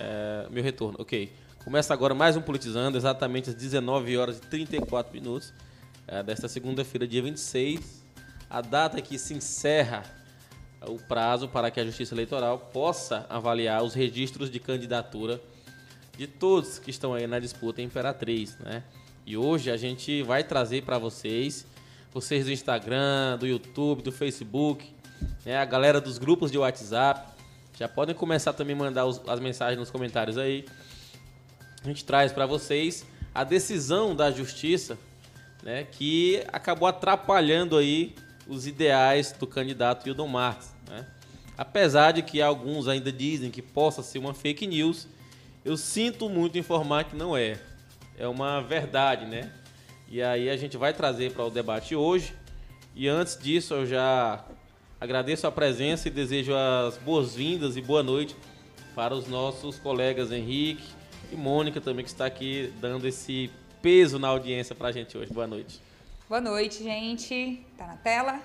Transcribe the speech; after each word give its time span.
É, 0.00 0.46
meu 0.48 0.62
retorno, 0.62 0.96
ok. 1.00 1.32
Começa 1.64 1.92
agora 1.92 2.14
mais 2.14 2.36
um 2.36 2.40
Politizando, 2.40 2.96
exatamente 2.96 3.50
às 3.50 3.56
19 3.56 4.16
horas 4.16 4.38
e 4.38 4.40
34 4.42 5.12
minutos 5.12 5.52
é, 6.06 6.22
desta 6.22 6.46
segunda-feira, 6.46 7.04
dia 7.04 7.20
26. 7.20 8.04
A 8.48 8.60
data 8.60 9.02
que 9.02 9.18
se 9.18 9.34
encerra 9.34 10.04
o 10.86 10.98
prazo 10.98 11.48
para 11.48 11.68
que 11.68 11.80
a 11.80 11.84
Justiça 11.84 12.14
Eleitoral 12.14 12.70
possa 12.72 13.26
avaliar 13.28 13.82
os 13.82 13.92
registros 13.92 14.48
de 14.48 14.60
candidatura 14.60 15.40
de 16.16 16.28
todos 16.28 16.78
que 16.78 16.90
estão 16.90 17.12
aí 17.12 17.26
na 17.26 17.40
disputa 17.40 17.82
Imperatriz, 17.82 18.56
né? 18.58 18.84
E 19.26 19.36
hoje 19.36 19.68
a 19.68 19.76
gente 19.76 20.22
vai 20.22 20.44
trazer 20.44 20.84
para 20.84 20.96
vocês, 20.96 21.66
vocês 22.12 22.44
do 22.44 22.52
Instagram, 22.52 23.36
do 23.36 23.48
YouTube, 23.48 24.02
do 24.02 24.12
Facebook, 24.12 24.94
né? 25.44 25.58
a 25.58 25.64
galera 25.64 26.00
dos 26.00 26.18
grupos 26.18 26.52
de 26.52 26.56
WhatsApp, 26.56 27.37
já 27.78 27.88
podem 27.88 28.12
começar 28.12 28.52
também 28.52 28.74
a 28.74 28.78
mandar 28.78 29.06
os, 29.06 29.22
as 29.28 29.38
mensagens 29.38 29.78
nos 29.78 29.88
comentários 29.88 30.36
aí. 30.36 30.64
A 31.84 31.86
gente 31.86 32.04
traz 32.04 32.32
para 32.32 32.44
vocês 32.44 33.06
a 33.32 33.44
decisão 33.44 34.16
da 34.16 34.32
Justiça, 34.32 34.98
né? 35.62 35.84
Que 35.84 36.42
acabou 36.52 36.88
atrapalhando 36.88 37.76
aí 37.76 38.16
os 38.48 38.66
ideais 38.66 39.30
do 39.30 39.46
candidato 39.46 40.08
Hildon 40.08 40.26
Marques. 40.26 40.74
Né? 40.88 41.06
Apesar 41.56 42.12
de 42.12 42.22
que 42.22 42.42
alguns 42.42 42.88
ainda 42.88 43.12
dizem 43.12 43.48
que 43.48 43.62
possa 43.62 44.02
ser 44.02 44.18
uma 44.18 44.34
fake 44.34 44.66
news, 44.66 45.06
eu 45.64 45.76
sinto 45.76 46.28
muito 46.28 46.58
informar 46.58 47.04
que 47.04 47.14
não 47.14 47.36
é. 47.36 47.60
É 48.16 48.26
uma 48.26 48.60
verdade, 48.60 49.24
né? 49.24 49.52
E 50.08 50.20
aí 50.20 50.50
a 50.50 50.56
gente 50.56 50.76
vai 50.76 50.92
trazer 50.92 51.30
para 51.30 51.44
o 51.44 51.50
debate 51.50 51.94
hoje. 51.94 52.34
E 52.92 53.06
antes 53.06 53.38
disso, 53.38 53.74
eu 53.74 53.86
já 53.86 54.44
agradeço 55.00 55.46
a 55.46 55.52
presença 55.52 56.08
e 56.08 56.10
desejo 56.10 56.52
as 56.54 56.96
boas-vindas 56.98 57.76
e 57.76 57.80
boa 57.80 58.02
noite 58.02 58.34
para 58.94 59.14
os 59.14 59.28
nossos 59.28 59.78
colegas 59.78 60.32
Henrique 60.32 60.84
e 61.32 61.36
Mônica 61.36 61.80
também, 61.80 62.04
que 62.04 62.10
está 62.10 62.26
aqui 62.26 62.72
dando 62.80 63.06
esse 63.06 63.50
peso 63.80 64.18
na 64.18 64.28
audiência 64.28 64.74
para 64.74 64.88
a 64.88 64.92
gente 64.92 65.16
hoje. 65.16 65.32
Boa 65.32 65.46
noite. 65.46 65.80
Boa 66.28 66.40
noite, 66.40 66.82
gente. 66.82 67.64
Tá 67.76 67.86
na 67.86 67.96
tela? 67.96 68.40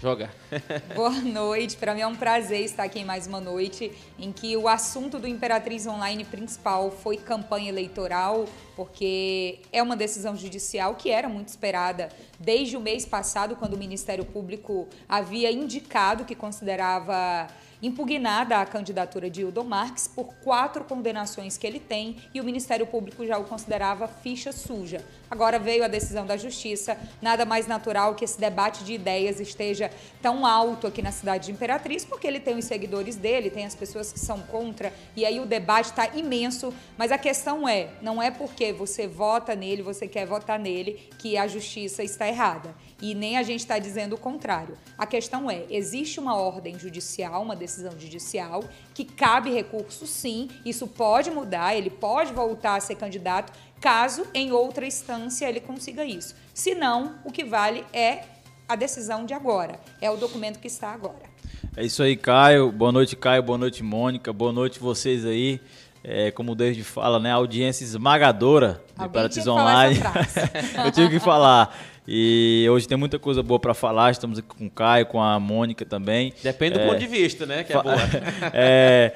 Joga. 0.00 0.30
Boa 0.94 1.10
noite. 1.10 1.76
Para 1.76 1.92
mim 1.92 2.02
é 2.02 2.06
um 2.06 2.14
prazer 2.14 2.60
estar 2.60 2.84
aqui 2.84 3.00
em 3.00 3.04
mais 3.04 3.26
uma 3.26 3.40
noite 3.40 3.90
em 4.16 4.30
que 4.30 4.56
o 4.56 4.68
assunto 4.68 5.18
do 5.18 5.26
Imperatriz 5.26 5.88
Online 5.88 6.24
principal 6.24 6.92
foi 6.92 7.16
campanha 7.16 7.68
eleitoral, 7.68 8.46
porque 8.76 9.58
é 9.72 9.82
uma 9.82 9.96
decisão 9.96 10.36
judicial 10.36 10.94
que 10.94 11.10
era 11.10 11.28
muito 11.28 11.48
esperada 11.48 12.10
desde 12.38 12.76
o 12.76 12.80
mês 12.80 13.04
passado, 13.04 13.56
quando 13.56 13.74
o 13.74 13.76
Ministério 13.76 14.24
Público 14.24 14.86
havia 15.08 15.50
indicado 15.50 16.24
que 16.24 16.36
considerava 16.36 17.48
impugnada 17.82 18.58
a 18.58 18.66
candidatura 18.66 19.30
de 19.30 19.42
Hildo 19.42 19.64
Marques 19.64 20.08
por 20.08 20.34
quatro 20.36 20.84
condenações 20.84 21.56
que 21.56 21.66
ele 21.66 21.78
tem 21.78 22.16
e 22.34 22.40
o 22.40 22.44
Ministério 22.44 22.86
Público 22.86 23.26
já 23.26 23.38
o 23.38 23.44
considerava 23.44 24.08
ficha 24.08 24.52
suja. 24.52 25.04
Agora 25.30 25.58
veio 25.58 25.84
a 25.84 25.88
decisão 25.88 26.26
da 26.26 26.36
Justiça, 26.36 26.98
nada 27.20 27.44
mais 27.44 27.66
natural 27.66 28.14
que 28.14 28.24
esse 28.24 28.40
debate 28.40 28.82
de 28.82 28.94
ideias 28.94 29.40
esteja 29.40 29.90
tão 30.22 30.46
alto 30.46 30.86
aqui 30.86 31.02
na 31.02 31.12
cidade 31.12 31.46
de 31.46 31.52
Imperatriz, 31.52 32.04
porque 32.04 32.26
ele 32.26 32.40
tem 32.40 32.56
os 32.56 32.64
seguidores 32.64 33.16
dele, 33.16 33.50
tem 33.50 33.64
as 33.64 33.74
pessoas 33.74 34.12
que 34.12 34.18
são 34.18 34.40
contra, 34.40 34.92
e 35.14 35.24
aí 35.24 35.38
o 35.38 35.46
debate 35.46 35.90
está 35.90 36.08
imenso. 36.16 36.72
Mas 36.96 37.12
a 37.12 37.18
questão 37.18 37.68
é: 37.68 37.90
não 38.00 38.22
é 38.22 38.30
porque 38.30 38.72
você 38.72 39.06
vota 39.06 39.54
nele, 39.54 39.82
você 39.82 40.08
quer 40.08 40.26
votar 40.26 40.58
nele, 40.58 41.10
que 41.18 41.36
a 41.36 41.46
Justiça 41.46 42.02
está 42.02 42.26
errada. 42.26 42.74
E 43.00 43.14
nem 43.14 43.36
a 43.36 43.42
gente 43.42 43.60
está 43.60 43.78
dizendo 43.78 44.14
o 44.14 44.18
contrário. 44.18 44.76
A 44.96 45.06
questão 45.06 45.50
é: 45.50 45.64
existe 45.70 46.18
uma 46.18 46.36
ordem 46.36 46.78
judicial, 46.78 47.42
uma 47.42 47.54
decisão 47.54 47.92
judicial, 47.98 48.64
que 48.92 49.04
cabe 49.04 49.50
recurso 49.50 50.06
sim, 50.06 50.48
isso 50.64 50.86
pode 50.86 51.30
mudar, 51.30 51.76
ele 51.76 51.90
pode 51.90 52.32
voltar 52.32 52.76
a 52.76 52.80
ser 52.80 52.96
candidato 52.96 53.52
caso 53.80 54.26
em 54.34 54.50
outra 54.50 54.86
instância 54.86 55.48
ele 55.48 55.60
consiga 55.60 56.04
isso. 56.04 56.34
Se 56.52 56.74
não, 56.74 57.14
o 57.24 57.30
que 57.30 57.44
vale 57.44 57.84
é 57.92 58.24
a 58.68 58.76
decisão 58.76 59.24
de 59.24 59.32
agora, 59.32 59.80
é 60.00 60.10
o 60.10 60.16
documento 60.16 60.58
que 60.58 60.66
está 60.66 60.92
agora. 60.92 61.28
É 61.76 61.84
isso 61.84 62.02
aí, 62.02 62.16
Caio. 62.16 62.70
Boa 62.72 62.92
noite, 62.92 63.16
Caio. 63.16 63.42
Boa 63.42 63.56
noite, 63.56 63.82
Mônica. 63.82 64.32
Boa 64.32 64.52
noite 64.52 64.78
vocês 64.80 65.24
aí. 65.24 65.60
É, 66.02 66.30
como 66.30 66.52
o 66.52 66.54
David 66.54 66.82
fala, 66.84 67.18
né? 67.18 67.30
Audiência 67.32 67.84
esmagadora 67.84 68.82
de 68.96 69.04
Imperatriz 69.04 69.46
Online. 69.46 69.98
Eu 70.84 70.90
tive 70.90 71.10
que 71.10 71.20
falar. 71.20 71.76
E 72.10 72.66
hoje 72.70 72.88
tem 72.88 72.96
muita 72.96 73.18
coisa 73.18 73.42
boa 73.42 73.60
para 73.60 73.74
falar. 73.74 74.10
Estamos 74.10 74.38
aqui 74.38 74.48
com 74.48 74.66
o 74.66 74.70
Caio, 74.70 75.04
com 75.04 75.22
a 75.22 75.38
Mônica 75.38 75.84
também. 75.84 76.32
Depende 76.42 76.78
do 76.78 76.80
é, 76.80 76.86
ponto 76.86 76.98
de 76.98 77.06
vista, 77.06 77.44
né? 77.44 77.62
Que 77.62 77.74
é 77.74 77.82
boa. 77.82 77.96
é, 78.54 79.12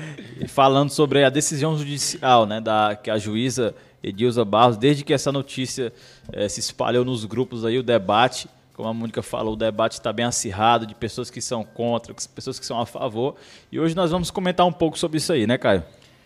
falando 0.47 0.91
sobre 0.91 1.25
a 1.25 1.31
decisão 1.31 1.79
judicial, 1.79 2.45
né? 2.45 2.61
Da, 2.61 2.95
que 3.03 3.11
a 3.11 3.17
juíza 3.17 3.75
Edilza 4.03 4.45
Barros, 4.45 4.77
desde 4.77 5.05
que 5.05 5.15
essa 5.15 5.33
notícia 5.33 5.91
eh, 6.35 6.49
se 6.51 6.61
espalhou 6.61 7.03
nos 7.03 7.25
grupos 7.25 7.65
aí, 7.65 7.79
o 7.79 7.83
debate, 7.83 8.47
como 8.75 8.87
a 8.87 8.93
Mônica 8.93 9.23
falou, 9.23 9.55
o 9.55 9.57
debate 9.57 9.93
está 9.93 10.13
bem 10.13 10.27
acirrado, 10.27 10.87
de 10.87 10.95
pessoas 10.95 11.31
que 11.31 11.41
são 11.41 11.65
contra, 11.65 12.13
pessoas 12.35 12.59
que 12.59 12.67
são 12.67 12.79
a 12.79 12.85
favor. 12.85 13.37
E 13.71 13.81
hoje 13.81 13.97
nós 13.97 14.11
vamos 14.11 14.31
comentar 14.31 14.67
um 14.67 14.73
pouco 14.73 14.99
sobre 14.99 15.17
isso 15.17 15.33
aí, 15.33 15.47
né, 15.47 15.57
Caio? 15.57 15.83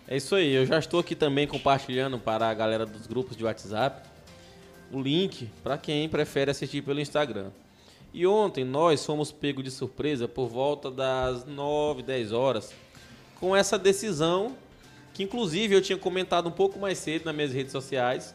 É 0.08 0.16
isso 0.16 0.34
aí, 0.34 0.52
eu 0.52 0.66
já 0.66 0.78
estou 0.78 0.98
aqui 0.98 1.14
também 1.14 1.46
compartilhando 1.46 2.18
para 2.18 2.48
a 2.48 2.54
galera 2.54 2.84
dos 2.84 3.06
grupos 3.06 3.36
de 3.36 3.44
WhatsApp 3.44 4.15
link 5.00 5.50
para 5.62 5.78
quem 5.78 6.08
prefere 6.08 6.50
assistir 6.50 6.82
pelo 6.82 7.00
Instagram. 7.00 7.50
E 8.12 8.26
ontem 8.26 8.64
nós 8.64 9.04
fomos 9.04 9.30
pegos 9.30 9.64
de 9.64 9.70
surpresa 9.70 10.26
por 10.26 10.48
volta 10.48 10.90
das 10.90 11.44
9, 11.44 12.02
10 12.02 12.32
horas 12.32 12.72
com 13.38 13.54
essa 13.54 13.78
decisão 13.78 14.56
que 15.12 15.22
inclusive 15.22 15.74
eu 15.74 15.80
tinha 15.80 15.96
comentado 15.96 16.46
um 16.46 16.52
pouco 16.52 16.78
mais 16.78 16.98
cedo 16.98 17.24
nas 17.24 17.34
minhas 17.34 17.52
redes 17.52 17.72
sociais, 17.72 18.34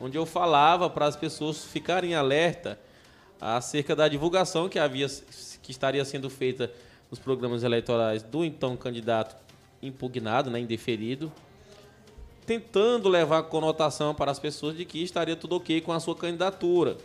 onde 0.00 0.16
eu 0.16 0.24
falava 0.24 0.88
para 0.88 1.06
as 1.06 1.16
pessoas 1.16 1.64
ficarem 1.64 2.14
alerta 2.14 2.78
acerca 3.40 3.96
da 3.96 4.06
divulgação 4.06 4.68
que 4.68 4.78
havia 4.78 5.08
que 5.62 5.72
estaria 5.72 6.04
sendo 6.04 6.30
feita 6.30 6.70
nos 7.10 7.18
programas 7.18 7.64
eleitorais 7.64 8.22
do 8.22 8.44
então 8.44 8.76
candidato 8.76 9.36
impugnado, 9.82 10.48
né, 10.48 10.60
indeferido, 10.60 11.32
tentando 12.46 13.08
levar 13.08 13.42
conotação 13.44 14.14
para 14.14 14.30
as 14.30 14.38
pessoas 14.38 14.76
de 14.76 14.84
que 14.84 15.02
estaria 15.02 15.36
tudo 15.36 15.56
ok 15.56 15.80
com 15.80 15.92
a 15.92 16.00
sua 16.00 16.14
candidatura. 16.16 16.96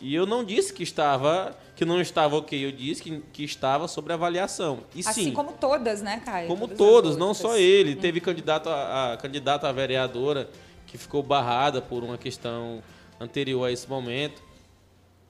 E 0.00 0.14
eu 0.14 0.26
não 0.26 0.42
disse 0.42 0.72
que 0.72 0.82
estava, 0.82 1.56
que 1.76 1.84
não 1.84 2.00
estava 2.00 2.36
ok, 2.36 2.64
eu 2.64 2.72
disse 2.72 3.00
que, 3.00 3.22
que 3.32 3.44
estava 3.44 3.86
sobre 3.86 4.12
avaliação. 4.12 4.80
E 4.94 5.00
assim 5.00 5.26
sim, 5.26 5.32
como 5.32 5.52
todas, 5.52 6.02
né, 6.02 6.20
Caio? 6.24 6.48
Como 6.48 6.66
todas 6.66 6.78
todos, 6.78 7.16
não 7.16 7.32
só 7.32 7.56
ele. 7.56 7.92
Hum. 7.92 8.00
Teve 8.00 8.20
candidato 8.20 8.68
a, 8.68 9.12
a 9.12 9.16
candidata 9.16 9.68
a 9.68 9.72
vereadora 9.72 10.50
que 10.86 10.98
ficou 10.98 11.22
barrada 11.22 11.80
por 11.80 12.02
uma 12.02 12.18
questão 12.18 12.82
anterior 13.20 13.64
a 13.64 13.70
esse 13.70 13.88
momento. 13.88 14.42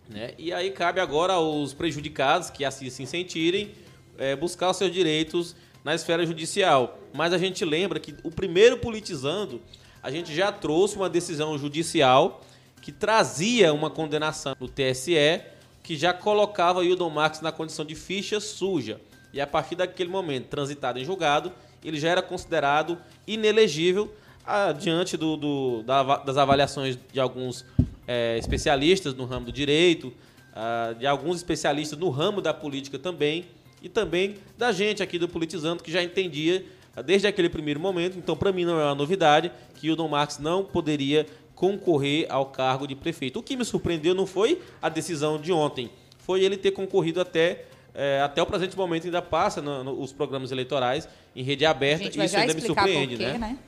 Né? 0.09 0.33
E 0.39 0.53
aí 0.53 0.71
cabe 0.71 1.01
agora 1.01 1.35
aos 1.35 1.75
prejudicados 1.75 2.49
que 2.49 2.65
assim 2.65 2.89
se 2.89 3.07
sentirem 3.07 3.73
é, 4.17 4.35
buscar 4.35 4.71
os 4.71 4.77
seus 4.77 4.93
direitos 4.93 5.55
na 5.85 5.95
esfera 5.95 6.25
judicial. 6.25 6.99
Mas 7.13 7.33
a 7.33 7.39
gente 7.39 7.65
lembra 7.65 8.01
que 8.01 8.15
o 8.23 8.31
primeiro 8.31 8.79
politizando, 8.79 9.61
a 10.03 10.11
gente 10.11 10.35
já 10.35 10.51
trouxe 10.51 10.97
uma 10.97 11.09
decisão 11.09 11.57
judicial 11.59 12.43
que 12.81 12.91
trazia 12.91 13.73
uma 13.73 13.91
condenação 13.91 14.57
no 14.59 14.69
TSE 14.69 15.41
que 15.83 15.97
já 15.97 16.13
colocava 16.13 16.81
o 16.81 16.85
Hildon 16.85 17.11
Marques 17.11 17.41
na 17.41 17.51
condição 17.51 17.85
de 17.85 17.95
ficha 17.95 18.41
suja. 18.41 19.01
E 19.33 19.41
a 19.41 19.47
partir 19.47 19.75
daquele 19.75 20.11
momento, 20.11 20.47
transitado 20.47 20.99
em 20.99 21.05
julgado, 21.05 21.53
ele 21.85 21.99
já 21.99 22.09
era 22.09 22.23
considerado 22.23 22.99
inelegível 23.27 24.13
ah, 24.47 24.73
diante 24.73 25.17
do, 25.17 25.37
do, 25.37 25.83
da, 25.83 26.19
das 26.19 26.37
avaliações 26.37 26.99
de 27.13 27.19
alguns 27.19 27.65
é, 28.07 28.37
especialistas 28.39 29.15
no 29.15 29.25
ramo 29.25 29.47
do 29.47 29.53
direito, 29.53 30.13
ah, 30.55 30.95
de 30.99 31.07
alguns 31.07 31.37
especialistas 31.37 31.99
no 31.99 32.11
ramo 32.11 32.41
da 32.41 32.53
política 32.53 32.99
também, 32.99 33.47
e 33.83 33.89
também 33.89 34.37
da 34.57 34.71
gente 34.71 35.03
aqui 35.03 35.19
do 35.19 35.29
Politizando, 35.29 35.83
que 35.83 35.91
já 35.91 36.03
entendia 36.03 36.65
desde 37.05 37.27
aquele 37.27 37.49
primeiro 37.49 37.81
momento. 37.81 38.17
Então, 38.17 38.37
para 38.37 38.53
mim, 38.53 38.65
não 38.65 38.79
é 38.79 38.85
uma 38.85 38.95
novidade 38.95 39.51
que 39.75 39.89
o 39.89 39.93
Hildon 39.93 40.09
Marques 40.09 40.39
não 40.39 40.65
poderia 40.65 41.27
concorrer 41.55 42.27
ao 42.29 42.47
cargo 42.47 42.87
de 42.87 42.95
prefeito. 42.95 43.39
O 43.39 43.43
que 43.43 43.57
me 43.57 43.65
surpreendeu 43.65 44.15
não 44.15 44.27
foi 44.27 44.61
a 44.81 44.89
decisão 44.89 45.41
de 45.41 45.53
ontem, 45.53 45.91
foi 46.19 46.43
ele 46.43 46.57
ter 46.57 46.71
concorrido 46.71 47.21
até 47.21 47.67
é, 47.95 48.23
até 48.23 48.41
o 48.41 48.47
presente 48.47 48.75
momento 48.75 49.05
ainda 49.05 49.21
passa 49.21 49.61
no, 49.61 49.85
no, 49.85 50.09
programas 50.15 50.51
eleitorais 50.51 51.07
em 51.37 51.43
rede 51.43 51.67
aberta. 51.67 52.05
Isso 52.09 52.37
ainda 52.37 52.55
me 52.55 52.61
surpreende, 52.63 53.19
quê, 53.19 53.23
né? 53.23 53.39
né? 53.39 53.59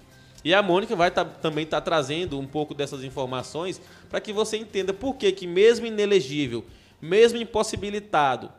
E 0.43 0.55
a 0.55 0.63
Mônica 0.63 0.97
vai 0.97 1.11
tá, 1.11 1.27
também 1.27 1.65
estar 1.65 1.83
tá 1.83 1.85
trazendo 1.85 2.39
um 2.41 2.47
pouco 2.47 2.73
dessas 2.73 3.05
informações 3.05 3.81
para 4.09 4.23
que 4.23 4.33
você 4.33 4.57
entenda 4.57 4.95
por 4.95 5.17
que, 5.17 5.31
que 5.31 5.47
mesmo 5.47 5.85
inelegível, 5.85 6.65
mesmo 7.03 7.39
impossibilitado 7.39 8.51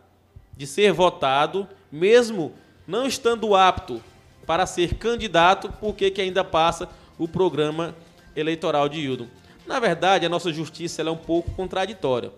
de 0.57 0.65
ser 0.65 0.91
votado, 0.91 1.67
mesmo 1.91 2.53
não 2.87 3.05
estando 3.05 3.55
apto 3.55 4.01
para 4.45 4.65
ser 4.65 4.95
candidato, 4.95 5.69
por 5.79 5.95
que, 5.95 6.21
ainda 6.21 6.43
passa 6.43 6.87
o 7.17 7.27
programa 7.27 7.95
eleitoral 8.35 8.87
de 8.87 8.99
Hildon. 8.99 9.27
Na 9.65 9.79
verdade, 9.79 10.25
a 10.25 10.29
nossa 10.29 10.53
justiça 10.53 11.01
é 11.01 11.09
um 11.09 11.17
pouco 11.17 11.51
contraditória. 11.51 12.31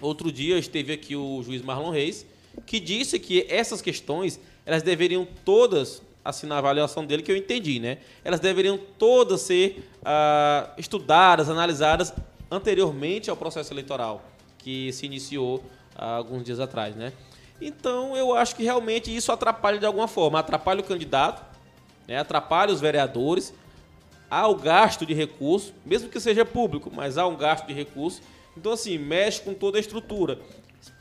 Outro 0.00 0.30
dia 0.30 0.58
esteve 0.58 0.92
aqui 0.92 1.16
o 1.16 1.42
juiz 1.42 1.62
Marlon 1.62 1.90
Reis, 1.90 2.26
que 2.66 2.78
disse 2.78 3.18
que 3.18 3.46
essas 3.48 3.80
questões 3.80 4.38
elas 4.66 4.82
deveriam 4.82 5.26
todas 5.44 6.02
assim 6.24 6.46
na 6.46 6.58
avaliação 6.58 7.04
dele 7.04 7.22
que 7.22 7.32
eu 7.32 7.36
entendi, 7.36 7.80
né? 7.80 7.98
Elas 8.24 8.38
deveriam 8.38 8.78
todas 8.98 9.40
ser 9.40 9.88
ah, 10.04 10.72
estudadas, 10.78 11.48
analisadas 11.48 12.12
anteriormente 12.50 13.30
ao 13.30 13.36
processo 13.36 13.72
eleitoral 13.72 14.22
que 14.58 14.92
se 14.92 15.06
iniciou 15.06 15.62
há 15.96 16.16
alguns 16.16 16.44
dias 16.44 16.60
atrás, 16.60 16.94
né? 16.94 17.12
Então 17.62 18.16
eu 18.16 18.34
acho 18.34 18.56
que 18.56 18.64
realmente 18.64 19.14
isso 19.14 19.30
atrapalha 19.30 19.78
de 19.78 19.86
alguma 19.86 20.08
forma, 20.08 20.38
atrapalha 20.40 20.80
o 20.80 20.84
candidato, 20.84 21.44
né? 22.08 22.18
atrapalha 22.18 22.72
os 22.72 22.80
vereadores, 22.80 23.54
há 24.28 24.48
o 24.48 24.56
gasto 24.56 25.06
de 25.06 25.14
recursos, 25.14 25.72
mesmo 25.86 26.08
que 26.08 26.18
seja 26.18 26.44
público, 26.44 26.90
mas 26.92 27.16
há 27.16 27.26
um 27.26 27.36
gasto 27.36 27.66
de 27.66 27.72
recursos. 27.72 28.20
Então 28.56 28.72
assim 28.72 28.98
mexe 28.98 29.40
com 29.40 29.54
toda 29.54 29.78
a 29.78 29.80
estrutura, 29.80 30.40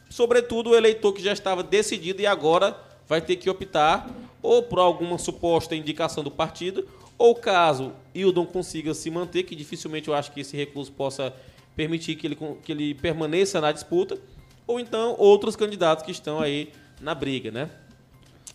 sobretudo 0.10 0.70
o 0.70 0.76
eleitor 0.76 1.14
que 1.14 1.22
já 1.22 1.34
estava 1.34 1.64
decidido 1.64 2.22
e 2.22 2.28
agora 2.28 2.78
vai 3.08 3.22
ter 3.22 3.38
que 3.38 3.50
optar 3.50 4.08
ou 4.42 4.64
por 4.64 4.80
alguma 4.80 5.18
suposta 5.18 5.76
indicação 5.76 6.24
do 6.24 6.32
partido, 6.32 6.88
ou 7.18 7.36
caso 7.36 7.94
Hildon 8.14 8.46
consiga 8.46 8.94
se 8.94 9.10
manter, 9.10 9.44
que 9.44 9.56
dificilmente 9.56 10.08
eu 10.08 10.14
acho 10.14 10.32
que 10.32 10.42
esse 10.42 10.56
recurso 10.58 10.92
possa 10.92 11.34
permitir 11.76 12.16
que 12.16 12.28
ele, 12.28 12.38
que 12.64 12.72
ele 12.72 12.94
permaneça 12.96 13.62
na 13.62 13.72
disputa, 13.72 14.20
ou 14.68 14.80
então 14.80 15.16
outros 15.18 15.56
candidatos 15.56 16.06
que 16.06 16.12
estão 16.12 16.40
aí 16.40 16.72
na 17.00 17.16
briga, 17.16 17.52
né? 17.52 17.70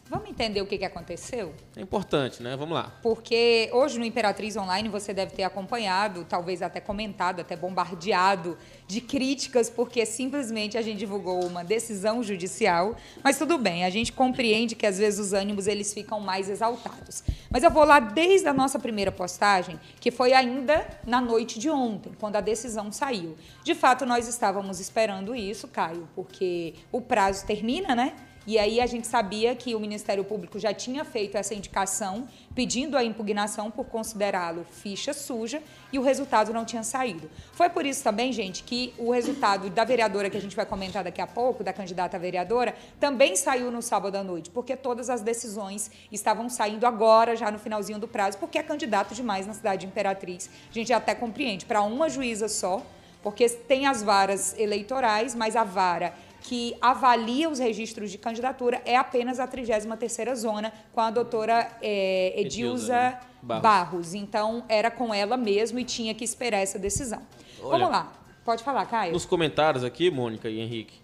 Vamos 0.09 0.31
entender 0.31 0.61
o 0.61 0.67
que, 0.67 0.79
que 0.79 0.85
aconteceu? 0.85 1.53
É 1.77 1.81
importante, 1.81 2.41
né? 2.41 2.57
Vamos 2.57 2.75
lá. 2.75 2.93
Porque 3.03 3.69
hoje 3.73 3.99
no 3.99 4.05
Imperatriz 4.05 4.57
Online 4.57 4.89
você 4.89 5.13
deve 5.13 5.33
ter 5.33 5.43
acompanhado, 5.43 6.25
talvez 6.25 6.63
até 6.63 6.79
comentado, 6.79 7.41
até 7.41 7.57
bombardeado 7.57 8.57
de 8.87 9.01
críticas, 9.01 9.69
porque 9.69 10.07
simplesmente 10.07 10.79
a 10.79 10.83
gente 10.83 10.99
divulgou 10.99 11.45
uma 11.45 11.65
decisão 11.65 12.23
judicial. 12.23 12.95
Mas 13.23 13.37
tudo 13.37 13.59
bem, 13.59 13.85
a 13.85 13.91
gente 13.91 14.13
compreende 14.13 14.77
que 14.77 14.87
às 14.87 14.97
vezes 14.99 15.19
os 15.19 15.33
ânimos 15.33 15.67
eles 15.67 15.93
ficam 15.93 16.21
mais 16.21 16.49
exaltados. 16.49 17.25
Mas 17.51 17.65
eu 17.65 17.71
vou 17.71 17.85
lá 17.85 17.99
desde 17.99 18.47
a 18.47 18.55
nossa 18.55 18.79
primeira 18.79 19.11
postagem, 19.11 19.81
que 19.99 20.13
foi 20.13 20.33
ainda 20.33 20.87
na 21.05 21.21
noite 21.21 21.59
de 21.59 21.69
ontem, 21.69 22.13
quando 22.21 22.37
a 22.37 22.41
decisão 22.41 22.93
saiu. 22.93 23.37
De 23.65 23.75
fato, 23.75 24.07
nós 24.07 24.29
estávamos 24.29 24.79
esperando 24.79 25.35
isso, 25.35 25.67
Caio, 25.67 26.09
porque 26.15 26.75
o 26.93 27.01
prazo 27.01 27.45
termina, 27.45 27.93
né? 27.97 28.15
E 28.47 28.59
aí 28.59 28.81
a 28.81 28.87
gente 28.87 29.09
sabia 29.09 29.57
que 29.57 29.75
o 29.75 29.81
Ministério 29.81 30.23
Público 30.23 30.57
já 30.59 30.73
tinha 30.73 31.05
feito 31.05 31.37
essa 31.37 31.53
indicação, 31.53 32.29
pedindo 32.55 32.97
a 32.97 33.03
impugnação 33.03 33.73
por 33.73 33.87
considerá-lo 33.87 34.65
ficha 34.71 35.13
suja, 35.13 35.61
e 35.93 35.99
o 35.99 36.03
resultado 36.03 36.53
não 36.53 36.65
tinha 36.65 36.85
saído. 36.85 37.29
Foi 37.53 37.69
por 37.69 37.85
isso 37.85 38.05
também, 38.05 38.33
gente, 38.33 38.63
que 38.63 38.95
o 38.99 39.11
resultado 39.11 39.69
da 39.69 39.85
vereadora 39.85 40.31
que 40.31 40.37
a 40.37 40.41
gente 40.41 40.55
vai 40.55 40.65
comentar 40.65 41.03
daqui 41.03 41.21
a 41.21 41.27
pouco, 41.27 41.65
da 41.65 41.73
candidata 41.73 42.19
vereadora, 42.19 42.75
também 43.01 43.35
saiu 43.35 43.71
no 43.71 43.83
sábado 43.83 44.15
à 44.15 44.23
noite, 44.23 44.49
porque 44.51 44.77
todas 44.77 45.11
as 45.11 45.23
decisões 45.23 45.91
estavam 46.13 46.49
saindo 46.49 46.87
agora, 46.87 47.35
já 47.35 47.51
no 47.51 47.59
finalzinho 47.59 47.99
do 47.99 48.07
prazo, 48.07 48.39
porque 48.39 48.59
é 48.59 48.63
candidato 48.63 49.13
demais 49.13 49.47
na 49.47 49.55
cidade 49.55 49.81
de 49.81 49.87
Imperatriz. 49.87 50.49
A 50.71 50.73
gente 50.73 50.93
até 50.93 51.15
compreende, 51.15 51.67
para 51.67 51.83
uma 51.83 52.09
juíza 52.09 52.49
só, 52.49 52.81
porque 53.23 53.49
tem 53.49 53.87
as 53.87 54.05
varas 54.05 54.55
eleitorais, 54.57 55.35
mas 55.35 55.57
a 55.57 55.65
vara 55.65 56.15
que 56.47 56.77
avalia 56.81 57.51
os 57.51 57.59
registros 57.59 58.09
de 58.09 58.19
candidatura 58.19 58.81
é 58.85 58.97
apenas 58.97 59.41
a 59.41 59.49
33ª 59.49 60.33
zona 60.37 60.73
com 60.93 61.01
a 61.01 61.11
doutora 61.11 61.77
é, 61.83 62.41
Edilza, 62.41 62.95
Edilza 62.95 63.21
Barros. 63.43 63.63
Barros. 63.63 64.15
Então, 64.15 64.65
era 64.69 64.89
com 64.89 65.13
ela 65.13 65.37
mesmo 65.37 65.81
e 65.81 65.85
tinha 65.85 66.15
que 66.15 66.23
esperar 66.23 66.59
essa 66.59 66.79
decisão. 66.79 67.21
Olha, 67.61 67.71
Vamos 67.71 67.91
lá. 67.91 68.13
Pode 68.45 68.63
falar, 68.63 68.87
Caio. 68.87 69.13
Nos 69.13 69.27
comentários 69.27 69.83
aqui, 69.83 70.09
Mônica 70.09 70.49
e 70.49 70.61
Henrique, 70.61 70.95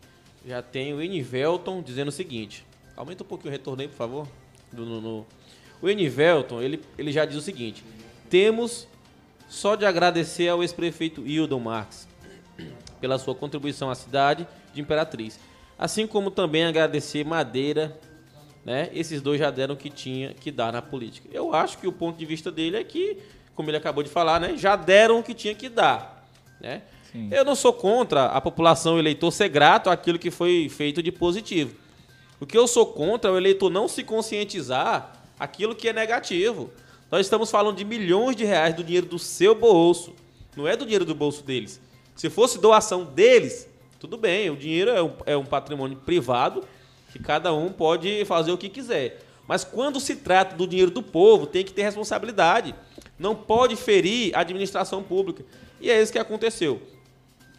já 0.47 0.63
tem 0.63 0.95
o 0.95 1.03
Enivelton 1.03 1.83
dizendo 1.83 2.09
o 2.09 2.13
seguinte. 2.13 2.65
Aumenta 2.97 3.25
um 3.25 3.27
pouquinho 3.27 3.49
o 3.49 3.53
retorno 3.53 3.83
aí, 3.83 3.89
por 3.89 3.97
favor. 3.97 4.29
Do, 4.71 4.87
no, 4.87 5.01
no. 5.01 5.27
O 5.83 5.89
Enivelton, 5.89 6.63
ele, 6.63 6.81
ele 6.97 7.11
já 7.11 7.25
diz 7.25 7.37
o 7.37 7.43
seguinte. 7.43 7.83
Temos 8.31 8.87
só 9.49 9.75
de 9.75 9.85
agradecer 9.85 10.49
ao 10.49 10.63
ex-prefeito 10.63 11.27
Hildon 11.27 11.59
Marques 11.59 12.07
pela 13.01 13.19
sua 13.19 13.35
contribuição 13.35 13.91
à 13.91 13.97
cidade 13.97 14.47
de 14.73 14.81
Imperatriz. 14.81 15.39
Assim 15.79 16.07
como 16.07 16.31
também 16.31 16.65
agradecer 16.65 17.25
Madeira, 17.25 17.99
né? 18.65 18.91
Esses 18.93 19.21
dois 19.21 19.39
já 19.39 19.51
deram 19.51 19.75
o 19.75 19.77
que 19.77 19.91
tinha 19.91 20.33
que 20.33 20.51
dar 20.51 20.73
na 20.73 20.81
política. 20.81 21.29
Eu 21.33 21.55
acho 21.55 21.79
que 21.79 21.87
o 21.87 21.93
ponto 21.93 22.17
de 22.17 22.25
vista 22.25 22.51
dele 22.51 22.77
é 22.77 22.85
que, 22.85 23.19
como 23.55 23.71
ele 23.71 23.77
acabou 23.77 24.03
de 24.03 24.11
falar, 24.11 24.41
né? 24.41 24.57
Já 24.57 24.77
deram 24.77 25.19
o 25.19 25.23
que 25.23 25.35
tinha 25.35 25.55
que 25.55 25.69
dar, 25.69 26.29
né? 26.61 26.83
Sim. 27.11 27.29
Eu 27.31 27.45
não 27.45 27.55
sou 27.55 27.73
contra 27.73 28.27
a 28.27 28.41
população 28.41 28.99
eleitor 28.99 29.31
ser 29.31 29.49
grato 29.49 29.91
àquilo 29.91 30.19
que 30.19 30.31
foi 30.31 30.69
feito 30.69 31.03
de 31.03 31.13
positivo. 31.13 31.77
O 32.41 32.47
que 32.47 32.57
eu 32.57 32.67
sou 32.67 32.87
contra 32.87 33.31
é 33.31 33.35
o 33.35 33.37
eleitor 33.37 33.71
não 33.71 33.87
se 33.87 34.03
conscientizar 34.03 35.13
aquilo 35.39 35.75
que 35.75 35.89
é 35.89 35.93
negativo. 35.93 36.71
Nós 37.11 37.27
estamos 37.27 37.51
falando 37.51 37.77
de 37.77 37.85
milhões 37.85 38.35
de 38.35 38.45
reais 38.45 38.75
do 38.75 38.83
dinheiro 38.83 39.07
do 39.07 39.19
seu 39.19 39.55
bolso, 39.55 40.15
não 40.57 40.67
é 40.67 40.75
do 40.77 40.85
dinheiro 40.85 41.05
do 41.05 41.15
bolso 41.15 41.45
deles. 41.45 41.81
Se 42.17 42.31
fosse 42.31 42.59
doação 42.59 43.05
deles, 43.05 43.69
tudo 44.03 44.17
bem, 44.17 44.51
o 44.51 44.57
dinheiro 44.57 44.91
é 44.91 45.01
um, 45.01 45.13
é 45.27 45.37
um 45.37 45.45
patrimônio 45.45 45.97
privado 45.97 46.65
que 47.13 47.21
cada 47.21 47.55
um 47.55 47.71
pode 47.71 48.25
fazer 48.25 48.51
o 48.51 48.59
que 48.59 48.69
quiser. 48.69 49.23
Mas 49.47 49.63
quando 49.63 50.01
se 50.01 50.17
trata 50.17 50.57
do 50.57 50.67
dinheiro 50.67 50.91
do 50.91 51.05
povo, 51.05 51.47
tem 51.47 51.65
que 51.65 51.73
ter 51.73 51.83
responsabilidade. 51.83 52.75
Não 53.17 53.37
pode 53.37 53.77
ferir 53.77 54.35
a 54.35 54.41
administração 54.41 55.05
pública. 55.05 55.45
E 55.81 55.89
é 55.89 56.03
isso 56.03 56.11
que 56.11 56.19
aconteceu. 56.19 56.83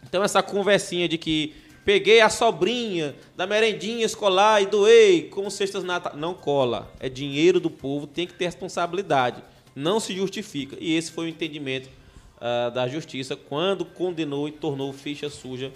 Então, 0.06 0.22
essa 0.22 0.42
conversinha 0.42 1.08
de 1.08 1.16
que 1.16 1.54
peguei 1.82 2.20
a 2.20 2.28
sobrinha 2.28 3.16
da 3.34 3.46
merendinha 3.46 4.04
escolar 4.04 4.62
e 4.62 4.66
doei 4.66 5.22
como 5.30 5.50
cestas 5.50 5.82
natal. 5.82 6.14
Não 6.14 6.34
cola. 6.34 6.92
É 7.00 7.08
dinheiro 7.08 7.58
do 7.58 7.70
povo, 7.70 8.06
tem 8.06 8.26
que 8.26 8.34
ter 8.34 8.44
responsabilidade. 8.44 9.42
Não 9.74 9.98
se 9.98 10.14
justifica. 10.14 10.76
E 10.78 10.94
esse 10.94 11.10
foi 11.10 11.24
o 11.24 11.28
entendimento 11.28 11.88
uh, 12.36 12.70
da 12.70 12.86
justiça 12.86 13.34
quando 13.34 13.86
condenou 13.86 14.46
e 14.46 14.52
tornou 14.52 14.92
ficha 14.92 15.30
suja 15.30 15.72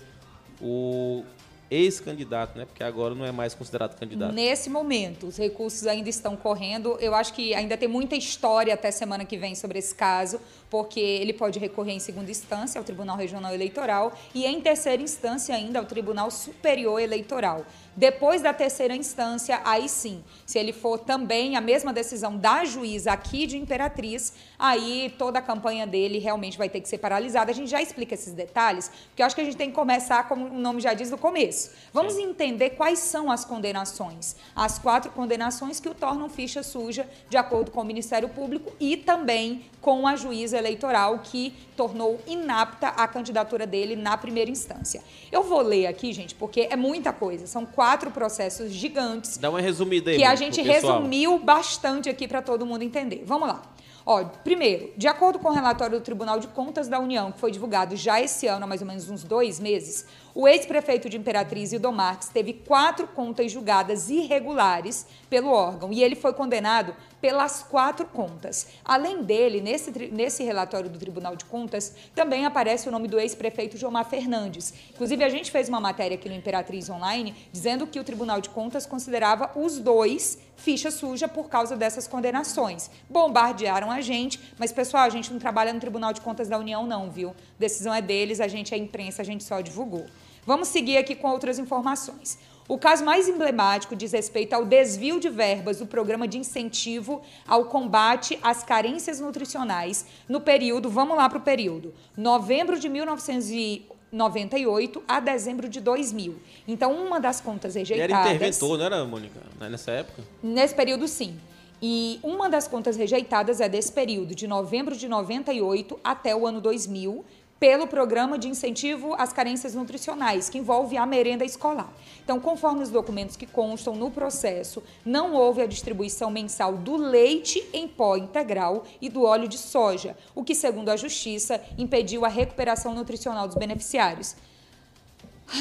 o 0.61 1.25
ex-candidato, 1.71 2.59
né? 2.59 2.65
Porque 2.65 2.83
agora 2.83 3.15
não 3.15 3.25
é 3.25 3.33
mais 3.33 3.55
considerado 3.55 3.99
candidato. 3.99 4.33
Nesse 4.33 4.71
momento, 4.71 5.27
os 5.27 5.37
recursos 5.37 5.87
ainda 5.87 6.09
estão 6.09 6.37
correndo. 6.37 6.97
Eu 7.01 7.15
acho 7.15 7.35
que 7.35 7.55
ainda 7.55 7.77
tem 7.77 7.89
muita 7.89 8.17
história 8.17 8.73
até 8.73 8.91
semana 8.91 9.25
que 9.25 9.37
vem 9.37 9.55
sobre 9.55 9.79
esse 9.79 9.95
caso, 9.95 10.41
porque 10.71 11.01
ele 11.01 11.33
pode 11.33 11.59
recorrer 11.59 11.93
em 11.93 12.01
segunda 12.01 12.31
instância 12.31 12.79
ao 12.79 12.85
Tribunal 12.85 13.17
Regional 13.17 13.53
Eleitoral 13.53 14.13
e 14.35 14.47
em 14.47 14.61
terceira 14.61 15.03
instância 15.03 15.55
ainda 15.55 15.79
ao 15.79 15.85
Tribunal 15.85 16.31
Superior 16.31 17.01
Eleitoral. 17.01 17.65
Depois 17.99 18.41
da 18.41 18.55
terceira 18.55 18.95
instância, 18.95 19.61
aí 19.65 19.89
sim, 19.89 20.23
se 20.47 20.57
ele 20.57 20.73
for 20.73 21.01
também 21.01 21.57
a 21.57 21.61
mesma 21.61 21.93
decisão 21.93 22.37
da 22.37 22.65
juíza 22.65 23.11
aqui 23.11 23.45
de 23.45 23.57
Imperatriz, 23.57 24.33
aí 24.57 25.13
toda 25.19 25.41
a 25.41 25.43
campanha 25.43 25.85
dele 25.85 26.21
realmente 26.21 26.57
vai 26.57 26.69
ter 26.69 26.81
que 26.81 26.89
ser 26.89 26.99
paralisada. 26.99 27.51
A 27.51 27.55
gente 27.55 27.69
já 27.69 27.83
explica 27.83 28.15
esses 28.15 28.33
detalhes, 28.33 28.89
porque 29.09 29.21
eu 29.21 29.27
acho 29.27 29.35
que 29.35 29.41
a 29.41 29.45
gente 29.45 29.57
tem 29.57 29.71
que 29.71 29.75
começar, 29.75 30.29
como 30.29 30.47
o 30.47 30.61
nome 30.61 30.81
já 30.81 30.95
diz, 30.95 31.11
do 31.11 31.19
começo. 31.19 31.73
Vamos 31.93 32.15
sim. 32.15 32.23
entender 32.23 32.71
quais 32.71 33.01
são 33.01 33.33
as 33.33 33.45
condenações. 33.45 34.37
As 34.55 34.79
quatro 34.79 35.11
condenações 35.11 35.81
que 35.81 35.89
o 35.89 35.95
tornam 35.95 36.29
ficha 36.29 36.63
suja, 36.63 37.09
de 37.29 37.37
acordo 37.37 37.73
com 37.73 37.81
o 37.81 37.85
Ministério 37.85 38.29
Público 38.29 38.73
e 38.79 38.97
também 38.97 39.65
com 39.81 40.07
a 40.07 40.15
juíza 40.15 40.58
eleitoral 40.59 41.21
que 41.21 41.55
tornou 41.77 42.21
inapta 42.27 42.89
a 42.89 43.07
candidatura 43.07 43.67
dele 43.67 43.97
na 43.97 44.17
primeira 44.17 44.51
instância. 44.51 45.03
Eu 45.31 45.43
vou 45.43 45.63
ler 45.63 45.87
aqui, 45.87 46.13
gente, 46.13 46.35
porque 46.35 46.69
é 46.71 46.77
muita 46.77 47.13
coisa. 47.13 47.47
São 47.47 47.65
quatro 47.65 48.11
processos 48.11 48.73
gigantes. 48.73 49.39
Dá 49.39 49.49
uma 49.51 49.61
resumida 49.61 50.11
aí. 50.11 50.19
Que 50.19 50.25
a 50.25 50.35
gente 50.35 50.61
resumiu 50.61 51.39
bastante 51.39 52.09
aqui 52.09 52.27
para 52.27 52.43
todo 52.43 52.67
mundo 52.67 52.83
entender. 52.83 53.23
Vamos 53.25 53.49
lá. 53.49 53.63
Ó, 54.11 54.25
primeiro, 54.25 54.91
de 54.97 55.07
acordo 55.07 55.39
com 55.39 55.49
o 55.49 55.53
relatório 55.53 55.99
do 55.99 56.03
Tribunal 56.03 56.41
de 56.41 56.49
Contas 56.49 56.89
da 56.89 56.99
União, 56.99 57.31
que 57.31 57.39
foi 57.39 57.51
divulgado 57.51 57.95
já 57.95 58.19
esse 58.19 58.47
ano, 58.47 58.65
há 58.65 58.67
mais 58.67 58.81
ou 58.81 58.87
menos 58.87 59.11
uns 59.11 59.23
dois 59.23 59.61
meses, 59.61 60.07
o 60.35 60.49
ex-prefeito 60.49 61.11
de 61.11 61.19
Imperatriz, 61.19 61.75
Ido 61.75 61.93
Marques, 61.93 62.31
teve 62.31 62.55
quatro 62.55 63.07
contas 63.09 63.53
julgadas 63.53 64.09
irregulares 64.09 65.07
pelo 65.29 65.51
órgão 65.51 65.93
e 65.93 66.03
ele 66.03 66.15
foi 66.15 66.33
condenado 66.33 66.97
pelas 67.21 67.63
quatro 67.63 68.07
contas. 68.07 68.69
Além 68.85 69.23
dele, 69.23 69.61
nesse, 69.61 69.91
nesse 70.11 70.43
relatório 70.43 70.89
do 70.89 70.99
Tribunal 70.99 71.37
de 71.37 71.45
Contas, 71.45 71.95
também 72.15 72.47
aparece 72.47 72.89
o 72.89 72.93
nome 72.93 73.09
do 73.09 73.19
ex-prefeito 73.19 73.77
Jomar 73.77 74.05
Fernandes. 74.05 74.73
Inclusive, 74.91 75.25
a 75.25 75.29
gente 75.29 75.51
fez 75.51 75.69
uma 75.69 75.81
matéria 75.81 76.15
aqui 76.17 76.29
no 76.29 76.35
Imperatriz 76.35 76.89
Online 76.89 77.35
dizendo 77.53 77.87
que 77.87 77.99
o 77.99 78.05
Tribunal 78.05 78.41
de 78.41 78.49
Contas 78.51 78.87
considerava 78.87 79.51
os 79.55 79.79
dois 79.79 80.39
ficha 80.59 80.91
suja 80.91 81.29
por 81.29 81.49
causa 81.49 81.77
dessas 81.77 82.07
condenações. 82.07 82.91
Bombardearam 83.09 83.91
a 83.91 84.01
gente, 84.01 84.41
mas, 84.59 84.73
pessoal, 84.73 85.05
a 85.05 85.09
gente 85.09 85.33
não 85.33 85.39
trabalha 85.39 85.73
no 85.73 85.81
Tribunal 85.81 86.13
de 86.13 86.21
Contas 86.21 86.49
da 86.49 86.59
União, 86.59 86.87
não, 86.87 87.11
viu? 87.11 87.35
Decisão 87.59 87.95
é 87.95 88.03
deles, 88.03 88.41
a 88.41 88.49
gente 88.49 88.75
é 88.75 88.77
imprensa, 88.77 89.23
a 89.23 89.25
gente 89.25 89.45
só 89.45 89.61
divulgou. 89.61 90.07
Vamos 90.45 90.69
seguir 90.69 90.97
aqui 90.97 91.15
com 91.15 91.29
outras 91.29 91.59
informações. 91.59 92.39
O 92.69 92.77
caso 92.77 93.03
mais 93.03 93.27
emblemático 93.27 93.97
diz 93.97 94.13
respeito 94.13 94.53
ao 94.53 94.67
desvio 94.67 95.19
de 95.19 95.31
verbas 95.31 95.79
do 95.79 95.87
programa 95.87 96.29
de 96.29 96.37
incentivo 96.37 97.23
ao 97.47 97.65
combate 97.65 98.39
às 98.43 98.63
carências 98.63 99.21
nutricionais 99.21 100.05
no 100.29 100.39
período, 100.39 100.91
vamos 100.91 101.17
lá 101.17 101.31
para 101.31 101.39
o 101.39 101.41
período, 101.41 101.95
novembro 102.15 102.79
de 102.79 102.91
1998 102.91 105.03
a 105.09 105.19
dezembro 105.19 105.67
de 105.67 105.81
2000. 105.81 106.37
Então, 106.69 106.93
uma 106.93 107.19
das 107.19 107.41
contas 107.41 107.75
rejeitadas... 107.75 108.11
E 108.11 108.21
era 108.21 108.35
interventor, 108.35 108.77
não 108.77 108.85
era, 108.85 109.03
Mônica, 109.03 109.41
nessa 109.59 109.93
época? 109.93 110.23
Nesse 110.43 110.75
período, 110.75 111.09
sim. 111.09 111.39
E 111.81 112.19
uma 112.25 112.51
das 112.51 112.67
contas 112.67 112.97
rejeitadas 112.97 113.61
é 113.61 113.69
desse 113.69 113.93
período, 113.93 114.35
de 114.35 114.49
novembro 114.49 114.97
de 114.97 115.09
98 115.09 115.99
até 116.03 116.35
o 116.35 116.45
ano 116.47 116.61
2000, 116.61 117.25
pelo 117.59 117.87
programa 117.87 118.39
de 118.39 118.49
incentivo 118.49 119.15
às 119.19 119.33
carências 119.33 119.75
nutricionais, 119.75 120.49
que 120.49 120.59
envolve 120.59 120.97
a 120.97 121.05
merenda 121.05 121.45
escolar. 121.45 121.93
Então, 122.23 122.39
conforme 122.39 122.83
os 122.83 122.91
documentos 122.91 123.37
que 123.37 123.47
constam 123.47 123.97
no 123.97 124.11
processo, 124.11 124.83
não 125.05 125.35
houve 125.35 125.63
a 125.63 125.67
distribuição 125.67 126.31
mensal 126.31 126.75
do 126.77 126.97
leite 126.97 127.67
em 127.73 127.89
pó 127.89 128.17
integral 128.17 128.85
e 129.01 129.09
do 129.09 129.25
óleo 129.25 129.49
de 129.49 129.59
soja, 129.59 130.17
o 130.35 130.45
que, 130.45 130.55
segundo 130.55 130.89
a 130.91 130.97
Justiça, 130.97 131.61
impediu 131.77 132.25
a 132.25 132.29
recuperação 132.29 132.95
nutricional 132.95 133.47
dos 133.47 133.57
beneficiários. 133.57 134.37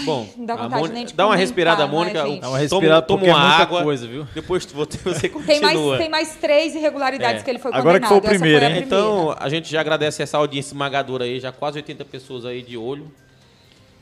Bom, 0.03 0.27
Não 0.35 0.45
dá 0.45 0.53
a 0.53 0.57
vontade 0.57 0.75
Mônica- 0.81 0.93
nem 0.93 1.05
de 1.05 1.13
dá 1.13 1.25
uma 1.27 1.35
respirada, 1.35 1.85
né, 1.85 1.91
Mônica. 1.91 2.25
gente? 2.25 2.41
Dá 2.41 2.49
uma 2.49 2.57
respirada 2.57 3.01
toma, 3.03 3.21
toma 3.21 3.31
é 3.31 3.33
uma 3.35 3.39
muita 3.47 3.61
água. 3.63 3.83
coisa, 3.83 4.05
viu? 4.07 4.27
Depois 4.35 4.65
tu- 4.65 4.73
você 4.75 5.29
continua. 5.29 5.45
Tem 5.45 5.61
mais, 5.61 5.97
tem 5.99 6.09
mais 6.09 6.35
três 6.35 6.75
irregularidades 6.75 7.41
É. 7.41 7.43
que 7.45 7.49
ele 7.49 7.59
foi 7.59 7.71
Agora 7.73 7.99
que 7.99 8.05
condenado. 8.07 8.27
foi 8.27 8.35
o 8.35 8.39
primeiro, 8.39 8.65
a 8.65 8.69
hein? 8.69 8.83
Então, 8.85 9.33
a 9.39 9.47
gente 9.49 9.69
já 9.71 9.79
agradece 9.79 10.21
essa 10.21 10.37
audiência 10.37 10.69
esmagadora 10.71 11.23
aí, 11.23 11.39
já 11.39 11.51
quase 11.53 11.77
80 11.77 12.03
pessoas 12.05 12.43
aí 12.45 12.61
de 12.61 12.75
olho. 12.77 13.09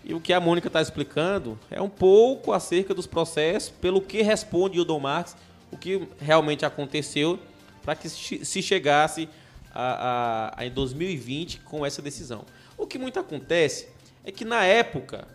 E 0.04 0.14
o 0.14 0.20
que 0.20 0.34
a 0.34 0.40
Mônica 0.40 0.68
está 0.68 0.82
explicando 0.82 1.58
é 1.70 1.82
um 1.82 1.90
pouco 1.90 2.52
acerca 2.52 2.94
dos 2.94 3.06
processos, 3.08 3.70
pelo 3.70 4.02
que 4.02 4.22
responde 4.22 4.80
o 4.80 4.86
Dom 4.86 5.00
Marques, 5.00 5.36
o 5.72 5.78
que 5.78 6.08
realmente 6.20 6.66
aconteceu, 6.66 7.40
para 7.84 7.96
que 7.96 8.10
se 8.10 8.44
se 8.46 8.62
chegasse 8.62 9.30
a, 9.74 9.82
a- 9.84 10.62
a- 10.62 10.66
em 10.66 10.72
2020 10.72 11.60
com 11.60 11.86
essa 11.86 12.02
decisão. 12.02 12.44
O 12.78 12.86
que 12.88 12.98
muito 12.98 13.20
acontece 13.20 13.88
é 14.24 14.32
que, 14.32 14.44
na 14.46 14.64
época, 14.64 15.28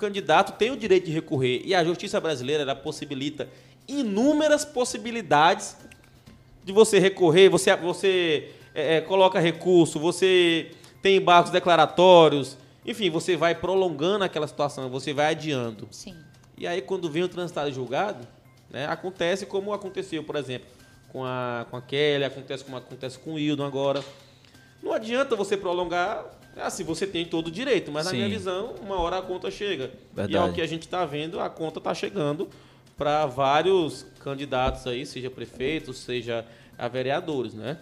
candidato 0.00 0.56
tem 0.56 0.70
o 0.70 0.76
direito 0.76 1.04
de 1.04 1.12
recorrer 1.12 1.60
e 1.62 1.74
a 1.74 1.84
justiça 1.84 2.18
brasileira 2.18 2.62
ela 2.62 2.74
possibilita 2.74 3.46
inúmeras 3.86 4.64
possibilidades 4.64 5.76
de 6.64 6.72
você 6.72 6.98
recorrer, 6.98 7.50
você, 7.50 7.76
você 7.76 8.50
é, 8.74 8.96
é, 8.96 9.00
coloca 9.02 9.38
recurso, 9.38 10.00
você 10.00 10.70
tem 11.02 11.16
embargos 11.16 11.50
declaratórios, 11.50 12.56
enfim, 12.84 13.10
você 13.10 13.36
vai 13.36 13.54
prolongando 13.54 14.24
aquela 14.24 14.46
situação, 14.48 14.88
você 14.88 15.12
vai 15.12 15.32
adiando. 15.32 15.86
Sim. 15.90 16.16
E 16.56 16.66
aí, 16.66 16.80
quando 16.80 17.10
vem 17.10 17.22
o 17.22 17.28
transitado 17.28 17.70
julgado, 17.70 18.26
né, 18.70 18.86
acontece 18.86 19.44
como 19.44 19.72
aconteceu, 19.72 20.24
por 20.24 20.36
exemplo, 20.36 20.68
com 21.12 21.24
a, 21.24 21.66
com 21.70 21.76
a 21.76 21.82
Kelly, 21.82 22.24
acontece 22.24 22.64
como 22.64 22.76
acontece 22.76 23.18
com 23.18 23.34
o 23.34 23.38
Hildon 23.38 23.64
agora. 23.64 24.02
Não 24.82 24.92
adianta 24.92 25.36
você 25.36 25.56
prolongar, 25.56 26.24
assim, 26.56 26.84
você 26.84 27.06
tem 27.06 27.24
todo 27.24 27.48
o 27.48 27.50
direito, 27.50 27.90
mas 27.92 28.04
na 28.04 28.10
Sim. 28.10 28.16
minha 28.18 28.28
visão, 28.28 28.74
uma 28.82 28.96
hora 29.00 29.18
a 29.18 29.22
conta 29.22 29.50
chega. 29.50 29.84
E 29.84 29.86
é 29.86 30.14
Verdade. 30.26 30.50
o 30.50 30.52
que 30.54 30.60
a 30.62 30.66
gente 30.66 30.82
está 30.82 31.04
vendo, 31.04 31.38
a 31.40 31.48
conta 31.50 31.78
está 31.78 31.94
chegando 31.94 32.48
para 32.96 33.24
vários 33.26 34.06
candidatos 34.22 34.86
aí, 34.86 35.06
seja 35.06 35.30
prefeitos, 35.30 35.98
seja 35.98 36.44
a 36.76 36.86
vereadores, 36.88 37.54
né? 37.54 37.78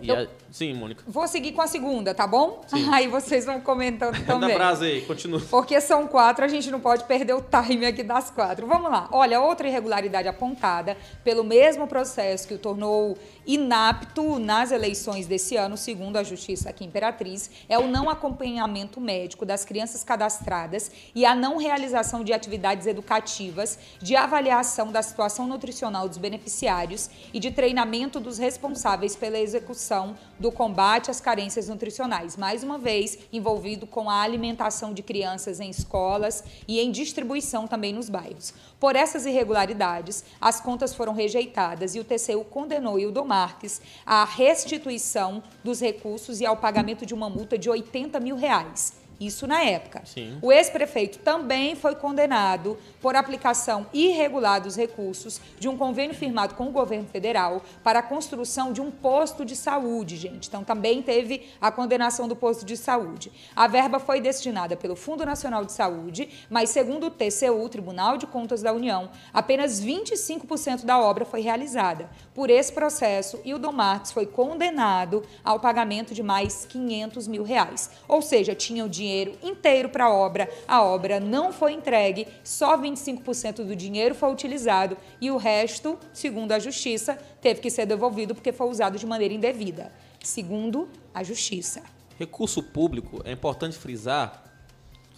E 0.00 0.08
Eu- 0.08 0.16
a- 0.20 0.26
Sim, 0.50 0.74
Mônica. 0.74 1.02
Vou 1.06 1.26
seguir 1.28 1.52
com 1.52 1.62
a 1.62 1.66
segunda, 1.66 2.14
tá 2.14 2.26
bom? 2.26 2.62
Sim. 2.66 2.88
Aí 2.92 3.06
vocês 3.06 3.44
vão 3.44 3.60
comentando 3.60 4.22
também. 4.26 4.54
brasa 4.54 4.84
aí, 4.84 5.02
continua. 5.02 5.40
Porque 5.50 5.80
são 5.80 6.06
quatro, 6.06 6.44
a 6.44 6.48
gente 6.48 6.70
não 6.70 6.80
pode 6.80 7.04
perder 7.04 7.34
o 7.34 7.42
time 7.42 7.86
aqui 7.86 8.02
das 8.02 8.30
quatro. 8.30 8.66
Vamos 8.66 8.90
lá. 8.90 9.08
Olha, 9.12 9.40
outra 9.40 9.68
irregularidade 9.68 10.28
apontada 10.28 10.96
pelo 11.22 11.44
mesmo 11.44 11.86
processo 11.86 12.48
que 12.48 12.54
o 12.54 12.58
tornou 12.58 13.16
inapto 13.46 14.38
nas 14.38 14.70
eleições 14.72 15.26
desse 15.26 15.56
ano, 15.56 15.76
segundo 15.76 16.16
a 16.16 16.22
Justiça 16.22 16.70
aqui 16.70 16.84
em 16.84 16.88
Imperatriz, 16.88 17.50
é 17.68 17.78
o 17.78 17.86
não 17.86 18.10
acompanhamento 18.10 19.00
médico 19.00 19.44
das 19.46 19.64
crianças 19.64 20.04
cadastradas 20.04 20.90
e 21.14 21.24
a 21.24 21.34
não 21.34 21.56
realização 21.56 22.24
de 22.24 22.32
atividades 22.32 22.86
educativas, 22.86 23.78
de 24.00 24.16
avaliação 24.16 24.90
da 24.90 25.02
situação 25.02 25.46
nutricional 25.46 26.08
dos 26.08 26.18
beneficiários 26.18 27.10
e 27.32 27.38
de 27.38 27.50
treinamento 27.50 28.18
dos 28.20 28.38
responsáveis 28.38 29.16
pela 29.16 29.38
execução 29.38 30.16
do 30.40 30.50
combate 30.50 31.10
às 31.10 31.20
carências 31.20 31.68
nutricionais. 31.68 32.36
Mais 32.36 32.64
uma 32.64 32.78
vez, 32.78 33.18
envolvido 33.30 33.86
com 33.86 34.08
a 34.08 34.22
alimentação 34.22 34.94
de 34.94 35.02
crianças 35.02 35.60
em 35.60 35.68
escolas 35.68 36.42
e 36.66 36.80
em 36.80 36.90
distribuição 36.90 37.68
também 37.68 37.92
nos 37.92 38.08
bairros. 38.08 38.54
Por 38.80 38.96
essas 38.96 39.26
irregularidades, 39.26 40.24
as 40.40 40.60
contas 40.60 40.94
foram 40.94 41.12
rejeitadas 41.12 41.94
e 41.94 42.00
o 42.00 42.04
TCU 42.04 42.44
condenou 42.44 42.98
Hildo 42.98 43.24
Marques 43.24 43.82
à 44.06 44.24
restituição 44.24 45.42
dos 45.62 45.80
recursos 45.80 46.40
e 46.40 46.46
ao 46.46 46.56
pagamento 46.56 47.04
de 47.04 47.12
uma 47.12 47.28
multa 47.28 47.58
de 47.58 47.68
80 47.68 48.18
mil 48.18 48.36
reais. 48.36 48.99
Isso 49.20 49.46
na 49.46 49.62
época. 49.62 50.00
Sim. 50.06 50.38
O 50.40 50.50
ex-prefeito 50.50 51.18
também 51.18 51.76
foi 51.76 51.94
condenado 51.94 52.78
por 53.02 53.14
aplicação 53.14 53.86
irregular 53.92 54.62
dos 54.62 54.76
recursos 54.76 55.38
de 55.58 55.68
um 55.68 55.76
convênio 55.76 56.16
firmado 56.16 56.54
com 56.54 56.68
o 56.68 56.72
governo 56.72 57.06
federal 57.06 57.62
para 57.84 57.98
a 57.98 58.02
construção 58.02 58.72
de 58.72 58.80
um 58.80 58.90
posto 58.90 59.44
de 59.44 59.54
saúde, 59.54 60.16
gente. 60.16 60.48
Então 60.48 60.64
também 60.64 61.02
teve 61.02 61.50
a 61.60 61.70
condenação 61.70 62.26
do 62.26 62.34
posto 62.34 62.64
de 62.64 62.78
saúde. 62.78 63.30
A 63.54 63.66
verba 63.66 63.98
foi 63.98 64.22
destinada 64.22 64.74
pelo 64.74 64.96
Fundo 64.96 65.26
Nacional 65.26 65.66
de 65.66 65.72
Saúde, 65.72 66.30
mas 66.48 66.70
segundo 66.70 67.08
o 67.08 67.10
TCU, 67.10 67.68
Tribunal 67.68 68.16
de 68.16 68.26
Contas 68.26 68.62
da 68.62 68.72
União, 68.72 69.10
apenas 69.34 69.84
25% 69.84 70.86
da 70.86 70.98
obra 70.98 71.26
foi 71.26 71.42
realizada. 71.42 72.08
Por 72.34 72.48
esse 72.48 72.72
processo, 72.72 73.38
Hildon 73.44 73.72
Marques 73.72 74.12
foi 74.12 74.24
condenado 74.24 75.22
ao 75.44 75.60
pagamento 75.60 76.14
de 76.14 76.22
mais 76.22 76.64
500 76.64 77.28
mil 77.28 77.42
reais. 77.42 77.90
Ou 78.08 78.22
seja, 78.22 78.54
tinha 78.54 78.82
o 78.82 78.88
dinheiro 78.88 79.09
inteiro 79.42 79.88
para 79.88 80.04
a 80.04 80.12
obra, 80.12 80.48
a 80.66 80.82
obra 80.82 81.20
não 81.20 81.52
foi 81.52 81.72
entregue, 81.72 82.26
só 82.44 82.76
25% 82.76 83.64
do 83.64 83.76
dinheiro 83.76 84.14
foi 84.14 84.32
utilizado 84.32 84.96
e 85.20 85.30
o 85.30 85.36
resto, 85.36 85.98
segundo 86.12 86.52
a 86.52 86.58
Justiça, 86.58 87.18
teve 87.40 87.60
que 87.60 87.70
ser 87.70 87.86
devolvido 87.86 88.34
porque 88.34 88.52
foi 88.52 88.68
usado 88.68 88.98
de 88.98 89.06
maneira 89.06 89.34
indevida. 89.34 89.92
Segundo 90.22 90.88
a 91.14 91.22
Justiça. 91.22 91.82
Recurso 92.18 92.62
público, 92.62 93.20
é 93.24 93.32
importante 93.32 93.76
frisar, 93.76 94.44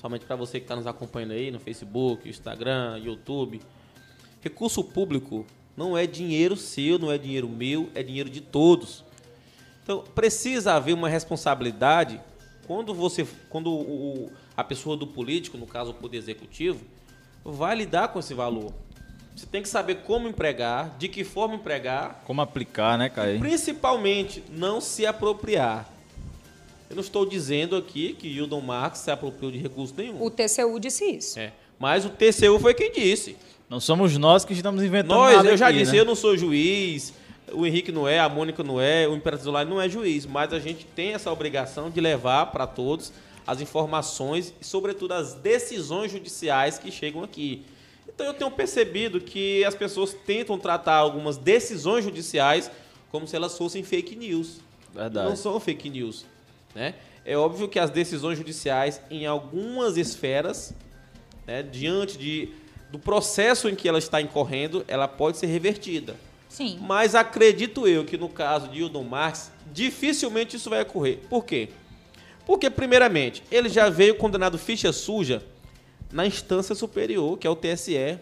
somente 0.01 0.25
para 0.25 0.37
você 0.37 0.59
que 0.59 0.65
está 0.65 0.77
nos 0.77 0.87
acompanhando 0.87 1.33
aí 1.33 1.51
no 1.51 1.59
Facebook, 1.59 2.29
Instagram, 2.29 2.99
YouTube. 2.99 3.61
Recurso 4.41 4.83
público 4.85 5.47
não 5.77 5.97
é 5.97 6.07
dinheiro 6.07 6.57
seu, 6.57 6.99
não 6.99 7.11
é 7.11 7.19
dinheiro 7.19 7.49
meu, 7.49 7.91
é 7.95 8.03
dinheiro 8.03 8.29
de 8.29 8.41
todos. 8.41 9.05
Então, 9.83 10.05
precisa 10.15 10.75
haver 10.75 10.93
uma 10.93 11.09
responsabilidade 11.09 12.21
quando 12.73 12.95
você, 12.95 13.27
quando 13.51 13.71
o, 13.71 14.31
a 14.57 14.65
pessoa 14.65 14.97
do 14.97 15.07
político, 15.07 15.59
no 15.59 15.67
caso 15.67 15.91
o 15.91 15.95
poder 15.95 16.17
executivo, 16.17 16.81
vai 17.45 17.77
lidar 17.77 18.09
com 18.09 18.19
esse 18.19 18.33
valor. 18.33 18.73
Você 19.37 19.45
tem 19.45 19.61
que 19.61 19.69
saber 19.69 19.97
como 19.97 20.27
empregar, 20.27 20.97
de 20.99 21.07
que 21.07 21.23
forma 21.23 21.55
empregar, 21.55 22.23
Como 22.25 22.41
aplicar, 22.41 22.97
né, 22.97 23.11
Caio? 23.11 23.39
Principalmente, 23.39 24.43
não 24.51 24.81
se 24.81 25.05
apropriar. 25.05 25.87
Eu 26.89 26.97
não 26.97 27.03
estou 27.03 27.27
dizendo 27.27 27.77
aqui 27.77 28.15
que 28.15 28.29
Hildon 28.29 28.61
Marx 28.63 29.01
se 29.01 29.11
apropriou 29.11 29.53
de 29.53 29.59
recurso 29.59 29.93
nenhum. 29.97 30.23
O 30.23 30.31
TCU 30.31 30.81
disse 30.81 31.05
isso. 31.05 31.39
É. 31.39 31.53
Mas 31.79 32.07
o 32.07 32.11
TCU 32.11 32.59
foi 32.59 32.73
quem 32.73 32.91
disse. 32.91 33.37
Não 33.69 33.81
somos 33.81 34.17
nós 34.17 34.45
que 34.47 34.55
estamos 34.55 34.83
inventando 34.83 35.15
Nós, 35.15 35.37
nada 35.37 35.51
eu 35.51 35.57
já 35.57 35.69
aqui, 35.69 35.79
disse, 35.79 35.93
né? 35.93 36.01
eu 36.01 36.05
não 36.05 36.15
sou 36.15 36.37
juiz, 36.37 37.13
o 37.55 37.67
Henrique 37.67 37.93
não 37.93 38.09
é, 38.09 38.19
a 38.19 38.29
Mônica 38.29 38.63
não 38.63 38.81
é, 38.81 39.07
o 39.07 39.15
Imperatriz 39.15 39.47
Online 39.47 39.71
não 39.71 39.81
é 39.81 39.89
juiz, 39.89 40.27
mas 40.27 40.53
a 40.53 40.59
gente 40.59 40.85
tem 40.85 41.15
essa 41.15 41.31
obrigação 41.31 41.91
de 41.91 42.01
levar 42.01 42.47
para 42.47 42.67
todos 42.67 43.13
as 43.47 43.61
informações 43.61 44.55
e, 44.61 44.65
sobretudo, 44.65 45.13
as 45.13 45.35
decisões 45.35 46.11
judiciais 46.11 46.79
que 46.79 46.91
chegam 46.91 47.23
aqui. 47.23 47.65
Então, 48.09 48.27
eu 48.27 48.35
tenho 48.35 48.51
percebido 48.51 49.21
que 49.21 49.65
as 49.65 49.75
pessoas 49.75 50.15
tentam 50.15 50.59
tratar 50.59 50.97
algumas 50.97 51.37
decisões 51.37 52.05
judiciais 52.05 52.71
como 53.11 53.27
se 53.27 53.35
elas 53.35 53.57
fossem 53.57 53.83
fake 53.83 54.15
news. 54.17 54.61
Verdade. 54.95 55.29
Não 55.29 55.37
são 55.37 55.59
fake 55.59 55.89
news. 55.89 56.25
Né? 56.75 56.95
É 57.25 57.37
óbvio 57.37 57.69
que 57.69 57.79
as 57.79 57.91
decisões 57.91 58.39
judiciais, 58.39 59.01
em 59.11 59.27
algumas 59.27 59.97
esferas, 59.97 60.75
né, 61.47 61.63
diante 61.63 62.19
de, 62.19 62.51
do 62.91 62.99
processo 62.99 63.69
em 63.69 63.75
que 63.75 63.89
ela 63.89 63.99
está 63.99 64.21
incorrendo, 64.21 64.85
ela 64.89 65.09
pode 65.09 65.39
ser 65.39 65.47
revertida. 65.47 66.17
Sim. 66.53 66.79
Mas 66.83 67.15
acredito 67.15 67.89
eu 67.89 68.05
que 68.05 68.19
no 68.19 68.29
caso 68.29 68.69
de 68.69 68.79
Hildon 68.79 69.05
Marx, 69.05 69.51
dificilmente 69.73 70.57
isso 70.57 70.69
vai 70.69 70.83
ocorrer. 70.83 71.21
Por 71.31 71.47
quê? 71.47 71.71
Porque, 72.45 72.69
primeiramente, 72.69 73.43
ele 73.51 73.71
já 73.71 73.89
veio 73.89 74.17
condenado 74.17 74.59
ficha 74.59 74.93
suja 74.93 75.43
na 76.13 76.27
instância 76.27 76.75
superior, 76.75 77.39
que 77.39 77.47
é 77.47 77.51
o 77.51 77.57
TSE. 77.57 78.19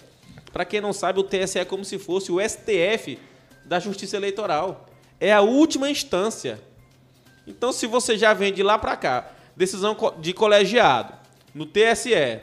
Para 0.53 0.65
quem 0.65 0.81
não 0.81 0.93
sabe, 0.93 1.19
o 1.19 1.25
TSE 1.25 1.59
é 1.59 1.65
como 1.65 1.85
se 1.85 1.99
fosse 1.99 2.31
o 2.31 2.39
STF 2.41 3.19
da 3.65 3.81
Justiça 3.81 4.17
Eleitoral. 4.17 4.87
É 5.19 5.33
a 5.33 5.41
última 5.41 5.91
instância. 5.91 6.63
Então, 7.49 7.73
se 7.73 7.89
você 7.89 8.17
já 8.17 8.33
vem 8.33 8.53
de 8.53 8.63
lá 8.63 8.79
para 8.79 8.97
cá, 8.97 9.33
decisão 9.57 9.97
de 10.21 10.33
colegiado, 10.33 11.15
no 11.53 11.67
TSE, 11.67 12.43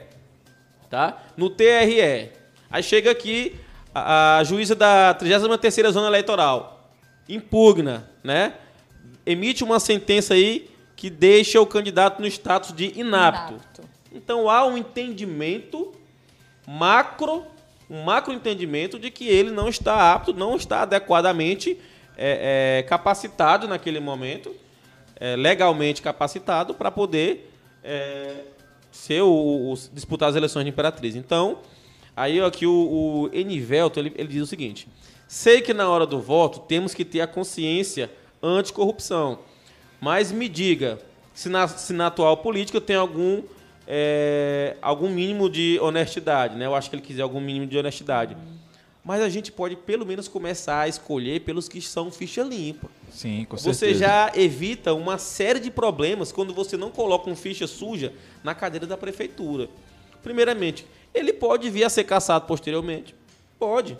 tá? 0.90 1.22
No 1.34 1.48
TRE. 1.48 2.30
Aí 2.70 2.82
chega 2.82 3.10
aqui 3.10 3.58
a, 3.94 4.38
a 4.38 4.44
juíza 4.44 4.74
da 4.74 5.16
33ª 5.20 5.90
Zona 5.90 6.08
Eleitoral, 6.08 6.90
impugna, 7.28 8.08
né? 8.22 8.54
Emite 9.26 9.62
uma 9.62 9.78
sentença 9.78 10.34
aí 10.34 10.70
que 10.96 11.10
deixa 11.10 11.60
o 11.60 11.66
candidato 11.66 12.20
no 12.20 12.26
status 12.26 12.72
de 12.72 12.98
inapto. 12.98 13.54
Inapto. 13.54 13.82
Então 14.12 14.48
há 14.48 14.66
um 14.66 14.76
entendimento 14.76 15.92
macro 16.66 17.44
um 17.90 18.02
macro 18.02 18.32
entendimento 18.32 18.98
de 18.98 19.10
que 19.10 19.26
ele 19.26 19.50
não 19.50 19.68
está 19.68 20.12
apto, 20.12 20.34
não 20.34 20.56
está 20.56 20.82
adequadamente 20.82 21.78
é, 22.16 22.80
é, 22.80 22.82
capacitado 22.82 23.66
naquele 23.66 23.98
momento, 24.00 24.54
é, 25.16 25.34
legalmente 25.36 26.02
capacitado 26.02 26.74
para 26.74 26.90
poder 26.90 27.50
é, 27.82 28.42
ser 28.92 29.22
o, 29.22 29.72
o, 29.72 29.74
disputar 29.92 30.28
as 30.28 30.36
eleições 30.36 30.64
de 30.64 30.70
Imperatriz. 30.70 31.16
Então, 31.16 31.60
aí 32.18 32.40
aqui 32.40 32.66
o, 32.66 32.72
o 32.72 33.30
Enivelto, 33.32 34.00
ele, 34.00 34.12
ele 34.16 34.28
diz 34.28 34.42
o 34.42 34.46
seguinte, 34.46 34.88
sei 35.26 35.60
que 35.60 35.72
na 35.72 35.88
hora 35.88 36.06
do 36.06 36.20
voto 36.20 36.60
temos 36.60 36.94
que 36.94 37.04
ter 37.04 37.20
a 37.20 37.26
consciência 37.26 38.10
anticorrupção, 38.42 39.38
mas 40.00 40.32
me 40.32 40.48
diga 40.48 40.98
se 41.32 41.48
na, 41.48 41.68
se 41.68 41.92
na 41.92 42.08
atual 42.08 42.36
política 42.38 42.80
tem 42.80 42.96
algum 42.96 43.42
é, 43.86 44.76
algum 44.82 45.08
mínimo 45.08 45.48
de 45.48 45.78
honestidade, 45.80 46.56
né? 46.56 46.66
Eu 46.66 46.74
acho 46.74 46.90
que 46.90 46.96
ele 46.96 47.02
quiser 47.02 47.22
algum 47.22 47.40
mínimo 47.40 47.66
de 47.66 47.78
honestidade. 47.78 48.36
Mas 49.02 49.22
a 49.22 49.28
gente 49.30 49.50
pode 49.50 49.74
pelo 49.74 50.04
menos 50.04 50.28
começar 50.28 50.80
a 50.80 50.88
escolher 50.88 51.40
pelos 51.40 51.66
que 51.66 51.80
são 51.80 52.10
ficha 52.10 52.42
limpa. 52.42 52.90
Sim, 53.10 53.46
com 53.48 53.56
certeza. 53.56 53.78
Você 53.78 53.94
já 53.94 54.30
evita 54.34 54.92
uma 54.92 55.16
série 55.16 55.58
de 55.58 55.70
problemas 55.70 56.30
quando 56.30 56.52
você 56.52 56.76
não 56.76 56.90
coloca 56.90 57.30
um 57.30 57.34
ficha 57.34 57.66
suja 57.66 58.12
na 58.44 58.54
cadeira 58.54 58.86
da 58.86 58.98
prefeitura. 58.98 59.70
Primeiramente, 60.22 60.84
ele 61.18 61.32
pode 61.32 61.68
vir 61.70 61.84
a 61.84 61.90
ser 61.90 62.04
caçado 62.04 62.46
posteriormente. 62.46 63.14
Pode. 63.58 63.96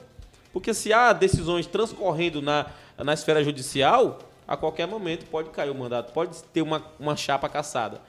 Porque 0.53 0.73
se 0.73 0.93
há 0.93 1.13
decisões 1.13 1.67
transcorrendo 1.67 2.41
na, 2.41 2.67
na 2.97 3.13
esfera 3.13 3.43
judicial, 3.43 4.19
a 4.47 4.57
qualquer 4.57 4.87
momento 4.87 5.27
pode 5.27 5.51
cair 5.51 5.71
o 5.71 5.75
mandato, 5.75 6.13
pode 6.13 6.43
ter 6.45 6.63
uma, 6.63 6.83
uma 6.99 7.17
chapa 7.17 7.49
caçada. 7.49 8.01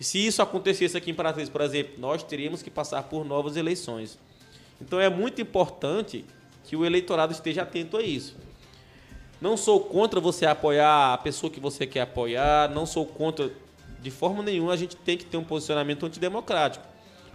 E 0.00 0.04
se 0.04 0.24
isso 0.24 0.42
acontecesse 0.42 0.96
aqui 0.96 1.10
em 1.10 1.12
Imperatriz, 1.12 1.48
por 1.48 1.60
exemplo, 1.60 1.94
nós 1.98 2.22
teríamos 2.22 2.62
que 2.62 2.70
passar 2.70 3.04
por 3.04 3.24
novas 3.24 3.56
eleições. 3.56 4.18
Então 4.80 5.00
é 5.00 5.08
muito 5.08 5.40
importante 5.40 6.24
que 6.64 6.76
o 6.76 6.84
eleitorado 6.84 7.32
esteja 7.32 7.62
atento 7.62 7.96
a 7.96 8.02
isso. 8.02 8.36
Não 9.40 9.56
sou 9.56 9.80
contra 9.80 10.20
você 10.20 10.46
apoiar 10.46 11.14
a 11.14 11.18
pessoa 11.18 11.50
que 11.50 11.60
você 11.60 11.86
quer 11.86 12.02
apoiar, 12.02 12.70
não 12.70 12.84
sou 12.84 13.06
contra 13.06 13.52
de 14.00 14.10
forma 14.10 14.42
nenhuma 14.42 14.72
a 14.72 14.76
gente 14.76 14.96
tem 14.96 15.16
que 15.16 15.24
ter 15.24 15.36
um 15.36 15.44
posicionamento 15.44 16.06
antidemocrático. 16.06 16.86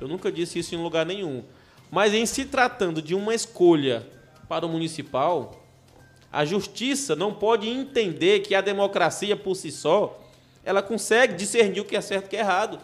Eu 0.03 0.10
nunca 0.10 0.31
disse 0.31 0.60
isso 0.60 0.75
em 0.75 0.77
lugar 0.77 1.05
nenhum. 1.05 1.43
Mas 1.89 2.13
em 2.13 2.25
se 2.25 2.43
tratando 2.43 3.01
de 3.01 3.15
uma 3.15 3.33
escolha 3.33 4.05
para 4.50 4.65
o 4.65 4.69
municipal, 4.69 5.65
a 6.29 6.43
justiça 6.43 7.15
não 7.15 7.33
pode 7.33 7.69
entender 7.69 8.41
que 8.41 8.53
a 8.53 8.60
democracia 8.60 9.38
por 9.38 9.55
si 9.55 9.72
só 9.72 10.19
ela 10.65 10.81
consegue 10.81 11.36
discernir 11.36 11.79
o 11.79 11.86
que 11.86 11.95
é 11.95 12.01
certo 12.01 12.25
e 12.25 12.27
o 12.27 12.29
que 12.31 12.36
é 12.36 12.39
errado. 12.39 12.79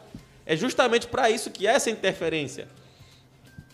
É 0.45 0.55
justamente 0.55 1.07
para 1.07 1.29
isso 1.29 1.51
que 1.51 1.67
há 1.67 1.73
essa 1.73 1.89
interferência. 1.89 2.69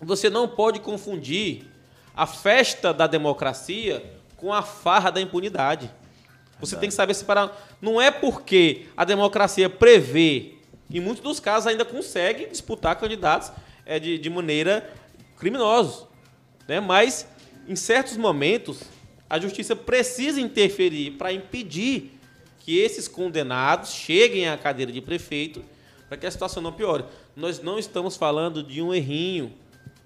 Você 0.01 0.27
não 0.29 0.47
pode 0.47 0.79
confundir 0.79 1.67
a 2.15 2.25
festa 2.25 2.91
da 2.91 3.05
democracia 3.05 4.03
com 4.37 4.51
a 4.53 4.63
farra 4.63 5.11
da 5.11 5.21
impunidade. 5.21 5.91
Você 6.59 6.75
tem 6.77 6.89
que 6.89 6.95
saber 6.95 7.13
separar. 7.13 7.55
Não 7.79 8.01
é 8.01 8.09
porque 8.09 8.87
a 8.97 9.05
democracia 9.05 9.69
prevê, 9.69 10.55
em 10.89 10.99
muitos 10.99 11.23
dos 11.23 11.39
casos 11.39 11.67
ainda 11.67 11.83
consegue 11.83 12.47
disputar 12.47 12.95
candidatos 12.99 13.51
é, 13.85 13.99
de, 13.99 14.17
de 14.17 14.29
maneira 14.29 14.89
criminosa. 15.37 16.07
Né? 16.67 16.79
Mas, 16.79 17.27
em 17.67 17.75
certos 17.75 18.17
momentos, 18.17 18.81
a 19.29 19.39
justiça 19.39 19.75
precisa 19.75 20.39
interferir 20.39 21.11
para 21.11 21.33
impedir 21.33 22.11
que 22.59 22.79
esses 22.79 23.07
condenados 23.07 23.91
cheguem 23.91 24.47
à 24.49 24.57
cadeira 24.57 24.91
de 24.91 25.01
prefeito 25.01 25.63
para 26.07 26.17
que 26.17 26.25
a 26.25 26.31
situação 26.31 26.61
não 26.61 26.71
piore. 26.71 27.05
Nós 27.35 27.61
não 27.61 27.77
estamos 27.77 28.15
falando 28.15 28.63
de 28.63 28.81
um 28.81 28.93
errinho, 28.93 29.53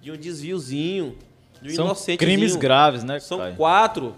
de 0.00 0.10
um 0.10 0.16
desviozinho, 0.16 1.16
de 1.60 1.80
um 1.80 1.94
São 1.94 2.16
crimes 2.16 2.56
graves, 2.56 3.04
né? 3.04 3.20
São 3.20 3.54
quatro. 3.54 4.16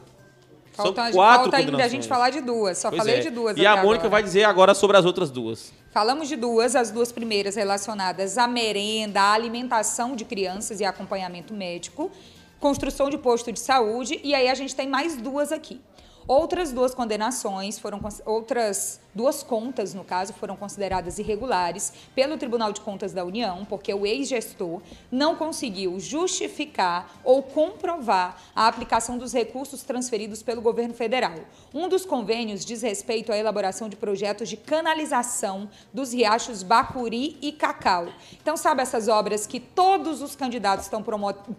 Falta, 0.72 1.02
São 1.02 1.12
quatro 1.12 1.42
falta 1.42 1.56
ainda 1.58 1.84
a 1.84 1.88
gente 1.88 2.08
falar 2.08 2.30
de 2.30 2.40
duas. 2.40 2.78
Só 2.78 2.88
pois 2.88 2.98
falei 2.98 3.16
é. 3.16 3.20
de 3.20 3.30
duas. 3.30 3.56
E 3.56 3.66
a 3.66 3.76
Mônica 3.76 4.06
agora. 4.06 4.08
vai 4.08 4.22
dizer 4.22 4.44
agora 4.44 4.74
sobre 4.74 4.96
as 4.96 5.04
outras 5.04 5.30
duas. 5.30 5.72
Falamos 5.90 6.28
de 6.28 6.36
duas, 6.36 6.74
as 6.74 6.90
duas 6.90 7.12
primeiras 7.12 7.56
relacionadas 7.56 8.38
à 8.38 8.48
merenda, 8.48 9.20
à 9.20 9.32
alimentação 9.32 10.16
de 10.16 10.24
crianças 10.24 10.80
e 10.80 10.84
acompanhamento 10.84 11.52
médico, 11.52 12.10
construção 12.58 13.10
de 13.10 13.18
posto 13.18 13.52
de 13.52 13.60
saúde, 13.60 14.18
e 14.24 14.34
aí 14.34 14.48
a 14.48 14.54
gente 14.54 14.74
tem 14.74 14.88
mais 14.88 15.16
duas 15.16 15.52
aqui. 15.52 15.78
Outras 16.26 16.72
duas 16.72 16.94
condenações 16.94 17.78
foram 17.78 18.00
outras 18.24 19.01
duas 19.14 19.42
contas, 19.42 19.94
no 19.94 20.04
caso, 20.04 20.32
foram 20.32 20.56
consideradas 20.56 21.18
irregulares 21.18 21.92
pelo 22.14 22.38
Tribunal 22.38 22.72
de 22.72 22.80
Contas 22.80 23.12
da 23.12 23.24
União, 23.24 23.64
porque 23.64 23.92
o 23.92 24.06
ex-gestor 24.06 24.80
não 25.10 25.36
conseguiu 25.36 25.98
justificar 26.00 27.10
ou 27.24 27.42
comprovar 27.42 28.40
a 28.54 28.66
aplicação 28.66 29.18
dos 29.18 29.32
recursos 29.32 29.82
transferidos 29.82 30.42
pelo 30.42 30.62
governo 30.62 30.94
federal. 30.94 31.34
Um 31.74 31.88
dos 31.88 32.04
convênios 32.04 32.64
diz 32.64 32.82
respeito 32.82 33.32
à 33.32 33.36
elaboração 33.36 33.88
de 33.88 33.96
projetos 33.96 34.48
de 34.48 34.56
canalização 34.56 35.68
dos 35.92 36.12
riachos 36.12 36.62
Bacuri 36.62 37.36
e 37.42 37.52
Cacau. 37.52 38.08
Então, 38.40 38.56
sabe 38.56 38.82
essas 38.82 39.08
obras 39.08 39.46
que 39.46 39.60
todos 39.60 40.22
os 40.22 40.36
candidatos 40.36 40.86
estão 40.86 41.04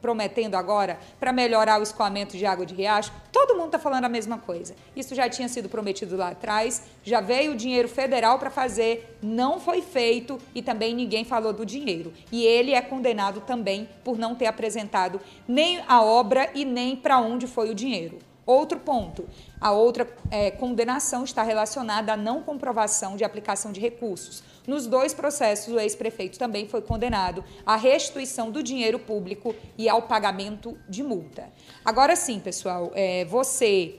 prometendo 0.02 0.56
agora 0.56 1.00
para 1.20 1.34
melhorar 1.34 1.80
o 1.80 1.84
escoamento 1.84 2.38
de 2.38 2.46
água 2.46 2.66
de 2.66 2.74
riacho? 2.74 3.12
Todo 3.32 3.56
mundo 3.56 3.68
está 3.68 3.80
falando 3.80 4.06
a 4.06 4.10
mesma 4.10 4.38
coisa. 4.38 4.76
Isso 4.96 5.14
já 5.16 5.28
tinha 5.28 5.50
sido 5.50 5.68
prometido 5.68 6.16
lá 6.16 6.30
atrás, 6.30 6.84
já 7.04 7.20
veio 7.20 7.43
o 7.50 7.56
dinheiro 7.56 7.88
federal 7.88 8.40
para 8.40 8.50
fazer, 8.50 9.18
não 9.22 9.60
foi 9.60 9.82
feito 9.82 10.38
e 10.54 10.62
também 10.62 10.94
ninguém 10.94 11.24
falou 11.24 11.54
do 11.54 11.66
dinheiro. 11.66 12.14
E 12.32 12.46
ele 12.46 12.74
é 12.74 12.82
condenado 12.82 13.42
também 13.42 13.88
por 14.04 14.18
não 14.18 14.36
ter 14.36 14.46
apresentado 14.46 15.20
nem 15.48 15.82
a 15.88 16.04
obra 16.04 16.50
e 16.54 16.66
nem 16.66 16.96
para 16.96 17.20
onde 17.20 17.48
foi 17.48 17.70
o 17.70 17.76
dinheiro. 17.76 18.20
Outro 18.46 18.78
ponto, 18.78 19.26
a 19.60 19.72
outra 19.72 20.06
é, 20.30 20.52
condenação 20.52 21.24
está 21.24 21.44
relacionada 21.44 22.12
à 22.12 22.18
não 22.18 22.44
comprovação 22.44 23.16
de 23.16 23.24
aplicação 23.24 23.72
de 23.72 23.80
recursos. 23.80 24.44
Nos 24.68 24.86
dois 24.86 25.14
processos, 25.14 25.74
o 25.74 25.80
ex-prefeito 25.80 26.38
também 26.38 26.68
foi 26.68 26.82
condenado 26.82 27.44
à 27.66 27.78
restituição 27.78 28.52
do 28.52 28.62
dinheiro 28.62 29.00
público 29.00 29.56
e 29.78 29.88
ao 29.88 30.02
pagamento 30.02 30.78
de 30.90 31.02
multa. 31.02 31.48
Agora 31.86 32.18
sim, 32.18 32.40
pessoal, 32.40 32.92
é, 32.94 33.24
você 33.26 33.96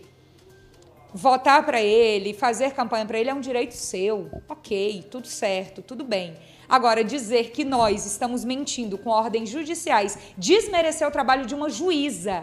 votar 1.15 1.65
para 1.65 1.81
ele, 1.81 2.35
fazer 2.35 2.73
campanha 2.73 3.07
para 3.07 3.19
ele 3.19 3.31
é 3.31 3.35
um 3.35 3.41
direito 3.41 3.75
seu. 3.75 4.29
Ok, 4.49 5.07
tudo 5.09 5.29
certo, 5.29 5.81
tudo 5.81 6.03
bem. 6.03 6.35
Agora, 6.69 7.05
dizer 7.05 7.53
que 7.53 7.65
nós 7.65 8.05
estamos 8.05 8.45
mentindo 8.45 8.99
com 8.99 9.11
ordens 9.11 9.49
judiciais, 9.49 10.19
desmerecer 10.37 11.07
o 11.07 11.11
trabalho 11.13 11.47
de 11.47 11.55
uma 11.55 11.71
juíza. 11.71 12.43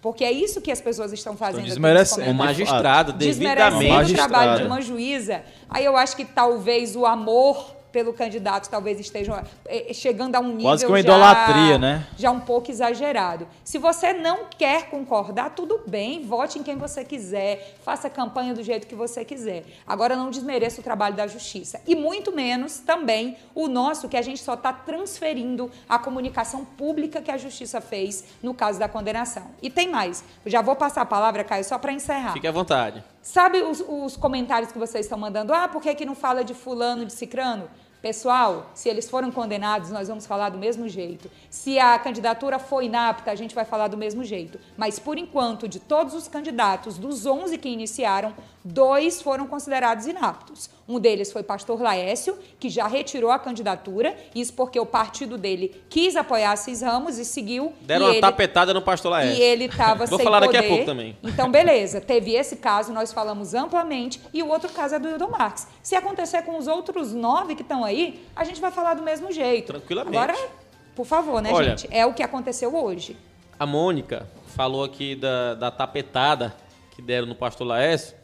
Porque 0.00 0.24
é 0.24 0.32
isso 0.32 0.60
que 0.60 0.70
as 0.70 0.80
pessoas 0.80 1.12
estão 1.12 1.36
fazendo. 1.36 1.66
Estão 1.66 1.74
desmerecendo. 1.74 2.30
Um 2.30 2.34
magistrado, 2.34 3.12
devidamente. 3.12 3.90
Desmerecendo 3.90 4.12
o 4.12 4.14
trabalho 4.14 4.56
de 4.60 4.66
uma 4.66 4.80
juíza. 4.80 5.42
Aí 5.68 5.84
eu 5.84 5.96
acho 5.96 6.16
que 6.16 6.24
talvez 6.24 6.96
o 6.96 7.04
amor 7.04 7.76
pelo 7.92 8.12
candidato 8.12 8.68
talvez 8.68 9.00
estejam 9.00 9.42
eh, 9.66 9.92
chegando 9.92 10.36
a 10.36 10.40
um 10.40 10.48
nível 10.48 10.62
Quase 10.62 10.84
que 10.84 10.92
uma 10.92 11.00
idolatria, 11.00 11.72
já, 11.72 11.78
né? 11.78 12.06
já 12.16 12.30
um 12.30 12.40
pouco 12.40 12.70
exagerado. 12.70 13.46
Se 13.64 13.78
você 13.78 14.12
não 14.12 14.46
quer 14.56 14.90
concordar, 14.90 15.50
tudo 15.50 15.82
bem, 15.86 16.22
vote 16.22 16.58
em 16.58 16.62
quem 16.62 16.76
você 16.76 17.04
quiser, 17.04 17.76
faça 17.82 18.08
a 18.08 18.10
campanha 18.10 18.54
do 18.54 18.62
jeito 18.62 18.86
que 18.86 18.94
você 18.94 19.24
quiser. 19.24 19.64
Agora 19.86 20.16
não 20.16 20.30
desmereça 20.30 20.80
o 20.80 20.84
trabalho 20.84 21.14
da 21.14 21.26
justiça. 21.26 21.80
E 21.86 21.94
muito 21.94 22.32
menos 22.32 22.78
também 22.78 23.36
o 23.54 23.68
nosso, 23.68 24.08
que 24.08 24.16
a 24.16 24.22
gente 24.22 24.40
só 24.40 24.54
está 24.54 24.72
transferindo 24.72 25.70
a 25.88 25.98
comunicação 25.98 26.64
pública 26.64 27.20
que 27.20 27.30
a 27.30 27.36
justiça 27.36 27.80
fez 27.80 28.24
no 28.42 28.54
caso 28.54 28.78
da 28.78 28.88
condenação. 28.88 29.46
E 29.62 29.70
tem 29.70 29.90
mais. 29.90 30.24
Eu 30.44 30.50
já 30.50 30.62
vou 30.62 30.76
passar 30.76 31.02
a 31.02 31.06
palavra, 31.06 31.44
Caio, 31.44 31.64
só 31.64 31.78
para 31.78 31.92
encerrar. 31.92 32.32
Fique 32.32 32.46
à 32.46 32.52
vontade. 32.52 33.02
Sabe 33.26 33.60
os, 33.60 33.82
os, 33.88 34.16
comentários 34.16 34.70
que 34.70 34.78
vocês 34.78 35.04
estão 35.04 35.18
mandando? 35.18 35.52
Ah, 35.52 35.66
por 35.66 35.82
que, 35.82 35.92
que 35.96 36.06
não 36.06 36.14
fala 36.14 36.44
de 36.44 36.54
fulano, 36.54 37.04
de 37.04 37.12
cicrano? 37.12 37.68
Pessoal, 38.00 38.70
se 38.72 38.88
eles 38.88 39.10
foram 39.10 39.32
condenados, 39.32 39.90
nós 39.90 40.06
vamos 40.06 40.24
falar 40.24 40.48
do 40.48 40.56
mesmo 40.56 40.88
jeito. 40.88 41.28
Se 41.50 41.76
a 41.76 41.98
candidatura 41.98 42.60
foi 42.60 42.84
inapta, 42.84 43.32
a 43.32 43.34
gente 43.34 43.52
vai 43.52 43.64
falar 43.64 43.88
do 43.88 43.96
mesmo 43.96 44.22
jeito. 44.22 44.60
Mas, 44.76 45.00
por 45.00 45.18
enquanto, 45.18 45.66
de 45.66 45.80
todos 45.80 46.14
os 46.14 46.28
candidatos, 46.28 46.98
dos 46.98 47.26
11 47.26 47.58
que 47.58 47.68
iniciaram, 47.68 48.32
dois 48.66 49.22
foram 49.22 49.46
considerados 49.46 50.06
inaptos. 50.06 50.68
Um 50.88 50.98
deles 51.00 51.32
foi 51.32 51.42
pastor 51.42 51.80
Laécio, 51.80 52.38
que 52.60 52.68
já 52.68 52.86
retirou 52.86 53.30
a 53.30 53.38
candidatura, 53.38 54.16
isso 54.34 54.52
porque 54.52 54.78
o 54.78 54.86
partido 54.86 55.36
dele 55.38 55.82
quis 55.88 56.16
apoiar 56.16 56.52
Assis 56.52 56.82
Ramos 56.82 57.18
e 57.18 57.24
seguiu. 57.24 57.72
Deram 57.80 58.06
e 58.06 58.08
uma 58.08 58.12
ele, 58.14 58.20
tapetada 58.20 58.74
no 58.74 58.82
pastor 58.82 59.12
Laécio. 59.12 59.38
E 59.38 59.42
ele 59.42 59.64
estava 59.64 60.06
sem 60.06 60.16
Vou 60.16 60.24
falar 60.24 60.40
poder. 60.42 60.52
daqui 60.52 60.66
a 60.66 60.68
pouco 60.68 60.84
também. 60.84 61.16
Então, 61.22 61.50
beleza, 61.50 62.00
teve 62.00 62.34
esse 62.34 62.56
caso, 62.56 62.92
nós 62.92 63.12
falamos 63.12 63.54
amplamente, 63.54 64.20
e 64.32 64.42
o 64.42 64.48
outro 64.48 64.70
caso 64.70 64.94
é 64.94 64.98
do 64.98 65.08
Hildo 65.08 65.28
Marques. 65.28 65.66
Se 65.82 65.94
acontecer 65.96 66.42
com 66.42 66.56
os 66.56 66.66
outros 66.66 67.12
nove 67.12 67.54
que 67.54 67.62
estão 67.62 67.84
aí, 67.84 68.24
a 68.34 68.44
gente 68.44 68.60
vai 68.60 68.70
falar 68.70 68.94
do 68.94 69.02
mesmo 69.02 69.30
jeito. 69.32 69.72
Tranquilamente. 69.72 70.16
Agora, 70.16 70.48
por 70.94 71.06
favor, 71.06 71.42
né, 71.42 71.50
Olha, 71.52 71.76
gente? 71.76 71.88
É 71.90 72.06
o 72.06 72.14
que 72.14 72.22
aconteceu 72.22 72.74
hoje. 72.74 73.16
A 73.58 73.66
Mônica 73.66 74.28
falou 74.54 74.84
aqui 74.84 75.14
da, 75.14 75.54
da 75.54 75.70
tapetada 75.70 76.54
que 76.96 77.02
deram 77.02 77.26
no 77.26 77.34
pastor 77.34 77.66
Laércio, 77.66 78.15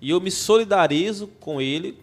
e 0.00 0.10
eu 0.10 0.20
me 0.20 0.30
solidarizo 0.30 1.28
com 1.40 1.60
ele 1.60 1.98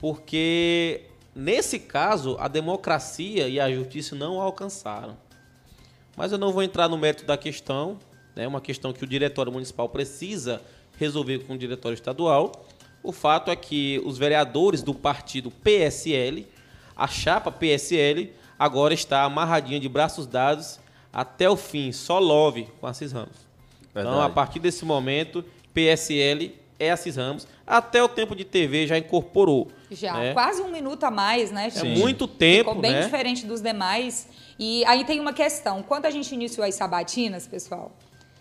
porque 0.00 1.02
nesse 1.34 1.78
caso 1.78 2.36
a 2.40 2.48
democracia 2.48 3.48
e 3.48 3.60
a 3.60 3.72
justiça 3.72 4.16
não 4.16 4.40
alcançaram. 4.40 5.16
Mas 6.16 6.32
eu 6.32 6.38
não 6.38 6.52
vou 6.52 6.62
entrar 6.62 6.88
no 6.88 6.98
mérito 6.98 7.24
da 7.24 7.36
questão, 7.36 7.98
né? 8.34 8.46
uma 8.46 8.60
questão 8.60 8.92
que 8.92 9.04
o 9.04 9.06
diretório 9.06 9.52
municipal 9.52 9.88
precisa 9.88 10.60
resolver 10.98 11.40
com 11.40 11.54
o 11.54 11.58
diretório 11.58 11.94
estadual. 11.94 12.66
O 13.02 13.12
fato 13.12 13.50
é 13.50 13.56
que 13.56 14.02
os 14.04 14.18
vereadores 14.18 14.82
do 14.82 14.92
partido 14.92 15.50
PSL, 15.50 16.46
a 16.96 17.06
chapa 17.06 17.50
PSL, 17.50 18.32
agora 18.58 18.92
está 18.92 19.22
amarradinha 19.22 19.78
de 19.78 19.88
braços 19.88 20.26
dados 20.26 20.80
até 21.12 21.48
o 21.48 21.56
fim, 21.56 21.92
só 21.92 22.18
love 22.18 22.66
com 22.80 22.86
Assis 22.86 23.12
Ramos. 23.12 23.36
Verdade. 23.94 24.16
Então, 24.16 24.20
a 24.20 24.30
partir 24.30 24.58
desse 24.58 24.84
momento, 24.84 25.44
PSL 25.74 26.61
é 26.84 26.90
Assis 26.90 27.16
Ramos. 27.16 27.46
Até 27.66 28.02
o 28.02 28.08
tempo 28.08 28.34
de 28.34 28.44
TV 28.44 28.86
já 28.86 28.98
incorporou. 28.98 29.68
Já, 29.90 30.14
né? 30.14 30.32
quase 30.32 30.60
um 30.62 30.70
minuto 30.70 31.04
a 31.04 31.10
mais, 31.10 31.50
né? 31.50 31.70
É 31.74 31.84
muito 31.84 32.26
tempo, 32.26 32.70
Ficou 32.70 32.82
bem 32.82 32.92
né? 32.92 33.02
diferente 33.02 33.46
dos 33.46 33.60
demais. 33.60 34.28
E 34.58 34.84
aí 34.86 35.04
tem 35.04 35.20
uma 35.20 35.32
questão. 35.32 35.82
Quando 35.82 36.06
a 36.06 36.10
gente 36.10 36.32
iniciou 36.34 36.66
as 36.66 36.74
sabatinas, 36.74 37.46
pessoal, 37.46 37.92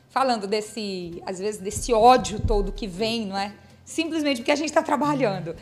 falando 0.09 0.47
desse, 0.47 1.21
às 1.25 1.39
vezes, 1.39 1.61
desse 1.61 1.93
ódio 1.93 2.39
todo 2.39 2.71
que 2.71 2.87
vem, 2.87 3.25
não 3.27 3.37
é? 3.37 3.53
Simplesmente 3.85 4.37
porque 4.37 4.51
a 4.51 4.55
gente 4.55 4.69
está 4.69 4.81
trabalhando. 4.81 5.55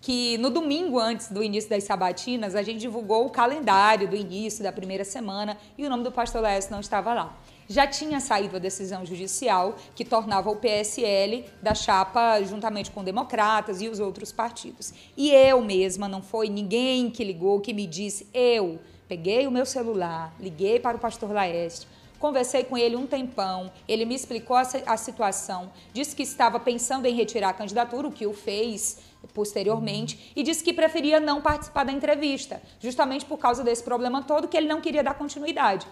Que 0.00 0.38
no 0.38 0.50
domingo 0.50 0.98
antes 0.98 1.30
do 1.30 1.42
início 1.42 1.70
das 1.70 1.84
sabatinas, 1.84 2.54
a 2.54 2.62
gente 2.62 2.80
divulgou 2.80 3.26
o 3.26 3.30
calendário 3.30 4.06
do 4.06 4.14
início 4.14 4.62
da 4.62 4.70
primeira 4.70 5.04
semana 5.04 5.56
e 5.76 5.84
o 5.84 5.90
nome 5.90 6.04
do 6.04 6.12
pastor 6.12 6.42
Léo 6.42 6.60
não 6.70 6.80
estava 6.80 7.12
lá 7.12 7.36
já 7.68 7.86
tinha 7.86 8.20
saído 8.20 8.56
a 8.56 8.58
decisão 8.58 9.04
judicial 9.04 9.76
que 9.94 10.04
tornava 10.04 10.50
o 10.50 10.56
PSL 10.56 11.44
da 11.62 11.74
chapa 11.74 12.42
juntamente 12.42 12.90
com 12.90 13.02
democratas 13.02 13.80
e 13.80 13.88
os 13.88 14.00
outros 14.00 14.32
partidos. 14.32 14.92
E 15.16 15.30
eu 15.30 15.60
mesma, 15.62 16.08
não 16.08 16.22
foi 16.22 16.48
ninguém 16.48 17.10
que 17.10 17.24
ligou, 17.24 17.60
que 17.60 17.72
me 17.72 17.86
disse, 17.86 18.28
eu 18.32 18.78
peguei 19.08 19.46
o 19.46 19.50
meu 19.50 19.66
celular, 19.66 20.34
liguei 20.38 20.80
para 20.80 20.96
o 20.96 21.00
pastor 21.00 21.32
Laeste, 21.32 21.86
Conversei 22.18 22.64
com 22.64 22.78
ele 22.78 22.96
um 22.96 23.06
tempão, 23.06 23.70
ele 23.86 24.06
me 24.06 24.14
explicou 24.14 24.56
a, 24.56 24.96
situação, 24.96 25.70
disse 25.92 26.16
que 26.16 26.22
estava 26.22 26.58
pensando 26.58 27.04
em 27.04 27.14
retirar 27.14 27.50
a 27.50 27.52
candidatura, 27.52 28.08
o 28.08 28.12
que 28.12 28.26
o 28.26 28.32
fez 28.32 29.00
posteriormente, 29.34 30.32
e 30.34 30.42
disse 30.42 30.64
que 30.64 30.72
preferia 30.72 31.20
não 31.20 31.42
participar 31.42 31.84
da 31.84 31.92
entrevista, 31.92 32.62
justamente 32.80 33.26
por 33.26 33.38
causa 33.38 33.62
desse 33.62 33.82
problema 33.82 34.22
todo, 34.22 34.48
que 34.48 34.56
ele 34.56 34.66
não 34.66 34.80
queria 34.80 35.02
dar 35.02 35.14
continuidade 35.14 35.86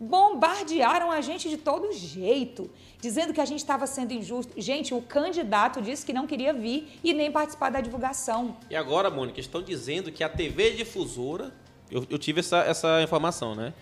bombardearam 0.00 1.10
a 1.10 1.20
gente 1.20 1.48
de 1.48 1.56
todo 1.56 1.92
jeito, 1.92 2.70
dizendo 3.00 3.32
que 3.32 3.40
a 3.40 3.44
gente 3.44 3.58
estava 3.60 3.86
sendo 3.86 4.12
injusto. 4.12 4.52
Gente, 4.56 4.94
o 4.94 5.02
candidato 5.02 5.82
disse 5.82 6.06
que 6.06 6.12
não 6.12 6.26
queria 6.26 6.52
vir 6.52 6.98
e 7.02 7.12
nem 7.12 7.30
participar 7.30 7.70
da 7.70 7.80
divulgação. 7.80 8.56
E 8.70 8.76
agora, 8.76 9.10
Mônica, 9.10 9.40
estão 9.40 9.62
dizendo 9.62 10.12
que 10.12 10.22
a 10.22 10.28
TV 10.28 10.72
difusora, 10.72 11.52
eu, 11.90 12.06
eu 12.08 12.18
tive 12.18 12.40
essa, 12.40 12.58
essa 12.58 13.02
informação, 13.02 13.54
né? 13.54 13.74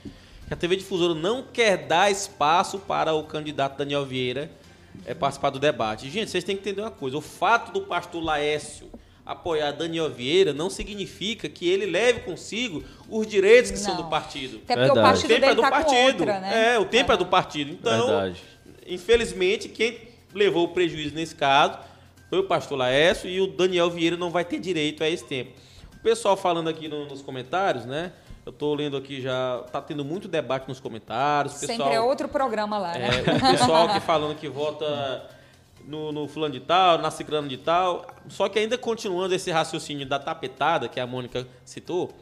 Que 0.46 0.54
a 0.54 0.56
TV 0.56 0.76
difusora 0.76 1.14
não 1.14 1.42
quer 1.42 1.86
dar 1.86 2.10
espaço 2.10 2.78
para 2.78 3.12
o 3.12 3.24
candidato 3.24 3.76
Daniel 3.76 4.06
Vieira 4.06 4.50
é, 5.04 5.12
participar 5.12 5.50
do 5.50 5.58
debate. 5.58 6.08
Gente, 6.08 6.30
vocês 6.30 6.44
têm 6.44 6.56
que 6.56 6.62
entender 6.62 6.80
uma 6.80 6.90
coisa: 6.90 7.18
o 7.18 7.20
fato 7.20 7.72
do 7.72 7.82
pastor 7.82 8.22
Laércio 8.22 8.88
apoiar 9.26 9.72
Daniel 9.72 10.08
Vieira 10.08 10.52
não 10.52 10.70
significa 10.70 11.48
que 11.48 11.68
ele 11.68 11.84
leve 11.84 12.20
consigo 12.20 12.84
os 13.08 13.26
direitos 13.26 13.72
que 13.72 13.78
não. 13.78 13.84
são 13.84 13.96
do 13.96 14.04
partido. 14.04 14.60
Até 14.64 14.74
porque 14.74 14.94
Verdade. 14.94 14.98
o 14.98 15.02
partido 15.02 15.26
o 15.26 15.34
tempo 15.34 15.46
é 15.46 15.54
do 15.54 15.62
tá 15.62 15.70
partido. 15.70 16.20
Outra, 16.20 16.40
né? 16.40 16.74
É, 16.74 16.78
o 16.78 16.84
tempo 16.84 17.12
é 17.12 17.16
do 17.16 17.26
partido. 17.26 17.72
Então, 17.72 18.06
Verdade. 18.06 18.42
infelizmente, 18.86 19.68
quem 19.68 19.98
levou 20.32 20.64
o 20.64 20.68
prejuízo 20.68 21.14
nesse 21.14 21.34
caso 21.34 21.78
foi 22.30 22.38
o 22.38 22.44
pastor 22.44 22.78
Laércio 22.78 23.28
e 23.28 23.40
o 23.40 23.48
Daniel 23.48 23.90
Vieira 23.90 24.16
não 24.16 24.30
vai 24.30 24.44
ter 24.44 24.60
direito 24.60 25.02
a 25.02 25.08
esse 25.08 25.24
tempo. 25.24 25.50
O 25.94 25.98
pessoal 25.98 26.36
falando 26.36 26.68
aqui 26.68 26.86
no, 26.86 27.06
nos 27.06 27.20
comentários, 27.20 27.84
né? 27.84 28.12
Eu 28.44 28.50
estou 28.50 28.76
lendo 28.76 28.96
aqui 28.96 29.20
já, 29.20 29.64
tá 29.72 29.82
tendo 29.82 30.04
muito 30.04 30.28
debate 30.28 30.68
nos 30.68 30.78
comentários. 30.78 31.54
Pessoal, 31.54 31.78
Sempre 31.78 31.94
é 31.94 32.00
outro 32.00 32.28
programa 32.28 32.78
lá, 32.78 32.92
né? 32.92 33.08
É, 33.26 33.48
o 33.48 33.58
pessoal 33.58 33.88
aqui 33.90 33.98
falando 33.98 34.36
que 34.36 34.48
vota 34.48 35.28
no, 35.86 36.12
no 36.12 36.28
fulano 36.28 36.52
de 36.52 36.60
tal, 36.60 36.98
na 36.98 37.10
ciclano 37.10 37.48
de 37.48 37.56
tal. 37.56 38.06
Só 38.28 38.48
que 38.48 38.58
ainda 38.58 38.76
continuando 38.76 39.34
esse 39.34 39.50
raciocínio 39.50 40.06
da 40.06 40.18
tapetada, 40.18 40.88
que 40.88 40.98
a 40.98 41.06
Mônica 41.06 41.46
citou, 41.64 42.12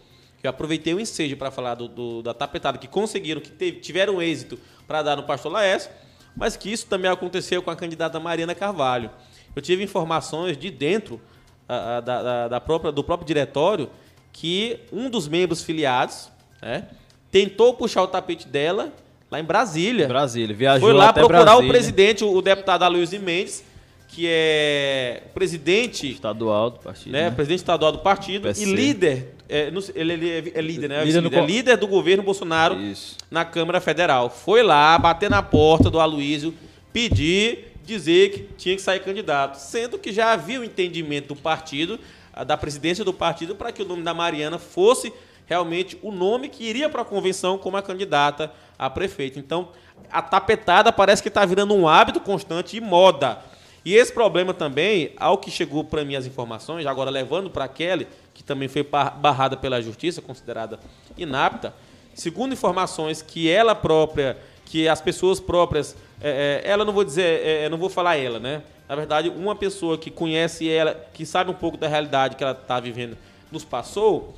eu 0.42 0.50
aproveitei 0.50 0.92
o 0.92 1.00
ensejo 1.00 1.36
para 1.36 1.50
falar 1.50 1.74
do, 1.74 1.88
do, 1.88 2.22
da 2.22 2.34
tapetada, 2.34 2.76
que 2.76 2.86
conseguiram, 2.86 3.40
que 3.40 3.50
teve, 3.50 3.80
tiveram 3.80 4.20
êxito 4.20 4.58
para 4.86 5.02
dar 5.02 5.16
no 5.16 5.22
Pastor 5.22 5.50
Laércio, 5.50 5.90
mas 6.36 6.56
que 6.56 6.70
isso 6.70 6.86
também 6.86 7.10
aconteceu 7.10 7.62
com 7.62 7.70
a 7.70 7.76
candidata 7.76 8.20
Mariana 8.20 8.54
Carvalho. 8.54 9.10
Eu 9.56 9.62
tive 9.62 9.82
informações 9.82 10.58
de 10.58 10.70
dentro 10.70 11.20
a, 11.66 11.96
a, 11.96 12.00
da, 12.00 12.48
da, 12.48 12.60
própria, 12.60 12.92
do 12.92 13.02
próprio 13.02 13.26
diretório 13.26 13.88
que 14.32 14.80
um 14.92 15.08
dos 15.08 15.28
membros 15.28 15.62
filiados 15.62 16.28
né, 16.60 16.88
tentou 17.30 17.72
puxar 17.72 18.02
o 18.02 18.08
tapete 18.08 18.46
dela 18.46 18.92
lá 19.34 19.40
em 19.40 19.44
Brasília. 19.44 20.06
Brasília, 20.06 20.54
viajou 20.54 20.88
Foi 20.88 20.92
lá 20.92 21.12
procurar 21.12 21.44
Brasília. 21.44 21.68
o 21.68 21.72
presidente, 21.72 22.24
o 22.24 22.40
deputado 22.40 22.84
Aloysio 22.84 23.20
Mendes, 23.20 23.64
que 24.08 24.26
é 24.28 25.24
presidente 25.34 26.10
estadual 26.10 26.70
do 26.70 26.78
partido, 26.78 27.12
né, 27.12 27.24
né? 27.24 27.30
presidente 27.32 27.58
estadual 27.58 27.90
do 27.90 27.98
partido 27.98 28.42
PSC. 28.42 28.64
e 28.64 28.72
líder, 28.72 29.34
é, 29.48 29.72
ele, 29.94 30.12
ele, 30.12 30.52
é 30.54 30.60
líder, 30.60 30.88
né? 30.88 31.04
Líder, 31.04 31.20
líder, 31.20 31.44
líder 31.44 31.76
do 31.76 31.88
governo 31.88 32.22
Bolsonaro 32.22 32.80
Isso. 32.80 33.16
na 33.28 33.44
Câmara 33.44 33.80
Federal. 33.80 34.30
Foi 34.30 34.62
lá 34.62 34.96
bater 34.98 35.28
na 35.28 35.42
porta 35.42 35.90
do 35.90 35.98
Aloysio, 35.98 36.54
pedir, 36.92 37.72
dizer 37.84 38.30
que 38.30 38.48
tinha 38.56 38.76
que 38.76 38.82
sair 38.82 39.00
candidato, 39.00 39.56
sendo 39.56 39.98
que 39.98 40.12
já 40.12 40.32
havia 40.32 40.60
o 40.60 40.64
entendimento 40.64 41.34
do 41.34 41.36
partido, 41.36 41.98
da 42.46 42.56
presidência 42.56 43.04
do 43.04 43.12
partido, 43.12 43.56
para 43.56 43.72
que 43.72 43.82
o 43.82 43.84
nome 43.84 44.02
da 44.02 44.14
Mariana 44.14 44.58
fosse 44.58 45.12
realmente 45.46 45.98
o 46.02 46.10
nome 46.10 46.48
que 46.48 46.64
iria 46.64 46.88
para 46.88 47.02
a 47.02 47.04
convenção 47.04 47.58
como 47.58 47.76
a 47.76 47.82
candidata 47.82 48.50
a 48.78 48.90
prefeito. 48.90 49.38
Então, 49.38 49.68
a 50.10 50.22
tapetada 50.22 50.92
parece 50.92 51.22
que 51.22 51.28
está 51.28 51.44
virando 51.44 51.74
um 51.74 51.88
hábito 51.88 52.20
constante 52.20 52.76
e 52.76 52.80
moda. 52.80 53.38
E 53.84 53.94
esse 53.94 54.12
problema 54.12 54.54
também, 54.54 55.12
ao 55.18 55.36
que 55.36 55.50
chegou 55.50 55.84
para 55.84 56.04
mim 56.04 56.16
as 56.16 56.24
informações, 56.24 56.86
agora 56.86 57.10
levando 57.10 57.50
para 57.50 57.68
Kelly, 57.68 58.08
que 58.32 58.42
também 58.42 58.66
foi 58.66 58.82
barrada 58.82 59.56
pela 59.56 59.80
justiça, 59.82 60.22
considerada 60.22 60.80
inapta, 61.18 61.74
segundo 62.14 62.54
informações 62.54 63.20
que 63.20 63.50
ela 63.50 63.74
própria, 63.74 64.38
que 64.64 64.88
as 64.88 65.00
pessoas 65.00 65.38
próprias, 65.38 65.94
é, 66.20 66.62
é, 66.64 66.70
ela 66.70 66.84
não 66.84 66.92
vou 66.92 67.04
dizer, 67.04 67.22
é, 67.44 67.64
é 67.64 67.68
não 67.68 67.76
vou 67.76 67.90
falar 67.90 68.16
ela, 68.16 68.38
né? 68.38 68.62
Na 68.88 68.96
verdade, 68.96 69.28
uma 69.28 69.54
pessoa 69.54 69.98
que 69.98 70.10
conhece 70.10 70.68
ela, 70.68 70.94
que 71.12 71.26
sabe 71.26 71.50
um 71.50 71.54
pouco 71.54 71.76
da 71.76 71.86
realidade 71.86 72.36
que 72.36 72.42
ela 72.42 72.52
está 72.52 72.80
vivendo, 72.80 73.16
nos 73.52 73.64
passou, 73.64 74.34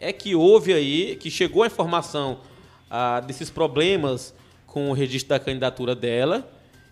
é 0.00 0.12
que 0.12 0.34
houve 0.34 0.72
aí, 0.72 1.16
que 1.16 1.30
chegou 1.30 1.62
a 1.62 1.66
informação 1.66 2.38
ah, 2.90 3.20
desses 3.20 3.50
problemas 3.50 4.34
com 4.66 4.90
o 4.90 4.92
registro 4.92 5.30
da 5.30 5.40
candidatura 5.40 5.94
dela, 5.94 6.48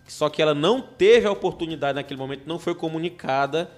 só 0.07 0.29
que 0.29 0.41
ela 0.41 0.53
não 0.53 0.81
teve 0.81 1.27
a 1.27 1.31
oportunidade 1.31 1.95
naquele 1.95 2.19
momento, 2.19 2.43
não 2.45 2.57
foi 2.57 2.73
comunicada 2.73 3.69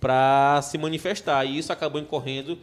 para 0.00 0.60
se 0.62 0.76
manifestar. 0.76 1.44
E 1.44 1.58
isso 1.58 1.72
acabou 1.72 2.00
incorrendo 2.00 2.58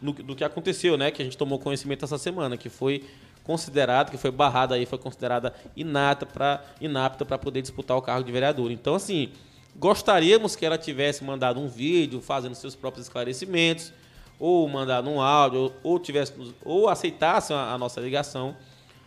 no, 0.00 0.12
do 0.12 0.34
que 0.34 0.44
aconteceu, 0.44 0.96
né? 0.96 1.10
Que 1.10 1.22
a 1.22 1.24
gente 1.24 1.38
tomou 1.38 1.58
conhecimento 1.58 2.04
essa 2.04 2.18
semana, 2.18 2.56
que 2.56 2.68
foi 2.68 3.04
considerada, 3.44 4.10
que 4.10 4.16
foi 4.16 4.30
barrada 4.30 4.74
aí, 4.74 4.86
foi 4.86 4.98
considerada 4.98 5.54
inata 5.76 6.26
para 6.26 6.64
inapta 6.80 7.24
para 7.24 7.38
poder 7.38 7.62
disputar 7.62 7.96
o 7.96 8.02
cargo 8.02 8.24
de 8.24 8.32
vereador. 8.32 8.70
Então, 8.70 8.94
assim, 8.94 9.30
gostaríamos 9.76 10.56
que 10.56 10.64
ela 10.64 10.78
tivesse 10.78 11.22
mandado 11.22 11.60
um 11.60 11.68
vídeo 11.68 12.20
fazendo 12.20 12.54
seus 12.54 12.74
próprios 12.74 13.06
esclarecimentos 13.06 13.92
ou 14.38 14.68
mandar 14.68 15.02
um 15.04 15.20
áudio, 15.20 15.72
ou, 15.82 15.98
tivesse, 15.98 16.32
ou 16.64 16.88
aceitasse 16.88 17.52
a, 17.52 17.72
a, 17.72 17.78
nossa 17.78 18.00
ligação, 18.00 18.56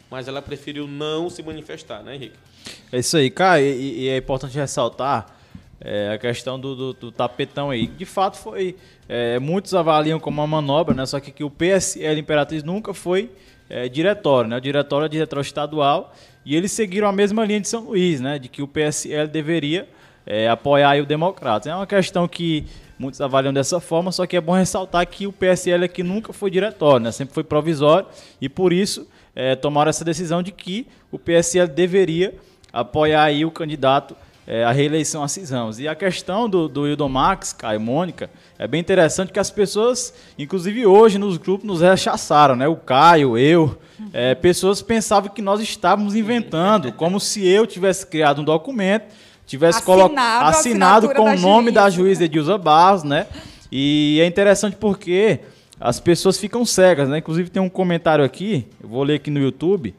mas 0.09 0.27
ela 0.27 0.41
preferiu 0.41 0.87
não 0.87 1.29
se 1.29 1.43
manifestar, 1.43 2.01
né, 2.01 2.15
Henrique? 2.15 2.37
É 2.91 2.99
isso 2.99 3.17
aí, 3.17 3.29
cara, 3.29 3.61
e, 3.61 4.01
e 4.01 4.09
é 4.09 4.17
importante 4.17 4.55
ressaltar 4.55 5.37
é, 5.79 6.13
a 6.13 6.17
questão 6.17 6.59
do, 6.59 6.75
do, 6.75 6.93
do, 6.93 7.11
tapetão 7.11 7.69
aí. 7.69 7.87
De 7.87 8.05
fato, 8.05 8.37
foi. 8.37 8.75
É, 9.07 9.39
muitos 9.39 9.73
avaliam 9.73 10.19
como 10.19 10.41
uma 10.41 10.47
manobra, 10.47 10.93
né? 10.93 11.05
Só 11.05 11.19
que, 11.19 11.31
que 11.31 11.43
o 11.43 11.49
PSL 11.49 12.19
Imperatriz 12.19 12.63
nunca 12.63 12.93
foi 12.93 13.31
é, 13.69 13.87
diretório, 13.87 14.49
né? 14.49 14.57
O 14.57 14.61
diretório 14.61 15.05
é 15.05 15.09
diretório 15.09 15.41
estadual 15.41 16.13
e 16.45 16.55
eles 16.55 16.71
seguiram 16.71 17.07
a 17.07 17.11
mesma 17.11 17.45
linha 17.45 17.61
de 17.61 17.67
São 17.67 17.85
Luís, 17.85 18.19
né? 18.19 18.39
De 18.39 18.49
que 18.49 18.61
o 18.61 18.67
PSL 18.67 19.27
deveria 19.27 19.87
é, 20.25 20.49
apoiar 20.49 21.01
o 21.01 21.05
Democratas. 21.05 21.71
É 21.71 21.75
uma 21.75 21.87
questão 21.87 22.27
que 22.27 22.65
muitos 22.97 23.21
avaliam 23.21 23.53
dessa 23.53 23.79
forma, 23.79 24.11
só 24.11 24.25
que 24.25 24.35
é 24.35 24.41
bom 24.41 24.53
ressaltar 24.53 25.05
que 25.07 25.27
o 25.27 25.31
PSL 25.31 25.85
aqui 25.85 26.03
nunca 26.03 26.33
foi 26.33 26.49
diretório, 26.49 27.03
né? 27.03 27.11
sempre 27.11 27.33
foi 27.33 27.43
provisório, 27.43 28.07
e 28.41 28.49
por 28.49 28.73
isso 28.73 29.07
é, 29.35 29.55
tomaram 29.55 29.89
essa 29.89 30.03
decisão 30.03 30.41
de 30.41 30.51
que 30.51 30.87
o 31.11 31.19
PSL 31.19 31.67
deveria 31.67 32.35
apoiar 32.73 33.23
aí 33.23 33.45
o 33.45 33.51
candidato 33.51 34.15
é, 34.47 34.63
à 34.63 34.71
reeleição 34.71 35.21
a 35.21 35.27
Cisamos. 35.27 35.77
E 35.77 35.87
a 35.87 35.93
questão 35.93 36.49
do, 36.49 36.69
do 36.69 36.87
Hildo 36.87 37.07
Max, 37.09 37.51
Caio 37.51 37.81
Mônica, 37.81 38.29
é 38.57 38.65
bem 38.65 38.79
interessante 38.79 39.31
que 39.31 39.39
as 39.39 39.51
pessoas, 39.51 40.13
inclusive 40.39 40.85
hoje 40.85 41.19
nos 41.19 41.37
grupos, 41.37 41.67
nos 41.67 41.81
rechaçaram, 41.81 42.55
né? 42.55 42.67
O 42.67 42.77
Caio, 42.77 43.37
eu, 43.37 43.77
é, 44.13 44.33
pessoas 44.33 44.81
pensavam 44.81 45.29
que 45.29 45.41
nós 45.41 45.59
estávamos 45.59 46.15
inventando, 46.15 46.93
como 46.93 47.19
se 47.19 47.45
eu 47.45 47.67
tivesse 47.67 48.07
criado 48.07 48.41
um 48.41 48.45
documento 48.45 49.13
tivesse 49.47 49.79
assinado, 49.79 50.45
assinado 50.45 51.09
com 51.09 51.23
o 51.23 51.39
nome 51.39 51.67
juíza. 51.67 51.71
da 51.71 51.89
juíza 51.89 52.25
Edilza 52.25 52.57
Barros, 52.57 53.03
né? 53.03 53.25
E 53.71 54.19
é 54.21 54.25
interessante 54.27 54.75
porque 54.75 55.39
as 55.79 55.99
pessoas 55.99 56.37
ficam 56.37 56.65
cegas, 56.65 57.07
né? 57.07 57.19
Inclusive 57.19 57.49
tem 57.49 57.61
um 57.61 57.69
comentário 57.69 58.23
aqui, 58.23 58.67
eu 58.83 58.89
vou 58.89 59.03
ler 59.03 59.15
aqui 59.15 59.31
no 59.31 59.39
YouTube. 59.39 59.95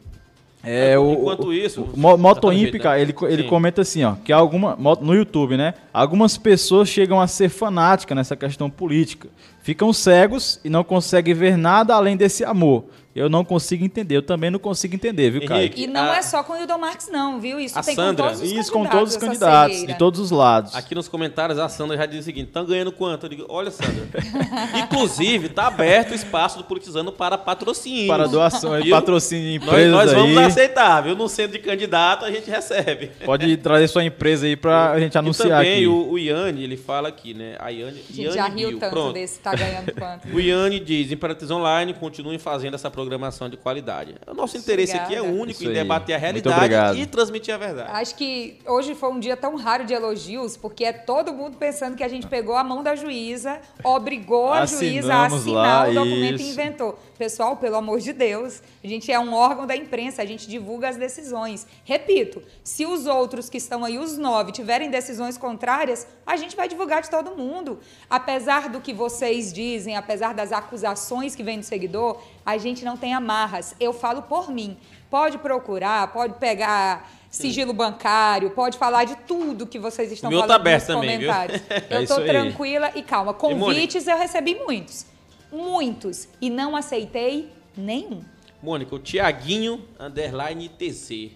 É, 0.62 0.98
o, 0.98 1.12
Enquanto 1.12 1.52
isso, 1.52 1.82
o, 1.82 1.96
Moto 1.96 2.48
tá 2.48 2.52
jeito, 2.52 2.68
Ímpica, 2.68 2.90
né? 2.90 3.00
ele, 3.00 3.14
ele 3.28 3.42
Sim. 3.44 3.48
comenta 3.48 3.82
assim, 3.82 4.04
ó, 4.04 4.14
que 4.24 4.32
alguma 4.32 4.76
no 5.00 5.14
YouTube, 5.14 5.56
né? 5.56 5.72
Algumas 5.94 6.36
pessoas 6.36 6.88
chegam 6.88 7.20
a 7.20 7.26
ser 7.26 7.48
fanáticas 7.48 8.16
nessa 8.16 8.36
questão 8.36 8.68
política. 8.68 9.28
Ficam 9.68 9.92
cegos 9.92 10.58
e 10.64 10.70
não 10.70 10.82
conseguem 10.82 11.34
ver 11.34 11.58
nada 11.58 11.94
além 11.94 12.16
desse 12.16 12.42
amor. 12.42 12.86
Eu 13.14 13.28
não 13.28 13.44
consigo 13.44 13.84
entender, 13.84 14.16
eu 14.16 14.22
também 14.22 14.48
não 14.48 14.60
consigo 14.60 14.94
entender, 14.94 15.28
viu, 15.30 15.44
Caio? 15.44 15.72
E 15.74 15.88
não 15.88 16.02
A- 16.12 16.18
é 16.18 16.22
só 16.22 16.44
com 16.44 16.52
o 16.52 16.56
Hildon 16.56 16.78
Marques, 16.78 17.08
não, 17.10 17.40
viu? 17.40 17.58
Isso 17.58 17.76
A 17.76 17.82
tem 17.82 17.94
Sandra, 17.96 18.26
com 18.26 18.30
todos 18.30 18.42
os 18.42 18.52
Isso 18.58 18.72
com 18.72 18.86
todos 18.86 19.10
os 19.14 19.16
candidatos, 19.18 19.72
cegueira. 19.76 19.92
de 19.92 19.98
todos 19.98 20.20
os 20.20 20.30
lados. 20.30 20.72
Aqui 20.76 20.94
nos 20.94 21.08
comentários 21.08 21.58
a 21.58 21.68
Sandra 21.68 21.96
já 21.96 22.06
disse 22.06 22.20
o 22.20 22.22
seguinte: 22.22 22.46
estão 22.46 22.64
ganhando 22.64 22.92
quanto? 22.92 23.24
Eu 23.26 23.30
digo, 23.30 23.44
olha, 23.48 23.72
Sandra. 23.72 24.06
Inclusive, 24.84 25.48
tá 25.48 25.66
aberto 25.66 26.12
o 26.12 26.14
espaço 26.14 26.58
do 26.58 26.64
Politizando 26.64 27.10
para 27.10 27.36
patrocínio. 27.36 28.06
Para 28.06 28.28
doação, 28.28 28.80
Viu? 28.80 28.94
patrocínio 28.94 29.52
de 29.58 29.58
Nós, 29.58 29.68
empresas 29.68 29.92
nós 29.92 30.12
vamos 30.12 30.38
aí. 30.38 30.44
aceitar, 30.44 31.00
viu? 31.02 31.16
No 31.16 31.28
centro 31.28 31.52
de 31.52 31.64
candidato 31.64 32.24
a 32.24 32.30
gente 32.30 32.48
recebe. 32.48 33.10
Pode 33.24 33.56
trazer 33.56 33.88
sua 33.88 34.04
empresa 34.04 34.46
aí 34.46 34.54
pra 34.54 34.94
gente 35.00 35.14
E 35.14 35.18
anunciar 35.18 35.48
também 35.58 35.74
aqui. 35.78 35.86
o, 35.88 36.10
o 36.12 36.18
Iane, 36.18 36.62
ele 36.62 36.76
fala 36.76 37.08
aqui, 37.08 37.34
né? 37.34 37.56
A 37.58 37.70
Iane, 37.70 37.98
A 37.98 38.12
gente 38.12 38.20
Iane 38.22 38.34
já 38.36 38.48
riu 38.48 38.68
Bill, 38.68 38.78
tanto 38.78 38.90
pronto. 38.92 39.12
desse, 39.14 39.40
tá 39.40 39.56
ganhando 39.58 39.92
quanto. 39.94 40.28
O 40.28 40.40
Iane 40.40 40.80
diz, 40.80 41.10
Imperatriz 41.10 41.50
Online, 41.50 41.92
continuem 41.94 42.38
fazendo 42.38 42.74
essa 42.74 42.90
programação 42.90 43.48
de 43.48 43.56
qualidade. 43.56 44.14
O 44.26 44.34
nosso 44.34 44.56
interesse 44.56 44.96
aqui 44.96 45.14
é 45.14 45.20
Obrigada. 45.20 45.42
único 45.42 45.60
Isso 45.60 45.64
em 45.64 45.68
aí. 45.68 45.74
debater 45.74 46.14
a 46.14 46.18
realidade 46.18 47.00
e 47.00 47.06
transmitir 47.06 47.54
a 47.54 47.58
verdade. 47.58 47.90
Acho 47.92 48.14
que 48.14 48.58
hoje 48.66 48.94
foi 48.94 49.10
um 49.10 49.18
dia 49.18 49.36
tão 49.36 49.56
raro 49.56 49.84
de 49.84 49.92
elogios, 49.92 50.56
porque 50.56 50.84
é 50.84 50.92
todo 50.92 51.32
mundo 51.32 51.56
pensando 51.56 51.96
que 51.96 52.04
a 52.04 52.08
gente 52.08 52.26
pegou 52.26 52.56
a 52.56 52.64
mão 52.64 52.82
da 52.82 52.94
juíza, 52.94 53.60
obrigou 53.82 54.52
a 54.52 54.64
juíza 54.64 55.14
a 55.14 55.26
assinar 55.26 55.86
lá, 55.86 55.90
o 55.90 55.94
documento 55.94 56.40
e 56.40 56.42
isso. 56.42 56.52
inventou. 56.52 56.98
Pessoal, 57.18 57.56
pelo 57.56 57.76
amor 57.76 57.98
de 58.00 58.12
Deus, 58.12 58.62
a 58.82 58.86
gente 58.86 59.10
é 59.10 59.18
um 59.18 59.34
órgão 59.34 59.66
da 59.66 59.74
imprensa, 59.74 60.22
a 60.22 60.26
gente 60.26 60.48
divulga 60.48 60.88
as 60.88 60.96
decisões. 60.96 61.66
Repito, 61.84 62.42
se 62.62 62.86
os 62.86 63.06
outros 63.06 63.50
que 63.50 63.56
estão 63.58 63.84
aí, 63.84 63.98
os 63.98 64.16
nove, 64.16 64.52
tiverem 64.52 64.88
decisões 64.88 65.36
contrárias, 65.36 66.06
a 66.24 66.36
gente 66.36 66.54
vai 66.54 66.68
divulgar 66.68 67.02
de 67.02 67.10
todo 67.10 67.36
mundo. 67.36 67.80
Apesar 68.08 68.68
do 68.68 68.80
que 68.80 68.92
vocês 68.92 69.47
dizem, 69.52 69.96
apesar 69.96 70.34
das 70.34 70.52
acusações 70.52 71.34
que 71.34 71.42
vêm 71.42 71.58
do 71.60 71.64
seguidor, 71.64 72.20
a 72.44 72.56
gente 72.58 72.84
não 72.84 72.96
tem 72.96 73.14
amarras. 73.14 73.74
Eu 73.78 73.92
falo 73.92 74.22
por 74.22 74.50
mim. 74.50 74.76
Pode 75.10 75.38
procurar, 75.38 76.12
pode 76.12 76.34
pegar 76.34 77.10
sigilo 77.30 77.72
bancário, 77.72 78.50
pode 78.50 78.78
falar 78.78 79.04
de 79.04 79.16
tudo 79.26 79.66
que 79.66 79.78
vocês 79.78 80.10
estão 80.12 80.28
O 80.28 80.32
meu 80.32 80.40
tá 80.42 80.46
falando 80.48 80.60
aberto 80.60 80.88
nos 80.88 81.00
também, 81.00 81.18
viu? 81.18 81.28
comentários. 81.28 81.62
É 81.90 82.02
Eu 82.02 82.06
tô 82.06 82.14
aí. 82.14 82.26
tranquila 82.26 82.92
e 82.94 83.02
calma. 83.02 83.32
Convites 83.34 84.06
eu 84.06 84.16
recebi 84.18 84.54
muitos. 84.54 85.06
Muitos. 85.50 86.28
E 86.40 86.50
não 86.50 86.76
aceitei 86.76 87.50
nenhum. 87.76 88.22
Mônica, 88.62 88.94
o 88.94 88.98
Tiaguinho, 88.98 89.84
underline 89.98 90.68
TC. 90.68 91.32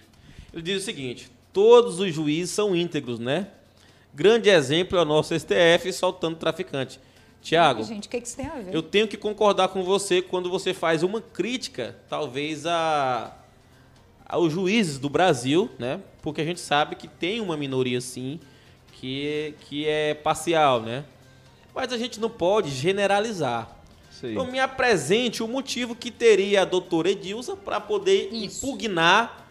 Ele 0.52 0.62
diz 0.62 0.82
o 0.82 0.84
seguinte, 0.84 1.30
todos 1.52 2.00
os 2.00 2.12
juízes 2.12 2.50
são 2.54 2.74
íntegros, 2.74 3.18
né? 3.18 3.46
Grande 4.14 4.50
exemplo 4.50 4.98
é 4.98 5.02
o 5.02 5.04
nosso 5.06 5.38
STF 5.38 5.90
soltando 5.92 6.36
traficante. 6.36 7.00
Tiago, 7.42 7.82
Gente, 7.82 8.06
o 8.06 8.10
que, 8.10 8.20
que 8.20 8.26
isso 8.26 8.36
tem 8.36 8.46
a 8.46 8.54
ver? 8.54 8.72
eu 8.72 8.82
tenho 8.82 9.08
que 9.08 9.16
concordar 9.16 9.68
com 9.68 9.82
você 9.82 10.22
quando 10.22 10.48
você 10.48 10.72
faz 10.72 11.02
uma 11.02 11.20
crítica, 11.20 11.96
talvez, 12.08 12.64
a, 12.66 13.36
aos 14.24 14.52
juízes 14.52 14.96
do 14.98 15.10
Brasil, 15.10 15.68
né? 15.76 16.00
Porque 16.22 16.40
a 16.40 16.44
gente 16.44 16.60
sabe 16.60 16.94
que 16.94 17.08
tem 17.08 17.40
uma 17.40 17.56
minoria, 17.56 18.00
sim, 18.00 18.38
que, 18.92 19.54
que 19.62 19.88
é 19.88 20.14
parcial, 20.14 20.80
né? 20.80 21.04
Mas 21.74 21.92
a 21.92 21.98
gente 21.98 22.20
não 22.20 22.30
pode 22.30 22.70
generalizar. 22.70 23.76
Aí. 24.22 24.32
Então 24.32 24.46
me 24.46 24.60
apresente 24.60 25.42
o 25.42 25.48
motivo 25.48 25.96
que 25.96 26.10
teria 26.10 26.62
a 26.62 26.64
doutora 26.64 27.10
Edilza 27.10 27.56
para 27.56 27.80
poder 27.80 28.32
Isso. 28.32 28.64
impugnar, 28.64 29.48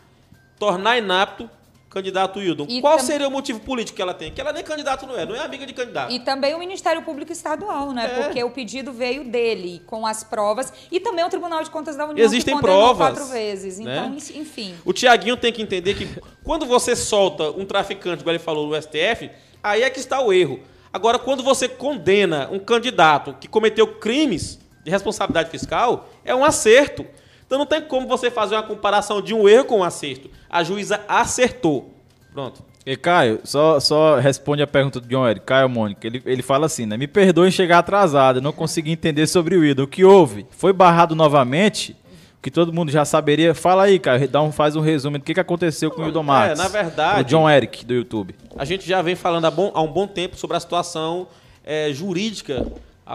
tornar 0.58 0.97
inapto 0.97 1.43
o 1.43 1.49
candidato 1.91 2.39
Wildon. 2.39 2.65
E 2.69 2.80
Qual 2.82 2.97
tam- 2.97 3.06
seria 3.06 3.27
o 3.27 3.32
motivo 3.32 3.60
político 3.60 3.97
que 3.97 4.01
ela 4.01 4.13
tem? 4.13 4.32
Que 4.32 4.39
ela 4.39 4.54
nem 4.54 4.63
candidato 4.63 5.06
não 5.06 5.15
é, 5.15 5.25
não 5.25 5.36
é 5.36 5.39
amiga 5.39 5.65
de 5.65 5.73
candidato. 5.73 6.12
E 6.12 6.19
também 6.21 6.56
o 6.56 6.60
Ministério 6.60 7.01
Público 7.04 7.32
Estadual, 7.32 7.91
né? 7.91 8.06
É. 8.06 8.23
Porque 8.23 8.43
o 8.43 8.49
pedido 8.49 8.93
veio 8.93 9.25
dele, 9.25 9.82
com 9.86 10.08
as 10.08 10.23
provas. 10.23 10.71
E 10.89 10.99
também 11.01 11.23
o 11.25 11.30
Tribunal 11.30 11.62
de 11.63 11.69
Contas 11.69 11.97
da 11.97 12.06
União 12.06 12.25
Existem 12.25 12.56
que 12.56 12.62
provas, 12.62 13.10
quatro 13.10 13.25
vezes. 13.25 13.77
né? 13.77 14.12
Então, 14.15 14.41
enfim. 14.41 14.73
O 14.86 14.93
Tiaguinho 14.93 15.36
tem 15.36 15.51
que 15.51 15.62
entender 15.62 15.93
que 15.93 16.08
quando 16.43 16.65
você 16.65 16.95
solta 16.95 17.51
um 17.51 17.65
traficante, 17.65 18.23
como 18.23 18.32
ele 18.32 18.39
falou 18.39 18.67
no 18.67 18.82
STF, 18.82 19.30
aí 19.62 19.84
é 19.84 19.89
que 19.89 19.99
está 19.99 20.21
o 20.21 20.32
erro. 20.32 20.62
Agora, 20.93 21.19
quando 21.19 21.43
você 21.43 21.67
condena 21.67 22.49
um 22.51 22.60
candidato 22.60 23.36
que 23.39 23.47
cometeu 23.47 23.86
crimes 23.95 24.60
de 24.84 24.89
responsabilidade 24.89 25.49
fiscal, 25.49 26.10
é 26.23 26.34
um 26.34 26.43
acerto. 26.43 27.06
Então 27.51 27.59
não 27.59 27.65
tem 27.65 27.81
como 27.81 28.07
você 28.07 28.31
fazer 28.31 28.55
uma 28.55 28.63
comparação 28.63 29.21
de 29.21 29.33
um 29.33 29.49
erro 29.49 29.65
com 29.65 29.79
um 29.79 29.83
acerto. 29.83 30.29
A 30.49 30.63
juíza 30.63 31.01
acertou. 31.05 31.93
Pronto. 32.33 32.63
E 32.85 32.95
Caio, 32.95 33.41
só, 33.43 33.77
só 33.77 34.15
responde 34.19 34.61
a 34.63 34.67
pergunta 34.67 35.01
do 35.01 35.07
John 35.09 35.27
Eric. 35.27 35.45
Caio 35.45 35.67
Mônica, 35.67 36.07
ele, 36.07 36.23
ele 36.25 36.41
fala 36.41 36.65
assim, 36.67 36.85
né? 36.85 36.95
Me 36.95 37.07
perdoe 37.07 37.51
chegar 37.51 37.79
atrasado, 37.79 38.41
não 38.41 38.53
consegui 38.53 38.91
entender 38.93 39.27
sobre 39.27 39.57
o 39.57 39.65
ídolo. 39.65 39.85
O 39.85 39.89
que 39.91 40.05
houve? 40.05 40.45
Foi 40.51 40.71
barrado 40.71 41.13
novamente? 41.13 41.91
O 42.37 42.41
que 42.41 42.49
todo 42.49 42.71
mundo 42.71 42.89
já 42.89 43.03
saberia. 43.03 43.53
Fala 43.53 43.83
aí, 43.83 43.99
Caio, 43.99 44.29
dá 44.29 44.41
um, 44.41 44.49
faz 44.53 44.77
um 44.77 44.81
resumo 44.81 45.17
do 45.17 45.23
que, 45.25 45.33
que 45.33 45.39
aconteceu 45.41 45.91
com 45.91 46.03
o 46.03 46.07
Hildon 46.07 46.21
É, 46.21 46.23
Marques. 46.23 46.57
na 46.57 46.69
verdade- 46.69 47.19
O 47.21 47.25
John 47.25 47.49
Eric, 47.49 47.85
do 47.85 47.93
YouTube. 47.93 48.33
A 48.57 48.63
gente 48.63 48.87
já 48.87 49.01
vem 49.01 49.15
falando 49.17 49.43
há, 49.43 49.51
bom- 49.51 49.71
há 49.75 49.81
um 49.81 49.91
bom 49.91 50.07
tempo 50.07 50.37
sobre 50.37 50.55
a 50.55 50.59
situação 50.61 51.27
eh, 51.65 51.89
jurídica 51.91 52.65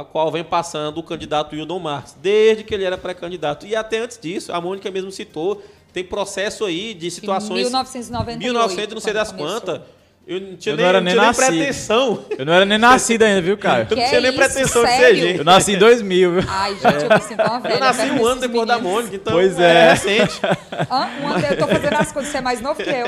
a 0.01 0.05
qual 0.05 0.31
vem 0.31 0.45
passando 0.45 0.99
o 0.99 1.03
candidato 1.03 1.55
Wildon 1.55 1.79
Marques, 1.79 2.15
desde 2.21 2.63
que 2.65 2.75
ele 2.75 2.85
era 2.85 2.99
pré-candidato. 2.99 3.67
E 3.67 3.75
até 3.75 3.99
antes 3.99 4.19
disso, 4.21 4.53
a 4.53 4.61
Mônica 4.61 4.91
mesmo 4.91 5.11
citou, 5.11 5.63
tem 5.93 6.05
processo 6.05 6.65
aí 6.65 6.93
de 6.95 7.11
situações... 7.11 7.61
1998, 7.63 8.39
1900 8.43 8.95
não 8.95 9.01
sei 9.01 9.13
das 9.13 9.33
quantas. 9.33 9.81
Eu 10.29 10.41
não 10.41 10.57
tinha 10.57 10.73
Eu 10.73 10.77
nem, 10.77 10.83
não 10.85 10.89
era 10.89 11.01
nem 11.01 11.13
tinha 11.15 11.23
nem 11.23 11.31
nascido. 11.31 11.47
pretensão. 11.57 12.25
Eu 12.37 12.45
não 12.45 12.53
era 12.53 12.65
nem 12.65 12.79
nascido 12.79 13.23
ainda, 13.23 13.41
viu, 13.41 13.57
Caio? 13.57 13.87
Eu 13.89 13.97
não 13.97 14.09
tinha 14.09 14.21
nem 14.21 14.31
isso, 14.31 14.39
pretensão 14.41 14.83
de 14.85 14.91
ser 14.91 14.97
sério? 14.97 15.17
gente. 15.17 15.39
Eu 15.39 15.45
nasci 15.45 15.73
em 15.73 15.79
2000, 15.79 16.33
viu? 16.33 16.45
Ai, 16.49 16.75
gente, 16.75 17.05
eu 17.05 17.09
me 17.09 17.21
sinto 17.21 17.43
uma 17.43 17.61
velha. 17.61 17.75
Eu 17.75 17.81
nasci 17.81 18.11
um 18.11 18.27
ano 18.27 18.41
depois 18.41 18.67
da 18.67 18.75
meninos. 18.77 18.93
Mônica, 18.97 19.15
então 19.17 19.33
Pois 19.35 19.59
é, 19.61 19.73
é. 19.73 19.91
recente. 19.93 20.41
Um 21.23 21.29
ano, 21.29 21.47
eu 21.47 21.57
tô 21.59 21.67
fazendo 21.69 21.95
as 21.95 22.13
coisas, 22.13 22.33
você 22.33 22.39
é 22.39 22.41
mais 22.41 22.61
novo 22.61 22.83
que 22.83 22.91
eu. 22.91 23.07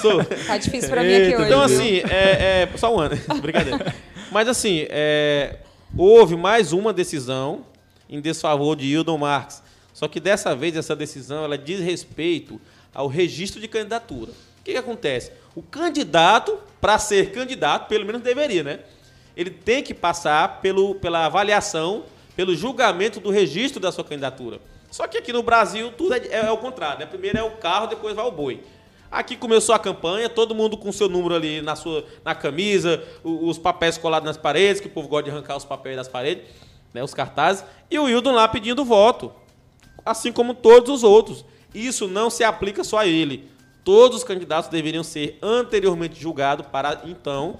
Sou. 0.00 0.24
Tá 0.46 0.56
difícil 0.58 0.88
pra 0.90 1.02
mim 1.02 1.12
aqui 1.12 1.22
Eita, 1.24 1.38
hoje. 1.38 1.46
Então, 1.48 1.66
viu? 1.66 1.76
assim, 1.76 2.02
é, 2.08 2.62
é- 2.62 2.68
Só 2.76 2.94
um 2.94 3.00
ano. 3.00 3.16
Brincadeira. 3.42 3.94
Mas, 4.30 4.46
assim, 4.48 4.86
é, 4.88 5.56
houve 5.96 6.36
mais 6.36 6.72
uma 6.72 6.92
decisão 6.92 7.64
em 8.08 8.20
desfavor 8.20 8.76
de 8.76 8.86
Hildon 8.86 9.18
Marques. 9.18 9.62
Só 9.92 10.08
que 10.08 10.20
dessa 10.20 10.54
vez, 10.54 10.76
essa 10.76 10.96
decisão 10.96 11.44
ela 11.44 11.58
diz 11.58 11.80
respeito 11.80 12.60
ao 12.94 13.06
registro 13.06 13.60
de 13.60 13.68
candidatura. 13.68 14.32
O 14.32 14.64
que, 14.64 14.72
que 14.72 14.78
acontece? 14.78 15.32
O 15.54 15.62
candidato, 15.62 16.58
para 16.80 16.98
ser 16.98 17.32
candidato, 17.32 17.88
pelo 17.88 18.04
menos 18.04 18.22
deveria, 18.22 18.62
né? 18.62 18.80
Ele 19.36 19.50
tem 19.50 19.82
que 19.82 19.94
passar 19.94 20.60
pelo, 20.60 20.94
pela 20.96 21.26
avaliação, 21.26 22.04
pelo 22.36 22.54
julgamento 22.54 23.20
do 23.20 23.30
registro 23.30 23.80
da 23.80 23.92
sua 23.92 24.04
candidatura. 24.04 24.60
Só 24.90 25.06
que 25.06 25.18
aqui 25.18 25.32
no 25.32 25.42
Brasil 25.42 25.92
tudo 25.92 26.14
é, 26.14 26.28
é 26.32 26.50
o 26.50 26.58
contrário, 26.58 27.00
né? 27.00 27.06
Primeiro 27.06 27.38
é 27.38 27.42
o 27.42 27.52
carro, 27.52 27.86
depois 27.86 28.14
vai 28.14 28.24
o 28.24 28.30
boi. 28.30 28.62
Aqui 29.10 29.36
começou 29.36 29.74
a 29.74 29.78
campanha, 29.78 30.28
todo 30.28 30.54
mundo 30.54 30.76
com 30.76 30.92
seu 30.92 31.08
número 31.08 31.34
ali 31.34 31.60
na 31.60 31.74
sua 31.74 32.04
na 32.24 32.34
camisa, 32.34 33.02
os 33.24 33.58
papéis 33.58 33.98
colados 33.98 34.26
nas 34.26 34.36
paredes, 34.36 34.80
que 34.80 34.86
o 34.86 34.90
povo 34.90 35.08
gosta 35.08 35.24
de 35.24 35.30
arrancar 35.30 35.56
os 35.56 35.64
papéis 35.64 35.96
das 35.96 36.06
paredes, 36.06 36.44
né, 36.94 37.02
os 37.02 37.12
cartazes, 37.12 37.64
e 37.90 37.98
o 37.98 38.08
Hildon 38.08 38.32
lá 38.32 38.46
pedindo 38.46 38.84
voto, 38.84 39.32
assim 40.04 40.32
como 40.32 40.54
todos 40.54 40.90
os 40.90 41.02
outros. 41.02 41.44
Isso 41.74 42.06
não 42.06 42.30
se 42.30 42.44
aplica 42.44 42.84
só 42.84 42.98
a 42.98 43.06
ele. 43.06 43.48
Todos 43.84 44.18
os 44.18 44.24
candidatos 44.24 44.70
deveriam 44.70 45.02
ser 45.02 45.38
anteriormente 45.42 46.20
julgados 46.20 46.66
para 46.66 47.02
então 47.04 47.58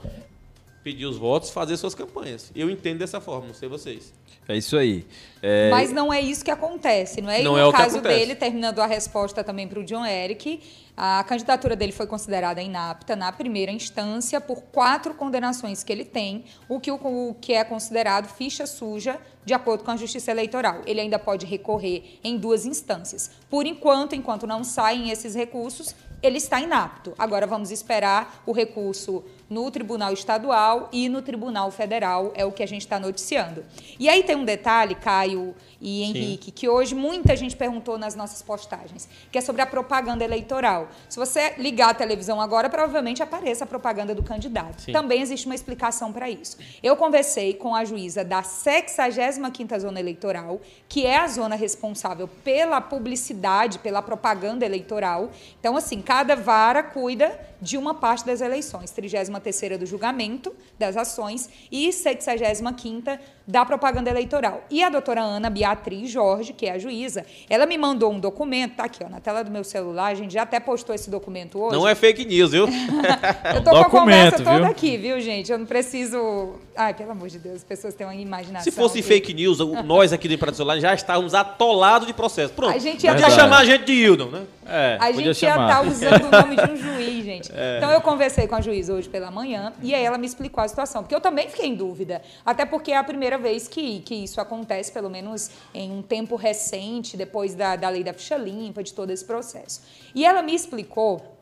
pedir 0.82 1.06
os 1.06 1.16
votos, 1.16 1.50
fazer 1.50 1.76
suas 1.76 1.94
campanhas. 1.94 2.50
Eu 2.54 2.70
entendo 2.70 2.98
dessa 2.98 3.20
forma, 3.20 3.48
não 3.48 3.54
sei 3.54 3.68
vocês. 3.68 4.12
É 4.48 4.56
isso 4.56 4.76
aí. 4.76 5.06
É, 5.42 5.70
Mas 5.70 5.92
não 5.92 6.12
é 6.12 6.20
isso 6.20 6.44
que 6.44 6.50
acontece, 6.50 7.20
não 7.20 7.30
é? 7.30 7.42
Não 7.42 7.56
e 7.56 7.60
é 7.60 7.62
no 7.62 7.68
o 7.68 7.72
que 7.72 7.78
caso 7.78 8.00
dele, 8.00 8.34
terminando 8.34 8.80
a 8.80 8.86
resposta 8.86 9.44
também 9.44 9.68
para 9.68 9.78
o 9.78 9.84
John 9.84 10.04
Eric, 10.04 10.60
a 11.02 11.24
candidatura 11.24 11.74
dele 11.74 11.92
foi 11.92 12.06
considerada 12.06 12.60
inapta 12.60 13.16
na 13.16 13.32
primeira 13.32 13.72
instância 13.72 14.38
por 14.38 14.60
quatro 14.64 15.14
condenações 15.14 15.82
que 15.82 15.90
ele 15.90 16.04
tem, 16.04 16.44
o 16.68 16.78
que, 16.78 16.92
o, 16.92 17.34
que 17.40 17.54
é 17.54 17.64
considerado 17.64 18.28
ficha 18.28 18.66
suja 18.66 19.18
de 19.42 19.54
acordo 19.54 19.82
com 19.82 19.92
a 19.92 19.96
Justiça 19.96 20.30
Eleitoral. 20.30 20.82
Ele 20.84 21.00
ainda 21.00 21.18
pode 21.18 21.46
recorrer 21.46 22.18
em 22.22 22.36
duas 22.36 22.66
instâncias. 22.66 23.30
Por 23.48 23.64
enquanto, 23.64 24.14
enquanto 24.14 24.46
não 24.46 24.62
saem 24.62 25.08
esses 25.08 25.34
recursos, 25.34 25.96
ele 26.22 26.36
está 26.36 26.60
inapto. 26.60 27.14
Agora 27.18 27.46
vamos 27.46 27.70
esperar 27.70 28.42
o 28.44 28.52
recurso 28.52 29.24
no 29.48 29.70
Tribunal 29.70 30.12
Estadual 30.12 30.90
e 30.92 31.08
no 31.08 31.22
Tribunal 31.22 31.70
Federal, 31.70 32.30
é 32.36 32.44
o 32.44 32.52
que 32.52 32.62
a 32.62 32.68
gente 32.68 32.82
está 32.82 33.00
noticiando. 33.00 33.64
E 33.98 34.06
aí 34.06 34.22
tem 34.22 34.36
um 34.36 34.44
detalhe, 34.44 34.94
Caio 34.94 35.54
e 35.80 36.02
Henrique, 36.02 36.46
Sim. 36.46 36.52
que 36.52 36.68
hoje 36.68 36.94
muita 36.94 37.34
gente 37.34 37.56
perguntou 37.56 37.96
nas 37.96 38.14
nossas 38.14 38.42
postagens, 38.42 39.08
que 39.32 39.38
é 39.38 39.40
sobre 39.40 39.62
a 39.62 39.66
propaganda 39.66 40.22
eleitoral. 40.22 40.88
Se 41.08 41.18
você 41.18 41.54
ligar 41.56 41.90
a 41.90 41.94
televisão 41.94 42.40
agora, 42.40 42.68
provavelmente 42.68 43.22
apareça 43.22 43.64
a 43.64 43.66
propaganda 43.66 44.14
do 44.14 44.22
candidato. 44.22 44.82
Sim. 44.82 44.92
Também 44.92 45.22
existe 45.22 45.46
uma 45.46 45.54
explicação 45.54 46.12
para 46.12 46.28
isso. 46.28 46.58
Eu 46.82 46.96
conversei 46.96 47.54
com 47.54 47.74
a 47.74 47.84
juíza 47.84 48.24
da 48.24 48.42
65ª 48.42 49.78
Zona 49.78 50.00
Eleitoral, 50.00 50.60
que 50.88 51.06
é 51.06 51.18
a 51.18 51.28
zona 51.28 51.54
responsável 51.54 52.28
pela 52.28 52.80
publicidade, 52.80 53.78
pela 53.78 54.02
propaganda 54.02 54.66
eleitoral. 54.66 55.30
Então, 55.58 55.76
assim, 55.76 56.02
cada 56.02 56.36
vara 56.36 56.82
cuida 56.82 57.50
de 57.60 57.76
uma 57.76 57.94
parte 57.94 58.24
das 58.24 58.40
eleições, 58.40 58.90
33ª 58.90 59.76
do 59.76 59.84
julgamento 59.84 60.54
das 60.78 60.96
ações 60.96 61.48
e 61.70 61.88
65ª 61.88 63.18
da 63.46 63.64
propaganda 63.64 64.08
eleitoral. 64.08 64.64
E 64.70 64.82
a 64.82 64.88
doutora 64.88 65.20
Ana 65.20 65.50
Beatriz 65.70 66.10
Jorge, 66.10 66.52
que 66.52 66.66
é 66.66 66.72
a 66.72 66.78
juíza, 66.78 67.24
ela 67.48 67.66
me 67.66 67.78
mandou 67.78 68.12
um 68.12 68.18
documento, 68.18 68.76
tá 68.76 68.84
aqui 68.84 69.04
ó, 69.04 69.08
na 69.08 69.20
tela 69.20 69.42
do 69.42 69.50
meu 69.50 69.64
celular, 69.64 70.06
a 70.06 70.14
gente 70.14 70.32
já 70.34 70.42
até 70.42 70.58
postou 70.58 70.94
esse 70.94 71.08
documento 71.08 71.60
hoje. 71.60 71.76
Não 71.76 71.86
é 71.86 71.94
fake 71.94 72.24
news, 72.24 72.50
viu? 72.50 72.66
eu 73.54 73.62
tô 73.62 73.70
com 73.70 73.76
a 73.76 73.90
conversa 73.90 74.38
toda 74.38 74.58
viu? 74.58 74.66
aqui, 74.66 74.96
viu, 74.96 75.20
gente? 75.20 75.50
Eu 75.50 75.58
não 75.58 75.66
preciso... 75.66 76.54
Ai, 76.80 76.94
pelo 76.94 77.10
amor 77.10 77.28
de 77.28 77.38
Deus, 77.38 77.56
as 77.56 77.64
pessoas 77.64 77.94
têm 77.94 78.06
uma 78.06 78.14
imaginação. 78.14 78.64
Se 78.64 78.70
fosse 78.70 79.02
fake 79.02 79.34
news, 79.34 79.58
nós 79.84 80.14
aqui 80.14 80.26
do 80.26 80.32
Imperatriz 80.32 80.60
Online 80.60 80.80
já 80.80 80.94
estávamos 80.94 81.34
atolados 81.34 82.06
de 82.06 82.14
processo. 82.14 82.54
Pronto, 82.54 82.74
a 82.74 82.78
gente 82.78 83.04
ia 83.04 83.12
podia 83.12 83.26
tá... 83.26 83.34
chamar 83.34 83.58
a 83.58 83.64
gente 83.66 83.84
de 83.84 83.92
Hildon, 83.92 84.30
né? 84.30 84.46
É, 84.66 84.96
a 84.98 85.12
gente 85.12 85.26
ia 85.26 85.30
estar 85.30 85.68
tá 85.68 85.82
usando 85.82 86.24
o 86.24 86.30
nome 86.30 86.56
de 86.56 86.72
um 86.72 86.76
juiz, 86.76 87.20
gente. 87.26 87.52
É. 87.52 87.76
Então 87.76 87.90
eu 87.90 88.00
conversei 88.00 88.46
com 88.48 88.54
a 88.54 88.62
juíza 88.62 88.94
hoje 88.94 89.10
pela 89.10 89.30
manhã 89.30 89.74
e 89.82 89.94
aí 89.94 90.02
ela 90.02 90.16
me 90.16 90.26
explicou 90.26 90.64
a 90.64 90.68
situação, 90.68 91.02
porque 91.02 91.14
eu 91.14 91.20
também 91.20 91.50
fiquei 91.50 91.66
em 91.66 91.74
dúvida, 91.74 92.22
até 92.46 92.64
porque 92.64 92.92
é 92.92 92.96
a 92.96 93.04
primeira 93.04 93.36
vez 93.36 93.68
que, 93.68 94.00
que 94.00 94.14
isso 94.14 94.40
acontece, 94.40 94.90
pelo 94.90 95.10
menos 95.10 95.50
em 95.74 95.92
um 95.92 96.00
tempo 96.00 96.34
recente, 96.34 97.14
depois 97.14 97.54
da, 97.54 97.76
da 97.76 97.90
lei 97.90 98.02
da 98.02 98.14
ficha 98.14 98.38
limpa, 98.38 98.82
de 98.82 98.94
todo 98.94 99.10
esse 99.10 99.26
processo. 99.26 99.82
E 100.14 100.24
ela 100.24 100.40
me 100.40 100.54
explicou 100.54 101.39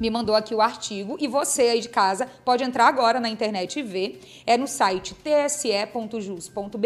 me 0.00 0.10
mandou 0.10 0.34
aqui 0.34 0.54
o 0.54 0.60
artigo 0.60 1.16
e 1.20 1.26
você 1.26 1.62
aí 1.62 1.80
de 1.80 1.88
casa 1.88 2.28
pode 2.44 2.64
entrar 2.64 2.86
agora 2.86 3.20
na 3.20 3.28
internet 3.28 3.78
e 3.78 3.82
ver. 3.82 4.20
É 4.46 4.56
no 4.56 4.66
site 4.66 5.14
tse.jus.br, 5.14 6.80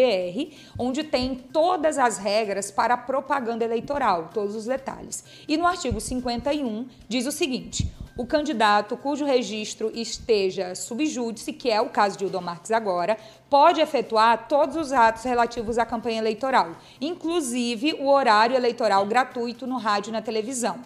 onde 0.79 1.05
tem 1.05 1.35
todas 1.35 1.99
as 1.99 2.19
regras 2.19 2.71
para 2.71 2.95
a 2.95 2.99
propaganda 2.99 3.65
eleitoral, 3.65 4.31
todos 4.33 4.55
os 4.55 4.67
detalhes. 4.67 5.25
E 5.47 5.57
no 5.57 5.67
artigo 5.67 6.01
51 6.01 6.87
diz 7.09 7.27
o 7.27 7.33
seguinte: 7.33 7.91
o 8.19 8.27
candidato 8.27 8.97
cujo 8.97 9.25
registro 9.25 9.93
esteja 9.95 10.75
subjúdice, 10.75 11.53
que 11.53 11.71
é 11.71 11.81
o 11.81 11.89
caso 11.89 12.19
de 12.19 12.25
Udo 12.25 12.43
Marques 12.43 12.73
agora, 12.73 13.17
pode 13.49 13.81
efetuar 13.81 14.49
todos 14.49 14.75
os 14.75 14.93
atos 14.93 15.23
relativos 15.23 15.79
à 15.79 15.87
campanha 15.87 16.19
eleitoral, 16.19 16.73
inclusive 17.01 17.95
o 18.01 18.09
horário 18.09 18.57
eleitoral 18.57 19.07
gratuito 19.07 19.69
no 19.69 19.79
rádio 19.79 20.11
e 20.11 20.13
na 20.13 20.21
televisão, 20.21 20.81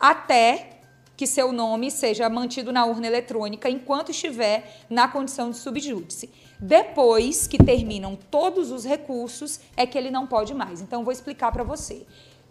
até 0.00 0.77
que 1.18 1.26
seu 1.26 1.50
nome 1.50 1.90
seja 1.90 2.30
mantido 2.30 2.72
na 2.72 2.86
urna 2.86 3.08
eletrônica 3.08 3.68
enquanto 3.68 4.12
estiver 4.12 4.84
na 4.88 5.08
condição 5.08 5.50
de 5.50 5.56
subjúdice. 5.56 6.30
Depois 6.60 7.48
que 7.48 7.58
terminam 7.58 8.16
todos 8.30 8.70
os 8.70 8.84
recursos, 8.84 9.58
é 9.76 9.84
que 9.84 9.98
ele 9.98 10.12
não 10.12 10.28
pode 10.28 10.54
mais. 10.54 10.80
Então, 10.80 11.02
vou 11.02 11.12
explicar 11.12 11.50
para 11.50 11.64
você. 11.64 12.06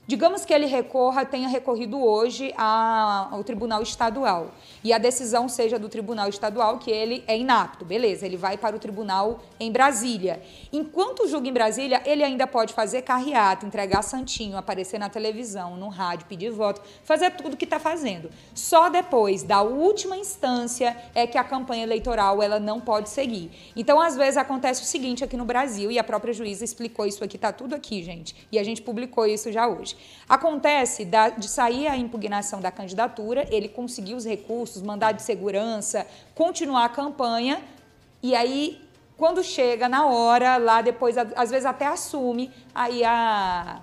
Digamos 0.07 0.45
que 0.45 0.53
ele 0.53 0.67
recorra, 0.67 1.25
tenha 1.25 1.49
recorrido 1.49 2.01
hoje 2.01 2.53
ao 2.55 3.43
Tribunal 3.43 3.81
Estadual 3.81 4.51
e 4.81 4.93
a 4.93 4.97
decisão 4.97 5.49
seja 5.49 5.77
do 5.77 5.89
Tribunal 5.89 6.29
Estadual 6.29 6.77
que 6.77 6.89
ele 6.89 7.25
é 7.27 7.37
inapto, 7.37 7.83
beleza, 7.83 8.25
ele 8.25 8.37
vai 8.37 8.57
para 8.57 8.73
o 8.73 8.79
Tribunal 8.79 9.41
em 9.59 9.69
Brasília. 9.69 10.41
Enquanto 10.71 11.27
julga 11.27 11.49
em 11.49 11.51
Brasília, 11.51 12.01
ele 12.05 12.23
ainda 12.23 12.47
pode 12.47 12.73
fazer 12.73 13.01
carreata, 13.01 13.65
entregar 13.65 14.01
santinho, 14.01 14.55
aparecer 14.55 14.97
na 14.97 15.09
televisão, 15.09 15.75
no 15.75 15.89
rádio, 15.89 16.25
pedir 16.27 16.51
voto, 16.51 16.81
fazer 17.03 17.31
tudo 17.31 17.57
que 17.57 17.65
está 17.65 17.77
fazendo. 17.77 18.29
Só 18.55 18.87
depois 18.87 19.43
da 19.43 19.61
última 19.61 20.15
instância 20.15 20.95
é 21.13 21.27
que 21.27 21.37
a 21.37 21.43
campanha 21.43 21.83
eleitoral 21.83 22.41
ela 22.41 22.61
não 22.61 22.79
pode 22.79 23.09
seguir. 23.09 23.51
Então, 23.75 23.99
às 23.99 24.15
vezes 24.15 24.37
acontece 24.37 24.83
o 24.83 24.85
seguinte 24.85 25.21
aqui 25.21 25.35
no 25.35 25.43
Brasil 25.43 25.91
e 25.91 25.99
a 25.99 26.03
própria 26.03 26.33
juíza 26.33 26.63
explicou 26.63 27.05
isso 27.05 27.25
aqui, 27.25 27.35
está 27.35 27.51
tudo 27.51 27.75
aqui, 27.75 28.01
gente, 28.01 28.47
e 28.49 28.57
a 28.57 28.63
gente 28.63 28.81
publicou 28.81 29.25
isso 29.25 29.51
já 29.51 29.67
hoje. 29.67 29.96
Acontece 30.27 31.05
da, 31.05 31.29
de 31.29 31.47
sair 31.47 31.87
a 31.87 31.95
impugnação 31.95 32.59
da 32.59 32.71
candidatura, 32.71 33.47
ele 33.49 33.69
conseguiu 33.69 34.17
os 34.17 34.25
recursos, 34.25 34.81
mandado 34.81 35.17
de 35.17 35.21
segurança, 35.21 36.05
continuar 36.35 36.85
a 36.85 36.89
campanha, 36.89 37.61
e 38.21 38.35
aí, 38.35 38.81
quando 39.15 39.43
chega 39.43 39.87
na 39.87 40.05
hora, 40.05 40.57
lá 40.57 40.81
depois, 40.81 41.15
às 41.17 41.49
vezes 41.49 41.65
até 41.65 41.85
assume, 41.85 42.51
aí 42.73 43.03
a 43.03 43.81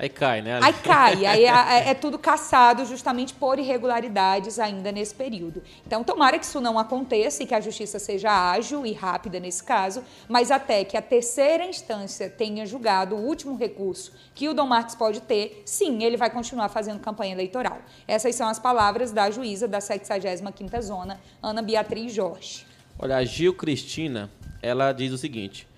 Aí 0.00 0.08
cai, 0.08 0.40
né? 0.40 0.58
Aí 0.62 0.72
cai, 0.72 1.26
aí 1.26 1.44
é, 1.44 1.48
é, 1.48 1.90
é, 1.90 1.94
tudo 1.94 2.18
caçado 2.18 2.86
justamente 2.86 3.34
por 3.34 3.58
irregularidades 3.58 4.58
ainda 4.58 4.90
nesse 4.90 5.14
período. 5.14 5.62
Então, 5.86 6.02
tomara 6.02 6.38
que 6.38 6.46
isso 6.46 6.58
não 6.58 6.78
aconteça 6.78 7.42
e 7.42 7.46
que 7.46 7.54
a 7.54 7.60
justiça 7.60 7.98
seja 7.98 8.50
ágil 8.50 8.86
e 8.86 8.94
rápida 8.94 9.38
nesse 9.38 9.62
caso, 9.62 10.02
mas 10.26 10.50
até 10.50 10.84
que 10.84 10.96
a 10.96 11.02
terceira 11.02 11.66
instância 11.66 12.30
tenha 12.30 12.64
julgado 12.64 13.14
o 13.14 13.18
último 13.18 13.58
recurso 13.58 14.14
que 14.34 14.48
o 14.48 14.54
Dom 14.54 14.68
Marques 14.68 14.94
pode 14.94 15.20
ter, 15.20 15.62
sim, 15.66 16.02
ele 16.02 16.16
vai 16.16 16.30
continuar 16.30 16.70
fazendo 16.70 16.98
campanha 16.98 17.34
eleitoral. 17.34 17.82
Essas 18.08 18.34
são 18.34 18.48
as 18.48 18.58
palavras 18.58 19.12
da 19.12 19.30
juíza 19.30 19.68
da 19.68 19.80
75ª 19.80 20.80
Zona, 20.80 21.20
Ana 21.42 21.60
Beatriz 21.60 22.10
Jorge. 22.10 22.64
Olha, 22.98 23.18
a 23.18 23.24
Gil 23.24 23.52
Cristina, 23.52 24.30
ela 24.62 24.92
diz 24.92 25.12
o 25.12 25.18
seguinte: 25.18 25.68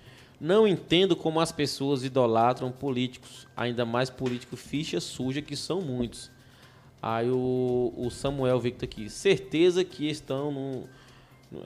não 0.43 0.67
entendo 0.67 1.15
como 1.15 1.39
as 1.39 1.53
pessoas 1.53 2.03
idolatram 2.03 2.69
políticos, 2.69 3.47
ainda 3.55 3.85
mais 3.85 4.09
político 4.09 4.57
ficha 4.57 4.99
suja, 4.99 5.41
que 5.41 5.55
são 5.55 5.79
muitos. 5.79 6.29
Aí 7.01 7.29
o, 7.29 7.93
o 7.95 8.09
Samuel 8.11 8.59
Victor 8.59 8.83
aqui, 8.83 9.09
certeza 9.09 9.85
que 9.85 10.09
estão 10.09 10.51
no. 10.51 10.83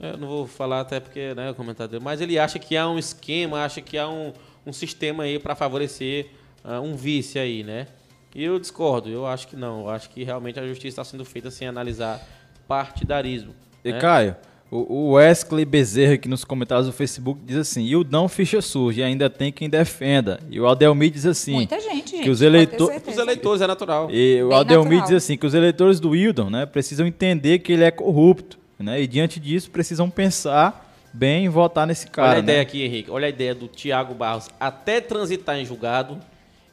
Eu 0.00 0.16
não 0.16 0.28
vou 0.28 0.46
falar 0.46 0.82
até 0.82 1.00
porque, 1.00 1.34
né, 1.34 1.50
o 1.50 1.56
comentário 1.56 1.90
dele, 1.90 2.04
mas 2.04 2.20
ele 2.20 2.38
acha 2.38 2.56
que 2.60 2.76
há 2.76 2.88
um 2.88 2.98
esquema, 2.98 3.64
acha 3.64 3.80
que 3.80 3.98
há 3.98 4.08
um, 4.08 4.32
um 4.64 4.72
sistema 4.72 5.24
aí 5.24 5.40
para 5.40 5.56
favorecer 5.56 6.30
uh, 6.64 6.80
um 6.80 6.94
vice 6.94 7.36
aí, 7.36 7.64
né? 7.64 7.88
E 8.32 8.44
eu 8.44 8.60
discordo, 8.60 9.08
eu 9.08 9.26
acho 9.26 9.48
que 9.48 9.56
não. 9.56 9.80
Eu 9.80 9.90
acho 9.90 10.08
que 10.08 10.22
realmente 10.22 10.60
a 10.60 10.66
justiça 10.66 11.00
está 11.00 11.04
sendo 11.04 11.24
feita 11.24 11.50
sem 11.50 11.66
analisar 11.66 12.24
partidarismo. 12.68 13.56
E 13.84 13.90
né? 13.90 13.98
Caio, 13.98 14.36
o 14.70 15.12
Wesley 15.12 15.64
Bezerra 15.64 16.14
aqui 16.14 16.28
nos 16.28 16.44
comentários 16.44 16.86
do 16.86 16.92
Facebook 16.92 17.40
diz 17.44 17.56
assim: 17.56 17.84
e 17.84 17.96
o 17.96 18.04
não 18.04 18.28
ficha 18.28 18.60
suja, 18.60 19.00
e 19.00 19.04
ainda 19.04 19.30
tem 19.30 19.50
quem 19.50 19.68
defenda. 19.68 20.40
E 20.50 20.60
o 20.60 20.66
Aldelmi 20.66 21.08
diz 21.08 21.24
assim: 21.24 21.54
Muita 21.54 21.80
gente, 21.80 22.10
gente 22.10 22.22
que 22.22 22.30
os, 22.30 22.42
eleitor... 22.42 22.92
os 23.06 23.16
eleitores 23.16 23.62
é 23.62 23.66
natural. 23.66 24.10
E 24.10 24.42
o 24.42 24.52
Aldelmi 24.52 25.00
diz 25.02 25.12
assim: 25.12 25.36
que 25.38 25.46
os 25.46 25.54
eleitores 25.54 25.98
do 26.00 26.10
Wildon 26.10 26.50
né, 26.50 26.66
precisam 26.66 27.06
entender 27.06 27.60
que 27.60 27.72
ele 27.72 27.84
é 27.84 27.90
corrupto. 27.90 28.58
Né, 28.78 29.02
e 29.02 29.08
diante 29.08 29.40
disso 29.40 29.70
precisam 29.70 30.08
pensar 30.08 30.94
bem 31.12 31.46
em 31.46 31.48
votar 31.48 31.86
nesse 31.86 32.06
cara. 32.06 32.28
Olha 32.28 32.38
a 32.38 32.42
né? 32.42 32.52
ideia 32.52 32.62
aqui, 32.62 32.82
Henrique. 32.84 33.10
Olha 33.10 33.26
a 33.26 33.30
ideia 33.30 33.54
do 33.54 33.66
Tiago 33.66 34.14
Barros. 34.14 34.48
Até 34.60 35.00
transitar 35.00 35.56
em 35.58 35.64
julgado, 35.64 36.18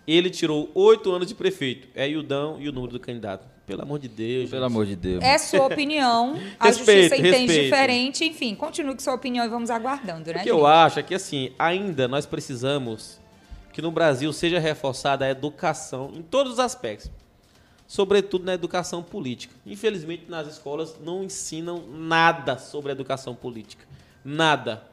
ele 0.05 0.29
tirou 0.29 0.69
oito 0.75 1.11
anos 1.11 1.27
de 1.27 1.33
prefeito. 1.33 1.87
É 1.95 2.07
Ildão 2.07 2.57
e 2.59 2.69
o 2.69 2.71
número 2.71 2.93
do 2.93 2.99
candidato. 2.99 3.54
Pelo 3.65 3.81
amor 3.81 3.99
de 3.99 4.07
Deus. 4.07 4.49
Pelo 4.49 4.61
gente. 4.61 4.71
amor 4.71 4.85
de 4.85 4.95
Deus. 4.95 5.23
É 5.23 5.37
sua 5.37 5.65
opinião. 5.65 6.39
a 6.59 6.67
respeito, 6.67 7.15
justiça 7.15 7.15
entende 7.15 7.37
respeito. 7.37 7.63
diferente. 7.63 8.25
Enfim, 8.25 8.55
continue 8.55 8.93
com 8.93 8.99
sua 8.99 9.15
opinião 9.15 9.43
e 9.45 9.49
vamos 9.49 9.69
aguardando, 9.69 10.31
né? 10.31 10.39
O 10.39 10.43
que 10.43 10.51
eu 10.51 10.67
acho 10.67 10.99
é 10.99 11.03
que, 11.03 11.15
assim, 11.15 11.51
ainda 11.57 12.07
nós 12.07 12.25
precisamos 12.25 13.19
que 13.73 13.81
no 13.81 13.91
Brasil 13.91 14.31
seja 14.31 14.59
reforçada 14.59 15.25
a 15.25 15.29
educação 15.29 16.11
em 16.13 16.21
todos 16.21 16.53
os 16.53 16.59
aspectos. 16.59 17.09
Sobretudo 17.87 18.45
na 18.45 18.53
educação 18.53 19.03
política. 19.03 19.53
Infelizmente, 19.65 20.25
nas 20.29 20.47
escolas 20.47 20.95
não 21.03 21.23
ensinam 21.23 21.83
nada 21.87 22.57
sobre 22.57 22.91
educação 22.91 23.35
política. 23.35 23.83
Nada. 24.23 24.83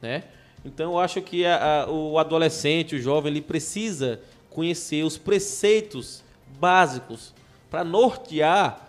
Né? 0.00 0.24
Então, 0.64 0.92
eu 0.92 0.98
acho 0.98 1.20
que 1.22 1.46
a, 1.46 1.84
a, 1.84 1.90
o 1.90 2.18
adolescente, 2.18 2.96
o 2.96 3.00
jovem, 3.00 3.30
ele 3.30 3.40
precisa 3.40 4.20
conhecer 4.50 5.04
os 5.04 5.16
preceitos 5.16 6.22
básicos 6.58 7.32
para 7.70 7.84
nortear 7.84 8.88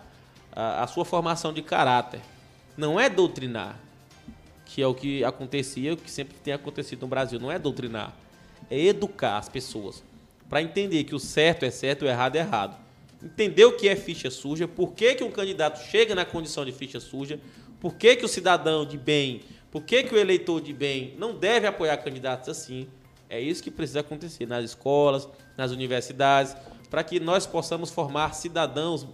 a, 0.50 0.82
a, 0.82 0.86
sua 0.86 1.04
formação 1.04 1.52
de 1.52 1.62
caráter. 1.62 2.20
Não 2.76 2.98
é 2.98 3.08
doutrinar, 3.08 3.78
que 4.66 4.82
é 4.82 4.86
o 4.86 4.94
que 4.94 5.24
acontecia, 5.24 5.94
o 5.94 5.96
que 5.96 6.10
sempre 6.10 6.36
tem 6.42 6.52
acontecido 6.52 7.02
no 7.02 7.06
Brasil. 7.06 7.38
Não 7.38 7.50
é 7.50 7.58
doutrinar, 7.58 8.12
é 8.70 8.78
educar 8.78 9.38
as 9.38 9.48
pessoas 9.48 10.02
para 10.52 10.60
entender 10.60 11.04
que 11.04 11.14
o 11.14 11.18
certo 11.18 11.64
é 11.64 11.70
certo 11.70 12.02
o 12.02 12.06
errado 12.06 12.36
é 12.36 12.40
errado. 12.40 12.76
Entender 13.22 13.64
o 13.64 13.72
que 13.72 13.88
é 13.88 13.96
ficha 13.96 14.30
suja, 14.30 14.68
por 14.68 14.92
que, 14.92 15.14
que 15.14 15.24
um 15.24 15.30
candidato 15.30 15.78
chega 15.88 16.14
na 16.14 16.26
condição 16.26 16.62
de 16.62 16.72
ficha 16.72 17.00
suja, 17.00 17.40
por 17.80 17.94
que, 17.94 18.16
que 18.16 18.24
o 18.26 18.28
cidadão 18.28 18.84
de 18.84 18.98
bem, 18.98 19.40
por 19.70 19.82
que, 19.82 20.02
que 20.02 20.14
o 20.14 20.18
eleitor 20.18 20.60
de 20.60 20.74
bem 20.74 21.14
não 21.16 21.34
deve 21.34 21.66
apoiar 21.66 21.96
candidatos 21.96 22.50
assim. 22.50 22.86
É 23.30 23.40
isso 23.40 23.62
que 23.62 23.70
precisa 23.70 24.00
acontecer 24.00 24.44
nas 24.44 24.62
escolas, 24.62 25.26
nas 25.56 25.70
universidades, 25.70 26.54
para 26.92 27.02
que 27.02 27.18
nós 27.18 27.44
possamos 27.44 27.90
formar 27.90 28.36
cidadãos 28.36 29.04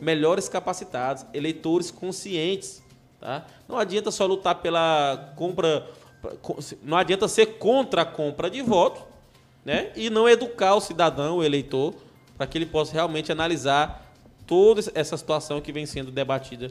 melhores 0.00 0.48
capacitados, 0.48 1.24
eleitores 1.32 1.92
conscientes 1.92 2.82
Tá? 3.20 3.44
Não 3.68 3.76
adianta 3.76 4.10
só 4.10 4.26
lutar 4.26 4.56
pela 4.56 5.32
compra. 5.36 5.86
Não 6.82 6.96
adianta 6.96 7.26
ser 7.28 7.58
contra 7.58 8.02
a 8.02 8.04
compra 8.04 8.50
de 8.50 8.62
voto 8.62 9.02
né? 9.64 9.90
e 9.94 10.10
não 10.10 10.28
educar 10.28 10.74
o 10.74 10.80
cidadão, 10.80 11.38
o 11.38 11.44
eleitor, 11.44 11.94
para 12.36 12.46
que 12.46 12.58
ele 12.58 12.66
possa 12.66 12.92
realmente 12.92 13.30
analisar 13.30 14.12
toda 14.46 14.80
essa 14.94 15.16
situação 15.16 15.60
que 15.60 15.72
vem 15.72 15.86
sendo 15.86 16.10
debatida 16.10 16.70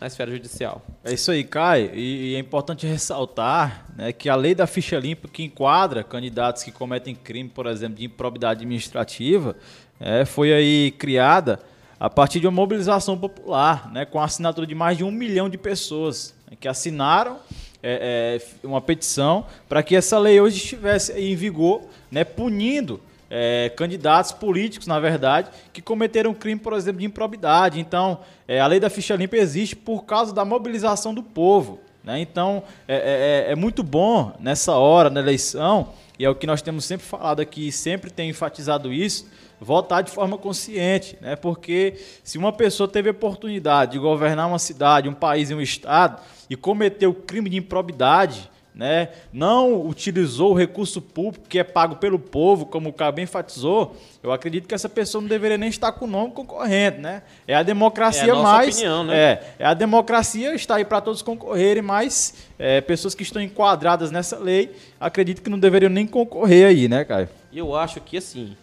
na 0.00 0.06
esfera 0.06 0.30
judicial. 0.30 0.82
É 1.04 1.12
isso 1.12 1.30
aí, 1.30 1.42
Caio. 1.42 1.92
E, 1.94 2.34
é 2.34 2.38
importante 2.38 2.86
ressaltar 2.86 3.86
né, 3.96 4.12
que 4.12 4.28
a 4.28 4.36
lei 4.36 4.54
da 4.54 4.66
ficha 4.66 4.98
limpa, 4.98 5.26
que 5.26 5.42
enquadra 5.42 6.04
candidatos 6.04 6.62
que 6.62 6.70
cometem 6.70 7.14
crime, 7.14 7.48
por 7.48 7.66
exemplo, 7.66 7.96
de 7.96 8.04
improbidade 8.04 8.60
administrativa, 8.60 9.56
é, 10.00 10.24
foi 10.24 10.52
aí 10.52 10.90
criada 10.92 11.60
a 11.98 12.08
partir 12.08 12.40
de 12.40 12.46
uma 12.46 12.52
mobilização 12.52 13.18
popular, 13.18 13.90
né, 13.92 14.04
com 14.04 14.20
a 14.20 14.24
assinatura 14.24 14.66
de 14.66 14.74
mais 14.74 14.96
de 14.96 15.04
um 15.04 15.10
milhão 15.10 15.48
de 15.48 15.58
pessoas 15.58 16.34
né, 16.48 16.56
que 16.58 16.68
assinaram 16.68 17.38
é, 17.82 18.40
é, 18.40 18.66
uma 18.66 18.80
petição 18.80 19.44
para 19.68 19.82
que 19.82 19.96
essa 19.96 20.18
lei 20.18 20.40
hoje 20.40 20.56
estivesse 20.58 21.12
em 21.12 21.34
vigor, 21.34 21.82
né, 22.10 22.24
punindo 22.24 23.00
é, 23.30 23.70
candidatos 23.76 24.32
políticos, 24.32 24.86
na 24.86 24.98
verdade, 24.98 25.50
que 25.72 25.82
cometeram 25.82 26.32
crime, 26.32 26.60
por 26.60 26.72
exemplo, 26.72 27.00
de 27.00 27.06
improbidade. 27.06 27.78
Então, 27.78 28.20
é, 28.46 28.60
a 28.60 28.66
lei 28.66 28.80
da 28.80 28.88
ficha 28.88 29.14
limpa 29.14 29.36
existe 29.36 29.76
por 29.76 30.04
causa 30.04 30.32
da 30.32 30.44
mobilização 30.44 31.12
do 31.12 31.22
povo. 31.22 31.80
Né? 32.02 32.20
Então, 32.20 32.62
é, 32.86 33.46
é, 33.48 33.52
é, 33.52 33.54
muito 33.54 33.82
bom 33.82 34.32
nessa 34.40 34.74
hora, 34.76 35.10
na 35.10 35.20
eleição, 35.20 35.90
e 36.18 36.24
é 36.24 36.30
o 36.30 36.34
que 36.34 36.46
nós 36.46 36.60
temos 36.60 36.84
sempre 36.84 37.06
falado 37.06 37.40
aqui, 37.40 37.70
sempre 37.70 38.10
tem 38.10 38.30
enfatizado 38.30 38.92
isso, 38.92 39.28
votar 39.60 40.02
de 40.02 40.10
forma 40.10 40.36
consciente, 40.36 41.16
né? 41.20 41.36
Porque 41.36 41.94
se 42.24 42.38
uma 42.38 42.52
pessoa 42.52 42.88
teve 42.88 43.08
a 43.08 43.12
oportunidade 43.12 43.92
de 43.92 43.98
governar 43.98 44.48
uma 44.48 44.58
cidade, 44.58 45.08
um 45.08 45.14
país 45.14 45.50
e 45.50 45.54
um 45.54 45.60
estado 45.60 46.20
e 46.50 46.56
cometeu 46.56 47.14
crime 47.14 47.48
de 47.48 47.56
improbidade, 47.56 48.50
né? 48.78 49.08
Não 49.32 49.84
utilizou 49.84 50.52
o 50.52 50.54
recurso 50.54 51.02
público 51.02 51.48
que 51.48 51.58
é 51.58 51.64
pago 51.64 51.96
pelo 51.96 52.16
povo, 52.16 52.64
como 52.64 52.90
o 52.90 52.92
Cabo 52.92 53.20
enfatizou, 53.20 53.96
eu 54.22 54.30
acredito 54.30 54.68
que 54.68 54.74
essa 54.74 54.88
pessoa 54.88 55.20
não 55.20 55.28
deveria 55.28 55.58
nem 55.58 55.68
estar 55.68 55.90
com 55.90 56.04
o 56.04 56.08
nome 56.08 56.32
concorrente, 56.32 56.98
né? 56.98 57.24
É 57.44 57.56
a 57.56 57.64
democracia 57.64 58.28
é 58.28 58.30
a 58.30 58.36
mais. 58.36 58.76
Opinião, 58.76 59.02
né? 59.02 59.16
É, 59.16 59.54
é 59.58 59.66
a 59.66 59.74
democracia 59.74 60.54
está 60.54 60.76
aí 60.76 60.84
para 60.84 61.00
todos 61.00 61.22
concorrerem, 61.22 61.82
mas 61.82 62.34
é, 62.56 62.80
pessoas 62.80 63.16
que 63.16 63.24
estão 63.24 63.42
enquadradas 63.42 64.12
nessa 64.12 64.38
lei, 64.38 64.76
acredito 65.00 65.42
que 65.42 65.50
não 65.50 65.58
deveriam 65.58 65.90
nem 65.90 66.06
concorrer 66.06 66.68
aí, 66.68 66.86
né, 66.86 67.04
Caio? 67.04 67.28
Eu 67.52 67.74
acho 67.74 68.00
que 68.00 68.16
assim, 68.16 68.56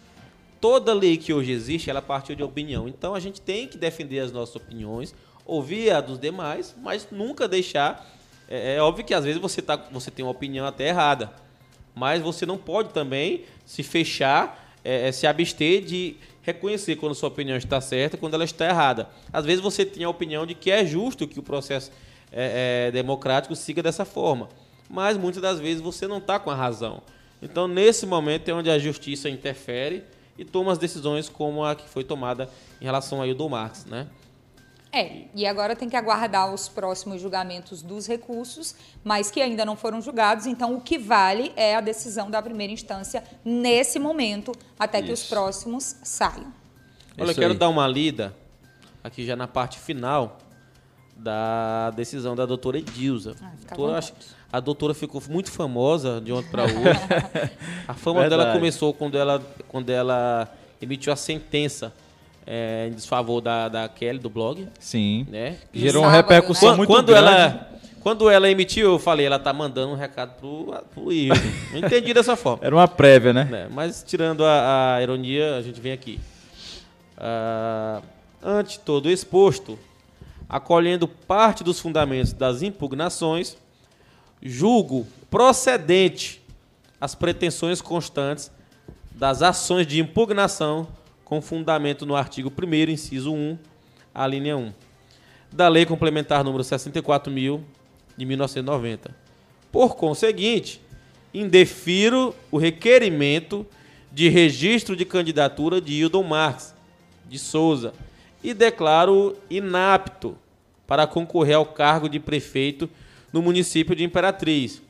toda 0.62 0.94
lei 0.94 1.18
que 1.18 1.34
hoje 1.34 1.52
existe, 1.52 1.90
ela 1.90 2.00
partiu 2.00 2.34
de 2.34 2.42
opinião. 2.42 2.88
Então 2.88 3.14
a 3.14 3.20
gente 3.20 3.38
tem 3.38 3.68
que 3.68 3.76
defender 3.76 4.20
as 4.20 4.32
nossas 4.32 4.56
opiniões, 4.56 5.14
ouvir 5.44 5.90
a 5.90 6.00
dos 6.00 6.18
demais, 6.18 6.74
mas 6.82 7.06
nunca 7.10 7.46
deixar. 7.46 8.15
É, 8.48 8.76
é 8.76 8.82
óbvio 8.82 9.04
que 9.04 9.14
às 9.14 9.24
vezes 9.24 9.40
você, 9.40 9.60
tá, 9.60 9.76
você 9.90 10.10
tem 10.10 10.24
uma 10.24 10.30
opinião 10.30 10.66
até 10.66 10.88
errada, 10.88 11.32
mas 11.94 12.22
você 12.22 12.44
não 12.46 12.58
pode 12.58 12.90
também 12.90 13.44
se 13.64 13.82
fechar, 13.82 14.74
é, 14.84 15.08
é 15.08 15.12
se 15.12 15.26
abster 15.26 15.84
de 15.84 16.16
reconhecer 16.42 16.96
quando 16.96 17.14
sua 17.14 17.28
opinião 17.28 17.56
está 17.56 17.80
certa 17.80 18.16
e 18.16 18.18
quando 18.18 18.34
ela 18.34 18.44
está 18.44 18.66
errada. 18.66 19.08
Às 19.32 19.44
vezes 19.44 19.60
você 19.60 19.84
tem 19.84 20.04
a 20.04 20.08
opinião 20.08 20.46
de 20.46 20.54
que 20.54 20.70
é 20.70 20.86
justo 20.86 21.26
que 21.26 21.40
o 21.40 21.42
processo 21.42 21.90
é, 22.32 22.86
é, 22.86 22.90
democrático 22.92 23.56
siga 23.56 23.82
dessa 23.82 24.04
forma, 24.04 24.48
mas 24.88 25.16
muitas 25.16 25.42
das 25.42 25.58
vezes 25.58 25.80
você 25.80 26.06
não 26.06 26.18
está 26.18 26.38
com 26.38 26.50
a 26.50 26.54
razão. 26.54 27.02
Então, 27.42 27.66
nesse 27.66 28.06
momento 28.06 28.48
é 28.48 28.54
onde 28.54 28.70
a 28.70 28.78
justiça 28.78 29.28
interfere 29.28 30.04
e 30.38 30.44
toma 30.44 30.72
as 30.72 30.78
decisões 30.78 31.28
como 31.28 31.64
a 31.64 31.74
que 31.74 31.88
foi 31.88 32.04
tomada 32.04 32.48
em 32.80 32.84
relação 32.84 33.20
ao 33.20 33.34
do 33.34 33.48
Marx, 33.48 33.84
né? 33.84 34.06
É, 34.96 35.24
e 35.34 35.46
agora 35.46 35.76
tem 35.76 35.90
que 35.90 35.96
aguardar 35.96 36.54
os 36.54 36.70
próximos 36.70 37.20
julgamentos 37.20 37.82
dos 37.82 38.06
recursos, 38.06 38.74
mas 39.04 39.30
que 39.30 39.42
ainda 39.42 39.62
não 39.62 39.76
foram 39.76 40.00
julgados. 40.00 40.46
Então, 40.46 40.74
o 40.74 40.80
que 40.80 40.96
vale 40.96 41.52
é 41.54 41.76
a 41.76 41.82
decisão 41.82 42.30
da 42.30 42.40
primeira 42.40 42.72
instância 42.72 43.22
nesse 43.44 43.98
momento, 43.98 44.52
até 44.78 44.98
Isso. 44.98 45.06
que 45.06 45.12
os 45.12 45.22
próximos 45.24 45.96
saiam. 46.02 46.50
Olha, 47.18 47.30
eu 47.30 47.34
quero 47.34 47.52
dar 47.52 47.68
uma 47.68 47.86
lida 47.86 48.34
aqui 49.04 49.26
já 49.26 49.36
na 49.36 49.46
parte 49.46 49.78
final 49.78 50.38
da 51.14 51.90
decisão 51.90 52.34
da 52.34 52.46
doutora 52.46 52.78
Edilza. 52.78 53.36
Ah, 53.42 53.52
doutora, 53.68 53.98
acho, 53.98 54.14
a 54.50 54.60
doutora 54.60 54.94
ficou 54.94 55.22
muito 55.28 55.52
famosa 55.52 56.22
de 56.22 56.32
ontem 56.32 56.50
para 56.50 56.64
hoje. 56.64 57.00
a 57.86 57.92
fama 57.92 58.20
Verdade. 58.20 58.42
dela 58.42 58.54
começou 58.54 58.94
quando 58.94 59.18
ela, 59.18 59.42
quando 59.68 59.90
ela 59.90 60.50
emitiu 60.80 61.12
a 61.12 61.16
sentença 61.16 61.92
é, 62.46 62.86
em 62.88 62.92
desfavor 62.92 63.40
da, 63.40 63.68
da 63.68 63.88
Kelly, 63.88 64.18
do 64.18 64.30
blog. 64.30 64.68
Sim. 64.78 65.26
Né? 65.28 65.56
Gerou 65.74 66.04
uma 66.04 66.12
repercussão 66.12 66.70
né? 66.70 66.76
muito 66.76 66.88
quando 66.88 67.08
grande. 67.08 67.26
Ela, 67.26 67.70
quando 68.00 68.30
ela 68.30 68.48
emitiu, 68.48 68.92
eu 68.92 68.98
falei, 69.00 69.26
ela 69.26 69.38
tá 69.38 69.52
mandando 69.52 69.92
um 69.92 69.96
recado 69.96 70.34
pro, 70.38 70.72
pro 70.94 71.12
Irving. 71.12 71.52
Não 71.72 71.80
entendi 71.80 72.14
dessa 72.14 72.36
forma. 72.36 72.64
Era 72.64 72.74
uma 72.74 72.86
prévia, 72.86 73.32
né? 73.32 73.48
É, 73.52 73.68
mas 73.68 74.04
tirando 74.06 74.44
a, 74.44 74.94
a, 74.94 75.02
ironia, 75.02 75.56
a 75.56 75.62
gente 75.62 75.80
vem 75.80 75.92
aqui. 75.92 76.20
Uh, 77.18 78.02
ante 78.40 78.78
todo 78.78 79.10
exposto, 79.10 79.76
acolhendo 80.48 81.08
parte 81.08 81.64
dos 81.64 81.80
fundamentos 81.80 82.32
das 82.32 82.62
impugnações, 82.62 83.56
julgo 84.40 85.04
procedente 85.28 86.40
as 87.00 87.14
pretensões 87.16 87.80
constantes 87.80 88.52
das 89.10 89.42
ações 89.42 89.86
de 89.86 89.98
impugnação 89.98 90.86
com 91.26 91.42
fundamento 91.42 92.06
no 92.06 92.14
artigo 92.14 92.52
1 92.56 92.88
inciso 92.88 93.34
1, 93.34 93.58
a 94.14 94.26
linha 94.28 94.56
1, 94.56 94.72
da 95.52 95.66
Lei 95.68 95.84
Complementar 95.84 96.44
número 96.44 96.62
64.000 96.62 97.60
de 98.16 98.24
1990. 98.24 99.12
Por 99.72 99.96
conseguinte, 99.96 100.80
indefiro 101.34 102.32
o 102.48 102.56
requerimento 102.56 103.66
de 104.12 104.28
registro 104.28 104.94
de 104.94 105.04
candidatura 105.04 105.80
de 105.80 105.94
Hildon 105.94 106.22
Marques 106.22 106.72
de 107.28 107.40
Souza 107.40 107.92
e 108.40 108.54
declaro 108.54 109.36
inapto 109.50 110.38
para 110.86 111.08
concorrer 111.08 111.56
ao 111.56 111.66
cargo 111.66 112.08
de 112.08 112.20
prefeito 112.20 112.88
no 113.32 113.42
município 113.42 113.96
de 113.96 114.04
Imperatriz. 114.04 114.80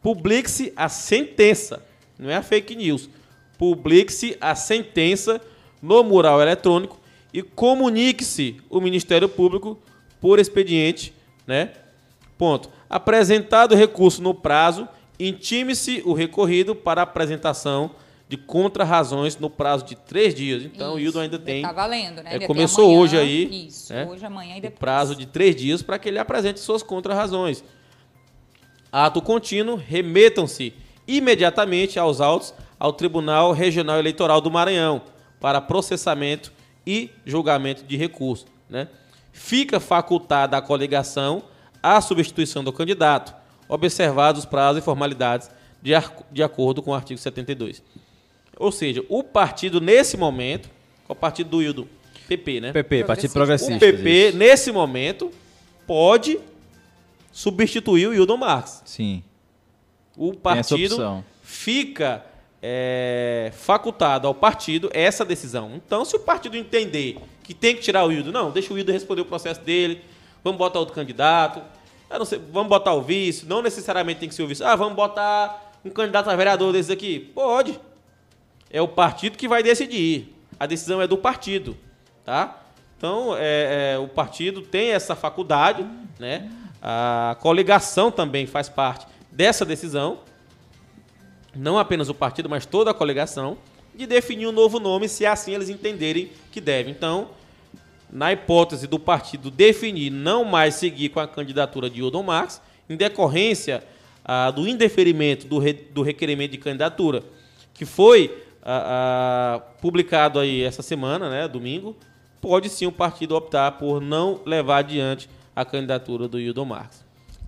Publique-se 0.00 0.72
a 0.76 0.88
sentença, 0.88 1.84
não 2.16 2.30
é 2.30 2.36
a 2.36 2.42
fake 2.42 2.76
news. 2.76 3.10
Publique-se 3.58 4.36
a 4.40 4.54
sentença 4.54 5.40
no 5.86 6.02
mural 6.02 6.42
eletrônico 6.42 6.98
e 7.32 7.42
comunique-se 7.42 8.56
o 8.68 8.80
Ministério 8.80 9.28
Público 9.28 9.78
por 10.20 10.38
expediente, 10.38 11.14
né? 11.46 11.70
Ponto. 12.36 12.68
Apresentado 12.90 13.72
o 13.72 13.76
recurso 13.76 14.20
no 14.20 14.34
prazo, 14.34 14.88
intime-se 15.18 16.02
o 16.04 16.12
recorrido 16.12 16.74
para 16.74 17.02
apresentação 17.02 17.92
de 18.28 18.36
contra-razões 18.36 19.38
no 19.38 19.48
prazo 19.48 19.84
de 19.84 19.94
três 19.94 20.34
dias. 20.34 20.64
Então, 20.64 20.88
isso, 20.88 20.96
o 20.96 21.00
Hildo 21.00 21.20
ainda 21.20 21.38
tem. 21.38 21.58
Está 21.58 21.72
valendo, 21.72 22.22
né? 22.22 22.36
É, 22.36 22.46
começou 22.46 22.86
amanhã, 22.86 23.00
hoje 23.00 23.18
aí. 23.18 23.66
Isso, 23.68 23.92
né? 23.92 24.06
hoje, 24.06 24.26
amanhã 24.26 24.56
e 24.56 24.60
depois. 24.60 24.80
prazo 24.80 25.14
de 25.14 25.26
três 25.26 25.54
dias 25.54 25.82
para 25.82 25.98
que 25.98 26.08
ele 26.08 26.18
apresente 26.18 26.58
suas 26.58 26.82
contra-razões. 26.82 27.62
Ato 28.90 29.22
contínuo, 29.22 29.76
remetam-se 29.76 30.74
imediatamente 31.06 31.98
aos 31.98 32.20
autos 32.20 32.52
ao 32.78 32.92
Tribunal 32.92 33.52
Regional 33.52 33.98
Eleitoral 33.98 34.40
do 34.40 34.50
Maranhão 34.50 35.02
para 35.46 35.60
processamento 35.60 36.52
e 36.84 37.08
julgamento 37.24 37.84
de 37.84 37.96
recurso. 37.96 38.46
Né? 38.68 38.88
Fica 39.30 39.78
facultada 39.78 40.56
a 40.56 40.60
coligação 40.60 41.44
a 41.80 42.00
substituição 42.00 42.64
do 42.64 42.72
candidato, 42.72 43.32
observados 43.68 44.40
os 44.40 44.44
prazos 44.44 44.82
e 44.82 44.84
formalidades 44.84 45.48
de, 45.80 45.92
de 46.32 46.42
acordo 46.42 46.82
com 46.82 46.90
o 46.90 46.94
artigo 46.94 47.20
72. 47.20 47.80
Ou 48.56 48.72
seja, 48.72 49.04
o 49.08 49.22
partido, 49.22 49.80
nesse 49.80 50.16
momento, 50.16 50.68
qual 51.06 51.16
o 51.16 51.20
partido 51.20 51.50
do 51.50 51.62
Hildo? 51.62 51.88
PP, 52.26 52.60
né? 52.60 52.72
PP, 52.72 53.04
Partido 53.04 53.32
Progressista. 53.32 53.76
O 53.76 53.78
PP, 53.78 54.28
isso. 54.30 54.36
nesse 54.36 54.72
momento, 54.72 55.30
pode 55.86 56.40
substituir 57.30 58.08
o 58.08 58.14
Hildon 58.14 58.36
Marx. 58.36 58.82
Sim. 58.84 59.22
O 60.16 60.34
partido 60.34 61.24
fica 61.40 62.26
é, 62.68 63.52
facultado 63.54 64.26
ao 64.26 64.34
partido 64.34 64.90
essa 64.92 65.24
decisão. 65.24 65.70
Então, 65.76 66.04
se 66.04 66.16
o 66.16 66.18
partido 66.18 66.56
entender 66.56 67.16
que 67.44 67.54
tem 67.54 67.76
que 67.76 67.80
tirar 67.80 68.04
o 68.04 68.10
Hildo, 68.10 68.32
não, 68.32 68.50
deixa 68.50 68.74
o 68.74 68.76
Hildo 68.76 68.90
responder 68.90 69.20
o 69.20 69.24
processo 69.24 69.60
dele, 69.60 70.02
vamos 70.42 70.58
botar 70.58 70.80
outro 70.80 70.92
candidato, 70.92 71.62
sei, 72.24 72.40
vamos 72.50 72.68
botar 72.68 72.92
o 72.94 73.02
vice, 73.02 73.46
não 73.46 73.62
necessariamente 73.62 74.18
tem 74.18 74.28
que 74.28 74.34
ser 74.34 74.42
o 74.42 74.48
vice. 74.48 74.64
Ah, 74.64 74.74
vamos 74.74 74.96
botar 74.96 75.74
um 75.84 75.90
candidato 75.90 76.28
a 76.28 76.34
vereador 76.34 76.72
desses 76.72 76.90
aqui? 76.90 77.20
Pode. 77.20 77.78
É 78.68 78.82
o 78.82 78.88
partido 78.88 79.38
que 79.38 79.46
vai 79.46 79.62
decidir. 79.62 80.34
A 80.58 80.66
decisão 80.66 81.00
é 81.00 81.06
do 81.06 81.16
partido, 81.16 81.76
tá? 82.24 82.64
Então, 82.98 83.36
é, 83.36 83.92
é, 83.94 83.98
o 83.98 84.08
partido 84.08 84.60
tem 84.60 84.88
essa 84.88 85.14
faculdade, 85.14 85.86
né? 86.18 86.50
A 86.82 87.36
coligação 87.38 88.10
também 88.10 88.44
faz 88.44 88.68
parte 88.68 89.06
dessa 89.30 89.64
decisão, 89.64 90.18
não 91.56 91.78
apenas 91.78 92.08
o 92.08 92.14
partido, 92.14 92.48
mas 92.48 92.66
toda 92.66 92.90
a 92.90 92.94
coligação, 92.94 93.58
de 93.94 94.06
definir 94.06 94.46
um 94.46 94.52
novo 94.52 94.78
nome, 94.78 95.08
se 95.08 95.24
assim 95.24 95.54
eles 95.54 95.68
entenderem 95.68 96.30
que 96.52 96.60
deve. 96.60 96.90
Então, 96.90 97.30
na 98.10 98.32
hipótese 98.32 98.86
do 98.86 98.98
partido 98.98 99.50
definir 99.50 100.10
não 100.10 100.44
mais 100.44 100.74
seguir 100.74 101.08
com 101.08 101.20
a 101.20 101.26
candidatura 101.26 101.88
de 101.88 102.00
Hildon 102.00 102.22
Marques, 102.22 102.60
em 102.88 102.96
decorrência 102.96 103.82
ah, 104.24 104.50
do 104.50 104.66
indeferimento 104.66 105.46
do, 105.46 105.58
re, 105.58 105.72
do 105.72 106.02
requerimento 106.02 106.52
de 106.52 106.58
candidatura, 106.58 107.22
que 107.74 107.84
foi 107.84 108.44
ah, 108.62 109.58
ah, 109.58 109.60
publicado 109.80 110.38
aí 110.38 110.62
essa 110.62 110.82
semana, 110.82 111.30
né, 111.30 111.48
domingo, 111.48 111.96
pode 112.40 112.68
sim 112.68 112.86
o 112.86 112.92
partido 112.92 113.34
optar 113.34 113.72
por 113.72 114.00
não 114.00 114.40
levar 114.44 114.78
adiante 114.78 115.28
a 115.54 115.64
candidatura 115.64 116.28
do 116.28 116.38
Hildon. 116.38 116.68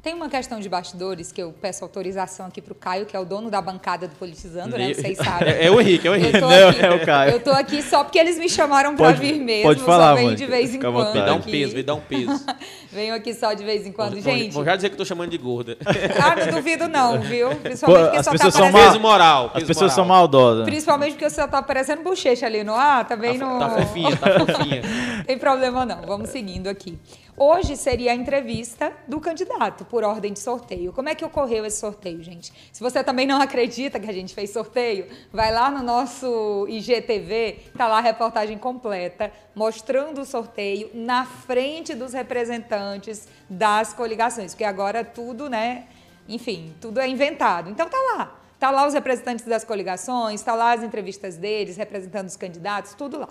Tem 0.02 0.14
uma 0.14 0.28
questão 0.28 0.60
de 0.60 0.68
bastidores 0.68 1.32
que 1.32 1.42
eu 1.42 1.52
peço 1.52 1.82
autorização 1.84 2.46
aqui 2.46 2.62
para 2.62 2.72
o 2.72 2.74
Caio, 2.74 3.04
que 3.04 3.16
é 3.16 3.20
o 3.20 3.24
dono 3.24 3.50
da 3.50 3.60
bancada 3.60 4.06
do 4.06 4.14
Politizando, 4.14 4.78
né? 4.78 4.94
Vocês 4.94 5.18
sabem. 5.18 5.48
É, 5.58 5.66
é, 5.66 5.70
o 5.70 5.80
Henrique, 5.80 6.06
é 6.06 6.10
o 6.10 6.14
Henrique. 6.14 6.40
Não, 6.40 6.52
é 6.52 6.90
o 6.90 7.04
Caio. 7.04 7.32
Eu 7.32 7.40
tô 7.40 7.50
aqui 7.50 7.82
só 7.82 8.04
porque 8.04 8.18
eles 8.18 8.38
me 8.38 8.48
chamaram 8.48 8.94
para 8.94 9.12
vir 9.12 9.40
mesmo. 9.40 9.64
Pode 9.64 9.80
falar, 9.80 10.16
só 10.16 10.32
de 10.32 10.46
vez 10.46 10.74
em 10.74 10.80
quando. 10.80 11.14
Me 11.14 11.24
dá 11.24 11.34
um 11.34 11.40
peso, 11.40 11.74
me 11.74 11.82
dá 11.82 11.94
um 11.94 12.00
peso. 12.00 12.44
Venho 12.92 13.14
aqui 13.14 13.34
só 13.34 13.52
de 13.54 13.64
vez 13.64 13.86
em 13.86 13.92
quando, 13.92 14.12
vou, 14.12 14.22
gente. 14.22 14.52
Vou 14.52 14.64
já 14.64 14.76
dizer 14.76 14.88
que 14.88 14.94
estou 14.94 15.06
chamando 15.06 15.30
de 15.30 15.38
gorda. 15.38 15.76
ah, 16.22 16.36
não 16.36 16.56
duvido 16.56 16.88
não, 16.88 17.20
viu? 17.20 17.54
Principalmente 17.56 18.04
porque 18.04 18.18
as 18.18 18.24
só 18.24 18.32
pessoas 18.32 18.54
tá 18.54 18.58
são 18.58 18.68
aparecendo... 18.68 18.92
Peso 18.92 19.00
moral. 19.00 19.50
Peso 19.50 19.56
As 19.56 19.64
pessoas 19.64 19.92
moral. 19.92 19.96
são 19.96 20.04
maldosas. 20.04 20.64
Principalmente 20.64 21.12
porque 21.12 21.30
você 21.30 21.48
tá 21.48 21.58
aparecendo 21.58 22.02
bochecha 22.02 22.46
ali 22.46 22.62
no 22.62 22.74
ar, 22.74 23.06
também 23.06 23.38
Tá, 23.38 23.46
não... 23.46 23.58
tá 23.58 23.70
fofinha, 23.70 24.16
tá 24.16 24.40
fofinha. 24.40 24.82
Tem 25.26 25.38
problema 25.38 25.84
não, 25.84 26.02
vamos 26.02 26.30
seguindo 26.30 26.68
aqui. 26.68 26.98
Hoje 27.40 27.76
seria 27.76 28.10
a 28.10 28.14
entrevista 28.16 28.92
do 29.06 29.20
candidato 29.20 29.84
por 29.84 30.02
ordem 30.02 30.32
de 30.32 30.40
sorteio. 30.40 30.92
Como 30.92 31.08
é 31.08 31.14
que 31.14 31.24
ocorreu 31.24 31.64
esse 31.64 31.78
sorteio, 31.78 32.20
gente? 32.20 32.52
Se 32.72 32.80
você 32.80 33.04
também 33.04 33.28
não 33.28 33.40
acredita 33.40 34.00
que 34.00 34.10
a 34.10 34.12
gente 34.12 34.34
fez 34.34 34.50
sorteio, 34.50 35.06
vai 35.32 35.52
lá 35.52 35.70
no 35.70 35.80
nosso 35.80 36.66
IGTV, 36.68 37.60
tá 37.76 37.86
lá 37.86 37.98
a 37.98 38.00
reportagem 38.00 38.58
completa 38.58 39.30
mostrando 39.54 40.22
o 40.22 40.24
sorteio 40.24 40.90
na 40.92 41.24
frente 41.24 41.94
dos 41.94 42.12
representantes 42.12 43.28
das 43.48 43.92
coligações, 43.92 44.52
porque 44.52 44.64
agora 44.64 45.04
tudo, 45.04 45.48
né, 45.48 45.86
enfim, 46.28 46.74
tudo 46.80 46.98
é 46.98 47.06
inventado. 47.06 47.70
Então 47.70 47.88
tá 47.88 47.98
lá. 48.16 48.34
Tá 48.58 48.72
lá 48.72 48.88
os 48.88 48.94
representantes 48.94 49.44
das 49.44 49.62
coligações, 49.62 50.42
tá 50.42 50.52
lá 50.52 50.72
as 50.72 50.82
entrevistas 50.82 51.36
deles, 51.36 51.76
representando 51.76 52.26
os 52.26 52.36
candidatos, 52.36 52.94
tudo 52.94 53.20
lá. 53.20 53.28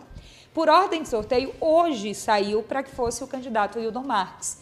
Por 0.58 0.70
ordem 0.70 1.04
de 1.04 1.10
sorteio, 1.10 1.54
hoje 1.62 2.16
saiu 2.16 2.64
para 2.64 2.82
que 2.82 2.90
fosse 2.90 3.24
o 3.24 3.28
candidato 3.28 3.78
Hildon 3.78 4.02
Marques. 4.02 4.58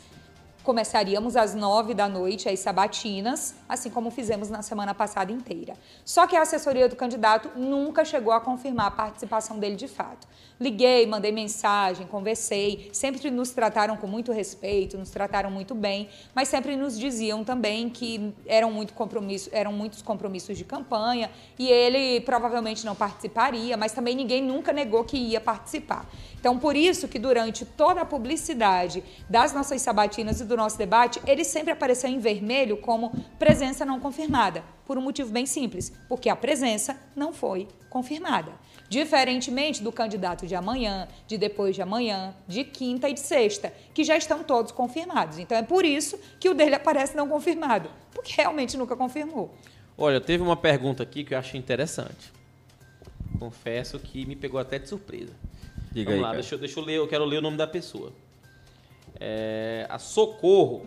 Começaríamos 0.65 1.35
às 1.35 1.53
nove 1.53 1.93
da 1.93 2.09
noite 2.09 2.49
as 2.49 2.59
sabatinas, 2.59 3.53
assim 3.69 3.87
como 3.91 4.09
fizemos 4.09 4.49
na 4.49 4.63
semana 4.63 4.95
passada 4.95 5.31
inteira. 5.31 5.75
Só 6.03 6.25
que 6.25 6.35
a 6.35 6.41
assessoria 6.41 6.89
do 6.89 6.95
candidato 6.95 7.51
nunca 7.55 8.03
chegou 8.03 8.33
a 8.33 8.41
confirmar 8.41 8.87
a 8.87 8.91
participação 8.91 9.59
dele 9.59 9.75
de 9.75 9.87
fato. 9.87 10.27
Liguei, 10.59 11.05
mandei 11.05 11.31
mensagem, 11.31 12.07
conversei, 12.07 12.89
sempre 12.91 13.29
nos 13.29 13.51
trataram 13.51 13.95
com 13.95 14.07
muito 14.07 14.31
respeito, 14.31 14.97
nos 14.97 15.11
trataram 15.11 15.51
muito 15.51 15.75
bem, 15.75 16.09
mas 16.33 16.47
sempre 16.47 16.75
nos 16.75 16.97
diziam 16.97 17.43
também 17.43 17.87
que 17.87 18.33
eram, 18.47 18.71
muito 18.71 18.93
compromisso, 18.93 19.49
eram 19.51 19.71
muitos 19.71 20.01
compromissos 20.01 20.57
de 20.57 20.63
campanha 20.63 21.29
e 21.59 21.67
ele 21.69 22.21
provavelmente 22.21 22.83
não 22.87 22.95
participaria, 22.95 23.77
mas 23.77 23.91
também 23.91 24.15
ninguém 24.15 24.41
nunca 24.41 24.73
negou 24.73 25.03
que 25.03 25.15
ia 25.15 25.39
participar. 25.39 26.09
Então, 26.45 26.59
por 26.59 26.75
isso 26.75 27.07
que 27.07 27.17
durante 27.17 27.65
toda 27.65 28.01
a 28.01 28.05
publicidade 28.05 29.03
das 29.27 29.51
nossas 29.51 29.81
sabatinas 29.81 30.39
e 30.39 30.45
do 30.45 30.55
nosso 30.55 30.77
debate, 30.77 31.19
ele 31.25 31.43
sempre 31.43 31.71
apareceu 31.73 32.07
em 32.07 32.19
vermelho 32.19 32.77
como 32.77 33.11
presença 33.39 33.83
não 33.83 33.99
confirmada, 33.99 34.63
por 34.85 34.95
um 34.95 35.01
motivo 35.01 35.31
bem 35.31 35.47
simples, 35.47 35.91
porque 36.07 36.29
a 36.29 36.35
presença 36.35 36.95
não 37.15 37.33
foi 37.33 37.67
confirmada. 37.89 38.51
Diferentemente 38.87 39.81
do 39.81 39.91
candidato 39.91 40.45
de 40.45 40.53
amanhã, 40.53 41.07
de 41.25 41.35
depois 41.35 41.73
de 41.73 41.81
amanhã, 41.81 42.35
de 42.47 42.63
quinta 42.63 43.09
e 43.09 43.15
de 43.15 43.21
sexta, 43.21 43.73
que 43.91 44.03
já 44.03 44.15
estão 44.15 44.43
todos 44.43 44.71
confirmados. 44.71 45.39
Então 45.39 45.57
é 45.57 45.63
por 45.63 45.83
isso 45.83 46.15
que 46.39 46.47
o 46.47 46.53
dele 46.53 46.75
aparece 46.75 47.17
não 47.17 47.27
confirmado, 47.27 47.89
porque 48.13 48.31
realmente 48.37 48.77
nunca 48.77 48.95
confirmou. 48.95 49.51
Olha, 49.97 50.21
teve 50.21 50.43
uma 50.43 50.55
pergunta 50.55 51.01
aqui 51.01 51.23
que 51.23 51.33
eu 51.33 51.39
achei 51.39 51.59
interessante. 51.59 52.31
Confesso 53.39 53.97
que 53.97 54.27
me 54.27 54.35
pegou 54.35 54.59
até 54.59 54.77
de 54.77 54.87
surpresa. 54.87 55.33
Diga 55.95 56.11
Vamos 56.11 56.13
aí, 56.17 56.21
lá, 56.21 56.27
cara. 56.27 56.39
deixa, 56.41 56.55
eu- 56.55 56.59
deixa 56.59 56.79
eu 56.79 56.83
ler, 56.83 56.97
eu 56.97 57.07
quero 57.07 57.23
ler 57.25 57.37
o 57.37 57.41
nome 57.41 57.55
da 57.57 57.65
pessoa. 57.65 58.11
É, 59.19 59.85
a 59.89 59.97
Socorro 59.97 60.85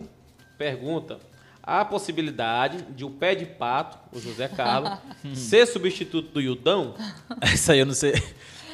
pergunta: 0.57 1.19
há 1.63 1.81
a 1.81 1.85
possibilidade 1.85 2.83
de 2.95 3.03
o 3.03 3.09
pé 3.09 3.33
de 3.33 3.45
pato, 3.45 3.97
o 4.15 4.19
José 4.21 4.47
Carlos, 4.47 4.91
ser 5.33 5.65
substituto 5.65 6.31
do 6.31 6.39
Yudão? 6.41 6.93
Essa 7.41 7.73
aí 7.73 7.79
eu 7.79 7.85
não 7.87 7.93
sei. 7.93 8.13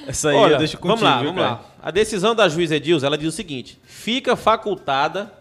Essa 0.05 0.29
aí 0.29 0.35
Olha, 0.35 0.53
eu 0.53 0.57
deixo 0.59 0.77
contigo. 0.77 0.87
vamos 0.99 1.01
lá, 1.03 1.17
vamos 1.23 1.41
cara? 1.41 1.49
lá. 1.55 1.65
A 1.81 1.89
decisão 1.89 2.35
da 2.35 2.47
juíza 2.49 2.75
Edilza, 2.75 3.07
ela 3.07 3.17
diz 3.17 3.29
o 3.29 3.31
seguinte: 3.35 3.79
fica 3.85 4.35
facultada 4.35 5.31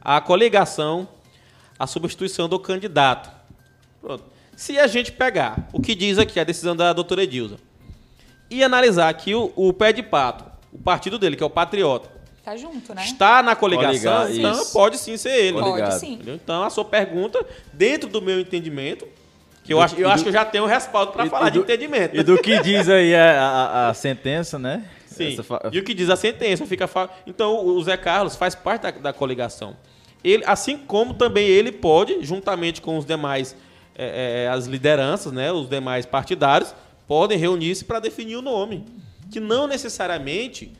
a 0.00 0.20
coligação 0.20 1.06
a 1.78 1.86
substituição 1.86 2.48
do 2.48 2.58
candidato. 2.58 3.30
Pronto. 4.00 4.24
Se 4.56 4.76
a 4.80 4.88
gente 4.88 5.12
pegar 5.12 5.68
o 5.72 5.80
que 5.80 5.94
diz 5.94 6.18
aqui 6.18 6.40
a 6.40 6.44
decisão 6.44 6.74
da 6.74 6.92
doutora 6.92 7.22
Edilza 7.22 7.56
e 8.50 8.62
analisar 8.64 9.08
aqui 9.08 9.34
o, 9.34 9.52
o 9.56 9.72
pé 9.72 9.92
de 9.92 10.02
pato, 10.02 10.44
o 10.72 10.78
partido 10.78 11.18
dele, 11.18 11.36
que 11.36 11.42
é 11.42 11.46
o 11.46 11.50
Patriota, 11.50 12.08
Tá 12.44 12.56
junto, 12.56 12.94
né? 12.94 13.04
está 13.04 13.42
na 13.42 13.54
coligação, 13.54 14.22
Coligar, 14.22 14.30
então 14.34 14.62
isso. 14.62 14.72
pode 14.72 14.96
sim 14.96 15.18
ser 15.18 15.32
ele. 15.36 15.58
Pode 15.60 15.94
sim. 16.00 16.14
Entendeu? 16.14 16.34
Então 16.36 16.62
a 16.62 16.70
sua 16.70 16.84
pergunta, 16.84 17.44
dentro 17.74 18.08
do 18.08 18.22
meu 18.22 18.40
entendimento, 18.40 19.06
que 19.62 19.74
eu, 19.74 19.76
Do- 19.78 19.82
acho, 19.84 19.94
eu 19.96 20.08
e 20.08 20.10
acho 20.10 20.16
do- 20.18 20.22
que 20.22 20.28
eu 20.30 20.32
já 20.32 20.46
tenho 20.46 20.64
um 20.64 20.66
respaldo 20.66 21.12
para 21.12 21.26
falar 21.26 21.48
e 21.48 21.50
de 21.50 21.58
do- 21.58 21.64
entendimento. 21.64 22.16
E 22.16 22.22
do 22.22 22.38
que 22.40 22.58
diz 22.62 22.88
aí 22.88 23.14
a, 23.14 23.42
a- 23.42 23.88
a 23.90 23.94
sentença, 23.94 24.58
né? 24.58 24.82
Sim. 25.06 25.32
Essa 25.34 25.42
fa- 25.42 25.60
E 25.70 25.78
o 25.78 25.84
que 25.84 25.92
diz 25.92 26.08
a 26.08 26.16
sentença 26.16 26.64
fica. 26.64 26.86
fa- 26.86 27.10
Então 27.26 27.66
o 27.66 27.82
Zé 27.82 27.98
Carlos 27.98 28.34
faz 28.34 28.54
parte 28.54 28.80
da, 28.82 28.90
da 28.92 29.12
coligação. 29.12 29.76
Ele, 30.24 30.42
assim 30.46 30.78
como 30.78 31.12
também 31.12 31.46
ele 31.46 31.70
pode, 31.70 32.24
juntamente 32.24 32.80
com 32.80 32.96
os 32.96 33.04
demais, 33.04 33.54
é, 33.94 34.44
é, 34.46 34.48
as 34.48 34.64
lideranças, 34.66 35.32
né, 35.32 35.52
os 35.52 35.68
demais 35.68 36.06
partidários, 36.06 36.74
podem 37.08 37.36
reunir-se 37.36 37.84
para 37.84 37.98
definir 37.98 38.36
o 38.36 38.42
nome. 38.42 38.84
Que 39.32 39.40
não 39.40 39.66
necessariamente 39.66 40.70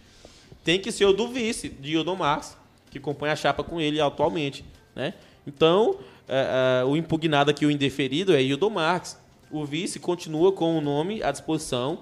tem 0.63 0.79
que 0.79 0.93
ser 0.93 1.07
o 1.07 1.13
do 1.13 1.29
vice, 1.29 1.69
de 1.69 1.93
Hildon 1.95 2.17
Marx, 2.17 2.57
que 2.91 3.01
compõe 3.01 3.31
a 3.31 3.37
chapa 3.37 3.65
com 3.65 3.81
ele 3.81 4.01
atualmente. 4.01 4.65
Né? 4.95 5.15
Então, 5.47 5.99
é, 6.29 6.83
é, 6.83 6.85
o 6.85 6.97
impugnado 6.97 7.51
aqui, 7.51 7.65
o 7.67 7.71
indeferido, 7.71 8.35
é 8.35 8.43
Hildon 8.43 8.71
Marx. 8.71 9.19
O 9.51 9.65
vice 9.65 9.99
continua 9.99 10.53
com 10.53 10.77
o 10.77 10.81
nome 10.81 11.23
à 11.23 11.33
disposição. 11.33 12.01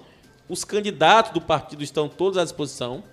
Os 0.49 0.63
candidatos 0.63 1.31
do 1.31 1.41
partido 1.41 1.81
estão 1.83 2.09
todos 2.09 2.37
à 2.37 2.43
disposição. 2.43 3.03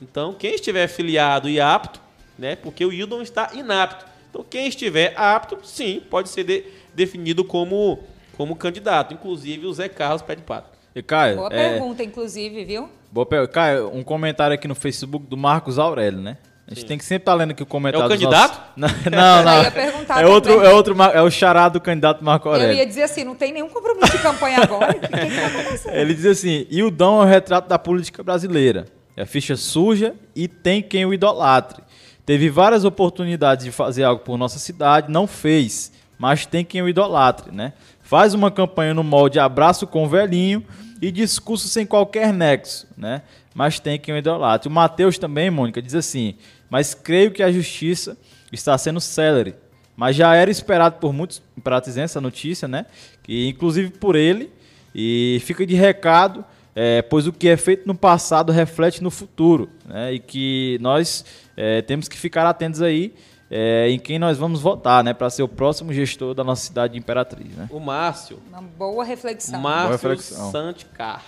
Então, 0.00 0.32
quem 0.34 0.54
estiver 0.54 0.86
filiado 0.88 1.48
e 1.48 1.60
apto, 1.60 2.00
né, 2.38 2.56
porque 2.56 2.84
o 2.84 2.92
Hildon 2.92 3.22
está 3.22 3.50
inapto. 3.54 4.06
Então, 4.30 4.44
quem 4.48 4.68
estiver 4.68 5.14
apto, 5.18 5.58
sim, 5.62 6.02
pode 6.08 6.28
ser 6.28 6.44
de- 6.44 6.64
definido 6.94 7.44
como, 7.44 7.98
como 8.40 8.56
candidato. 8.56 9.12
Inclusive 9.12 9.66
o 9.66 9.72
Zé 9.74 9.86
Carlos 9.86 10.22
Pé 10.22 10.34
de 10.34 10.40
Pato. 10.40 10.70
E, 10.94 11.02
Caio, 11.02 11.36
Boa 11.36 11.48
é, 11.52 11.68
pergunta, 11.72 12.02
inclusive, 12.02 12.64
viu? 12.64 12.88
boa 13.12 13.26
per- 13.26 13.46
Caio, 13.48 13.90
um 13.94 14.02
comentário 14.02 14.54
aqui 14.54 14.66
no 14.66 14.74
Facebook 14.74 15.26
do 15.26 15.36
Marcos 15.36 15.78
Aurélio, 15.78 16.18
né? 16.20 16.38
A 16.66 16.70
gente 16.70 16.80
Sim. 16.80 16.86
tem 16.86 16.98
que 16.98 17.04
sempre 17.04 17.22
estar 17.22 17.34
lendo 17.34 17.50
aqui 17.50 17.62
o 17.62 17.66
comentário 17.66 18.04
É 18.04 18.06
o 18.06 18.08
candidato? 18.08 18.58
nossos- 18.76 19.04
Não, 19.04 19.42
não. 19.44 19.56
Eu 19.58 19.62
ia 19.64 19.70
perguntar 19.70 20.22
é 20.22 20.26
outro, 20.26 20.54
também. 20.54 20.68
é 20.70 20.72
outro, 20.72 21.02
é 21.02 21.22
o 21.22 21.30
chará 21.30 21.68
do 21.68 21.80
candidato 21.82 22.24
Marco 22.24 22.48
Eu 22.48 22.52
Aurélio. 22.54 22.76
ia 22.76 22.86
dizer 22.86 23.02
assim, 23.02 23.24
não 23.24 23.34
tem 23.34 23.52
nenhum 23.52 23.68
compromisso 23.68 24.10
de 24.16 24.22
campanha 24.22 24.60
agora. 24.62 24.96
O 24.96 25.00
que, 25.00 25.06
que 25.08 25.82
tá? 25.84 25.94
Ele 25.94 26.14
diz 26.14 26.24
assim: 26.24 26.66
Ildão 26.70 27.20
é 27.20 27.24
o 27.24 27.28
retrato 27.28 27.68
da 27.68 27.78
política 27.78 28.22
brasileira. 28.22 28.86
É 29.16 29.26
ficha 29.26 29.56
suja 29.56 30.14
e 30.34 30.48
tem 30.48 30.80
quem 30.82 31.04
o 31.04 31.12
idolatre. 31.12 31.82
Teve 32.24 32.48
várias 32.48 32.84
oportunidades 32.84 33.64
de 33.66 33.70
fazer 33.72 34.04
algo 34.04 34.22
por 34.22 34.38
nossa 34.38 34.58
cidade, 34.58 35.10
não 35.10 35.26
fez, 35.26 35.92
mas 36.18 36.46
tem 36.46 36.64
quem 36.64 36.80
o 36.82 36.88
idolatre, 36.88 37.52
né? 37.54 37.72
Faz 38.10 38.34
uma 38.34 38.50
campanha 38.50 38.92
no 38.92 39.04
molde 39.04 39.38
abraço 39.38 39.86
com 39.86 40.08
velhinho 40.08 40.64
e 41.00 41.12
discurso 41.12 41.68
sem 41.68 41.86
qualquer 41.86 42.32
nexo, 42.32 42.88
né? 42.96 43.22
Mas 43.54 43.78
tem 43.78 44.00
quem 44.00 44.12
o 44.12 44.18
idolatre. 44.18 44.66
O 44.68 44.72
Matheus 44.72 45.16
também, 45.16 45.48
Mônica, 45.48 45.80
diz 45.80 45.94
assim: 45.94 46.34
mas 46.68 46.92
creio 46.92 47.30
que 47.30 47.40
a 47.40 47.52
justiça 47.52 48.18
está 48.50 48.76
sendo 48.76 49.00
célere. 49.00 49.54
Mas 49.96 50.16
já 50.16 50.34
era 50.34 50.50
esperado 50.50 50.96
por 50.96 51.12
muitos 51.12 51.40
imperatrizenses 51.56 52.10
essa 52.10 52.20
notícia, 52.20 52.66
né? 52.66 52.86
Que 53.22 53.46
inclusive 53.46 53.90
por 53.90 54.16
ele. 54.16 54.50
E 54.92 55.40
fica 55.44 55.64
de 55.64 55.76
recado, 55.76 56.44
é, 56.74 57.02
pois 57.02 57.28
o 57.28 57.32
que 57.32 57.48
é 57.48 57.56
feito 57.56 57.86
no 57.86 57.94
passado 57.94 58.50
reflete 58.50 59.04
no 59.04 59.10
futuro, 59.12 59.70
né? 59.86 60.14
E 60.14 60.18
que 60.18 60.78
nós 60.80 61.24
é, 61.56 61.80
temos 61.80 62.08
que 62.08 62.18
ficar 62.18 62.44
atentos 62.44 62.82
aí 62.82 63.14
é, 63.50 63.90
em 63.90 63.98
quem 63.98 64.18
nós 64.18 64.38
vamos 64.38 64.60
votar, 64.60 65.02
né? 65.02 65.12
Para 65.12 65.28
ser 65.28 65.42
o 65.42 65.48
próximo 65.48 65.92
gestor 65.92 66.34
da 66.34 66.44
nossa 66.44 66.64
cidade 66.64 66.92
de 66.92 66.98
Imperatriz, 66.98 67.52
né? 67.56 67.68
O 67.70 67.80
Márcio, 67.80 68.38
Uma 68.48 68.62
boa 68.62 69.02
reflexão. 69.02 69.60
Boa 69.60 69.74
Márcio 69.74 69.92
reflexão. 69.92 70.52
Santicar. 70.52 71.24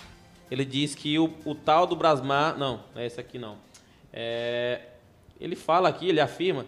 Ele 0.49 0.63
diz 0.63 0.95
que 0.95 1.19
o, 1.19 1.33
o 1.43 1.53
tal 1.53 1.85
do 1.85 1.95
Brasmar. 1.95 2.57
Não, 2.57 2.79
não 2.95 3.01
é 3.01 3.05
esse 3.05 3.19
aqui 3.19 3.37
não. 3.37 3.57
É, 4.13 4.79
ele 5.39 5.55
fala 5.55 5.89
aqui, 5.89 6.07
ele 6.07 6.21
afirma. 6.21 6.65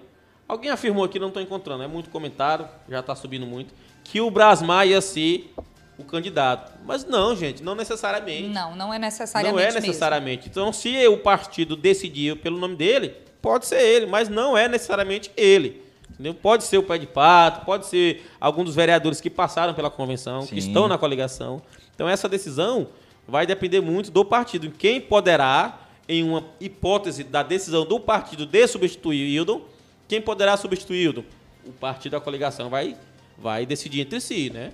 Alguém 0.47 0.69
afirmou 0.69 1.05
aqui, 1.05 1.19
não 1.19 1.29
estou 1.29 1.41
encontrando, 1.41 1.83
é 1.83 1.87
muito 1.87 2.09
comentário, 2.09 2.67
já 2.89 2.99
está 2.99 3.15
subindo 3.15 3.45
muito. 3.45 3.73
Que 4.03 4.19
o 4.21 4.29
Brasmar 4.29 4.85
ia 4.85 5.01
ser 5.01 5.53
o 5.97 6.03
candidato. 6.03 6.73
Mas 6.83 7.05
não, 7.05 7.35
gente, 7.35 7.63
não 7.63 7.73
necessariamente. 7.73 8.49
Não, 8.49 8.75
não 8.75 8.93
é 8.93 8.99
necessariamente. 8.99 9.55
Não 9.55 9.69
é 9.69 9.71
necessariamente. 9.71 10.47
Mesmo. 10.47 10.51
Então, 10.51 10.73
se 10.73 11.07
o 11.07 11.17
partido 11.17 11.75
decidir 11.75 12.37
pelo 12.41 12.59
nome 12.59 12.75
dele, 12.75 13.15
pode 13.45 13.67
ser 13.67 13.79
ele, 13.79 14.07
mas 14.07 14.27
não 14.27 14.57
é 14.57 14.67
necessariamente 14.67 15.29
ele. 15.37 15.83
Entendeu? 16.09 16.33
Pode 16.33 16.63
ser 16.63 16.79
o 16.79 16.83
pé 16.83 16.97
de 16.97 17.05
pato, 17.05 17.63
pode 17.63 17.85
ser 17.85 18.25
algum 18.41 18.63
dos 18.63 18.73
vereadores 18.73 19.21
que 19.21 19.29
passaram 19.29 19.71
pela 19.75 19.91
convenção, 19.91 20.41
Sim. 20.41 20.47
que 20.47 20.57
estão 20.57 20.87
na 20.87 20.97
coligação. 20.97 21.61
Então, 21.93 22.09
essa 22.09 22.27
decisão 22.27 22.87
vai 23.27 23.45
depender 23.45 23.81
muito 23.81 24.09
do 24.09 24.25
partido. 24.25 24.71
Quem 24.71 24.99
poderá, 24.99 25.79
em 26.09 26.23
uma 26.23 26.43
hipótese 26.59 27.23
da 27.23 27.43
decisão 27.43 27.85
do 27.85 27.99
partido 27.99 28.47
de 28.47 28.65
substituir 28.65 29.27
Hildon, 29.35 29.61
quem 30.07 30.19
poderá 30.19 30.57
substituir 30.57 31.03
Hildon? 31.03 31.23
O 31.67 31.71
partido 31.71 32.13
da 32.13 32.19
coligação 32.19 32.67
vai, 32.67 32.97
vai 33.37 33.63
decidir 33.63 34.01
entre 34.01 34.19
si, 34.21 34.49
né? 34.49 34.71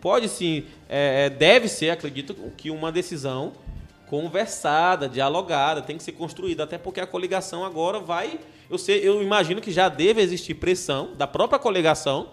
Pode 0.00 0.28
sim, 0.28 0.64
é, 0.88 1.26
é, 1.26 1.30
deve 1.30 1.68
ser, 1.68 1.90
acredito, 1.90 2.34
que 2.56 2.68
uma 2.68 2.90
decisão 2.90 3.52
conversada, 4.08 5.08
dialogada, 5.08 5.82
tem 5.82 5.96
que 5.96 6.02
ser 6.02 6.12
construída, 6.12 6.64
até 6.64 6.78
porque 6.78 7.00
a 7.00 7.06
coligação 7.06 7.64
agora 7.64 8.00
vai. 8.00 8.38
Eu, 8.70 8.78
sei, 8.78 9.06
eu 9.06 9.22
imagino 9.22 9.60
que 9.60 9.70
já 9.70 9.88
deve 9.88 10.20
existir 10.20 10.54
pressão 10.54 11.10
da 11.16 11.26
própria 11.26 11.58
coligação 11.58 12.28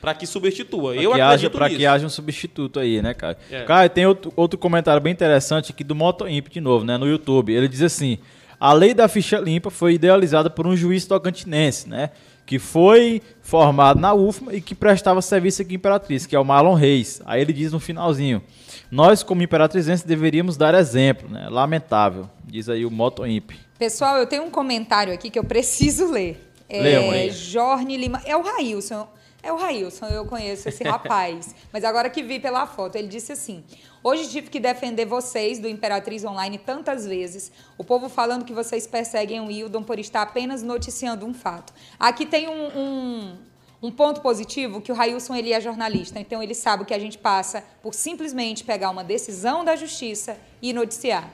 para 0.00 0.14
que 0.14 0.26
substitua. 0.26 0.94
Pra 0.94 1.02
eu 1.02 1.12
que 1.12 1.20
acredito 1.20 1.52
Para 1.52 1.68
que 1.68 1.86
haja 1.86 2.06
um 2.06 2.10
substituto 2.10 2.80
aí, 2.80 3.02
né, 3.02 3.14
cara? 3.14 3.36
É. 3.50 3.64
Cara, 3.64 3.88
tem 3.88 4.06
outro, 4.06 4.32
outro 4.34 4.58
comentário 4.58 5.00
bem 5.00 5.12
interessante 5.12 5.72
aqui 5.72 5.84
do 5.84 5.94
MotoImp 5.94 6.48
de 6.48 6.60
novo, 6.60 6.84
né, 6.84 6.96
no 6.96 7.06
YouTube. 7.06 7.52
Ele 7.52 7.68
diz 7.68 7.82
assim: 7.82 8.18
a 8.58 8.72
lei 8.72 8.94
da 8.94 9.08
ficha 9.08 9.38
limpa 9.38 9.70
foi 9.70 9.94
idealizada 9.94 10.50
por 10.50 10.66
um 10.66 10.76
juiz 10.76 11.06
tocantinense, 11.06 11.88
né? 11.88 12.10
Que 12.50 12.58
foi 12.58 13.22
formado 13.40 14.00
na 14.00 14.12
UFMA 14.12 14.54
e 14.54 14.60
que 14.60 14.74
prestava 14.74 15.22
serviço 15.22 15.62
aqui 15.62 15.74
em 15.74 15.76
Imperatriz, 15.76 16.26
que 16.26 16.34
é 16.34 16.40
o 16.40 16.44
Marlon 16.44 16.74
Reis. 16.74 17.22
Aí 17.24 17.40
ele 17.40 17.52
diz 17.52 17.70
no 17.70 17.78
finalzinho: 17.78 18.42
Nós, 18.90 19.22
como 19.22 19.40
imperatrizenses, 19.40 20.04
deveríamos 20.04 20.56
dar 20.56 20.74
exemplo, 20.74 21.28
né? 21.28 21.48
Lamentável, 21.48 22.28
diz 22.44 22.68
aí 22.68 22.84
o 22.84 22.90
Moto 22.90 23.24
Imp. 23.24 23.52
Pessoal, 23.78 24.16
eu 24.18 24.26
tenho 24.26 24.42
um 24.42 24.50
comentário 24.50 25.14
aqui 25.14 25.30
que 25.30 25.38
eu 25.38 25.44
preciso 25.44 26.10
ler. 26.10 26.44
É, 26.68 27.30
Jorne 27.30 27.96
Lima. 27.96 28.20
É 28.26 28.36
o 28.36 28.42
Railson. 28.42 29.06
É 29.44 29.52
o 29.52 29.56
Railson, 29.56 30.06
eu 30.06 30.26
conheço 30.26 30.68
esse 30.68 30.82
rapaz. 30.84 31.54
Mas 31.72 31.84
agora 31.84 32.10
que 32.10 32.20
vi 32.20 32.40
pela 32.40 32.66
foto, 32.66 32.96
ele 32.96 33.06
disse 33.06 33.30
assim: 33.30 33.62
Hoje 34.02 34.30
tive 34.30 34.48
que 34.48 34.58
defender 34.58 35.04
vocês 35.04 35.58
do 35.58 35.68
Imperatriz 35.68 36.24
Online 36.24 36.56
tantas 36.56 37.06
vezes. 37.06 37.52
O 37.76 37.84
povo 37.84 38.08
falando 38.08 38.46
que 38.46 38.52
vocês 38.52 38.86
perseguem 38.86 39.40
o 39.40 39.48
Wildon 39.48 39.82
por 39.82 39.98
estar 39.98 40.22
apenas 40.22 40.62
noticiando 40.62 41.26
um 41.26 41.34
fato. 41.34 41.74
Aqui 41.98 42.24
tem 42.24 42.48
um, 42.48 42.78
um, 42.78 43.38
um 43.82 43.90
ponto 43.90 44.22
positivo 44.22 44.80
que 44.80 44.90
o 44.90 44.94
Railson 44.94 45.34
ele 45.34 45.52
é 45.52 45.60
jornalista, 45.60 46.18
então 46.18 46.42
ele 46.42 46.54
sabe 46.54 46.86
que 46.86 46.94
a 46.94 46.98
gente 46.98 47.18
passa 47.18 47.62
por 47.82 47.92
simplesmente 47.92 48.64
pegar 48.64 48.88
uma 48.88 49.04
decisão 49.04 49.66
da 49.66 49.76
justiça 49.76 50.38
e 50.62 50.72
noticiar. 50.72 51.30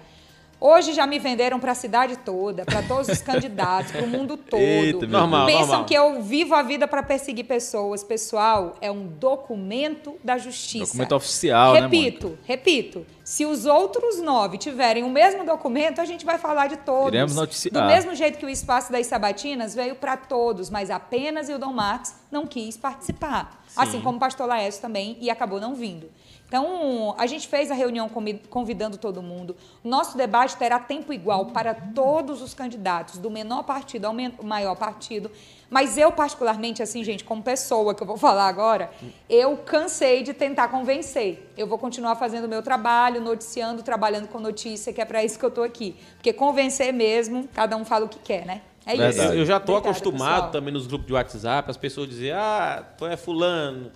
Hoje 0.59 0.94
já 0.94 1.07
me 1.07 1.18
venderam 1.18 1.61
para 1.61 1.72
a 1.72 1.74
cidade 1.74 2.16
toda, 2.16 2.64
para 2.64 2.82
todos 2.82 3.09
os 3.09 3.20
candidatos, 3.20 3.92
para 3.92 4.02
o 4.02 4.09
mundo 4.09 4.36
todo. 4.48 4.61
Eita, 4.61 5.07
normal, 5.07 5.46
Pensam 5.46 5.66
normal. 5.66 5.84
que 5.84 5.94
eu 5.94 6.22
vivo 6.22 6.54
a 6.54 6.62
vida 6.62 6.88
para 6.88 7.02
perseguir 7.02 7.44
pessoas. 7.44 8.02
Pessoal, 8.02 8.74
é 8.80 8.90
um 8.90 9.07
documento 9.07 10.16
da 10.24 10.38
justiça. 10.38 10.86
Documento 10.86 11.14
oficial, 11.14 11.74
repito, 11.74 12.28
né, 12.28 12.36
Repito, 12.44 13.07
Se 13.22 13.44
os 13.44 13.66
outros 13.66 14.20
nove 14.22 14.57
tiverem 14.57 15.02
o 15.02 15.11
mesmo 15.11 15.44
documento, 15.44 16.00
a 16.00 16.04
gente 16.04 16.24
vai 16.24 16.38
falar 16.38 16.68
de 16.68 16.76
todos. 16.78 17.09
Iremos 17.09 17.34
noticiar. 17.34 17.82
Do 17.82 17.92
mesmo 17.92 18.14
jeito 18.14 18.38
que 18.38 18.46
o 18.46 18.48
Espaço 18.48 18.90
das 18.90 19.07
Sabatinas 19.07 19.74
veio 19.74 19.94
para 19.96 20.16
todos, 20.16 20.70
mas 20.70 20.90
apenas 20.90 21.50
o 21.50 21.59
Dom 21.59 21.72
Marx 21.72 22.14
não 22.30 22.46
quis 22.46 22.76
participar. 22.76 23.62
Sim. 23.68 23.74
Assim 23.76 24.00
como 24.00 24.16
o 24.16 24.20
pastor 24.20 24.46
Laércio 24.48 24.80
também, 24.80 25.18
e 25.20 25.28
acabou 25.28 25.61
não 25.61 25.74
vindo. 25.74 26.09
Então, 26.47 27.14
a 27.18 27.26
gente 27.26 27.49
fez 27.49 27.70
a 27.70 27.74
reunião 27.74 28.09
convidando 28.49 28.97
todo 28.97 29.20
mundo. 29.20 29.57
Nosso 29.82 30.16
debate 30.16 30.57
terá 30.57 30.78
tempo 30.78 31.12
igual 31.12 31.47
para 31.47 31.74
todos 31.74 32.40
os 32.40 32.55
candidatos, 32.55 33.18
do 33.18 33.28
menor 33.28 33.64
partido 33.64 34.05
ao 34.05 34.14
maior 34.42 34.76
partido. 34.76 35.30
Mas 35.68 35.99
eu, 35.99 36.12
particularmente, 36.12 36.82
assim, 36.82 37.03
gente, 37.03 37.24
como 37.24 37.42
pessoa 37.42 37.94
que 37.94 38.03
eu 38.03 38.07
vou 38.07 38.16
falar 38.18 38.47
agora, 38.47 38.90
eu 39.28 39.57
cansei 39.57 40.22
de 40.22 40.32
tentar 40.32 40.68
convencer. 40.68 41.53
Eu 41.57 41.66
vou 41.66 41.78
continuar 41.78 42.14
fazendo 42.14 42.44
o 42.44 42.49
meu 42.49 42.62
trabalho, 42.62 43.20
noticiando, 43.20 43.82
trabalhando 43.82 44.28
com 44.28 44.38
notícia, 44.38 44.92
que 44.92 45.01
é 45.01 45.05
para 45.05 45.24
isso 45.24 45.38
que 45.38 45.44
eu 45.44 45.49
estou 45.49 45.64
aqui. 45.64 45.97
Porque 46.14 46.32
convencer 46.32 46.92
mesmo, 46.92 47.49
cada 47.53 47.76
um 47.76 47.84
fala 47.84 48.05
o 48.05 48.09
que 48.09 48.20
quer, 48.20 48.47
né? 48.47 48.62
É 48.86 48.94
isso. 48.94 49.20
Eu 49.20 49.44
já 49.44 49.57
estou 49.57 49.76
acostumado 49.76 50.34
pessoal. 50.34 50.51
também 50.53 50.72
nos 50.72 50.86
grupos 50.86 51.09
de 51.09 51.12
WhatsApp, 51.12 51.68
as 51.68 51.76
pessoas 51.76 52.09
dizem, 52.09 52.30
ah, 52.30 52.84
tu 52.97 53.05
é 53.05 53.16
fulano 53.16 53.90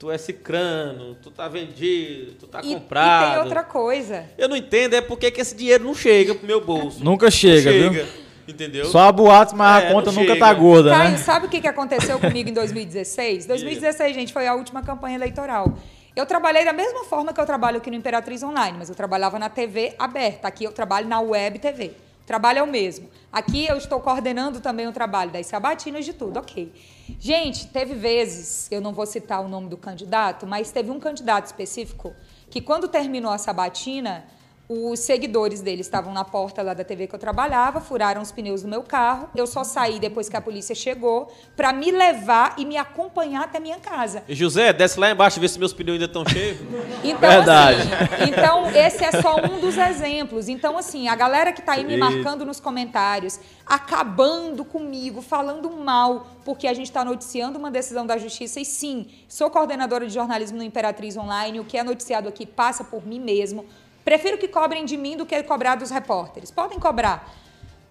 tu 0.00 0.10
é 0.10 0.16
cicrano, 0.16 1.14
tu 1.22 1.30
tá 1.30 1.46
vendido, 1.46 2.32
tu 2.40 2.46
tá 2.46 2.62
e, 2.64 2.72
comprado. 2.72 3.26
E 3.26 3.34
tem 3.34 3.42
outra 3.42 3.62
coisa. 3.62 4.24
Eu 4.38 4.48
não 4.48 4.56
entendo 4.56 4.94
é 4.94 5.02
porque 5.02 5.30
que 5.30 5.42
esse 5.42 5.54
dinheiro 5.54 5.84
não 5.84 5.94
chega 5.94 6.34
pro 6.34 6.46
meu 6.46 6.64
bolso. 6.64 7.04
Nunca 7.04 7.30
chega, 7.30 7.70
não 7.70 7.92
chega 7.92 8.04
viu? 8.04 8.12
Entendeu? 8.48 8.86
Só 8.86 9.00
a 9.00 9.12
boatos, 9.12 9.52
mas 9.52 9.84
é, 9.84 9.88
a 9.88 9.92
conta 9.92 10.10
nunca 10.10 10.32
chega. 10.32 10.40
tá 10.40 10.54
gorda, 10.54 10.90
Caio, 10.90 11.10
né? 11.10 11.16
sabe 11.18 11.46
o 11.46 11.48
que 11.50 11.68
aconteceu 11.68 12.18
comigo 12.18 12.48
em 12.48 12.52
2016? 12.54 13.44
2016, 13.44 14.14
gente, 14.16 14.32
foi 14.32 14.46
a 14.46 14.54
última 14.54 14.82
campanha 14.82 15.16
eleitoral. 15.16 15.76
Eu 16.16 16.24
trabalhei 16.24 16.64
da 16.64 16.72
mesma 16.72 17.04
forma 17.04 17.34
que 17.34 17.40
eu 17.40 17.44
trabalho 17.44 17.76
aqui 17.76 17.90
no 17.90 17.96
Imperatriz 17.96 18.42
Online, 18.42 18.78
mas 18.78 18.88
eu 18.88 18.94
trabalhava 18.94 19.38
na 19.38 19.50
TV 19.50 19.94
aberta. 19.98 20.48
Aqui 20.48 20.64
eu 20.64 20.72
trabalho 20.72 21.06
na 21.06 21.20
Web 21.20 21.58
TV. 21.58 21.88
O 22.22 22.26
trabalho 22.26 22.60
é 22.60 22.62
o 22.62 22.66
mesmo. 22.66 23.10
Aqui 23.30 23.66
eu 23.66 23.76
estou 23.76 24.00
coordenando 24.00 24.60
também 24.60 24.88
o 24.88 24.92
trabalho 24.92 25.30
das 25.30 25.46
sabatinas 25.46 26.06
de 26.06 26.14
tudo, 26.14 26.38
ok. 26.38 26.72
Gente, 27.18 27.66
teve 27.68 27.94
vezes, 27.94 28.70
eu 28.70 28.80
não 28.80 28.92
vou 28.92 29.06
citar 29.06 29.44
o 29.44 29.48
nome 29.48 29.68
do 29.68 29.76
candidato, 29.76 30.46
mas 30.46 30.70
teve 30.70 30.90
um 30.90 31.00
candidato 31.00 31.46
específico 31.46 32.14
que 32.50 32.60
quando 32.60 32.88
terminou 32.88 33.32
a 33.32 33.38
sabatina, 33.38 34.24
os 34.72 35.00
seguidores 35.00 35.60
dele 35.60 35.80
estavam 35.80 36.12
na 36.12 36.24
porta 36.24 36.62
lá 36.62 36.72
da 36.72 36.84
TV 36.84 37.08
que 37.08 37.14
eu 37.16 37.18
trabalhava, 37.18 37.80
furaram 37.80 38.22
os 38.22 38.30
pneus 38.30 38.62
do 38.62 38.68
meu 38.68 38.84
carro. 38.84 39.28
Eu 39.34 39.44
só 39.44 39.64
saí 39.64 39.98
depois 39.98 40.28
que 40.28 40.36
a 40.36 40.40
polícia 40.40 40.76
chegou 40.76 41.28
para 41.56 41.72
me 41.72 41.90
levar 41.90 42.54
e 42.56 42.64
me 42.64 42.76
acompanhar 42.76 43.42
até 43.42 43.58
minha 43.58 43.80
casa. 43.80 44.22
E 44.28 44.34
José, 44.36 44.72
desce 44.72 45.00
lá 45.00 45.10
embaixo 45.10 45.40
ver 45.40 45.48
se 45.48 45.58
meus 45.58 45.72
pneus 45.72 45.94
ainda 45.94 46.04
estão 46.04 46.24
cheios. 46.24 46.58
Então, 47.02 47.30
Verdade. 47.30 47.80
Assim, 47.80 48.30
então, 48.30 48.70
esse 48.70 49.02
é 49.02 49.10
só 49.22 49.36
um 49.36 49.58
dos 49.58 49.76
exemplos. 49.76 50.48
Então, 50.48 50.76
assim, 50.76 51.08
a 51.08 51.16
galera 51.16 51.52
que 51.52 51.60
está 51.60 51.72
aí 51.72 51.84
me 51.84 51.96
marcando 51.96 52.44
nos 52.44 52.60
comentários, 52.60 53.40
acabando 53.66 54.64
comigo, 54.64 55.22
falando 55.22 55.70
mal, 55.70 56.26
porque 56.44 56.66
a 56.66 56.74
gente 56.74 56.86
está 56.86 57.04
noticiando 57.04 57.58
uma 57.58 57.70
decisão 57.70 58.06
da 58.06 58.18
justiça. 58.18 58.60
E 58.60 58.64
sim, 58.64 59.06
sou 59.26 59.50
coordenadora 59.50 60.06
de 60.06 60.12
jornalismo 60.12 60.58
no 60.58 60.62
Imperatriz 60.62 61.16
Online. 61.16 61.58
O 61.58 61.64
que 61.64 61.78
é 61.78 61.82
noticiado 61.82 62.28
aqui 62.28 62.44
passa 62.44 62.84
por 62.84 63.06
mim 63.06 63.18
mesmo. 63.18 63.64
Prefiro 64.04 64.38
que 64.38 64.48
cobrem 64.48 64.84
de 64.84 64.96
mim 64.96 65.16
do 65.16 65.26
que 65.26 65.42
cobrar 65.42 65.74
dos 65.76 65.90
repórteres. 65.90 66.50
Podem 66.50 66.78
cobrar. 66.78 67.34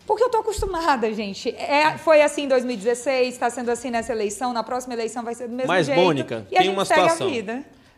Porque 0.09 0.23
eu 0.23 0.27
estou 0.27 0.41
acostumada, 0.41 1.13
gente. 1.13 1.49
É, 1.49 1.95
foi 1.99 2.21
assim 2.23 2.45
em 2.45 2.47
2016, 2.47 3.31
está 3.31 3.47
sendo 3.49 3.69
assim 3.69 3.91
nessa 3.91 4.11
eleição, 4.11 4.51
na 4.51 4.63
próxima 4.63 4.95
eleição 4.95 5.23
vai 5.23 5.35
ser 5.35 5.47
do 5.47 5.53
mesmo 5.53 5.67
Mas, 5.67 5.85
jeito. 5.85 5.97
Mas, 5.97 6.05
Mônica, 6.05 6.47
e 6.49 6.57
tem 6.57 6.69
uma 6.69 6.83
situação. 6.83 7.29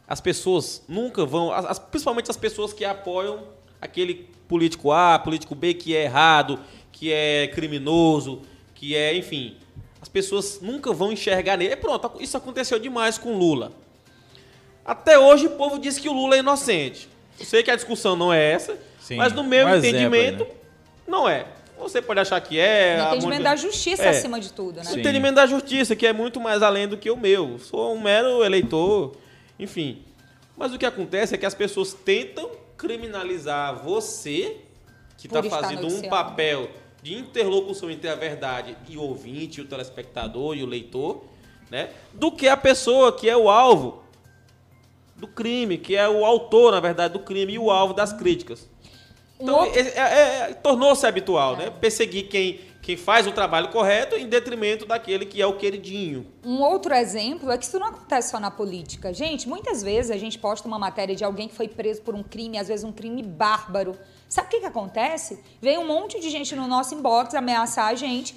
As 0.06 0.20
pessoas 0.20 0.84
nunca 0.90 1.26
vão, 1.26 1.54
as, 1.54 1.80
principalmente 1.80 2.30
as 2.30 2.36
pessoas 2.36 2.74
que 2.74 2.84
apoiam 2.84 3.46
aquele 3.80 4.30
político 4.46 4.92
A, 4.92 5.18
político 5.18 5.56
B 5.56 5.74
que 5.74 5.96
é 5.96 6.04
errado, 6.04 6.60
que 6.92 7.14
é 7.14 7.48
criminoso, 7.48 8.42
que 8.76 8.94
é, 8.94 9.16
enfim. 9.16 9.56
As 10.02 10.10
pessoas 10.10 10.60
nunca 10.62 10.92
vão 10.92 11.14
enxergar 11.14 11.56
nele. 11.56 11.74
E 11.74 11.78
pronto, 11.78 12.12
isso 12.20 12.36
aconteceu 12.36 12.78
demais 12.78 13.18
com 13.18 13.38
Lula. 13.38 13.72
Até 14.84 15.18
hoje 15.18 15.48
o 15.48 15.52
povo 15.52 15.80
diz 15.80 15.98
que 15.98 16.10
o 16.10 16.14
Lula 16.14 16.36
é 16.36 16.40
inocente. 16.40 17.08
Eu 17.40 17.46
sei 17.46 17.64
que 17.64 17.72
a 17.72 17.76
discussão 17.76 18.16
não 18.16 18.32
é 18.32 18.52
essa, 18.52 18.78
Sim, 19.00 19.16
mas 19.16 19.34
no 19.34 19.44
meu 19.44 19.68
um 19.68 19.76
entendimento, 19.76 20.44
exemplo, 20.44 20.46
né? 20.46 20.54
não 21.08 21.28
é. 21.28 21.46
Você 21.82 22.00
pode 22.00 22.20
achar 22.20 22.40
que 22.40 22.60
é. 22.60 22.98
O 23.02 23.08
entendimento 23.08 23.44
da 23.44 23.56
justiça 23.56 24.04
é. 24.04 24.10
acima 24.10 24.40
de 24.40 24.54
tudo, 24.54 24.84
né? 24.84 24.92
O 24.92 25.00
entendimento 25.00 25.36
da 25.36 25.48
justiça, 25.48 25.96
que 25.96 26.06
é 26.06 26.14
muito 26.14 26.40
mais 26.40 26.62
além 26.62 26.88
do 26.88 26.96
que 26.96 27.10
o 27.10 27.18
meu. 27.18 27.58
Sou 27.58 27.96
um 27.96 28.00
mero 28.00 28.44
eleitor, 28.44 29.14
enfim. 29.58 30.04
Mas 30.56 30.72
o 30.74 30.78
que 30.78 30.86
acontece 30.86 31.34
é 31.34 31.38
que 31.40 31.46
as 31.46 31.56
pessoas 31.56 31.92
tentam 31.94 32.52
criminalizar 32.78 33.76
você, 33.84 34.58
que 35.18 35.26
está 35.26 35.42
fazendo 35.42 35.88
um 35.88 36.04
papel 36.04 36.70
de 37.02 37.16
interlocução 37.16 37.90
entre 37.90 38.08
a 38.10 38.16
verdade 38.16 38.78
e 38.88 38.96
o 38.96 39.02
ouvinte, 39.02 39.60
o 39.60 39.66
telespectador 39.66 40.56
e 40.56 40.64
o 40.64 40.68
leitor, 40.68 41.24
né? 41.72 41.90
Do 42.14 42.32
que 42.32 42.48
a 42.48 42.56
pessoa 42.56 43.12
que 43.12 43.28
é 43.28 43.36
o 43.36 43.50
alvo 43.50 44.01
do 45.22 45.28
crime, 45.28 45.78
que 45.78 45.96
é 45.96 46.10
o 46.10 46.26
autor, 46.26 46.72
na 46.72 46.80
verdade, 46.80 47.14
do 47.14 47.20
crime 47.20 47.54
e 47.54 47.60
o 47.60 47.70
alvo 47.70 47.94
das 47.94 48.12
críticas. 48.12 48.68
Então, 49.40 49.64
é, 49.66 49.80
é, 49.80 50.50
é, 50.50 50.54
tornou-se 50.54 51.06
habitual, 51.06 51.56
né? 51.56 51.70
Perseguir 51.70 52.28
quem, 52.28 52.60
quem 52.82 52.98
faz 52.98 53.28
o 53.28 53.32
trabalho 53.32 53.70
correto 53.70 54.16
em 54.16 54.28
detrimento 54.28 54.86
daquele 54.86 55.26
que 55.26 55.42
é 55.42 55.46
o 55.46 55.58
queridinho. 55.58 56.26
Um 56.44 56.62
outro 56.62 56.94
exemplo 56.94 57.52
é 57.52 57.58
que 57.58 57.66
isso 57.66 57.80
não 57.80 57.88
acontece 57.88 58.32
só 58.32 58.40
na 58.40 58.50
política. 58.50 59.14
Gente, 59.14 59.48
muitas 59.48 59.84
vezes 59.84 60.12
a 60.12 60.18
gente 60.18 60.40
posta 60.40 60.68
uma 60.68 60.80
matéria 60.80 61.16
de 61.16 61.24
alguém 61.24 61.48
que 61.48 61.56
foi 61.56 61.68
preso 61.68 62.02
por 62.02 62.16
um 62.16 62.24
crime, 62.24 62.58
às 62.58 62.68
vezes 62.68 62.84
um 62.84 62.92
crime 62.92 63.22
bárbaro. 63.22 63.98
Sabe 64.28 64.48
o 64.48 64.50
que, 64.52 64.60
que 64.60 64.66
acontece? 64.66 65.40
Vem 65.62 65.78
um 65.78 65.86
monte 65.86 66.20
de 66.20 66.30
gente 66.30 66.56
no 66.56 66.68
nosso 66.68 66.96
inbox 66.96 67.36
ameaçar 67.36 67.88
a 67.88 67.96
gente, 67.96 68.36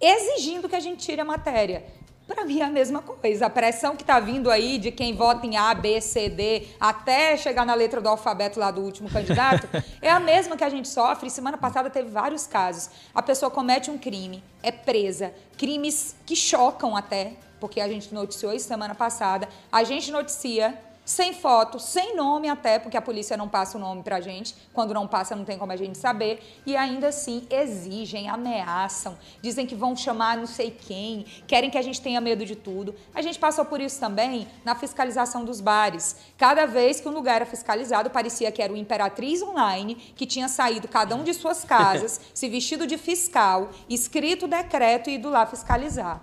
exigindo 0.00 0.68
que 0.68 0.76
a 0.76 0.80
gente 0.80 1.04
tire 1.04 1.20
a 1.20 1.24
matéria. 1.24 1.84
Para 2.32 2.44
mim 2.44 2.60
é 2.60 2.64
a 2.64 2.70
mesma 2.70 3.02
coisa. 3.02 3.46
A 3.46 3.50
pressão 3.50 3.96
que 3.96 4.04
está 4.04 4.20
vindo 4.20 4.52
aí 4.52 4.78
de 4.78 4.92
quem 4.92 5.16
vota 5.16 5.44
em 5.44 5.56
A, 5.56 5.74
B, 5.74 6.00
C, 6.00 6.28
D, 6.28 6.68
até 6.78 7.36
chegar 7.36 7.66
na 7.66 7.74
letra 7.74 8.00
do 8.00 8.08
alfabeto 8.08 8.60
lá 8.60 8.70
do 8.70 8.80
último 8.82 9.10
candidato, 9.10 9.68
é 10.00 10.08
a 10.08 10.20
mesma 10.20 10.56
que 10.56 10.62
a 10.62 10.68
gente 10.68 10.86
sofre. 10.86 11.28
Semana 11.28 11.58
passada 11.58 11.90
teve 11.90 12.08
vários 12.08 12.46
casos. 12.46 12.88
A 13.12 13.20
pessoa 13.20 13.50
comete 13.50 13.90
um 13.90 13.98
crime, 13.98 14.44
é 14.62 14.70
presa, 14.70 15.34
crimes 15.58 16.14
que 16.24 16.36
chocam 16.36 16.96
até, 16.96 17.32
porque 17.58 17.80
a 17.80 17.88
gente 17.88 18.14
noticiou 18.14 18.52
isso 18.52 18.68
semana 18.68 18.94
passada. 18.94 19.48
A 19.72 19.82
gente 19.82 20.12
noticia 20.12 20.78
sem 21.10 21.32
foto, 21.32 21.80
sem 21.80 22.14
nome 22.14 22.48
até, 22.48 22.78
porque 22.78 22.96
a 22.96 23.02
polícia 23.02 23.36
não 23.36 23.48
passa 23.48 23.76
o 23.76 23.80
nome 23.80 24.00
pra 24.00 24.20
gente. 24.20 24.54
Quando 24.72 24.94
não 24.94 25.08
passa, 25.08 25.34
não 25.34 25.44
tem 25.44 25.58
como 25.58 25.72
a 25.72 25.76
gente 25.76 25.98
saber. 25.98 26.40
E 26.64 26.76
ainda 26.76 27.08
assim 27.08 27.48
exigem, 27.50 28.28
ameaçam, 28.28 29.18
dizem 29.42 29.66
que 29.66 29.74
vão 29.74 29.96
chamar 29.96 30.36
não 30.36 30.46
sei 30.46 30.70
quem, 30.70 31.26
querem 31.48 31.68
que 31.68 31.76
a 31.76 31.82
gente 31.82 32.00
tenha 32.00 32.20
medo 32.20 32.46
de 32.46 32.54
tudo. 32.54 32.94
A 33.12 33.20
gente 33.22 33.40
passou 33.40 33.64
por 33.64 33.80
isso 33.80 33.98
também 33.98 34.46
na 34.64 34.76
fiscalização 34.76 35.44
dos 35.44 35.60
bares. 35.60 36.14
Cada 36.38 36.64
vez 36.64 37.00
que 37.00 37.08
um 37.08 37.12
lugar 37.12 37.36
era 37.36 37.46
fiscalizado, 37.46 38.08
parecia 38.08 38.52
que 38.52 38.62
era 38.62 38.72
o 38.72 38.76
Imperatriz 38.76 39.42
Online, 39.42 39.96
que 39.96 40.24
tinha 40.24 40.46
saído 40.46 40.86
cada 40.86 41.16
um 41.16 41.24
de 41.24 41.34
suas 41.34 41.64
casas, 41.64 42.20
se 42.32 42.48
vestido 42.48 42.86
de 42.86 42.96
fiscal, 42.96 43.70
escrito 43.88 44.44
o 44.44 44.48
decreto 44.48 45.10
e 45.10 45.14
ido 45.14 45.28
lá 45.28 45.44
fiscalizar. 45.44 46.22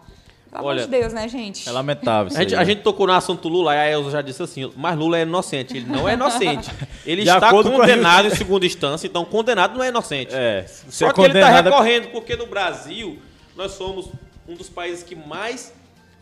Pelo 0.52 0.64
Olha, 0.66 0.84
amor 0.84 0.92
de 0.92 1.00
Deus, 1.02 1.14
né, 1.14 1.28
gente? 1.28 1.68
É 1.68 1.72
lamentável 1.72 2.28
isso 2.30 2.38
A 2.38 2.42
gente, 2.42 2.54
aí, 2.54 2.58
a 2.58 2.60
né? 2.60 2.66
gente 2.66 2.82
tocou 2.82 3.06
no 3.08 3.14
assunto 3.14 3.48
Lula 3.50 3.76
e 3.76 3.78
a 3.78 3.92
Elza 3.92 4.12
já 4.12 4.22
disse 4.22 4.42
assim, 4.42 4.72
mas 4.76 4.98
Lula 4.98 5.18
é 5.18 5.22
inocente. 5.24 5.76
Ele 5.76 5.86
não 5.88 6.08
é 6.08 6.14
inocente. 6.14 6.70
Ele 7.06 7.24
De 7.24 7.30
está 7.30 7.50
condenado 7.52 8.28
em 8.32 8.36
segunda 8.36 8.66
instância, 8.66 9.08
então 9.08 9.26
condenado 9.26 9.78
não 9.78 9.84
é 9.84 9.90
inocente. 9.90 10.34
É, 10.34 10.66
Só 10.90 11.10
é 11.10 11.14
que 11.14 11.22
ele 11.22 11.28
está 11.28 11.42
condenado 11.42 11.68
é- 11.68 11.72
recorrendo, 11.72 12.08
porque 12.10 12.36
no 12.36 12.48
Brasil 12.48 13.20
nós 13.56 13.72
somos 13.74 14.10
um 14.48 14.56
dos 14.56 14.70
países 14.70 15.04
que 15.04 15.16
mais 15.16 15.74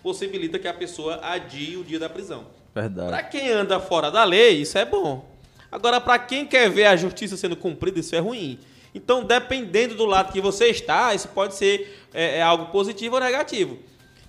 possibilita 0.01 0.57
que 0.59 0.67
a 0.67 0.73
pessoa 0.73 1.19
adie 1.23 1.77
o 1.77 1.83
dia 1.83 1.99
da 1.99 2.09
prisão. 2.09 2.45
Verdade. 2.73 3.09
Para 3.09 3.23
quem 3.23 3.49
anda 3.49 3.79
fora 3.79 4.11
da 4.11 4.23
lei, 4.23 4.61
isso 4.61 4.77
é 4.77 4.85
bom. 4.85 5.25
Agora, 5.71 5.99
para 5.99 6.19
quem 6.19 6.45
quer 6.45 6.69
ver 6.69 6.85
a 6.85 6.95
justiça 6.95 7.35
sendo 7.37 7.55
cumprida, 7.55 7.99
isso 7.99 8.15
é 8.15 8.19
ruim. 8.19 8.59
Então, 8.93 9.23
dependendo 9.23 9.95
do 9.95 10.05
lado 10.05 10.31
que 10.31 10.39
você 10.39 10.67
está, 10.67 11.13
isso 11.13 11.27
pode 11.29 11.55
ser 11.55 12.01
é, 12.13 12.37
é 12.37 12.41
algo 12.41 12.67
positivo 12.67 13.15
ou 13.15 13.21
negativo. 13.21 13.77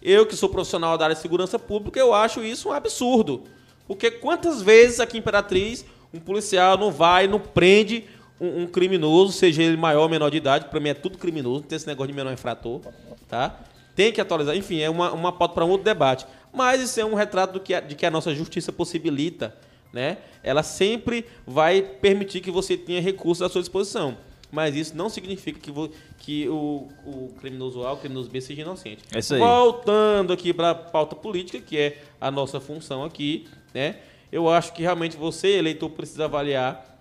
Eu, 0.08 0.24
que 0.24 0.36
sou 0.36 0.48
profissional 0.48 0.96
da 0.96 1.06
área 1.06 1.16
de 1.16 1.20
segurança 1.20 1.58
pública, 1.58 1.98
eu 1.98 2.14
acho 2.14 2.44
isso 2.44 2.68
um 2.68 2.72
absurdo. 2.72 3.42
Porque 3.88 4.08
quantas 4.08 4.62
vezes 4.62 5.00
aqui 5.00 5.16
em 5.16 5.20
Imperatriz 5.20 5.84
um 6.14 6.20
policial 6.20 6.78
não 6.78 6.92
vai, 6.92 7.26
não 7.26 7.40
prende 7.40 8.04
um, 8.40 8.62
um 8.62 8.66
criminoso, 8.68 9.32
seja 9.32 9.64
ele 9.64 9.76
maior 9.76 10.02
ou 10.02 10.08
menor 10.08 10.30
de 10.30 10.36
idade, 10.36 10.66
para 10.66 10.78
mim 10.78 10.90
é 10.90 10.94
tudo 10.94 11.18
criminoso, 11.18 11.62
não 11.62 11.68
tem 11.68 11.74
esse 11.74 11.88
negócio 11.88 12.12
de 12.12 12.14
menor 12.14 12.32
infrator, 12.32 12.82
tá? 13.26 13.58
Tem 13.96 14.12
que 14.12 14.20
atualizar, 14.20 14.56
enfim, 14.56 14.78
é 14.80 14.88
uma, 14.88 15.10
uma 15.10 15.32
pauta 15.32 15.54
para 15.54 15.64
um 15.64 15.70
outro 15.70 15.84
debate. 15.84 16.24
Mas 16.52 16.80
isso 16.80 17.00
é 17.00 17.04
um 17.04 17.14
retrato 17.14 17.54
do 17.54 17.60
que 17.60 17.74
a, 17.74 17.80
de 17.80 17.96
que 17.96 18.06
a 18.06 18.10
nossa 18.10 18.32
justiça 18.32 18.70
possibilita, 18.70 19.56
né? 19.92 20.18
Ela 20.40 20.62
sempre 20.62 21.26
vai 21.44 21.82
permitir 21.82 22.40
que 22.40 22.50
você 22.52 22.76
tenha 22.76 23.00
recursos 23.00 23.42
à 23.42 23.48
sua 23.48 23.60
disposição. 23.60 24.16
Mas 24.50 24.76
isso 24.76 24.96
não 24.96 25.08
significa 25.08 25.58
que, 25.58 25.70
vo- 25.70 25.90
que 26.18 26.48
o, 26.48 26.88
o 27.04 27.34
criminoso 27.40 27.84
A, 27.84 27.92
o 27.92 27.96
criminoso 27.96 28.30
B 28.30 28.40
seja 28.40 28.62
inocente. 28.62 29.02
É 29.12 29.18
isso 29.18 29.34
aí. 29.34 29.40
Voltando 29.40 30.32
aqui 30.32 30.52
para 30.54 30.70
a 30.70 30.74
pauta 30.74 31.16
política, 31.16 31.60
que 31.60 31.76
é 31.76 32.02
a 32.20 32.30
nossa 32.30 32.60
função 32.60 33.02
aqui, 33.04 33.46
né? 33.74 33.96
Eu 34.30 34.48
acho 34.48 34.72
que 34.72 34.82
realmente 34.82 35.16
você, 35.16 35.48
eleitor, 35.58 35.90
precisa 35.90 36.24
avaliar 36.26 36.94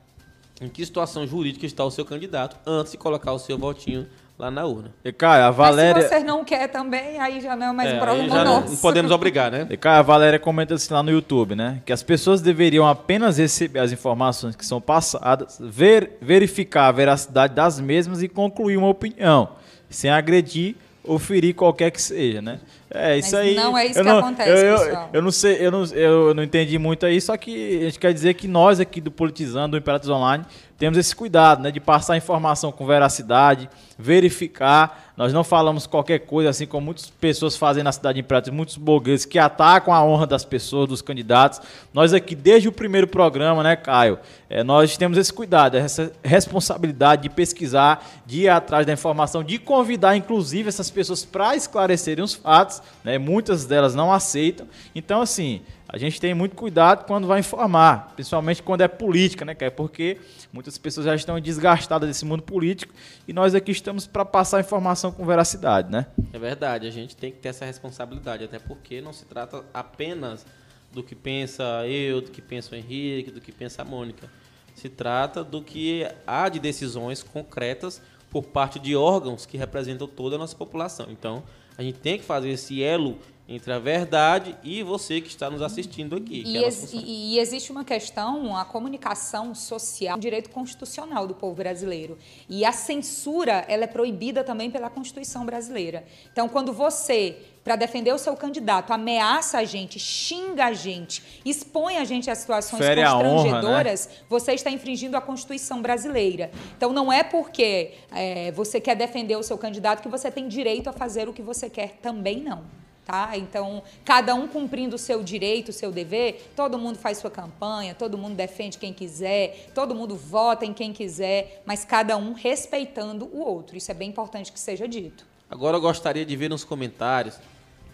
em 0.62 0.70
que 0.70 0.86
situação 0.86 1.28
jurídica 1.28 1.66
está 1.66 1.84
o 1.84 1.92
seu 1.92 2.06
candidato 2.06 2.58
antes 2.66 2.92
de 2.94 2.98
colocar 2.98 3.34
o 3.34 3.40
seu 3.40 3.58
votinho 3.58 4.08
lá 4.38 4.52
na 4.52 4.66
urna. 4.66 4.92
E, 5.04 5.12
Caio, 5.12 5.46
a 5.46 5.52
Valéria... 5.52 5.96
Mas 6.02 6.06
se 6.06 6.10
você 6.10 6.24
não 6.24 6.44
quer 6.44 6.68
também, 6.68 7.20
aí 7.20 7.40
já 7.40 7.56
não 7.56 7.68
é 7.68 7.72
mais 7.72 7.90
É, 7.90 7.96
um 7.96 8.00
problema 8.00 8.30
já 8.30 8.44
não, 8.44 8.62
nosso. 8.62 8.74
não 8.74 8.78
podemos 8.78 9.12
obrigar, 9.12 9.50
né? 9.50 9.66
E, 9.70 9.78
Caio, 9.78 10.00
a 10.00 10.02
Valéria 10.02 10.38
comenta 10.38 10.74
assim 10.74 10.94
lá 10.94 11.02
no 11.02 11.10
YouTube, 11.12 11.56
né? 11.56 11.82
Que 11.86 11.94
as 11.94 12.04
pessoas 12.04 12.42
deveriam 12.42 12.86
apenas 12.88 13.38
receber 13.38 13.80
as 13.80 13.92
informações 13.92 14.56
que 14.56 14.66
são 14.66 14.82
passadas, 14.82 15.58
ver, 15.60 16.18
verificar 16.22 16.88
a 16.88 16.92
veracidade 16.92 17.54
das 17.54 17.80
mesmas 17.80 18.22
e 18.22 18.28
concluir 18.28 18.76
uma 18.78 18.90
opinião, 18.90 19.50
sem 19.90 20.12
agredir 20.12 20.76
ou 21.04 21.20
ferir 21.20 21.54
qualquer 21.54 21.92
que 21.92 22.02
seja, 22.02 22.42
né? 22.42 22.60
É, 22.90 23.18
isso 23.18 23.36
Mas 23.36 23.46
aí. 23.46 23.56
não 23.56 23.78
é 23.78 23.88
isso 23.88 24.00
eu 24.00 24.04
que 24.04 24.10
acontece, 24.10 24.50
eu, 24.50 24.58
eu, 24.58 24.80
pessoal. 24.80 25.10
Eu 25.12 25.22
não 25.22 25.32
sei, 25.32 25.58
eu 25.60 25.72
não, 25.72 25.86
eu 25.86 26.34
não 26.34 26.44
entendi 26.44 26.78
muito 26.80 27.06
aí, 27.06 27.20
só 27.20 27.36
que 27.36 27.80
a 27.80 27.84
gente 27.86 28.00
quer 28.00 28.14
dizer 28.14 28.34
que 28.36 28.48
nós 28.48 28.80
aqui 28.80 29.02
do 29.02 29.12
Politizando, 29.12 29.72
do 29.72 29.78
Imperatriz 29.78 30.10
Online, 30.10 30.46
temos 30.78 30.98
esse 30.98 31.16
cuidado, 31.16 31.64
né? 31.64 31.72
De 31.72 31.80
passar 31.80 32.18
informação 32.18 32.72
com 32.72 32.86
veracidade, 32.86 33.70
verificar. 33.98 35.14
Nós 35.16 35.32
não 35.32 35.44
falamos 35.44 35.88
qualquer 35.88 36.20
coisa, 36.20 36.50
assim 36.50 36.66
como 36.66 36.86
muitas 36.86 37.10
pessoas 37.10 37.56
fazem 37.56 37.84
na 37.84 37.92
cidade 37.92 38.16
de 38.16 38.20
Imperatriz, 38.20 38.54
muitos 38.54 38.76
blogueiros 38.76 39.24
que 39.24 39.40
atacam 39.40 39.94
a 39.94 40.04
honra 40.04 40.28
das 40.28 40.44
pessoas, 40.44 40.90
dos 40.90 41.02
candidatos. 41.02 41.62
Nós 41.94 42.14
aqui, 42.14 42.36
desde 42.36 42.68
o 42.68 42.72
primeiro 42.72 43.08
programa, 43.08 43.64
né, 43.64 43.76
Caio? 43.76 44.20
é, 44.50 44.64
nós 44.64 44.96
temos 44.96 45.18
esse 45.18 45.34
cuidado, 45.34 45.76
essa 45.76 46.12
responsabilidade 46.24 47.24
de 47.24 47.30
pesquisar, 47.30 48.06
de 48.26 48.44
ir 48.44 48.50
atrás 48.50 48.86
da 48.86 48.94
informação, 48.94 49.44
de 49.44 49.58
convidar, 49.58 50.16
inclusive, 50.16 50.70
essas 50.70 50.90
pessoas 50.90 51.26
para 51.26 51.56
esclarecerem 51.56 52.24
os 52.24 52.34
fatos. 52.34 52.82
Né? 53.04 53.18
Muitas 53.18 53.66
delas 53.66 53.96
não 53.96 54.14
aceitam. 54.14 54.68
Então, 54.94 55.22
assim, 55.22 55.62
a 55.96 55.98
gente 55.98 56.20
tem 56.20 56.34
muito 56.34 56.58
cuidado 56.58 57.06
quando 57.06 57.26
vai 57.26 57.40
informar, 57.40 58.12
principalmente 58.16 58.62
quando 58.62 58.82
é 58.82 58.88
política, 58.88 59.46
né? 59.46 59.56
Porque 59.70 60.18
muitas 60.52 60.78
pessoas 60.78 61.06
já 61.06 61.16
estão 61.16 61.40
desgastadas 61.40 62.10
desse 62.10 62.26
mundo 62.26 62.44
político 62.44 62.94
e 63.26 63.32
nós 63.32 63.56
aqui 63.56 63.72
estamos 63.72 64.06
para 64.06 64.26
passar 64.26 64.60
informação 64.60 65.10
com 65.10 65.26
veracidade, 65.26 65.90
né? 65.90 66.08
É 66.34 66.38
verdade, 66.38 66.86
a 66.86 66.92
gente 66.92 67.16
tem 67.16 67.32
que 67.32 67.38
ter 67.38 67.48
essa 67.48 67.64
responsabilidade, 67.64 68.44
até 68.44 68.60
porque 68.60 69.00
não 69.00 69.14
se 69.14 69.24
trata 69.24 69.64
apenas 69.74 70.46
do 70.92 71.02
que 71.02 71.16
pensa 71.16 71.88
eu, 71.88 72.20
do 72.20 72.30
que 72.30 72.42
pensa 72.42 72.76
o 72.76 72.78
Henrique, 72.78 73.32
do 73.32 73.40
que 73.40 73.54
pensa 73.54 73.82
a 73.82 73.86
Mônica. 73.86 74.30
Se 74.76 74.90
trata 74.90 75.46
do 75.46 75.62
que 75.62 76.06
há 76.28 76.50
de 76.50 76.60
decisões 76.60 77.24
concretas 77.24 78.02
por 78.30 78.44
parte 78.44 78.80
de 78.80 78.98
órgãos 78.98 79.46
que 79.46 79.58
representam 79.58 80.10
toda 80.10 80.36
a 80.36 80.40
nossa 80.40 80.58
população. 80.58 81.08
Então, 81.10 81.42
a 81.78 81.82
gente 81.82 82.00
tem 82.00 82.18
que 82.18 82.26
fazer 82.26 82.50
esse 82.50 82.84
elo 82.84 83.18
entre 83.48 83.72
a 83.72 83.78
verdade 83.78 84.58
e 84.64 84.82
você 84.82 85.22
que 85.22 85.28
está 85.28 85.50
nos 85.52 85.62
assistindo 85.62 86.16
aqui. 86.16 86.42
E, 86.46 86.58
é 86.58 86.62
a 86.62 86.64
ex- 86.64 86.92
e- 86.94 87.34
e 87.36 87.40
existe 87.40 87.72
uma 87.72 87.84
questão, 87.86 88.58
a 88.58 88.66
comunicação 88.66 89.54
social, 89.54 90.18
um 90.18 90.20
direito 90.20 90.50
constitucional 90.50 91.28
do 91.28 91.36
povo 91.36 91.54
brasileiro. 91.54 92.18
E 92.50 92.66
a 92.66 92.72
censura, 92.72 93.64
ela 93.68 93.84
é 93.84 93.88
proibida 93.88 94.44
também 94.44 94.72
pela 94.72 94.90
Constituição 94.90 95.46
brasileira. 95.46 96.06
Então, 96.32 96.50
quando 96.50 96.74
você, 96.74 97.38
para 97.64 97.76
defender 97.76 98.12
o 98.14 98.18
seu 98.18 98.36
candidato, 98.36 98.92
ameaça 98.92 99.60
a 99.60 99.64
gente, 99.64 100.00
xinga 100.00 100.66
a 100.66 100.74
gente, 100.74 101.22
expõe 101.46 101.98
a 101.98 102.04
gente 102.04 102.32
a 102.32 102.36
situações 102.36 102.84
Fere 102.84 103.04
a 103.04 103.16
honra, 103.16 103.22
né? 103.26 103.32
constrangedoras, 103.32 104.10
você 104.28 104.54
está 104.54 104.72
infringindo 104.72 105.16
a 105.16 105.22
Constituição 105.22 105.84
brasileira. 105.84 106.50
Então, 106.76 106.92
não 106.92 107.14
é 107.14 107.22
porque 107.24 107.92
é, 108.12 108.52
você 108.54 108.82
quer 108.82 108.96
defender 108.96 109.36
o 109.36 109.44
seu 109.44 109.58
candidato 109.58 110.02
que 110.02 110.10
você 110.10 110.32
tem 110.32 110.48
direito 110.48 110.90
a 110.90 110.94
fazer 110.94 111.30
o 111.30 111.34
que 111.34 111.44
você 111.44 111.70
quer 111.70 112.00
também, 112.02 112.42
não. 112.42 112.64
Tá? 113.06 113.38
Então, 113.38 113.84
cada 114.04 114.34
um 114.34 114.48
cumprindo 114.48 114.96
o 114.96 115.00
seu 115.00 115.22
direito, 115.22 115.70
o 115.70 115.74
seu 115.74 115.92
dever, 115.92 116.52
todo 116.56 116.76
mundo 116.80 116.98
faz 116.98 117.20
sua 117.20 117.30
campanha, 117.30 117.94
todo 117.94 118.18
mundo 118.18 118.36
defende 118.36 118.80
quem 118.80 118.92
quiser, 118.92 119.70
todo 119.76 119.94
mundo 119.94 120.16
vota 120.16 120.66
em 120.66 120.74
quem 120.74 120.92
quiser, 120.92 121.62
mas 121.68 121.86
cada 121.86 122.18
um 122.18 122.34
respeitando 122.34 123.26
o 123.26 123.42
outro. 123.42 123.78
Isso 123.78 123.92
é 123.92 123.94
bem 123.94 124.10
importante 124.10 124.52
que 124.52 124.60
seja 124.60 124.88
dito. 124.88 125.24
Agora 125.48 125.78
eu 125.78 125.82
gostaria 125.82 126.26
de 126.26 126.36
ver 126.36 126.50
nos 126.50 126.64
comentários. 126.64 127.40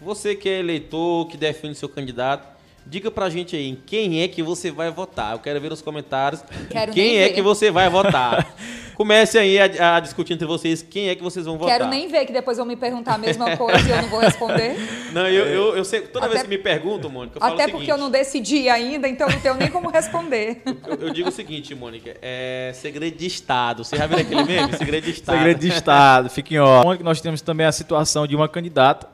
Você 0.00 0.34
que 0.34 0.48
é 0.48 0.60
eleitor, 0.60 1.28
que 1.28 1.36
defende 1.36 1.76
seu 1.76 1.90
candidato, 1.90 2.48
diga 2.86 3.10
pra 3.10 3.28
gente 3.30 3.54
aí 3.56 3.68
em 3.68 3.74
quem 3.86 4.22
é 4.22 4.28
que 4.28 4.42
você 4.42 4.70
vai 4.70 4.90
votar. 4.90 5.32
Eu 5.32 5.38
quero 5.38 5.60
ver 5.60 5.70
nos 5.70 5.82
comentários 5.82 6.42
Quero 6.70 6.92
quem 6.92 7.16
é 7.18 7.28
ver. 7.28 7.34
que 7.34 7.42
você 7.42 7.70
vai 7.70 7.88
votar. 7.88 8.46
Comece 8.94 9.38
aí 9.38 9.58
a, 9.58 9.96
a 9.96 10.00
discutir 10.00 10.34
entre 10.34 10.46
vocês 10.46 10.82
quem 10.82 11.08
é 11.08 11.14
que 11.14 11.22
vocês 11.22 11.46
vão 11.46 11.56
votar. 11.56 11.78
Quero 11.78 11.88
nem 11.90 12.08
ver 12.08 12.26
que 12.26 12.32
depois 12.32 12.58
vão 12.58 12.66
me 12.66 12.76
perguntar 12.76 13.14
a 13.14 13.18
mesma 13.18 13.56
coisa 13.56 13.80
e 13.88 13.90
eu 13.90 14.02
não 14.02 14.08
vou 14.08 14.20
responder. 14.20 14.76
Não, 15.12 15.26
eu, 15.28 15.44
eu, 15.46 15.76
eu 15.76 15.84
sei, 15.84 16.00
toda 16.02 16.24
Até- 16.26 16.34
vez 16.36 16.42
que 16.44 16.48
me 16.48 16.58
perguntam, 16.58 17.10
Mônica, 17.10 17.36
eu 17.36 17.40
falo 17.40 17.54
Até 17.54 17.64
o 17.66 17.70
porque 17.70 17.84
seguinte. 17.84 17.90
eu 17.90 17.98
não 17.98 18.10
decidi 18.10 18.68
ainda, 18.70 19.06
então 19.06 19.26
eu 19.28 19.34
não 19.34 19.40
tenho 19.40 19.54
nem 19.56 19.70
como 19.70 19.90
responder. 19.90 20.62
Eu, 20.86 21.08
eu 21.08 21.12
digo 21.12 21.28
o 21.28 21.32
seguinte, 21.32 21.74
Mônica, 21.74 22.16
é 22.22 22.72
segredo 22.74 23.16
de 23.16 23.26
Estado. 23.26 23.84
Você 23.84 23.96
já 23.96 24.06
viu 24.06 24.18
aquele 24.18 24.42
meme? 24.44 24.74
Segredo 24.76 25.04
de 25.04 25.10
Estado. 25.10 25.36
Segredo 25.36 25.58
de 25.60 25.68
Estado, 25.68 26.30
fiquem 26.30 26.58
ó. 26.58 26.82
Nós 27.02 27.20
temos 27.20 27.42
também 27.42 27.66
a 27.66 27.72
situação 27.72 28.26
de 28.26 28.34
uma 28.34 28.48
candidata, 28.48 29.06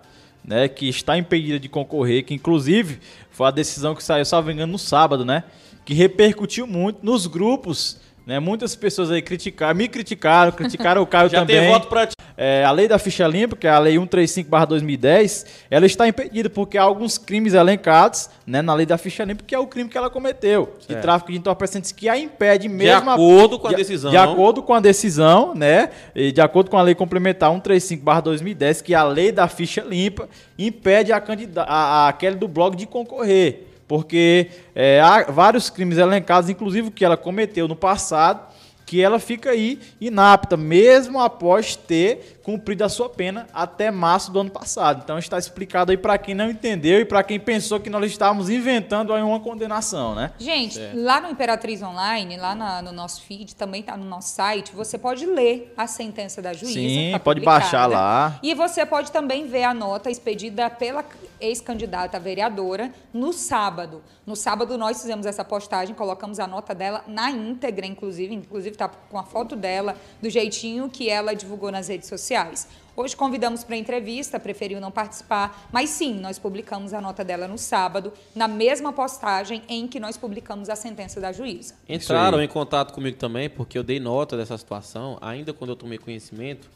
né, 0.44 0.68
que 0.68 0.88
está 0.88 1.18
impedida 1.18 1.58
de 1.58 1.68
concorrer, 1.68 2.24
que 2.24 2.32
inclusive 2.34 3.00
foi 3.38 3.46
a 3.46 3.52
decisão 3.52 3.94
que 3.94 4.02
saiu, 4.02 4.24
salvo 4.24 4.50
engano, 4.50 4.72
no 4.72 4.78
sábado, 4.80 5.24
né, 5.24 5.44
que 5.84 5.94
repercutiu 5.94 6.66
muito 6.66 7.06
nos 7.06 7.28
grupos, 7.28 7.96
né, 8.28 8.38
muitas 8.38 8.76
pessoas 8.76 9.10
aí 9.10 9.22
criticaram, 9.22 9.74
me 9.74 9.88
criticaram, 9.88 10.52
criticaram 10.52 11.00
o 11.00 11.06
Caio 11.06 11.30
Já 11.30 11.40
também. 11.40 11.60
tem 11.60 11.70
voto 11.72 11.88
pra 11.88 12.06
ti. 12.06 12.14
é, 12.36 12.62
a 12.62 12.70
lei 12.70 12.86
da 12.86 12.98
ficha 12.98 13.26
limpa, 13.26 13.56
que 13.56 13.66
é 13.66 13.70
a 13.70 13.78
lei 13.78 13.96
135/2010, 13.96 15.46
ela 15.70 15.86
está 15.86 16.06
impedida 16.06 16.50
porque 16.50 16.76
há 16.76 16.82
alguns 16.82 17.16
crimes 17.16 17.54
elencados, 17.54 18.28
né, 18.46 18.60
na 18.60 18.74
lei 18.74 18.84
da 18.84 18.98
ficha 18.98 19.24
limpa, 19.24 19.42
que 19.46 19.54
é 19.54 19.58
o 19.58 19.66
crime 19.66 19.88
que 19.88 19.96
ela 19.96 20.10
cometeu, 20.10 20.74
de 20.80 20.86
Certo. 20.88 21.00
tráfico 21.00 21.32
de 21.32 21.38
entorpecentes 21.38 21.90
que 21.90 22.06
a 22.06 22.18
impede 22.18 22.68
De 22.68 22.74
mesmo 22.74 23.10
acordo 23.10 23.58
com 23.58 23.66
a 23.66 23.70
de- 23.70 23.76
decisão. 23.76 24.10
De 24.10 24.16
acordo 24.18 24.62
com 24.62 24.74
a 24.74 24.80
decisão, 24.80 25.54
né? 25.54 25.88
E 26.14 26.30
de 26.30 26.40
acordo 26.42 26.70
com 26.70 26.76
a 26.76 26.82
lei 26.82 26.94
complementar 26.94 27.50
135/2010, 27.50 28.82
que 28.82 28.92
é 28.94 28.96
a 28.98 29.04
lei 29.04 29.32
da 29.32 29.48
ficha 29.48 29.80
limpa 29.82 30.28
impede 30.58 31.12
a, 31.12 31.20
candida 31.20 31.62
a, 31.62 32.08
a 32.08 32.12
Kelly 32.12 32.36
do 32.36 32.48
blog 32.48 32.76
de 32.76 32.84
concorrer, 32.86 33.67
porque 33.88 34.50
é, 34.74 35.00
há 35.00 35.22
vários 35.24 35.70
crimes 35.70 35.96
elencados, 35.96 36.50
inclusive 36.50 36.88
o 36.88 36.90
que 36.92 37.04
ela 37.04 37.16
cometeu 37.16 37.66
no 37.66 37.74
passado, 37.74 38.46
que 38.88 39.02
ela 39.02 39.18
fica 39.18 39.50
aí 39.50 39.78
inapta, 40.00 40.56
mesmo 40.56 41.20
após 41.20 41.76
ter 41.76 42.40
cumprido 42.42 42.82
a 42.82 42.88
sua 42.88 43.10
pena 43.10 43.46
até 43.52 43.90
março 43.90 44.32
do 44.32 44.40
ano 44.40 44.50
passado. 44.50 45.02
Então 45.04 45.18
está 45.18 45.36
explicado 45.38 45.90
aí 45.90 45.98
para 45.98 46.16
quem 46.16 46.34
não 46.34 46.48
entendeu 46.48 46.98
e 46.98 47.04
para 47.04 47.22
quem 47.22 47.38
pensou 47.38 47.78
que 47.78 47.90
nós 47.90 48.10
estávamos 48.10 48.48
inventando 48.48 49.12
aí 49.12 49.20
uma 49.22 49.38
condenação, 49.40 50.14
né? 50.14 50.30
Gente, 50.38 50.80
lá 50.94 51.20
no 51.20 51.28
Imperatriz 51.28 51.82
Online, 51.82 52.38
lá 52.38 52.54
na- 52.54 52.80
no 52.80 52.90
nosso 52.92 53.20
feed, 53.24 53.54
também 53.54 53.82
tá 53.82 53.94
no 53.94 54.06
nosso 54.06 54.30
site, 54.32 54.72
você 54.74 54.96
pode 54.96 55.26
ler 55.26 55.70
a 55.76 55.86
sentença 55.86 56.40
da 56.40 56.54
juíza. 56.54 56.72
Sim, 56.72 57.10
tá 57.12 57.18
pode 57.18 57.42
baixar 57.42 57.84
lá. 57.86 58.38
E 58.42 58.54
você 58.54 58.86
pode 58.86 59.12
também 59.12 59.46
ver 59.46 59.64
a 59.64 59.74
nota 59.74 60.10
expedida 60.10 60.70
pela 60.70 61.04
ex-candidata 61.38 62.18
vereadora 62.18 62.90
no 63.12 63.32
sábado. 63.34 64.02
No 64.26 64.34
sábado 64.34 64.76
nós 64.78 65.00
fizemos 65.00 65.26
essa 65.26 65.44
postagem, 65.44 65.94
colocamos 65.94 66.38
a 66.40 66.46
nota 66.46 66.74
dela 66.74 67.04
na 67.06 67.30
íntegra, 67.30 67.86
inclusive, 67.86 68.34
inclusive 68.34 68.76
tá 68.78 68.88
com 68.88 69.18
a 69.18 69.24
foto 69.24 69.56
dela, 69.56 69.96
do 70.22 70.30
jeitinho 70.30 70.88
que 70.88 71.08
ela 71.08 71.34
divulgou 71.34 71.70
nas 71.70 71.88
redes 71.88 72.08
sociais. 72.08 72.68
Hoje 72.96 73.16
convidamos 73.16 73.62
para 73.62 73.76
entrevista, 73.76 74.40
preferiu 74.40 74.80
não 74.80 74.90
participar, 74.90 75.68
mas 75.72 75.90
sim, 75.90 76.14
nós 76.14 76.36
publicamos 76.36 76.92
a 76.92 77.00
nota 77.00 77.24
dela 77.24 77.46
no 77.46 77.56
sábado, 77.56 78.12
na 78.34 78.48
mesma 78.48 78.92
postagem 78.92 79.62
em 79.68 79.86
que 79.86 80.00
nós 80.00 80.16
publicamos 80.16 80.68
a 80.68 80.74
sentença 80.74 81.20
da 81.20 81.30
juíza. 81.30 81.74
Entraram 81.88 82.42
em 82.42 82.48
contato 82.48 82.92
comigo 82.92 83.16
também, 83.16 83.48
porque 83.48 83.78
eu 83.78 83.84
dei 83.84 84.00
nota 84.00 84.36
dessa 84.36 84.58
situação, 84.58 85.16
ainda 85.20 85.52
quando 85.52 85.70
eu 85.70 85.76
tomei 85.76 85.96
conhecimento, 85.96 86.68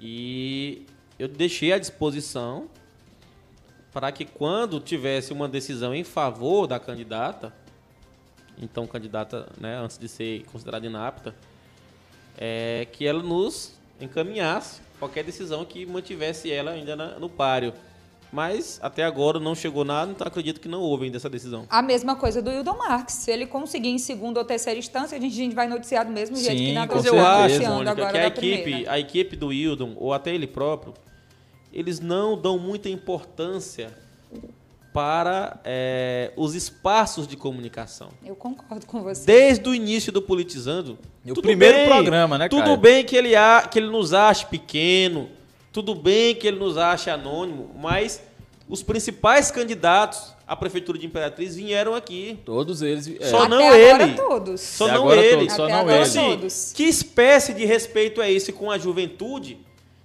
e 0.00 0.84
eu 1.16 1.28
deixei 1.28 1.72
à 1.72 1.78
disposição 1.78 2.66
para 3.92 4.10
que 4.10 4.24
quando 4.24 4.80
tivesse 4.80 5.32
uma 5.32 5.48
decisão 5.48 5.94
em 5.94 6.02
favor 6.02 6.66
da 6.66 6.80
candidata, 6.80 7.54
então 8.60 8.86
candidata, 8.86 9.48
né, 9.60 9.76
antes 9.76 9.98
de 9.98 10.08
ser 10.08 10.44
considerada 10.52 10.86
inapta, 10.86 11.34
é, 12.38 12.86
que 12.92 13.06
ela 13.06 13.22
nos 13.22 13.72
encaminhasse 14.00 14.80
qualquer 14.98 15.24
decisão 15.24 15.64
que 15.64 15.84
mantivesse 15.86 16.50
ela 16.50 16.70
ainda 16.72 16.94
na- 16.96 17.18
no 17.18 17.28
páreo. 17.28 17.72
Mas 18.32 18.78
até 18.82 19.04
agora 19.04 19.38
não 19.38 19.54
chegou 19.54 19.84
nada, 19.84 20.10
então 20.10 20.26
acredito 20.26 20.58
que 20.58 20.66
não 20.66 20.80
houve 20.80 21.04
ainda 21.04 21.18
essa 21.18 21.28
decisão. 21.28 21.66
A 21.68 21.82
mesma 21.82 22.16
coisa 22.16 22.40
do 22.40 22.50
Hildon 22.50 22.78
Marques. 22.78 23.16
Se 23.16 23.30
ele 23.30 23.44
conseguir 23.44 23.90
em 23.90 23.98
segunda 23.98 24.40
ou 24.40 24.44
terceira 24.46 24.78
instância, 24.78 25.18
a 25.18 25.20
gente, 25.20 25.32
a 25.34 25.36
gente 25.36 25.54
vai 25.54 25.68
noticiar 25.68 26.06
do 26.06 26.12
mesmo 26.12 26.36
jeito 26.36 26.56
Sim, 26.58 26.64
que 26.66 26.72
na 26.72 26.86
Mas 26.86 27.04
eu 27.04 27.20
acho, 27.20 27.62
Mônica, 27.62 27.90
agora 27.90 28.10
que 28.12 28.18
a 28.18 28.20
da 28.22 28.26
equipe, 28.28 28.62
primeira. 28.62 28.90
a 28.92 28.98
equipe 28.98 29.36
do 29.36 29.48
Wildon, 29.48 29.92
ou 29.98 30.14
até 30.14 30.34
ele 30.34 30.46
próprio, 30.46 30.94
eles 31.70 32.00
não 32.00 32.40
dão 32.40 32.58
muita 32.58 32.88
importância 32.88 33.92
para 34.92 35.58
é, 35.64 36.32
os 36.36 36.54
espaços 36.54 37.26
de 37.26 37.36
comunicação. 37.36 38.08
Eu 38.24 38.36
concordo 38.36 38.84
com 38.86 39.02
você. 39.02 39.24
Desde 39.24 39.68
o 39.68 39.74
início 39.74 40.12
do 40.12 40.20
Politizando. 40.20 40.98
O 41.24 41.28
tudo 41.28 41.42
primeiro 41.42 41.88
programa, 41.88 42.36
né, 42.36 42.48
Tudo 42.48 42.64
Caio? 42.64 42.76
bem 42.76 43.04
que 43.04 43.16
ele, 43.16 43.34
a, 43.34 43.66
que 43.70 43.78
ele 43.78 43.88
nos 43.88 44.12
ache 44.12 44.44
pequeno, 44.46 45.30
tudo 45.72 45.94
bem 45.94 46.34
que 46.34 46.46
ele 46.46 46.58
nos 46.58 46.76
ache 46.76 47.08
anônimo, 47.08 47.70
mas 47.80 48.22
os 48.68 48.82
principais 48.82 49.50
candidatos 49.50 50.34
à 50.46 50.54
Prefeitura 50.54 50.98
de 50.98 51.06
Imperatriz 51.06 51.56
vieram 51.56 51.94
aqui. 51.94 52.38
Todos 52.44 52.82
eles. 52.82 53.08
é, 53.20 53.26
Só 53.28 53.40
Até 53.44 53.48
não 53.48 53.68
agora 53.68 54.02
ele. 54.04 54.14
todos. 54.14 54.60
Só 54.60 54.84
Até 54.84 54.94
não 54.94 55.02
agora 55.02 55.24
ele. 55.24 55.36
todos, 55.38 55.52
só 55.54 55.64
Até 55.64 55.72
não 55.72 55.80
agora 55.80 55.96
ele. 55.96 56.10
Então, 56.10 56.22
assim, 56.26 56.36
todos. 56.36 56.72
que 56.74 56.82
espécie 56.84 57.54
de 57.54 57.64
respeito 57.64 58.20
é 58.20 58.30
esse 58.30 58.52
com 58.52 58.70
a 58.70 58.76
juventude 58.76 59.58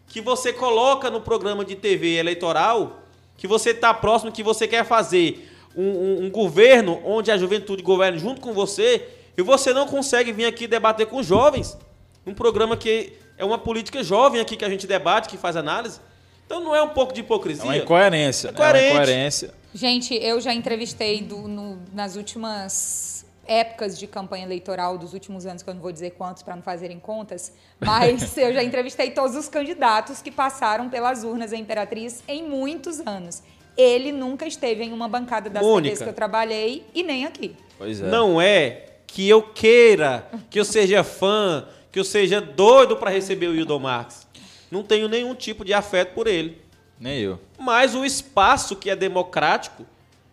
que 0.07 0.21
você 0.21 0.53
coloca 0.53 1.09
no 1.09 1.19
programa 1.19 1.65
de 1.65 1.75
TV 1.75 2.15
eleitoral, 2.15 3.01
que 3.37 3.47
você 3.47 3.69
está 3.69 3.93
próximo, 3.93 4.31
que 4.31 4.43
você 4.43 4.67
quer 4.67 4.83
fazer 4.83 5.47
um, 5.75 5.83
um- 5.83 6.25
um 6.25 6.29
governo 6.31 6.99
onde 7.05 7.29
a 7.31 7.37
juventude 7.37 7.83
governe 7.83 8.17
junto 8.17 8.41
com 8.41 8.51
você, 8.51 9.07
e 9.37 9.41
você 9.43 9.71
não 9.73 9.85
consegue 9.87 10.31
vir 10.31 10.45
aqui 10.45 10.65
debater 10.67 11.05
com 11.05 11.17
os 11.17 11.25
jovens? 11.27 11.77
Um 12.25 12.33
programa 12.33 12.75
que 12.75 13.13
é 13.37 13.45
uma 13.45 13.57
política 13.59 14.03
jovem 14.03 14.41
aqui 14.41 14.57
que 14.57 14.65
a 14.65 14.69
gente 14.69 14.87
debate, 14.87 15.29
que 15.29 15.37
faz 15.37 15.55
análise. 15.55 15.99
Então 16.45 16.59
não 16.63 16.75
é 16.75 16.81
um 16.81 16.89
pouco 16.89 17.13
de 17.13 17.19
É 17.21 17.23
hipocrisia? 17.23 17.63
uma 17.65 17.77
incoerência. 17.77 18.47
É 18.47 18.51
né? 18.51 18.57
É 18.57 18.61
uma 18.63 18.87
incoerência. 19.03 19.53
Gente, 19.75 20.15
eu 20.15 20.41
já 20.41 20.53
entrevistei 20.53 21.21
do- 21.21 21.47
no- 21.47 21.77
nas 21.93 22.15
últimas 22.15 23.16
épocas 23.47 23.97
de 23.97 24.05
campanha 24.07 24.45
eleitoral 24.45 24.97
dos 24.97 25.13
últimos 25.13 25.45
anos, 25.45 25.63
que 25.63 25.69
eu 25.69 25.73
não 25.73 25.81
vou 25.81 25.91
dizer 25.91 26.11
quantos 26.11 26.43
para 26.43 26.55
não 26.55 26.61
fazerem 26.61 26.99
contas, 26.99 27.53
mas 27.79 28.35
eu 28.37 28.53
já 28.53 28.63
entrevistei 28.63 29.11
todos 29.11 29.35
os 29.35 29.47
candidatos 29.47 30.21
que 30.21 30.31
passaram 30.31 30.89
pelas 30.89 31.23
urnas 31.23 31.53
em 31.53 31.61
Imperatriz 31.61 32.23
em 32.27 32.43
muitos 32.43 32.99
anos. 33.05 33.41
Ele 33.75 34.11
nunca 34.11 34.45
esteve 34.45 34.83
em 34.83 34.91
uma 34.91 35.07
bancada 35.07 35.49
das 35.49 35.63
Mônica. 35.63 35.91
TVs 35.91 36.03
que 36.03 36.09
eu 36.09 36.13
trabalhei 36.13 36.85
e 36.93 37.03
nem 37.03 37.25
aqui. 37.25 37.55
Pois 37.77 38.01
é. 38.01 38.07
Não 38.07 38.41
é 38.41 38.85
que 39.05 39.27
eu 39.29 39.41
queira, 39.41 40.27
que 40.49 40.59
eu 40.59 40.65
seja 40.65 41.03
fã, 41.03 41.67
que 41.91 41.99
eu 41.99 42.03
seja 42.03 42.41
doido 42.41 42.97
para 42.97 43.09
receber 43.09 43.47
o 43.47 43.55
Hildon 43.55 43.79
Marques. 43.79 44.27
Não 44.69 44.83
tenho 44.83 45.07
nenhum 45.07 45.33
tipo 45.33 45.63
de 45.63 45.73
afeto 45.73 46.13
por 46.13 46.27
ele. 46.27 46.61
Nem 46.99 47.19
eu. 47.19 47.39
Mas 47.57 47.95
o 47.95 48.03
espaço 48.03 48.75
que 48.75 48.89
é 48.89 48.95
democrático, 48.95 49.85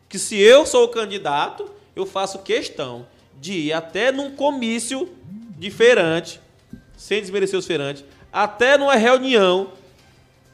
que 0.08 0.18
se 0.18 0.38
eu 0.38 0.66
sou 0.66 0.84
o 0.84 0.88
candidato, 0.88 1.70
eu 1.94 2.06
faço 2.06 2.40
questão 2.40 3.06
de 3.40 3.52
ir 3.52 3.72
até 3.72 4.10
num 4.10 4.30
comício 4.30 5.08
de 5.58 5.70
feirante, 5.70 6.40
sem 6.96 7.20
desmerecer 7.20 7.58
os 7.58 7.66
feirantes, 7.66 8.04
até 8.32 8.76
numa 8.76 8.96
reunião 8.96 9.68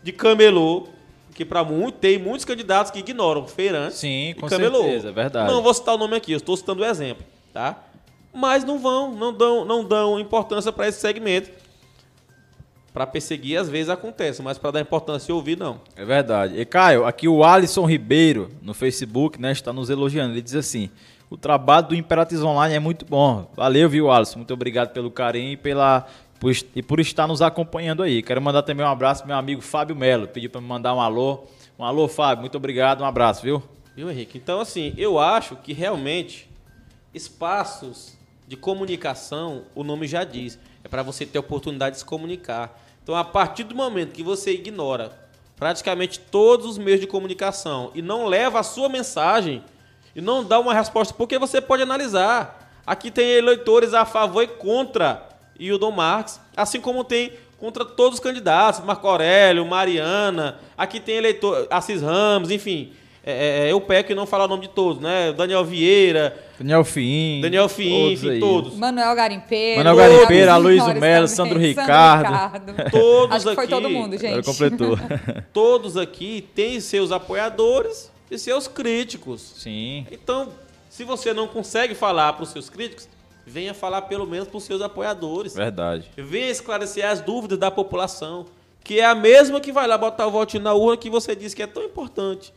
de 0.02 0.12
camelô, 0.12 0.88
que 1.34 1.44
para 1.44 1.64
muito 1.64 1.96
tem 1.96 2.18
muitos 2.18 2.44
candidatos 2.44 2.90
que 2.90 2.98
ignoram 2.98 3.46
feirante 3.46 3.96
Sim, 3.96 4.30
e 4.30 4.34
com 4.34 4.46
camelô. 4.48 4.82
certeza, 4.82 5.08
é 5.08 5.12
verdade. 5.12 5.50
Não 5.50 5.62
vou 5.62 5.72
citar 5.72 5.94
o 5.94 5.98
nome 5.98 6.16
aqui, 6.16 6.32
eu 6.32 6.36
estou 6.36 6.56
citando 6.56 6.82
o 6.82 6.84
exemplo, 6.84 7.24
tá? 7.52 7.82
Mas 8.32 8.64
não 8.64 8.78
vão, 8.78 9.12
não 9.14 9.32
dão, 9.32 9.64
não 9.64 9.84
dão 9.84 10.20
importância 10.20 10.70
para 10.70 10.88
esse 10.88 11.00
segmento. 11.00 11.50
Para 12.92 13.06
perseguir, 13.06 13.56
às 13.56 13.68
vezes 13.68 13.88
acontece, 13.88 14.42
mas 14.42 14.58
para 14.58 14.72
dar 14.72 14.80
importância 14.80 15.30
e 15.30 15.34
ouvir, 15.34 15.56
não. 15.56 15.80
É 15.94 16.04
verdade. 16.04 16.58
E 16.58 16.64
Caio, 16.64 17.06
aqui 17.06 17.28
o 17.28 17.44
Alisson 17.44 17.86
Ribeiro, 17.86 18.50
no 18.60 18.74
Facebook, 18.74 19.40
né, 19.40 19.52
está 19.52 19.72
nos 19.72 19.90
elogiando. 19.90 20.34
Ele 20.34 20.42
diz 20.42 20.56
assim: 20.56 20.90
o 21.30 21.36
trabalho 21.36 21.86
do 21.86 21.94
Imperatriz 21.94 22.42
Online 22.42 22.74
é 22.74 22.80
muito 22.80 23.06
bom. 23.06 23.48
Valeu, 23.54 23.88
viu, 23.88 24.10
Alisson? 24.10 24.38
Muito 24.38 24.52
obrigado 24.52 24.92
pelo 24.92 25.12
carinho 25.12 25.52
e, 25.52 25.56
pela, 25.56 26.04
por, 26.40 26.52
e 26.74 26.82
por 26.82 26.98
estar 26.98 27.28
nos 27.28 27.40
acompanhando 27.40 28.02
aí. 28.02 28.20
Quero 28.20 28.42
mandar 28.42 28.62
também 28.62 28.84
um 28.84 28.88
abraço 28.88 29.22
pro 29.22 29.28
meu 29.28 29.36
amigo 29.36 29.62
Fábio 29.62 29.94
Melo. 29.94 30.26
Pediu 30.26 30.50
para 30.50 30.60
me 30.60 30.66
mandar 30.66 30.92
um 30.92 31.00
alô. 31.00 31.44
Um 31.78 31.84
alô, 31.84 32.08
Fábio. 32.08 32.40
Muito 32.40 32.56
obrigado. 32.56 33.02
Um 33.02 33.04
abraço, 33.04 33.42
viu? 33.42 33.62
Viu, 33.94 34.10
Henrique? 34.10 34.38
Então, 34.38 34.58
assim, 34.60 34.92
eu 34.96 35.20
acho 35.20 35.54
que 35.54 35.72
realmente 35.72 36.50
espaços 37.14 38.18
de 38.48 38.56
comunicação, 38.56 39.62
o 39.72 39.84
nome 39.84 40.08
já 40.08 40.24
diz, 40.24 40.58
é 40.82 40.88
para 40.88 41.04
você 41.04 41.24
ter 41.24 41.38
oportunidade 41.38 41.94
de 41.94 42.00
se 42.00 42.04
comunicar. 42.04 42.76
Então, 43.04 43.14
a 43.14 43.22
partir 43.22 43.62
do 43.62 43.74
momento 43.76 44.12
que 44.12 44.24
você 44.24 44.52
ignora 44.52 45.12
praticamente 45.54 46.18
todos 46.18 46.66
os 46.66 46.76
meios 46.76 47.00
de 47.00 47.06
comunicação 47.06 47.92
e 47.94 48.02
não 48.02 48.26
leva 48.26 48.58
a 48.58 48.64
sua 48.64 48.88
mensagem 48.88 49.62
e 50.14 50.20
não 50.20 50.44
dá 50.44 50.58
uma 50.58 50.74
resposta, 50.74 51.14
porque 51.14 51.38
você 51.38 51.60
pode 51.60 51.82
analisar. 51.82 52.58
Aqui 52.86 53.10
tem 53.10 53.28
eleitores 53.30 53.94
a 53.94 54.04
favor 54.04 54.42
e 54.42 54.48
contra 54.48 55.22
Hildon 55.58 55.90
Marques, 55.92 56.40
assim 56.56 56.80
como 56.80 57.04
tem 57.04 57.32
contra 57.58 57.84
todos 57.84 58.14
os 58.14 58.20
candidatos, 58.20 58.80
Marco 58.80 59.06
Aurélio, 59.06 59.66
Mariana, 59.66 60.58
aqui 60.78 60.98
tem 60.98 61.16
eleitor, 61.16 61.66
Assis 61.70 62.00
Ramos, 62.00 62.50
enfim. 62.50 62.92
É, 63.22 63.66
é, 63.68 63.72
eu 63.72 63.78
peco 63.82 64.10
e 64.12 64.14
não 64.14 64.24
falar 64.24 64.46
o 64.46 64.48
nome 64.48 64.62
de 64.62 64.70
todos, 64.70 65.00
né? 65.02 65.30
Daniel 65.34 65.62
Vieira, 65.62 66.34
Daniel 66.58 66.82
Fim. 66.82 67.40
Daniel 67.42 67.68
Fim, 67.68 67.90
todos 68.16 68.24
enfim, 68.24 68.40
todos. 68.40 68.74
Manuel 68.76 69.14
Garimpeiro. 69.14 69.84
Manuel 69.84 69.96
Garimpeiro, 69.96 70.50
Aloysio 70.50 70.94
Melo, 70.98 71.28
Sandro 71.28 71.58
Ricardo. 71.58 72.24
Ricardo. 72.26 72.90
Todos 72.90 73.36
Acho 73.36 73.48
que 73.50 73.54
foi 73.54 73.64
aqui- 73.64 73.74
todo 73.74 73.90
mundo, 73.90 74.14
Agora 74.14 74.34
gente. 74.36 74.44
completou. 74.46 74.98
Todos 75.52 75.98
aqui 75.98 76.48
têm 76.54 76.80
seus 76.80 77.12
apoiadores 77.12 78.09
e 78.30 78.38
seus 78.38 78.68
críticos. 78.68 79.40
Sim. 79.56 80.06
Então, 80.10 80.52
se 80.88 81.04
você 81.04 81.32
não 81.32 81.48
consegue 81.48 81.94
falar 81.94 82.32
para 82.32 82.44
os 82.44 82.50
seus 82.50 82.70
críticos, 82.70 83.08
venha 83.46 83.74
falar 83.74 84.02
pelo 84.02 84.26
menos 84.26 84.48
para 84.48 84.58
os 84.58 84.64
seus 84.64 84.80
apoiadores. 84.80 85.54
Verdade. 85.54 86.10
Venha 86.16 86.48
esclarecer 86.48 87.04
as 87.04 87.20
dúvidas 87.20 87.58
da 87.58 87.70
população, 87.70 88.46
que 88.84 89.00
é 89.00 89.04
a 89.04 89.14
mesma 89.14 89.60
que 89.60 89.72
vai 89.72 89.86
lá 89.86 89.98
botar 89.98 90.26
o 90.26 90.30
voto 90.30 90.58
na 90.60 90.72
urna 90.72 90.96
que 90.96 91.10
você 91.10 91.34
disse 91.34 91.56
que 91.56 91.62
é 91.62 91.66
tão 91.66 91.82
importante. 91.82 92.52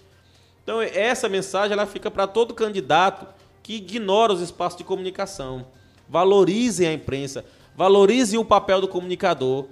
Então, 0.64 0.82
essa 0.82 1.28
mensagem 1.28 1.74
ela 1.74 1.86
fica 1.86 2.10
para 2.10 2.26
todo 2.26 2.54
candidato 2.54 3.28
que 3.62 3.76
ignora 3.76 4.34
os 4.34 4.42
espaços 4.42 4.78
de 4.78 4.84
comunicação. 4.84 5.66
Valorizem 6.08 6.88
a 6.88 6.94
imprensa, 6.94 7.44
valorizem 7.76 8.40
o 8.40 8.46
papel 8.46 8.80
do 8.82 8.88
comunicador. 8.88 9.66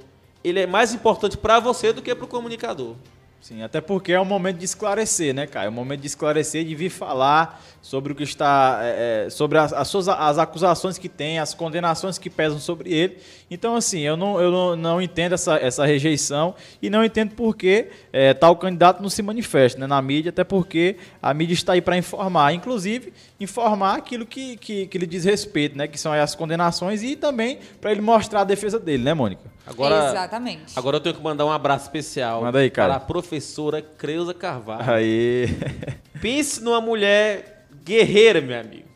ele 0.43 0.60
é 0.60 0.66
mais 0.66 0.93
importante 0.93 1.38
para 1.38 1.60
você 1.60 1.93
do 1.93 2.02
que 2.02 2.16
para 2.16 2.26
o 2.26 2.28
comunicador. 2.28 2.95
Sim, 3.42 3.64
até 3.64 3.82
porque 3.82 4.14
é 4.14 4.22
um 4.22 4.26
momento 4.26 4.58
de 4.60 4.66
esclarecer, 4.66 5.34
né, 5.34 5.48
Caio? 5.48 5.66
É 5.66 5.70
um 5.70 5.74
momento 5.74 6.02
de 6.02 6.06
esclarecer, 6.06 6.64
de 6.64 6.76
vir 6.76 6.92
falar 6.92 7.60
sobre 7.82 8.14
o 8.14 8.16
que 8.16 8.22
está. 8.22 8.80
É, 8.84 9.26
é, 9.26 9.30
sobre 9.32 9.58
as, 9.58 9.74
as, 9.74 9.88
suas, 9.88 10.08
as 10.08 10.38
acusações 10.38 11.00
que 11.00 11.10
tem, 11.10 11.39
as 11.39 11.56
condenações 11.56 12.20
que 12.20 12.30
pesam 12.30 12.60
sobre 12.60 12.94
ele. 12.94 13.18
Então, 13.50 13.76
assim, 13.76 14.02
eu 14.02 14.16
não, 14.16 14.39
eu 14.39 14.52
não, 14.52 14.76
não 14.76 15.02
entendo 15.02 15.34
essa, 15.34 15.56
essa 15.58 15.84
rejeição 15.88 16.54
e 16.84 16.88
não 16.88 17.04
entendo 17.04 17.34
por 17.34 17.58
que 17.58 17.88
é, 18.14 18.32
tal 18.32 18.56
candidato 18.56 19.02
não 19.02 19.10
se 19.10 19.24
manifesta 19.24 19.80
né, 19.80 19.88
na 19.88 20.00
mídia, 20.04 20.30
até 20.30 20.44
porque 20.44 20.98
a 21.20 21.34
mídia 21.34 21.56
está 21.56 21.74
aí 21.74 21.82
para 21.82 21.98
informar, 21.98 22.54
inclusive 22.54 23.12
informar 23.39 23.96
aquilo 23.96 24.24
que, 24.24 24.56
que, 24.58 24.86
que 24.86 24.98
lhe 25.00 25.08
diz 25.08 25.26
respeito, 25.26 25.76
né? 25.76 25.88
Que 25.88 26.00
são 26.00 26.14
as 26.14 26.36
condenações 26.36 27.02
e 27.02 27.16
também 27.16 27.58
para 27.82 27.92
ele 27.92 28.02
mostrar 28.02 28.42
a 28.42 28.44
defesa 28.44 28.80
dele, 28.80 29.04
né, 29.04 29.16
Mônica? 29.16 29.50
Agora, 29.66 30.09
Exatamente. 30.09 30.78
Agora 30.78 30.97
eu 30.97 31.01
tenho 31.01 31.16
que 31.16 31.22
mandar 31.22 31.45
um 31.45 31.51
abraço 31.51 31.86
especial 31.86 32.41
Manda 32.41 32.59
aí, 32.59 32.70
cara. 32.70 32.93
para 32.93 33.03
a 33.03 33.05
professora 33.05 33.82
Creuza 33.82 34.34
Carvalho. 34.34 34.91
Aí. 34.91 35.47
Pense 36.20 36.62
numa 36.64 36.82
mulher 36.82 37.66
guerreira, 37.84 38.41
meu 38.41 38.59
amigo. 38.59 38.88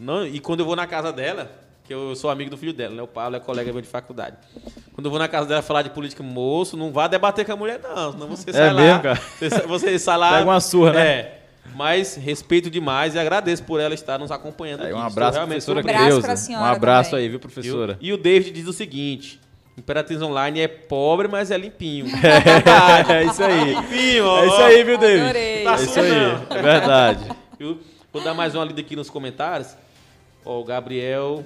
Não, 0.00 0.26
e 0.26 0.38
quando 0.40 0.60
eu 0.60 0.66
vou 0.66 0.76
na 0.76 0.86
casa 0.86 1.12
dela, 1.12 1.50
que 1.84 1.92
eu 1.92 2.14
sou 2.14 2.30
amigo 2.30 2.50
do 2.50 2.56
filho 2.56 2.72
dela, 2.72 2.94
né? 2.94 3.02
O 3.02 3.06
Paulo 3.06 3.34
é 3.34 3.40
colega 3.40 3.72
meu 3.72 3.80
de 3.80 3.88
faculdade. 3.88 4.36
Quando 4.92 5.06
eu 5.06 5.10
vou 5.10 5.18
na 5.18 5.26
casa 5.26 5.48
dela 5.48 5.62
falar 5.62 5.82
de 5.82 5.90
política, 5.90 6.22
moço, 6.22 6.76
não 6.76 6.92
vá 6.92 7.08
debater 7.08 7.44
com 7.44 7.52
a 7.52 7.56
mulher, 7.56 7.80
não. 7.82 8.12
Senão 8.12 8.28
você 8.28 8.52
sai 8.52 8.72
lá. 8.72 8.80
É 8.82 8.84
mesmo, 8.84 9.02
cara? 9.02 9.20
Você, 9.38 9.66
você 9.66 9.98
sai 9.98 10.18
lá. 10.18 10.32
Pega 10.32 10.44
uma 10.44 10.60
surra, 10.60 10.92
né? 10.92 11.06
É. 11.06 11.38
Mas 11.74 12.16
respeito 12.16 12.70
demais 12.70 13.14
e 13.14 13.18
agradeço 13.18 13.62
por 13.62 13.80
ela 13.80 13.94
estar 13.94 14.18
nos 14.18 14.30
acompanhando. 14.30 14.82
Um 14.84 14.98
abraço, 14.98 15.34
realmente 15.34 15.64
professora 15.64 15.82
muito 15.82 15.86
Um 15.86 15.90
abraço 15.90 16.20
Creuza. 16.20 16.32
Um 16.32 16.36
senhora 16.36 16.76
abraço 16.76 17.10
também. 17.10 17.24
aí, 17.24 17.30
viu, 17.30 17.40
professora? 17.40 17.98
Viu? 18.00 18.08
E 18.08 18.12
o 18.12 18.18
David 18.18 18.52
diz 18.52 18.66
o 18.66 18.72
seguinte: 18.72 19.40
Imperatriz 19.78 20.20
Online 20.20 20.60
é 20.60 20.68
pobre, 20.68 21.28
mas 21.28 21.50
é 21.52 21.56
limpinho. 21.56 22.06
É 23.08 23.24
isso 23.24 23.42
aí. 23.44 23.74
limpinho, 23.74 24.26
ó. 24.26 24.42
É 24.42 24.46
isso 24.46 24.56
aí, 24.62 24.84
viu, 24.84 24.98
David? 24.98 25.22
Adorei. 25.24 25.64
Tá 25.64 25.72
É 25.72 25.82
isso 25.82 26.00
aí, 26.00 26.12
é 26.50 26.62
verdade. 26.62 27.28
Viu? 27.58 27.80
Vou 28.12 28.22
dar 28.22 28.34
mais 28.34 28.54
uma 28.54 28.64
lida 28.64 28.80
aqui 28.80 28.96
nos 28.96 29.08
comentários. 29.08 29.76
Ó, 30.44 30.60
o 30.60 30.64
Gabriel. 30.64 31.44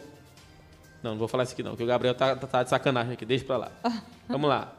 Não, 1.03 1.11
não 1.12 1.18
vou 1.18 1.28
falar 1.28 1.43
isso 1.45 1.53
aqui 1.53 1.62
não, 1.62 1.72
porque 1.72 1.83
o 1.85 1.87
Gabriel 1.87 2.14
tá, 2.14 2.35
tá- 2.37 2.47
tá 2.47 2.62
de 2.62 2.70
sacanagem 2.70 3.12
aqui, 3.12 3.24
deixa 3.24 3.45
pra 3.45 3.57
lá. 3.59 3.72
Vamos 4.28 4.49
lá. 4.49 4.72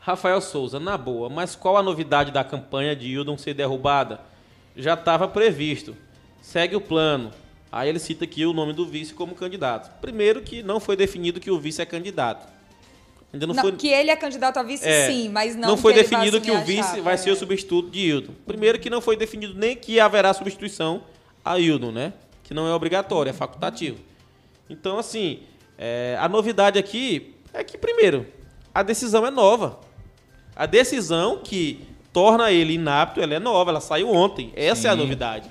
Rafael 0.00 0.40
Souza, 0.40 0.78
na 0.78 0.96
boa, 0.96 1.28
mas 1.28 1.56
qual 1.56 1.76
a 1.76 1.82
novidade 1.82 2.30
da 2.30 2.44
campanha 2.44 2.94
de 2.94 3.08
Hildon 3.08 3.36
ser 3.38 3.54
derrubada? 3.54 4.20
Já 4.76 4.94
estava 4.94 5.26
previsto. 5.26 5.96
Segue 6.42 6.76
o 6.76 6.80
plano. 6.80 7.30
Aí 7.70 7.88
ele 7.88 7.98
cita 7.98 8.24
aqui 8.24 8.46
o 8.46 8.52
nome 8.52 8.72
do 8.72 8.86
vice 8.86 9.12
como 9.12 9.34
candidato. 9.34 9.90
Primeiro 10.00 10.40
que 10.42 10.62
não 10.62 10.80
foi 10.80 10.96
definido 10.96 11.40
que 11.40 11.50
o 11.50 11.58
vice 11.58 11.82
é 11.82 11.86
candidato. 11.86 12.46
Ainda 13.32 13.46
não, 13.46 13.54
Não, 13.54 13.62
foi. 13.62 13.72
Que 13.72 13.88
ele 13.88 14.10
é 14.10 14.16
candidato 14.16 14.58
a 14.58 14.62
vice, 14.62 14.86
É, 14.86 15.08
sim, 15.08 15.28
mas 15.28 15.56
não, 15.56 15.76
foi 15.76 15.92
que 15.92 16.00
definido 16.00 16.40
que 16.40 16.50
o 16.50 16.60
vice 16.64 16.82
chapa, 16.82 17.02
vai 17.02 17.18
ser 17.18 17.30
o 17.30 17.32
é. 17.34 17.36
substituto 17.36 17.90
de 17.90 18.00
Hildon. 18.00 18.32
Primeiro 18.46 18.78
que 18.78 18.88
não 18.88 19.00
foi 19.00 19.16
definido 19.16 19.54
nem 19.54 19.76
que 19.76 20.00
haverá 20.00 20.32
substituição 20.32 21.02
a 21.44 21.58
Hildon, 21.58 21.92
né? 21.92 22.12
Que 22.42 22.54
não 22.54 22.66
é 22.66 22.72
obrigatório, 22.72 23.30
é 23.30 23.32
facultativo. 23.32 23.98
Então, 24.70 24.98
assim, 24.98 25.40
é, 25.76 26.16
a 26.20 26.28
novidade 26.28 26.78
aqui 26.78 27.34
é 27.52 27.62
que, 27.62 27.76
primeiro, 27.76 28.26
a 28.74 28.82
decisão 28.82 29.26
é 29.26 29.30
nova. 29.30 29.80
A 30.54 30.64
decisão 30.64 31.38
que 31.42 31.84
torna 32.12 32.50
ele 32.50 32.74
inapto, 32.74 33.20
ela 33.20 33.34
é 33.34 33.38
nova, 33.38 33.70
ela 33.70 33.80
saiu 33.80 34.10
ontem. 34.10 34.52
Essa 34.56 34.88
é 34.88 34.90
a 34.90 34.94
Sim. 34.94 35.00
novidade. 35.00 35.50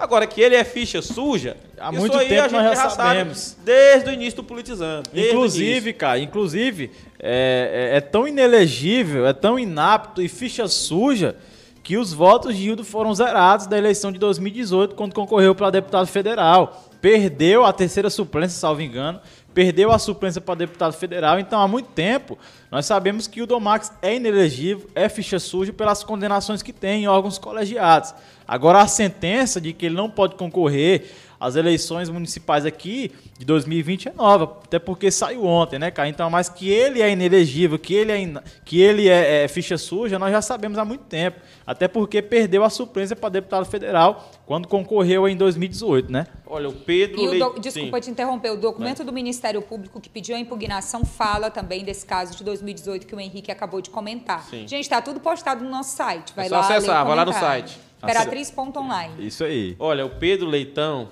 Agora, 0.00 0.26
que 0.26 0.40
ele 0.40 0.54
é 0.56 0.64
ficha 0.64 1.02
suja, 1.02 1.56
Há 1.78 1.92
muito 1.92 2.18
tempo 2.18 2.52
nós 2.52 2.62
já 2.64 2.74
já 2.74 2.88
sabe 2.90 2.94
sabemos. 2.96 3.56
desde 3.62 4.08
o 4.08 4.12
início 4.14 4.36
do 4.38 4.44
politizando. 4.44 5.10
Inclusive, 5.14 5.92
cara, 5.92 6.18
inclusive, 6.18 6.90
é, 7.18 7.90
é- 7.92 7.96
é 7.98 8.00
tão 8.00 8.26
inelegível, 8.26 9.26
é 9.26 9.32
tão 9.34 9.58
inapto 9.58 10.22
e 10.22 10.28
ficha 10.28 10.66
suja 10.68 11.36
que 11.82 11.96
os 11.98 12.12
votos 12.14 12.56
de 12.56 12.68
Hildo 12.68 12.82
foram 12.84 13.14
zerados 13.14 13.66
da 13.66 13.76
eleição 13.76 14.10
de 14.10 14.18
2018, 14.18 14.94
quando 14.94 15.12
concorreu 15.14 15.54
para 15.54 15.68
deputado 15.70 16.06
federal. 16.06 16.84
Perdeu 17.00 17.64
a 17.64 17.72
terceira 17.72 18.08
suplência, 18.10 18.58
salvo 18.58 18.80
engano, 18.82 19.20
perdeu 19.54 19.90
a 19.90 19.98
suplência 19.98 20.40
para 20.40 20.54
deputado 20.54 20.92
federal. 20.92 21.38
Então, 21.38 21.60
há 21.60 21.68
muito 21.68 21.88
tempo, 21.88 22.38
nós 22.70 22.86
sabemos 22.86 23.26
que 23.26 23.42
o 23.42 23.46
Domax 23.46 23.92
é 24.00 24.16
inelegível, 24.16 24.88
é 24.94 25.08
ficha 25.08 25.38
suja 25.38 25.72
pelas 25.72 26.04
condenações 26.04 26.62
que 26.62 26.72
tem 26.72 27.04
em 27.04 27.08
órgãos 27.08 27.38
colegiados. 27.38 28.14
Agora, 28.46 28.80
a 28.80 28.86
sentença 28.86 29.60
de 29.60 29.72
que 29.72 29.86
ele 29.86 29.94
não 29.94 30.10
pode 30.10 30.34
concorrer 30.34 31.10
às 31.40 31.56
eleições 31.56 32.10
municipais 32.10 32.66
aqui 32.66 33.10
de 33.38 33.46
2020 33.46 34.08
é 34.10 34.12
nova, 34.12 34.44
até 34.62 34.78
porque 34.78 35.10
saiu 35.10 35.46
ontem, 35.46 35.78
né, 35.78 35.90
cara? 35.90 36.06
Então, 36.08 36.28
mas 36.28 36.50
que 36.50 36.68
ele 36.68 37.00
é 37.00 37.10
inelegível, 37.10 37.78
que 37.78 37.94
ele 37.94 38.12
é, 38.12 38.20
ina- 38.20 38.44
que 38.64 38.78
ele 38.80 39.08
é, 39.08 39.44
é 39.44 39.48
ficha 39.48 39.78
suja, 39.78 40.18
nós 40.18 40.30
já 40.30 40.42
sabemos 40.42 40.76
há 40.78 40.84
muito 40.84 41.04
tempo. 41.04 41.40
Até 41.66 41.88
porque 41.88 42.20
perdeu 42.20 42.62
a 42.64 42.68
suplência 42.70 43.16
para 43.16 43.28
deputado 43.30 43.64
federal 43.64 44.30
quando 44.44 44.68
concorreu 44.68 45.26
em 45.28 45.36
2018, 45.36 46.12
né? 46.12 46.26
Olha, 46.46 46.68
o 46.68 46.72
Pedro 46.72 47.20
E 47.20 47.28
o 47.40 47.52
do- 47.54 47.60
desculpa 47.60 48.00
te 48.00 48.10
interromper, 48.10 48.50
o 48.50 48.56
documento 48.56 49.02
do 49.04 49.12
Ministério 49.12 49.62
Público 49.62 50.00
que 50.00 50.10
pediu 50.10 50.36
a 50.36 50.38
impugnação 50.38 51.04
fala 51.04 51.50
também 51.50 51.84
desse 51.84 52.04
caso 52.04 52.36
de 52.36 52.44
2018 52.44 53.06
que 53.06 53.14
o 53.14 53.20
Henrique 53.20 53.50
acabou 53.50 53.80
de 53.80 53.88
comentar. 53.88 54.42
Sim. 54.44 54.66
Gente, 54.68 54.80
está 54.82 55.00
tudo 55.00 55.20
postado 55.20 55.64
no 55.64 55.70
nosso 55.70 55.96
site. 55.96 56.32
Vai 56.36 56.46
É 56.46 56.48
só 56.48 56.54
lá, 56.56 56.60
acessar, 56.62 56.96
ler 56.96 57.02
o 57.04 57.06
vai 57.06 57.16
lá 57.16 57.24
no 57.24 57.32
site. 57.32 57.78
Imperatriz.online. 58.02 59.26
Isso 59.26 59.44
aí. 59.44 59.76
Olha, 59.78 60.04
o 60.04 60.10
Pedro 60.10 60.46
Leitão, 60.46 61.08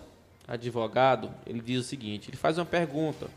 advogado, 0.49 1.31
ele 1.47 1.61
diz 1.61 1.81
o 1.81 1.85
seguinte: 1.85 2.31
ele 2.31 2.37
faz 2.37 2.57
uma 2.59 2.65
pergunta. 2.65 3.29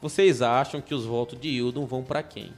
Vocês 0.00 0.40
acham 0.40 0.80
que 0.80 0.94
os 0.94 1.04
votos 1.04 1.38
de 1.38 1.48
Hildon 1.48 1.84
vão 1.84 2.02
para 2.02 2.22
quem? 2.22 2.52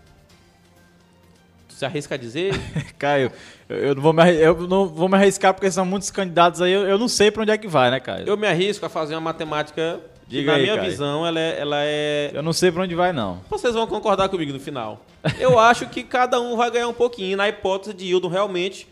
Tu 1.69 1.75
se 1.75 1.85
arrisca 1.85 2.15
a 2.15 2.19
dizer? 2.19 2.55
Caio, 2.99 3.33
eu, 3.69 3.95
não 3.95 4.03
vou 4.03 4.13
me, 4.13 4.33
eu 4.35 4.69
não 4.69 4.87
vou 4.87 5.09
me 5.09 5.17
arriscar 5.17 5.55
porque 5.55 5.71
são 5.71 5.85
muitos 5.85 6.11
candidatos 6.11 6.61
aí, 6.61 6.71
eu, 6.71 6.83
eu 6.83 6.99
não 6.99 7.09
sei 7.09 7.31
para 7.31 7.43
onde 7.43 7.51
é 7.51 7.59
que 7.59 7.67
vai, 7.67 7.91
né, 7.91 7.99
Caio? 7.99 8.27
Eu 8.29 8.37
me 8.37 8.47
arrisco 8.47 8.85
a 8.85 8.89
fazer 8.89 9.15
uma 9.15 9.23
matemática 9.23 10.01
que, 10.29 10.37
Diga 10.37 10.53
na 10.53 10.59
aí, 10.59 10.63
minha 10.65 10.77
Caio. 10.77 10.91
visão, 10.91 11.27
ela 11.27 11.41
é, 11.41 11.59
ela 11.59 11.77
é. 11.81 12.31
Eu 12.35 12.43
não 12.43 12.53
sei 12.53 12.71
para 12.71 12.83
onde 12.83 12.95
vai, 12.95 13.13
não. 13.13 13.41
Vocês 13.49 13.75
vão 13.75 13.87
concordar 13.87 14.29
comigo 14.29 14.53
no 14.53 14.61
final. 14.61 15.05
Eu 15.39 15.59
acho 15.59 15.89
que 15.89 16.03
cada 16.03 16.41
um 16.41 16.57
vai 16.57 16.71
ganhar 16.71 16.89
um 16.89 16.95
pouquinho, 16.95 17.37
na 17.37 17.49
hipótese 17.49 17.95
de 17.95 18.05
Hildon 18.05 18.29
realmente, 18.29 18.87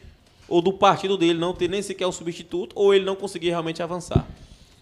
ou 0.48 0.62
do 0.62 0.72
partido 0.72 1.18
dele 1.18 1.38
não 1.38 1.52
ter 1.52 1.68
nem 1.68 1.82
sequer 1.82 2.06
um 2.06 2.12
substituto, 2.12 2.72
ou 2.74 2.94
ele 2.94 3.04
não 3.04 3.14
conseguir 3.14 3.50
realmente 3.50 3.82
avançar. 3.82 4.26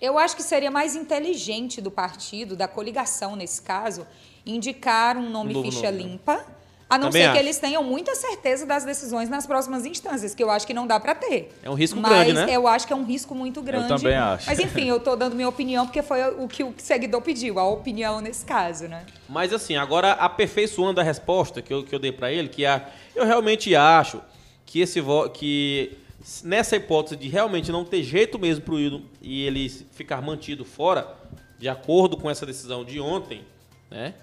Eu 0.01 0.19
acho 0.19 0.37
que 0.37 0.43
seria 0.43 0.71
mais 0.71 0.95
inteligente 0.95 1.81
do 1.81 1.91
partido, 1.91 2.55
da 2.57 2.69
coligação 2.69 3.35
nesse 3.37 3.63
caso, 3.63 4.07
indicar 4.45 5.17
um 5.17 5.31
nome 5.31 5.51
Um 5.51 5.55
novo 5.55 5.71
ficha 5.71 5.91
nome, 5.91 6.05
né? 6.05 6.11
limpa, 6.11 6.45
a 6.89 6.97
não 6.99 7.09
Também 7.09 7.23
ser 7.23 7.33
que 7.33 7.39
acho. 7.39 7.47
eles 7.47 7.59
tenham 7.59 7.83
muita 7.83 8.15
certeza 8.15 8.65
das 8.65 8.85
decisões 8.85 9.29
nas 9.29 9.45
próximas 9.45 9.85
instâncias, 9.85 10.37
que 10.37 10.43
eu 10.45 10.49
acho 10.49 10.65
que 10.65 10.73
não 10.73 10.87
dá 10.87 11.01
para 11.01 11.17
ter. 11.17 11.53
É 11.61 11.69
um 11.69 11.75
risco 11.75 11.99
Mas 11.99 12.13
grande, 12.13 12.33
né? 12.35 12.47
eu 12.49 12.69
acho 12.69 12.87
que 12.87 12.93
é 12.93 12.97
um 12.97 13.05
risco 13.05 13.35
muito 13.35 13.61
grande. 13.61 13.89
também 13.89 14.15
acho. 14.15 14.47
Mas 14.47 14.61
enfim, 14.61 14.85
eu 14.85 15.01
tô 15.01 15.17
dando 15.17 15.35
minha 15.35 15.49
opinião 15.49 15.85
porque 15.85 16.01
foi 16.01 16.23
o 16.39 16.47
que 16.47 16.63
o 16.63 16.73
seguidor 16.79 17.23
pediu, 17.23 17.59
a 17.59 17.69
opinião 17.69 18.21
nesse 18.21 18.45
caso, 18.45 18.87
né? 18.87 19.05
Mas 19.29 19.53
assim, 19.53 19.77
agora 19.77 20.13
aperfeiçoando 20.13 21.01
a 21.01 21.03
resposta 21.03 21.61
que 21.61 21.75
eu, 21.75 21.83
que 21.83 21.93
eu 21.93 21.99
dei 21.99 22.13
pra 22.13 22.31
ele, 22.31 22.49
que 22.49 22.65
a, 22.65 22.87
eu 23.17 23.25
realmente 23.27 23.75
acho 23.75 24.21
que 24.65 24.79
esse 24.81 25.03
que 25.35 25.99
nessa 26.43 26.77
hipótese 26.77 27.17
de 27.17 27.29
realmente 27.29 27.71
não 27.71 27.85
ter 27.85 28.03
jeito 28.03 28.39
mesmo 28.39 28.65
pro 28.65 28.79
Hildon 28.79 29.03
e 29.23 29.47
ele 29.47 29.69
ficar 29.69 30.21
mantido 30.21 30.65
fora, 30.65 31.15
de 31.59 31.69
acordo 31.69 32.17
com 32.17 32.29
essa 32.31 32.45
decisão 32.45 32.85
de 32.85 33.01
ontem, 33.01 33.45
né? 33.91 34.15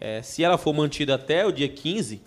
é, 0.00 0.20
se 0.20 0.42
ela 0.42 0.58
for 0.58 0.72
mantida 0.72 1.14
até 1.14 1.46
o 1.46 1.52
dia 1.52 1.68
15, 1.68 2.20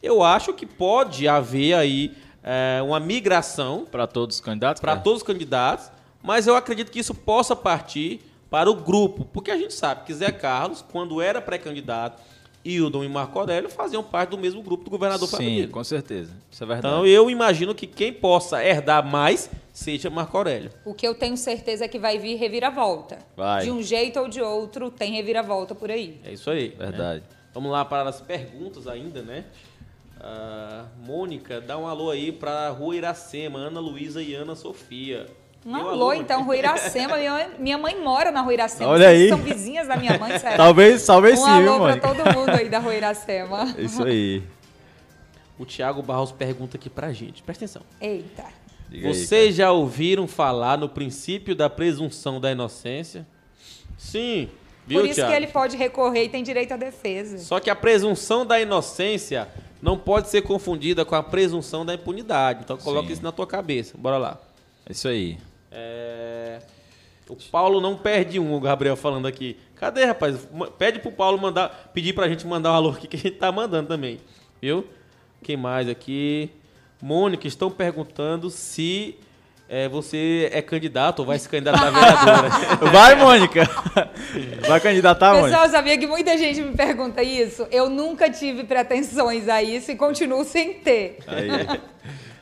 eu 0.00 0.22
acho 0.22 0.52
que 0.52 0.64
pode 0.64 1.26
haver 1.26 1.74
aí 1.74 2.16
é, 2.40 2.80
uma 2.82 3.00
migração 3.00 3.84
Para 3.84 4.06
todos 4.06 4.36
os 4.36 4.40
candidatos? 4.40 4.80
para 4.80 4.92
Caio? 4.92 5.02
todos 5.02 5.22
os 5.22 5.26
candidatos, 5.26 5.90
mas 6.22 6.46
eu 6.46 6.54
acredito 6.54 6.92
que 6.92 7.00
isso 7.00 7.12
possa 7.12 7.56
partir 7.56 8.20
para 8.48 8.70
o 8.70 8.74
grupo, 8.74 9.24
porque 9.24 9.50
a 9.50 9.58
gente 9.58 9.74
sabe 9.74 10.04
que 10.04 10.14
Zé 10.14 10.30
Carlos, 10.30 10.84
quando 10.92 11.20
era 11.20 11.40
pré-candidato, 11.40 12.22
Hildon 12.64 13.04
e 13.04 13.08
Marco 13.08 13.38
Aurélio 13.38 13.68
faziam 13.68 14.02
parte 14.02 14.30
do 14.30 14.38
mesmo 14.38 14.62
grupo 14.62 14.84
do 14.84 14.90
governador 14.90 15.28
Sim, 15.28 15.36
Fabrício. 15.36 15.68
com 15.70 15.84
certeza. 15.84 16.32
Isso 16.50 16.62
é 16.64 16.66
verdade. 16.66 16.94
Então 16.94 17.06
eu 17.06 17.28
imagino 17.30 17.74
que 17.74 17.86
quem 17.86 18.12
possa 18.12 18.64
herdar 18.64 19.04
mais 19.04 19.50
seja 19.72 20.08
Marco 20.08 20.36
Aurélio. 20.36 20.70
O 20.84 20.94
que 20.94 21.06
eu 21.06 21.14
tenho 21.14 21.36
certeza 21.36 21.84
é 21.84 21.88
que 21.88 21.98
vai 21.98 22.18
vir 22.18 22.36
reviravolta. 22.36 23.18
Vai. 23.36 23.64
De 23.64 23.70
um 23.70 23.82
jeito 23.82 24.18
ou 24.20 24.28
de 24.28 24.40
outro, 24.40 24.90
tem 24.90 25.12
reviravolta 25.12 25.74
por 25.74 25.90
aí. 25.90 26.20
É 26.24 26.32
isso 26.32 26.48
aí. 26.50 26.70
né? 26.70 26.86
Verdade. 26.86 27.22
Vamos 27.52 27.70
lá 27.70 27.84
para 27.84 28.08
as 28.08 28.20
perguntas 28.20 28.86
ainda, 28.86 29.22
né? 29.22 29.44
Ah, 30.20 30.86
Mônica, 31.04 31.60
dá 31.60 31.76
um 31.76 31.86
alô 31.86 32.10
aí 32.10 32.32
para 32.32 32.70
Rua 32.70 32.96
Iracema, 32.96 33.58
Ana 33.58 33.78
Luísa 33.80 34.22
e 34.22 34.34
Ana 34.34 34.54
Sofia. 34.54 35.26
Um 35.64 35.72
Meu 35.72 35.88
alô, 35.88 36.06
Mônica. 36.06 36.24
então, 36.24 36.44
Rua 36.44 36.56
Iracema. 36.56 37.16
Minha 37.16 37.30
mãe, 37.32 37.50
minha 37.58 37.78
mãe 37.78 38.02
mora 38.02 38.30
na 38.30 38.42
Rua 38.42 38.52
Iracema. 38.52 38.90
Olha 38.90 39.08
aí. 39.08 39.28
São 39.30 39.38
vizinhas 39.38 39.88
da 39.88 39.96
minha 39.96 40.18
mãe, 40.18 40.36
sério. 40.38 40.56
Talvez, 40.58 41.06
talvez 41.06 41.40
um 41.40 41.44
sim, 41.44 41.50
alô 41.50 41.76
pra 41.76 41.78
Mônica? 41.78 42.08
todo 42.08 42.36
mundo 42.38 42.50
aí 42.50 42.68
da 42.68 42.78
Rua 42.78 42.94
Iracema. 42.96 43.74
Isso 43.78 44.04
aí. 44.04 44.42
O 45.58 45.64
Thiago 45.64 46.02
Barros 46.02 46.32
pergunta 46.32 46.76
aqui 46.76 46.90
pra 46.90 47.12
gente. 47.12 47.42
Presta 47.42 47.64
atenção. 47.64 47.82
Eita. 48.00 48.44
Diga 48.90 49.08
aí, 49.08 49.14
Vocês 49.14 49.54
já 49.54 49.72
ouviram 49.72 50.26
falar 50.28 50.76
no 50.76 50.88
princípio 50.88 51.54
da 51.54 51.70
presunção 51.70 52.40
da 52.40 52.52
inocência? 52.52 53.26
Sim, 53.96 54.48
Viu, 54.86 55.00
Por 55.00 55.06
isso 55.06 55.14
Thiago? 55.14 55.30
que 55.30 55.36
ele 55.36 55.46
pode 55.46 55.76
recorrer 55.78 56.24
e 56.24 56.28
tem 56.28 56.42
direito 56.42 56.72
à 56.72 56.76
defesa. 56.76 57.38
Só 57.38 57.58
que 57.58 57.70
a 57.70 57.74
presunção 57.74 58.44
da 58.44 58.60
inocência 58.60 59.48
não 59.80 59.96
pode 59.96 60.28
ser 60.28 60.42
confundida 60.42 61.06
com 61.06 61.14
a 61.14 61.22
presunção 61.22 61.86
da 61.86 61.94
impunidade. 61.94 62.60
Então 62.64 62.76
coloca 62.76 63.06
Sim. 63.06 63.14
isso 63.14 63.22
na 63.22 63.32
tua 63.32 63.46
cabeça. 63.46 63.96
Bora 63.96 64.18
lá. 64.18 64.38
É 64.84 64.92
isso 64.92 65.08
aí. 65.08 65.38
É, 65.74 66.60
O 67.28 67.36
Paulo 67.50 67.80
não 67.80 67.96
perde 67.96 68.38
um, 68.38 68.54
o 68.54 68.60
Gabriel 68.60 68.96
falando 68.96 69.26
aqui. 69.26 69.56
Cadê, 69.76 70.04
rapaz? 70.04 70.48
Pede 70.78 71.00
pro 71.00 71.10
Paulo 71.10 71.36
mandar, 71.38 71.90
pedir 71.92 72.12
pra 72.12 72.28
gente 72.28 72.46
mandar 72.46 72.72
um 72.72 72.74
alô 72.74 72.90
aqui 72.90 73.08
que 73.08 73.16
a 73.16 73.18
gente 73.18 73.36
tá 73.36 73.50
mandando 73.50 73.88
também. 73.88 74.20
Viu? 74.62 74.86
Quem 75.42 75.56
mais 75.56 75.88
aqui? 75.88 76.50
Mônica, 77.02 77.46
estão 77.46 77.70
perguntando 77.70 78.48
se 78.48 79.18
é, 79.68 79.88
você 79.88 80.48
é 80.52 80.62
candidato 80.62 81.20
ou 81.20 81.26
vai 81.26 81.38
se 81.38 81.48
candidatar 81.48 81.88
a 81.88 81.90
vereadora. 81.90 82.48
Vai, 82.92 83.14
Mônica! 83.14 83.68
Vai 84.66 84.80
candidatar, 84.80 85.32
Mônica? 85.34 85.48
Pessoal, 85.50 85.68
sabia 85.68 85.98
que 85.98 86.06
muita 86.06 86.36
gente 86.38 86.60
me 86.62 86.76
pergunta 86.76 87.22
isso? 87.22 87.66
Eu 87.70 87.88
nunca 87.88 88.30
tive 88.30 88.64
pretensões 88.64 89.48
a 89.48 89.62
isso 89.62 89.90
e 89.90 89.96
continuo 89.96 90.44
sem 90.44 90.74
ter. 90.74 91.18
Aí. 91.26 91.80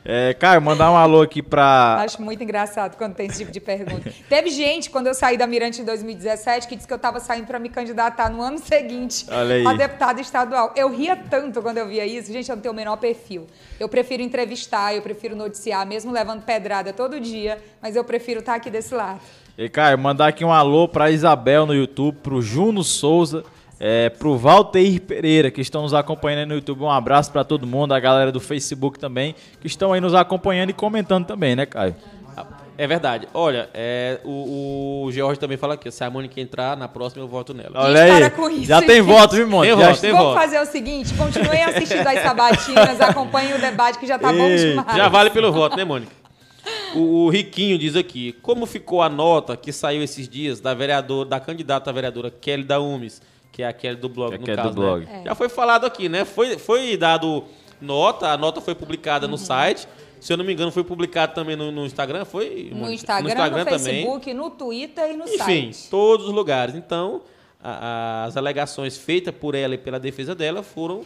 É, 0.05 0.33
Caio, 0.33 0.61
mandar 0.61 0.91
um 0.91 0.97
alô 0.97 1.21
aqui 1.21 1.41
pra. 1.41 1.95
Acho 2.01 2.21
muito 2.21 2.43
engraçado 2.43 2.97
quando 2.97 3.15
tem 3.15 3.27
esse 3.27 3.37
tipo 3.37 3.51
de 3.51 3.61
pergunta. 3.61 4.11
Teve 4.27 4.49
gente, 4.49 4.89
quando 4.89 5.07
eu 5.07 5.13
saí 5.13 5.37
da 5.37 5.47
Mirante 5.47 5.81
em 5.81 5.85
2017, 5.85 6.67
que 6.67 6.75
disse 6.75 6.87
que 6.87 6.93
eu 6.93 6.97
estava 6.97 7.21
saindo 7.21 7.47
para 7.47 7.57
me 7.57 7.69
candidatar 7.69 8.29
no 8.29 8.41
ano 8.41 8.59
seguinte 8.59 9.25
a 9.29 9.73
deputada 9.73 10.19
estadual. 10.19 10.73
Eu 10.75 10.93
ria 10.93 11.15
tanto 11.15 11.61
quando 11.61 11.77
eu 11.77 11.87
via 11.87 12.05
isso. 12.05 12.33
Gente, 12.33 12.49
eu 12.49 12.55
não 12.55 12.61
tenho 12.61 12.73
o 12.73 12.75
menor 12.75 12.97
perfil. 12.97 13.47
Eu 13.79 13.87
prefiro 13.87 14.21
entrevistar, 14.21 14.93
eu 14.93 15.01
prefiro 15.01 15.35
noticiar, 15.35 15.85
mesmo 15.87 16.11
levando 16.11 16.43
pedrada 16.43 16.91
todo 16.91 17.19
dia, 17.19 17.57
mas 17.81 17.95
eu 17.95 18.03
prefiro 18.03 18.41
estar 18.41 18.55
aqui 18.55 18.69
desse 18.69 18.93
lado. 18.93 19.21
E, 19.57 19.69
Caio, 19.69 19.97
mandar 19.97 20.27
aqui 20.27 20.43
um 20.43 20.51
alô 20.51 20.87
pra 20.87 21.11
Isabel 21.11 21.65
no 21.65 21.75
YouTube, 21.75 22.17
pro 22.23 22.41
Juno 22.41 22.83
Souza, 22.83 23.43
é, 23.85 24.07
pro 24.07 24.37
Valteir 24.37 25.01
Pereira, 25.01 25.51
que 25.51 25.59
estão 25.59 25.81
nos 25.81 25.93
acompanhando 25.93 26.39
aí 26.39 26.45
no 26.45 26.53
YouTube. 26.55 26.83
Um 26.83 26.89
abraço 26.89 27.29
pra 27.33 27.43
todo 27.43 27.67
mundo, 27.67 27.93
a 27.93 27.99
galera 27.99 28.31
do 28.31 28.39
Facebook 28.39 28.97
também, 28.97 29.35
que 29.59 29.67
estão 29.67 29.91
aí 29.91 29.99
nos 29.99 30.13
acompanhando 30.13 30.69
e 30.69 30.73
comentando 30.73 31.25
também, 31.25 31.53
né, 31.53 31.65
Caio? 31.65 31.93
É 32.77 32.87
verdade. 32.87 33.27
Olha, 33.33 33.69
é, 33.73 34.21
o, 34.23 35.03
o 35.05 35.11
George 35.11 35.37
também 35.37 35.57
fala 35.57 35.73
aqui. 35.73 35.91
Se 35.91 36.01
a 36.01 36.09
Mônica 36.09 36.39
entrar, 36.39 36.77
na 36.77 36.87
próxima 36.87 37.21
eu 37.23 37.27
voto 37.27 37.53
nela. 37.53 37.71
Olha 37.75 38.07
para 38.07 38.25
aí. 38.25 38.31
com 38.31 38.49
isso, 38.49 38.63
Já 38.65 38.81
tem 38.81 39.01
voto, 39.01 39.35
viu, 39.35 39.47
Mônica? 39.49 39.75
Tem 39.75 39.83
Já- 39.83 39.89
voto, 39.91 40.01
tem 40.01 40.11
Vamos 40.11 40.25
voto. 40.27 40.39
fazer 40.39 40.59
o 40.61 40.65
seguinte, 40.65 41.13
continuem 41.15 41.63
assistindo 41.63 42.07
as 42.07 42.19
sabatinas, 42.23 43.01
acompanhem 43.01 43.53
o 43.53 43.59
debate 43.59 43.99
que 43.99 44.07
já 44.07 44.17
tá 44.17 44.31
bom 44.31 44.45
Eita. 44.45 44.69
demais. 44.69 44.95
Já 44.97 45.09
vale 45.09 45.29
pelo 45.29 45.51
voto, 45.51 45.75
né, 45.75 45.83
Mônica? 45.83 46.11
O, 46.95 47.25
o 47.25 47.29
Riquinho 47.29 47.77
diz 47.77 47.97
aqui, 47.97 48.31
como 48.41 48.65
ficou 48.65 49.01
a 49.01 49.09
nota 49.09 49.57
que 49.57 49.73
saiu 49.73 50.01
esses 50.01 50.27
dias 50.29 50.61
da 50.61 50.73
vereadora, 50.73 51.27
da 51.27 51.39
candidata 51.39 51.89
a 51.89 51.93
vereadora 51.93 52.31
Kelly 52.31 52.63
da 52.63 52.79
UMES, 52.79 53.21
que 53.53 53.63
é 53.63 53.67
a 53.67 53.71
Kelly 53.71 53.95
do 53.95 54.09
blog, 54.09 54.29
Que 54.31 54.35
é 54.35 54.39
no 54.39 54.45
Kelly 54.45 54.57
caso, 54.57 54.69
do 54.71 54.75
blog. 54.81 55.05
né? 55.05 55.21
Já 55.25 55.33
foi 55.35 55.47
falado 55.47 55.85
aqui, 55.85 56.09
né? 56.09 56.25
Foi, 56.25 56.57
foi 56.57 56.97
dado 56.97 57.45
nota, 57.79 58.29
a 58.29 58.37
nota 58.37 58.59
foi 58.59 58.75
publicada 58.75 59.25
Uhum. 59.27 59.31
no 59.31 59.37
site. 59.37 59.87
Se 60.19 60.31
eu 60.33 60.37
não 60.37 60.43
me 60.45 60.53
engano, 60.53 60.71
foi 60.71 60.83
publicado 60.83 61.33
também 61.35 61.55
no, 61.55 61.71
no 61.71 61.85
Instagram, 61.85 62.25
foi? 62.25 62.69
No 62.71 62.77
Mônica? 62.79 62.93
Instagram, 62.95 63.59
no, 63.59 63.65
Facebook, 63.65 64.33
no 64.33 64.49
Twitter 64.49 65.11
e 65.11 65.17
no 65.17 65.25
Enfim, 65.25 65.71
site. 65.71 65.89
todos 65.89 66.25
os 66.27 66.33
lugares. 66.33 66.73
Então, 66.75 67.21
a- 67.63 68.23
as 68.25 68.35
alegações 68.37 68.97
feitas 68.97 69.33
por 69.35 69.53
ela 69.53 69.75
e 69.75 69.77
pela 69.77 69.99
defesa 69.99 70.33
dela 70.33 70.63
foram 70.63 71.01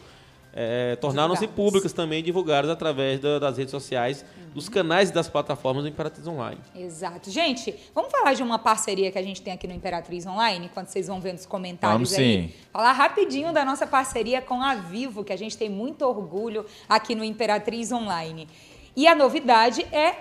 é, 0.59 0.95
tornaram-se 0.95 1.45
públicas 1.45 1.93
também, 1.93 2.23
divulgadas 2.23 2.71
através 2.71 3.19
da- 3.19 3.37
das 3.37 3.57
redes 3.59 3.69
sociais, 3.69 4.25
dos 4.55 4.67
canais 4.67 5.11
e 5.11 5.13
das 5.13 5.29
plataformas 5.29 5.83
do 5.83 5.89
Imperatriz 5.89 6.25
Online. 6.25 6.59
Exato. 6.75 7.29
Gente, 7.29 7.75
vamos 7.93 8.09
falar 8.09 8.33
de 8.33 8.41
uma 8.41 8.57
parceria 8.57 9.11
que 9.11 9.19
a 9.19 9.21
gente 9.21 9.39
tem 9.39 9.53
aqui 9.53 9.67
no 9.67 9.73
Imperatriz 9.75 10.25
Online, 10.25 10.65
enquanto 10.65 10.87
vocês 10.87 11.05
vão 11.05 11.21
ver 11.21 11.33
nos 11.33 11.45
comentários 11.45 11.93
Vamos 12.09 12.13
aí. 12.15 12.47
sim. 12.49 12.53
Falar 12.73 12.91
rapidinho 12.93 13.53
da 13.53 13.63
nossa 13.63 13.85
parceria 13.85 14.41
com 14.41 14.59
a 14.63 14.73
Vivo, 14.73 15.23
que 15.23 15.31
a 15.31 15.37
gente 15.37 15.55
tem 15.55 15.69
muito 15.69 16.01
orgulho 16.03 16.65
aqui 16.89 17.13
no 17.13 17.23
Imperatriz 17.23 17.91
Online. 17.91 18.47
E 18.95 19.07
a 19.07 19.13
novidade 19.13 19.85
é 19.91 20.15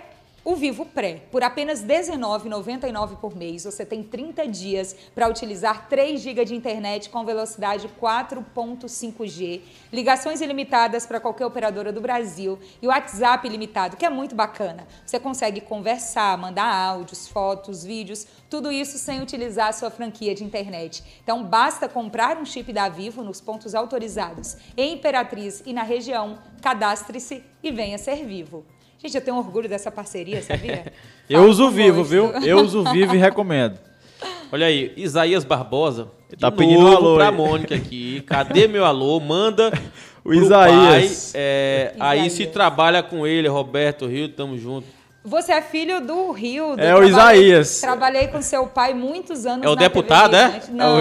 o 0.46 0.54
Vivo 0.54 0.86
Pré. 0.86 1.24
Por 1.32 1.42
apenas 1.42 1.82
R$19,99 1.82 3.16
por 3.16 3.34
mês, 3.34 3.64
você 3.64 3.84
tem 3.84 4.04
30 4.04 4.46
dias 4.46 4.94
para 5.12 5.28
utilizar 5.28 5.88
3 5.88 6.20
GB 6.20 6.44
de 6.44 6.54
internet 6.54 7.10
com 7.10 7.24
velocidade 7.24 7.90
4.5G, 8.00 9.60
ligações 9.92 10.40
ilimitadas 10.40 11.04
para 11.04 11.18
qualquer 11.18 11.46
operadora 11.46 11.92
do 11.92 12.00
Brasil 12.00 12.60
e 12.80 12.86
o 12.86 12.90
WhatsApp 12.90 13.44
ilimitado, 13.44 13.96
que 13.96 14.06
é 14.06 14.08
muito 14.08 14.36
bacana. 14.36 14.86
Você 15.04 15.18
consegue 15.18 15.60
conversar, 15.60 16.38
mandar 16.38 16.72
áudios, 16.72 17.26
fotos, 17.26 17.82
vídeos, 17.82 18.24
tudo 18.48 18.70
isso 18.70 18.98
sem 18.98 19.20
utilizar 19.20 19.70
a 19.70 19.72
sua 19.72 19.90
franquia 19.90 20.32
de 20.32 20.44
internet. 20.44 21.02
Então 21.24 21.42
basta 21.42 21.88
comprar 21.88 22.38
um 22.38 22.44
chip 22.44 22.72
da 22.72 22.88
Vivo 22.88 23.24
nos 23.24 23.40
pontos 23.40 23.74
autorizados 23.74 24.56
em 24.76 24.94
Imperatriz 24.94 25.64
e 25.66 25.72
na 25.72 25.82
região, 25.82 26.38
cadastre-se 26.62 27.42
e 27.64 27.72
venha 27.72 27.98
ser 27.98 28.24
Vivo. 28.24 28.64
Gente, 29.02 29.14
eu 29.14 29.20
tenho 29.20 29.36
orgulho 29.36 29.68
dessa 29.68 29.90
parceria, 29.90 30.42
sabia? 30.42 30.84
Eu 31.28 31.40
Falo 31.40 31.50
uso 31.50 31.70
vivo, 31.70 31.98
gosto. 31.98 32.10
viu? 32.10 32.24
Eu 32.44 32.58
uso 32.60 32.84
vivo 32.84 33.14
e 33.14 33.18
recomendo. 33.18 33.78
Olha 34.52 34.66
aí, 34.66 34.92
Isaías 34.96 35.44
Barbosa. 35.44 36.08
de 36.30 36.36
Tá 36.36 36.52
pedindo 36.52 36.80
novo 36.82 36.96
alô 36.96 37.14
pra 37.16 37.28
aí. 37.30 37.34
Mônica 37.34 37.74
aqui. 37.74 38.20
Cadê 38.22 38.68
meu 38.68 38.84
alô? 38.84 39.18
Manda 39.18 39.72
O 40.24 40.32
Isaías. 40.32 41.32
pai. 41.32 41.40
É, 41.42 41.92
aí 41.98 42.18
Isaías. 42.18 42.32
se 42.34 42.46
trabalha 42.46 43.02
com 43.02 43.26
ele, 43.26 43.48
Roberto 43.48 44.06
Rio, 44.06 44.28
tamo 44.28 44.56
junto. 44.56 44.86
Você 45.24 45.50
é 45.52 45.60
filho 45.60 46.00
do 46.00 46.30
Rio. 46.30 46.76
É 46.78 46.94
o 46.94 47.02
Isaías. 47.02 47.80
Trabalhei 47.80 48.28
com 48.28 48.40
seu 48.40 48.64
pai 48.68 48.94
muitos 48.94 49.44
anos 49.44 49.66
É 49.66 49.68
o 49.68 49.74
na 49.74 49.80
deputado, 49.80 50.30
TV 50.30 50.42
é? 50.42 50.46
Mirante. 50.46 50.70
Não. 50.70 50.96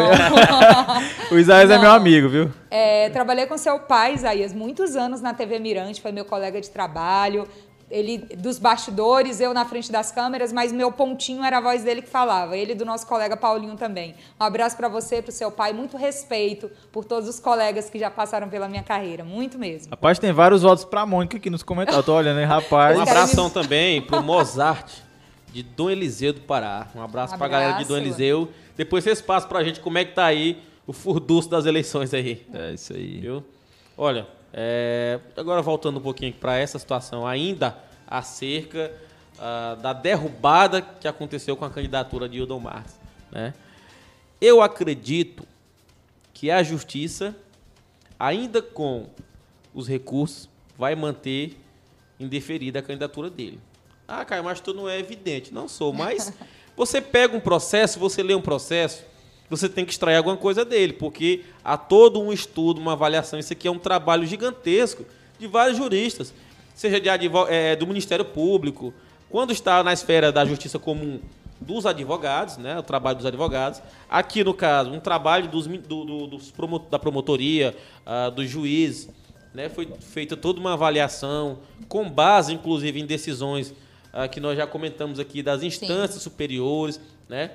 O 1.32 1.38
Isaías 1.38 1.70
é 1.70 1.76
Não. 1.76 1.82
meu 1.84 1.92
amigo, 1.92 2.28
viu? 2.28 2.52
É, 2.72 3.10
trabalhei 3.12 3.46
com 3.46 3.56
seu 3.56 3.78
pai, 3.80 4.16
Isaías, 4.16 4.52
muitos 4.52 4.96
anos 4.96 5.22
na 5.22 5.32
TV 5.36 5.60
Mirante, 5.60 6.02
foi 6.02 6.12
meu 6.12 6.26
colega 6.26 6.60
de 6.60 6.72
trabalho. 6.72 7.48
Ele 7.96 8.18
dos 8.18 8.60
bastidores, 8.60 9.40
eu 9.40 9.54
na 9.54 9.64
frente 9.64 9.90
das 9.90 10.12
câmeras, 10.12 10.52
mas 10.52 10.74
meu 10.74 10.92
pontinho 10.92 11.44
era 11.46 11.60
a 11.60 11.62
voz 11.62 11.82
dele 11.82 12.02
que 12.02 12.10
falava. 12.10 12.58
Ele 12.58 12.74
e 12.74 12.76
do 12.76 12.84
nosso 12.84 13.08
colega 13.08 13.38
Paulinho 13.38 13.78
também. 13.78 14.16
Um 14.38 14.44
abraço 14.44 14.76
para 14.76 14.90
você, 14.90 15.22
para 15.22 15.30
o 15.30 15.34
seu 15.34 15.50
pai, 15.50 15.72
muito 15.72 15.96
respeito 15.96 16.70
por 16.92 17.06
todos 17.06 17.30
os 17.30 17.40
colegas 17.40 17.90
que 17.90 17.98
já 17.98 18.12
passaram 18.12 18.50
pela 18.50 18.68
minha 18.68 18.84
carreira, 18.84 19.24
muito 19.24 19.58
mesmo. 19.58 19.92
Rapaz, 19.92 20.20
tem 20.20 20.34
vários 20.34 20.62
votos 20.62 20.84
pra 20.84 21.06
Mônica 21.06 21.38
aqui 21.38 21.50
nos 21.50 21.64
comentários. 21.64 22.06
Tô 22.06 22.16
olhando 22.16 22.40
aí, 22.40 22.44
rapaz. 22.46 22.98
Um 22.98 23.02
abração 23.02 23.50
também 23.50 24.02
pro 24.02 24.22
Mozart, 24.22 24.92
de 25.54 25.64
Dom 25.64 25.90
Eliseu 25.90 26.34
do 26.34 26.42
Pará. 26.42 26.88
Um 26.94 27.02
abraço, 27.02 27.36
Um 27.36 27.38
pra 27.38 27.48
galera 27.48 27.70
de 27.70 27.84
abraço. 27.84 27.94
Dom 27.94 27.98
Eliseu. 27.98 28.52
Depois 28.76 29.06
vocês 29.06 29.22
passam 29.22 29.48
pra 29.48 29.64
gente 29.64 29.80
como 29.80 29.98
é 29.98 30.04
que 30.04 30.14
tá 30.14 30.26
aí 30.26 30.62
o 30.86 30.92
furdunço 30.92 31.50
das 31.50 31.66
eleições 31.66 32.14
aí. 32.14 32.46
É 32.54 32.74
isso 32.74 32.92
aí. 32.92 33.22
Viu? 33.22 33.42
Olha, 33.98 34.28
é, 34.58 35.20
agora 35.36 35.62
voltando 35.62 35.98
um 35.98 36.02
pouquinho 36.02 36.32
para 36.32 36.58
essa 36.58 36.80
situação, 36.80 37.28
ainda 37.28 37.78
acerca 38.08 38.90
ah, 39.38 39.76
da 39.82 39.92
derrubada 39.92 40.82
que 40.82 41.10
aconteceu 41.10 41.58
com 41.58 41.66
a 41.66 41.70
candidatura 41.70 42.30
de 42.30 42.38
Hildon 42.38 42.62
Marques. 42.62 42.98
Né? 43.30 43.54
Eu 44.40 44.62
acredito 44.62 45.46
que 46.34 46.50
a 46.50 46.64
justiça, 46.64 47.36
ainda 48.18 48.62
com 48.62 49.08
os 49.74 49.90
recursos, 49.90 50.48
vai 50.78 50.96
manter 50.96 51.60
indeferida 52.18 52.80
a 52.80 52.82
candidatura 52.82 53.30
dele. 53.30 53.60
Ah, 54.08 54.24
Caio, 54.24 54.46
mas 54.46 54.62
tu 54.62 54.74
não 54.74 54.88
é 54.88 54.98
evidente. 54.98 55.54
Não 55.54 55.68
sou, 55.68 55.92
mas 55.92 56.32
você 56.78 57.02
pega 57.02 57.36
um 57.36 57.42
processo, 57.42 58.00
você 58.00 58.24
lê 58.24 58.34
um 58.34 58.42
processo, 58.42 59.04
você 59.50 59.70
tem 59.70 59.86
que 59.86 59.92
extrair 59.92 60.16
alguma 60.18 60.38
coisa 60.38 60.66
dele, 60.66 60.94
porque 60.94 61.44
há 61.64 61.78
todo 61.78 62.20
um 62.22 62.32
estudo, 62.34 62.80
uma 62.82 62.94
avaliação. 62.94 63.38
Isso 63.40 63.54
aqui 63.54 63.68
é 63.68 63.72
um 63.72 63.78
trabalho 63.80 64.26
gigantesco 64.26 65.06
de 65.40 65.48
vários 65.48 65.78
juristas, 65.78 66.34
seja 66.74 67.00
de 67.00 67.08
eh, 67.50 67.76
do 67.76 67.86
Ministério 67.86 68.26
Público, 68.26 68.94
quando 69.30 69.52
está 69.52 69.84
na 69.84 69.94
esfera 69.94 70.32
da 70.32 70.46
justiça 70.46 70.80
comum 70.80 71.20
dos 71.60 71.86
advogados, 71.86 72.58
né, 72.58 72.78
o 72.78 72.84
trabalho 72.84 73.18
dos 73.18 73.26
advogados. 73.26 73.82
Aqui, 74.10 74.44
no 74.44 74.54
caso, 74.54 74.92
um 74.92 75.00
trabalho 75.00 75.48
dos, 75.48 75.68
do- 75.68 76.04
do- 76.06 76.28
dos 76.28 76.52
promo- 76.52 76.80
da 76.80 77.00
promotoria, 77.00 77.76
ah, 78.06 78.30
dos 78.30 78.50
juízes, 78.50 79.10
né, 79.54 79.70
foi 79.70 79.88
feita 80.02 80.36
toda 80.36 80.60
uma 80.60 80.74
avaliação, 80.74 81.60
com 81.88 82.10
base, 82.10 82.54
inclusive, 82.54 83.00
em 83.00 83.06
decisões 83.06 83.74
ah, 84.12 84.28
que 84.28 84.40
nós 84.40 84.58
já 84.58 84.68
comentamos 84.68 85.18
aqui 85.20 85.42
das 85.42 85.64
instâncias 85.64 86.22
superiores, 86.22 87.00
né? 87.30 87.52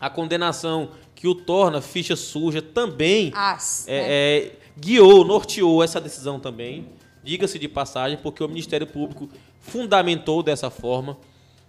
A 0.00 0.10
condenação 0.10 0.90
que 1.14 1.26
o 1.26 1.34
torna 1.34 1.80
ficha 1.80 2.14
suja 2.16 2.60
também 2.60 3.32
As. 3.34 3.86
né? 3.88 3.94
é, 3.94 4.36
é, 4.46 4.52
guiou, 4.78 5.24
norteou 5.24 5.82
essa 5.82 6.00
decisão 6.00 6.38
também. 6.38 6.86
Diga-se 7.24 7.58
de 7.58 7.66
passagem, 7.68 8.18
porque 8.22 8.44
o 8.44 8.48
Ministério 8.48 8.86
Público 8.86 9.28
fundamentou 9.60 10.42
dessa 10.42 10.70
forma. 10.70 11.16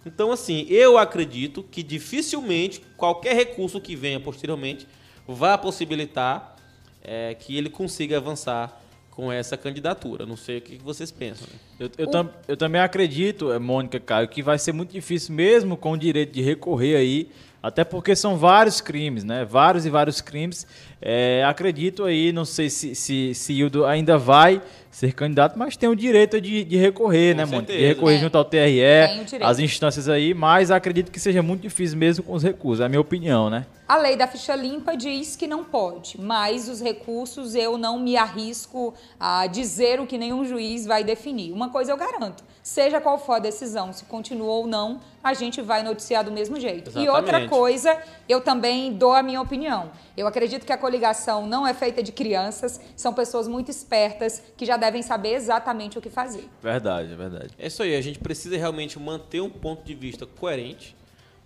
Então, 0.06 0.30
assim, 0.30 0.64
eu 0.68 0.96
acredito 0.96 1.62
que 1.68 1.82
dificilmente 1.82 2.80
qualquer 2.96 3.34
recurso 3.34 3.80
que 3.80 3.96
venha 3.96 4.20
posteriormente 4.20 4.86
vai 5.26 5.58
possibilitar 5.58 6.56
é, 7.02 7.34
que 7.34 7.56
ele 7.56 7.68
consiga 7.68 8.16
avançar 8.18 8.80
com 9.10 9.32
essa 9.32 9.56
candidatura. 9.56 10.24
Não 10.24 10.36
sei 10.36 10.58
o 10.58 10.60
que 10.62 10.76
vocês 10.78 11.10
pensam. 11.10 11.46
né? 11.52 11.58
Eu, 11.80 11.90
eu, 11.98 12.06
tam- 12.10 12.30
eu 12.46 12.56
também 12.56 12.80
acredito, 12.80 13.52
eh, 13.52 13.58
Mônica 13.58 13.98
Caio, 13.98 14.28
que 14.28 14.42
vai 14.42 14.58
ser 14.58 14.72
muito 14.72 14.92
difícil, 14.92 15.34
mesmo 15.34 15.76
com 15.76 15.90
o 15.92 15.96
direito 15.98 16.32
de 16.32 16.40
recorrer 16.40 16.94
aí, 16.96 17.28
Até 17.68 17.84
porque 17.84 18.16
são 18.16 18.38
vários 18.38 18.80
crimes, 18.80 19.24
né? 19.24 19.44
Vários 19.44 19.84
e 19.84 19.90
vários 19.90 20.22
crimes. 20.22 20.66
É, 21.02 21.44
acredito 21.46 22.04
aí, 22.04 22.32
não 22.32 22.46
sei 22.46 22.70
se, 22.70 22.94
se, 22.94 23.34
se 23.34 23.52
Hildo 23.52 23.84
ainda 23.84 24.16
vai 24.16 24.62
ser 24.98 25.12
candidato, 25.12 25.56
mas 25.56 25.76
tem 25.76 25.88
o 25.88 25.94
direito 25.94 26.40
de, 26.40 26.64
de 26.64 26.76
recorrer, 26.76 27.32
Com 27.32 27.38
né, 27.38 27.44
Mônica? 27.44 27.72
De 27.72 27.86
recorrer 27.86 28.14
Tem. 28.14 28.22
junto 28.24 28.36
ao 28.36 28.44
TRE, 28.44 28.82
as 29.40 29.60
instâncias 29.60 30.08
aí, 30.08 30.34
mas 30.34 30.72
acredito 30.72 31.12
que 31.12 31.20
seja 31.20 31.40
muito 31.40 31.62
difícil 31.62 31.96
mesmo 31.96 32.24
com 32.24 32.32
os 32.32 32.42
recursos, 32.42 32.80
é 32.80 32.86
a 32.86 32.88
minha 32.88 33.00
opinião, 33.00 33.48
né? 33.48 33.64
A 33.88 33.96
lei 33.96 34.16
da 34.16 34.26
ficha 34.26 34.54
limpa 34.54 34.94
diz 34.94 35.34
que 35.34 35.46
não 35.46 35.64
pode, 35.64 36.20
mas 36.20 36.68
os 36.68 36.78
recursos 36.78 37.54
eu 37.54 37.78
não 37.78 37.98
me 37.98 38.18
arrisco 38.18 38.92
a 39.18 39.46
dizer 39.46 39.98
o 39.98 40.06
que 40.06 40.18
nenhum 40.18 40.44
juiz 40.44 40.84
vai 40.84 41.02
definir. 41.02 41.52
Uma 41.52 41.70
coisa 41.70 41.92
eu 41.92 41.96
garanto: 41.96 42.44
seja 42.62 43.00
qual 43.00 43.18
for 43.18 43.36
a 43.36 43.38
decisão, 43.38 43.90
se 43.94 44.04
continua 44.04 44.52
ou 44.52 44.66
não, 44.66 45.00
a 45.24 45.32
gente 45.32 45.62
vai 45.62 45.82
noticiar 45.82 46.22
do 46.22 46.30
mesmo 46.30 46.60
jeito. 46.60 46.90
E 46.98 47.08
outra 47.08 47.38
Exatamente. 47.38 47.48
coisa, 47.48 47.98
eu 48.28 48.42
também 48.42 48.92
dou 48.92 49.14
a 49.14 49.22
minha 49.22 49.40
opinião. 49.40 49.90
Eu 50.14 50.26
acredito 50.26 50.66
que 50.66 50.72
a 50.72 50.76
coligação 50.76 51.46
não 51.46 51.66
é 51.66 51.72
feita 51.72 52.02
de 52.02 52.12
crianças, 52.12 52.78
são 52.94 53.14
pessoas 53.14 53.48
muito 53.48 53.70
espertas 53.70 54.42
que 54.54 54.66
já 54.66 54.76
devem 54.76 54.87
saber 55.02 55.34
exatamente 55.34 55.98
o 55.98 56.00
que 56.00 56.10
fazer. 56.10 56.48
Verdade, 56.62 57.12
é 57.12 57.16
verdade. 57.16 57.54
É 57.58 57.66
isso 57.66 57.82
aí, 57.82 57.94
a 57.94 58.00
gente 58.00 58.18
precisa 58.18 58.56
realmente 58.56 58.98
manter 58.98 59.40
um 59.40 59.50
ponto 59.50 59.84
de 59.84 59.94
vista 59.94 60.26
coerente 60.26 60.96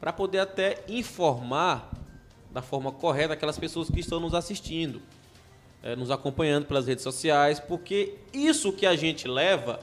para 0.00 0.12
poder 0.12 0.40
até 0.40 0.82
informar 0.88 1.90
da 2.50 2.60
forma 2.60 2.92
correta 2.92 3.32
aquelas 3.34 3.58
pessoas 3.58 3.88
que 3.88 4.00
estão 4.00 4.20
nos 4.20 4.34
assistindo, 4.34 5.00
eh, 5.82 5.96
nos 5.96 6.10
acompanhando 6.10 6.66
pelas 6.66 6.86
redes 6.86 7.02
sociais, 7.02 7.58
porque 7.58 8.14
isso 8.32 8.72
que 8.72 8.84
a 8.86 8.94
gente 8.94 9.26
leva 9.26 9.80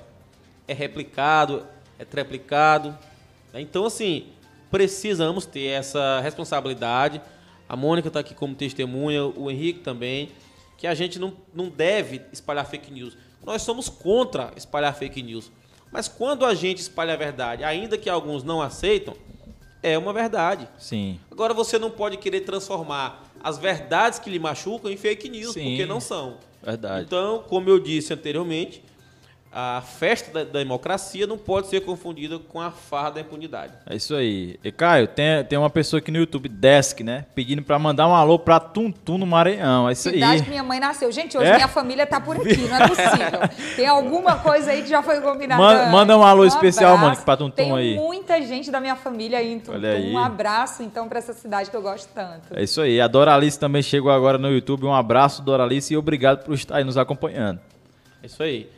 é 0.68 0.73
replicado, 0.73 1.65
é 1.98 2.06
triplicado. 2.06 2.90
né? 3.52 3.60
Então, 3.61 3.86
assim, 3.86 4.27
precisamos 4.69 5.45
ter 5.45 5.65
essa 5.65 6.19
responsabilidade. 6.22 7.22
A 7.68 7.76
Mônica 7.76 8.07
está 8.07 8.19
aqui 8.19 8.36
como 8.36 8.56
testemunha, 8.56 9.26
o 9.26 9.49
Henrique 9.49 9.80
também, 9.80 10.30
que 10.77 10.86
a 10.88 10.94
gente 10.94 11.19
não, 11.19 11.34
não 11.53 11.69
deve 11.69 12.22
espalhar 12.31 12.65
fake 12.65 12.91
news. 12.91 13.18
Nós 13.49 13.63
somos 13.63 13.89
contra 13.89 14.53
espalhar 14.55 14.95
fake 14.95 15.23
news. 15.23 15.51
Mas 15.91 16.07
quando 16.07 16.45
a 16.45 16.53
gente 16.53 16.77
espalha 16.77 17.15
a 17.15 17.17
verdade, 17.17 17.63
ainda 17.63 17.97
que 17.97 18.07
alguns 18.07 18.43
não 18.43 18.61
aceitam, 18.61 19.15
é 19.81 19.97
uma 19.97 20.13
verdade. 20.13 20.69
Sim. 20.77 21.19
Agora 21.31 21.51
você 21.51 21.80
não 21.80 21.89
pode 21.89 22.17
querer 22.17 22.41
transformar 22.41 23.23
as 23.43 23.57
verdades 23.57 24.19
que 24.19 24.30
lhe 24.30 24.38
machucam 24.38 24.91
em 24.91 24.95
fake 24.95 25.27
news, 25.30 25.53
Sim. 25.55 25.63
porque 25.69 25.88
não 25.88 25.99
são. 25.99 26.38
Verdade. 26.61 27.05
Então, 27.07 27.43
como 27.49 27.67
eu 27.67 27.80
disse 27.80 28.13
anteriormente, 28.13 28.84
a 29.51 29.81
festa 29.81 30.31
da, 30.31 30.43
da 30.43 30.59
democracia 30.59 31.26
não 31.26 31.35
pode 31.38 31.67
ser 31.67 31.81
confundida 31.81 32.38
com 32.38 32.61
a 32.61 32.69
farra 32.69 33.09
da 33.09 33.21
impunidade. 33.21 33.73
É 33.89 33.95
isso 33.95 34.13
aí. 34.15 34.59
E 34.63 34.71
Caio, 34.71 35.07
tem, 35.07 35.43
tem 35.45 35.57
uma 35.57 35.71
pessoa 35.71 35.97
aqui 35.99 36.11
no 36.11 36.19
YouTube, 36.19 36.47
Desk, 36.47 37.01
né? 37.03 37.26
Pedindo 37.34 37.63
pra 37.63 37.80
mandar 37.80 38.07
um 38.07 38.13
alô 38.13 38.38
pra 38.38 38.59
Tuntum 38.59 39.17
no 39.17 39.26
Maranhão. 39.26 39.89
É 39.89 39.93
isso 39.93 40.09
Cidade 40.09 40.34
aí. 40.34 40.41
que 40.43 40.49
minha 40.49 40.61
mãe 40.63 40.80
nasceu. 40.80 41.11
Gente, 41.11 41.35
hoje 41.35 41.47
É? 41.49 41.55
minha 41.55 41.67
família 41.67 42.05
tá 42.05 42.21
por 42.21 42.35
aqui, 42.38 42.57
não 42.57 42.76
é 42.77 42.88
possível. 42.88 43.39
Tem 43.76 43.88
alguma 43.88 44.38
coisa 44.38 44.69
aí 44.71 44.84
que 44.84 44.89
já 44.89 45.01
foi 45.01 45.19
combinada. 45.19 45.59
Manda- 45.61 45.85
manda 45.89 46.17
um 46.17 46.23
alô 46.23 46.45
especial, 46.45 46.89
abraço. 46.93 47.05
Mônica, 47.05 47.23
pra 47.23 47.38
Tuntum 47.38 47.55
Tem 47.55 47.71
aí. 47.76 47.95
muita 47.95 48.39
gente 48.43 48.69
da 48.69 48.80
minha 48.80 48.95
família 48.95 49.39
aí 49.39 49.51
em 49.51 49.59
Tuntum. 49.59 49.73
Olha 49.77 49.93
aí. 49.93 50.13
Um 50.13 50.19
abraço, 50.19 50.84
então, 50.84 51.09
pra 51.09 51.17
essa 51.17 51.34
cidade 51.34 51.71
que 51.71 51.76
eu 51.76 51.81
gosto 51.81 52.07
tanto. 52.13 52.55
É 52.55 52.61
isso 52.63 52.80
aí. 52.81 53.01
A 53.01 53.07
Doralice 53.07 53.57
também 53.59 53.81
chegou 53.81 54.11
agora 54.11 54.38
no 54.38 54.49
YouTube. 54.51 54.85
Um 54.85 54.93
abraço, 54.93 55.41
Doralice, 55.41 55.93
e 55.93 55.97
obrigado 55.97 56.43
por 56.45 56.53
estar 56.53 56.77
aí 56.77 56.84
nos 56.84 56.97
acompanhando. 56.97 57.59
É 58.21 58.27
isso 58.27 58.43
aí. 58.43 58.69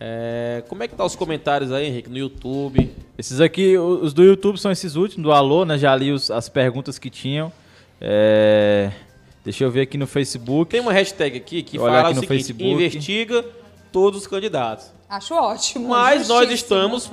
É, 0.00 0.64
como 0.68 0.82
é 0.82 0.88
que 0.88 0.94
tá 0.96 1.04
os 1.04 1.14
comentários 1.14 1.70
aí, 1.70 1.86
Henrique, 1.86 2.10
no 2.10 2.18
YouTube? 2.18 2.92
Esses 3.16 3.40
aqui, 3.40 3.78
os 3.78 4.12
do 4.12 4.24
YouTube 4.24 4.58
são 4.58 4.70
esses 4.72 4.96
últimos, 4.96 5.22
do 5.22 5.32
Alô, 5.32 5.64
né? 5.64 5.78
Já 5.78 5.94
li 5.94 6.10
os- 6.10 6.30
as 6.30 6.48
perguntas 6.48 6.98
que 6.98 7.08
tinham. 7.10 7.52
É, 8.00 8.90
Deixa 9.44 9.64
eu 9.64 9.70
ver 9.72 9.80
aqui 9.82 9.98
no 9.98 10.06
Facebook. 10.06 10.70
Tem 10.70 10.80
uma 10.80 10.92
hashtag 10.92 11.36
aqui 11.36 11.64
que 11.64 11.76
Olha 11.76 11.94
fala 11.94 12.08
aqui 12.10 12.12
o 12.12 12.14
no 12.14 12.20
seguinte, 12.28 12.44
Facebook. 12.44 12.70
investiga 12.72 13.44
todos 13.90 14.20
os 14.20 14.26
candidatos. 14.28 14.86
Acho 15.08 15.34
ótimo. 15.34 15.88
Mas 15.88 16.28
nós 16.28 16.48
justíssimo. 16.48 16.54
estamos 16.76 17.10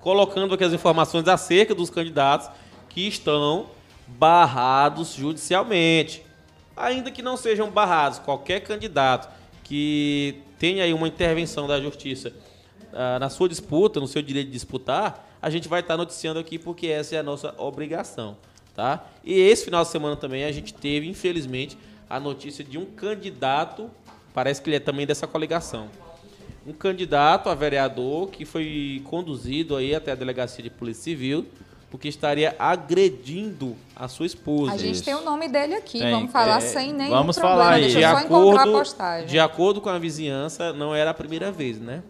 colocando 0.00 0.52
aqui 0.54 0.62
as 0.64 0.74
informações 0.74 1.26
acerca 1.26 1.74
dos 1.74 1.88
candidatos 1.88 2.50
que 2.90 3.08
estão 3.08 3.66
barrados 4.06 5.14
judicialmente. 5.14 6.22
Ainda 6.76 7.10
que 7.10 7.22
não 7.22 7.36
sejam 7.36 7.70
barrados, 7.70 8.18
qualquer 8.18 8.60
candidato 8.60 9.28
que 9.70 10.34
tenha 10.58 10.82
aí 10.82 10.92
uma 10.92 11.06
intervenção 11.06 11.68
da 11.68 11.80
justiça 11.80 12.32
ah, 12.92 13.20
na 13.20 13.30
sua 13.30 13.48
disputa, 13.48 14.00
no 14.00 14.08
seu 14.08 14.20
direito 14.20 14.48
de 14.48 14.52
disputar, 14.52 15.38
a 15.40 15.48
gente 15.48 15.68
vai 15.68 15.78
estar 15.78 15.96
noticiando 15.96 16.40
aqui 16.40 16.58
porque 16.58 16.88
essa 16.88 17.14
é 17.14 17.20
a 17.20 17.22
nossa 17.22 17.54
obrigação, 17.56 18.36
tá? 18.74 19.06
E 19.22 19.32
esse 19.32 19.64
final 19.64 19.84
de 19.84 19.90
semana 19.90 20.16
também 20.16 20.42
a 20.42 20.50
gente 20.50 20.74
teve, 20.74 21.08
infelizmente, 21.08 21.78
a 22.08 22.18
notícia 22.18 22.64
de 22.64 22.78
um 22.78 22.84
candidato, 22.84 23.88
parece 24.34 24.60
que 24.60 24.68
ele 24.68 24.78
é 24.78 24.80
também 24.80 25.06
dessa 25.06 25.28
coligação, 25.28 25.88
um 26.66 26.72
candidato 26.72 27.48
a 27.48 27.54
vereador 27.54 28.28
que 28.28 28.44
foi 28.44 29.00
conduzido 29.04 29.76
aí 29.76 29.94
até 29.94 30.10
a 30.10 30.16
delegacia 30.16 30.64
de 30.64 30.70
polícia 30.70 31.04
civil 31.04 31.46
porque 31.90 32.08
estaria 32.08 32.54
agredindo 32.58 33.76
a 33.96 34.06
sua 34.08 34.26
esposa. 34.26 34.72
A 34.72 34.76
gente 34.76 35.02
tem 35.02 35.14
o 35.14 35.22
nome 35.22 35.48
dele 35.48 35.74
aqui, 35.74 35.98
Tem, 35.98 36.10
vamos 36.10 36.30
falar 36.30 36.58
é, 36.58 36.60
sem 36.60 36.92
nenhum 36.92 37.10
vamos 37.10 37.36
problema. 37.36 37.62
falar 37.62 37.74
aí. 37.74 37.82
Deixa 37.82 37.98
de 37.98 38.04
eu 38.04 38.10
só 38.10 38.20
encontrar 38.20 38.58
a 38.60 38.62
acordo, 38.62 38.78
postagem. 38.78 39.26
de 39.26 39.38
acordo 39.38 39.80
com 39.80 39.88
a 39.88 39.98
vizinhança, 39.98 40.72
não 40.72 40.94
era 40.94 41.10
a 41.10 41.14
primeira 41.14 41.50
vez, 41.50 41.80
né? 41.80 42.02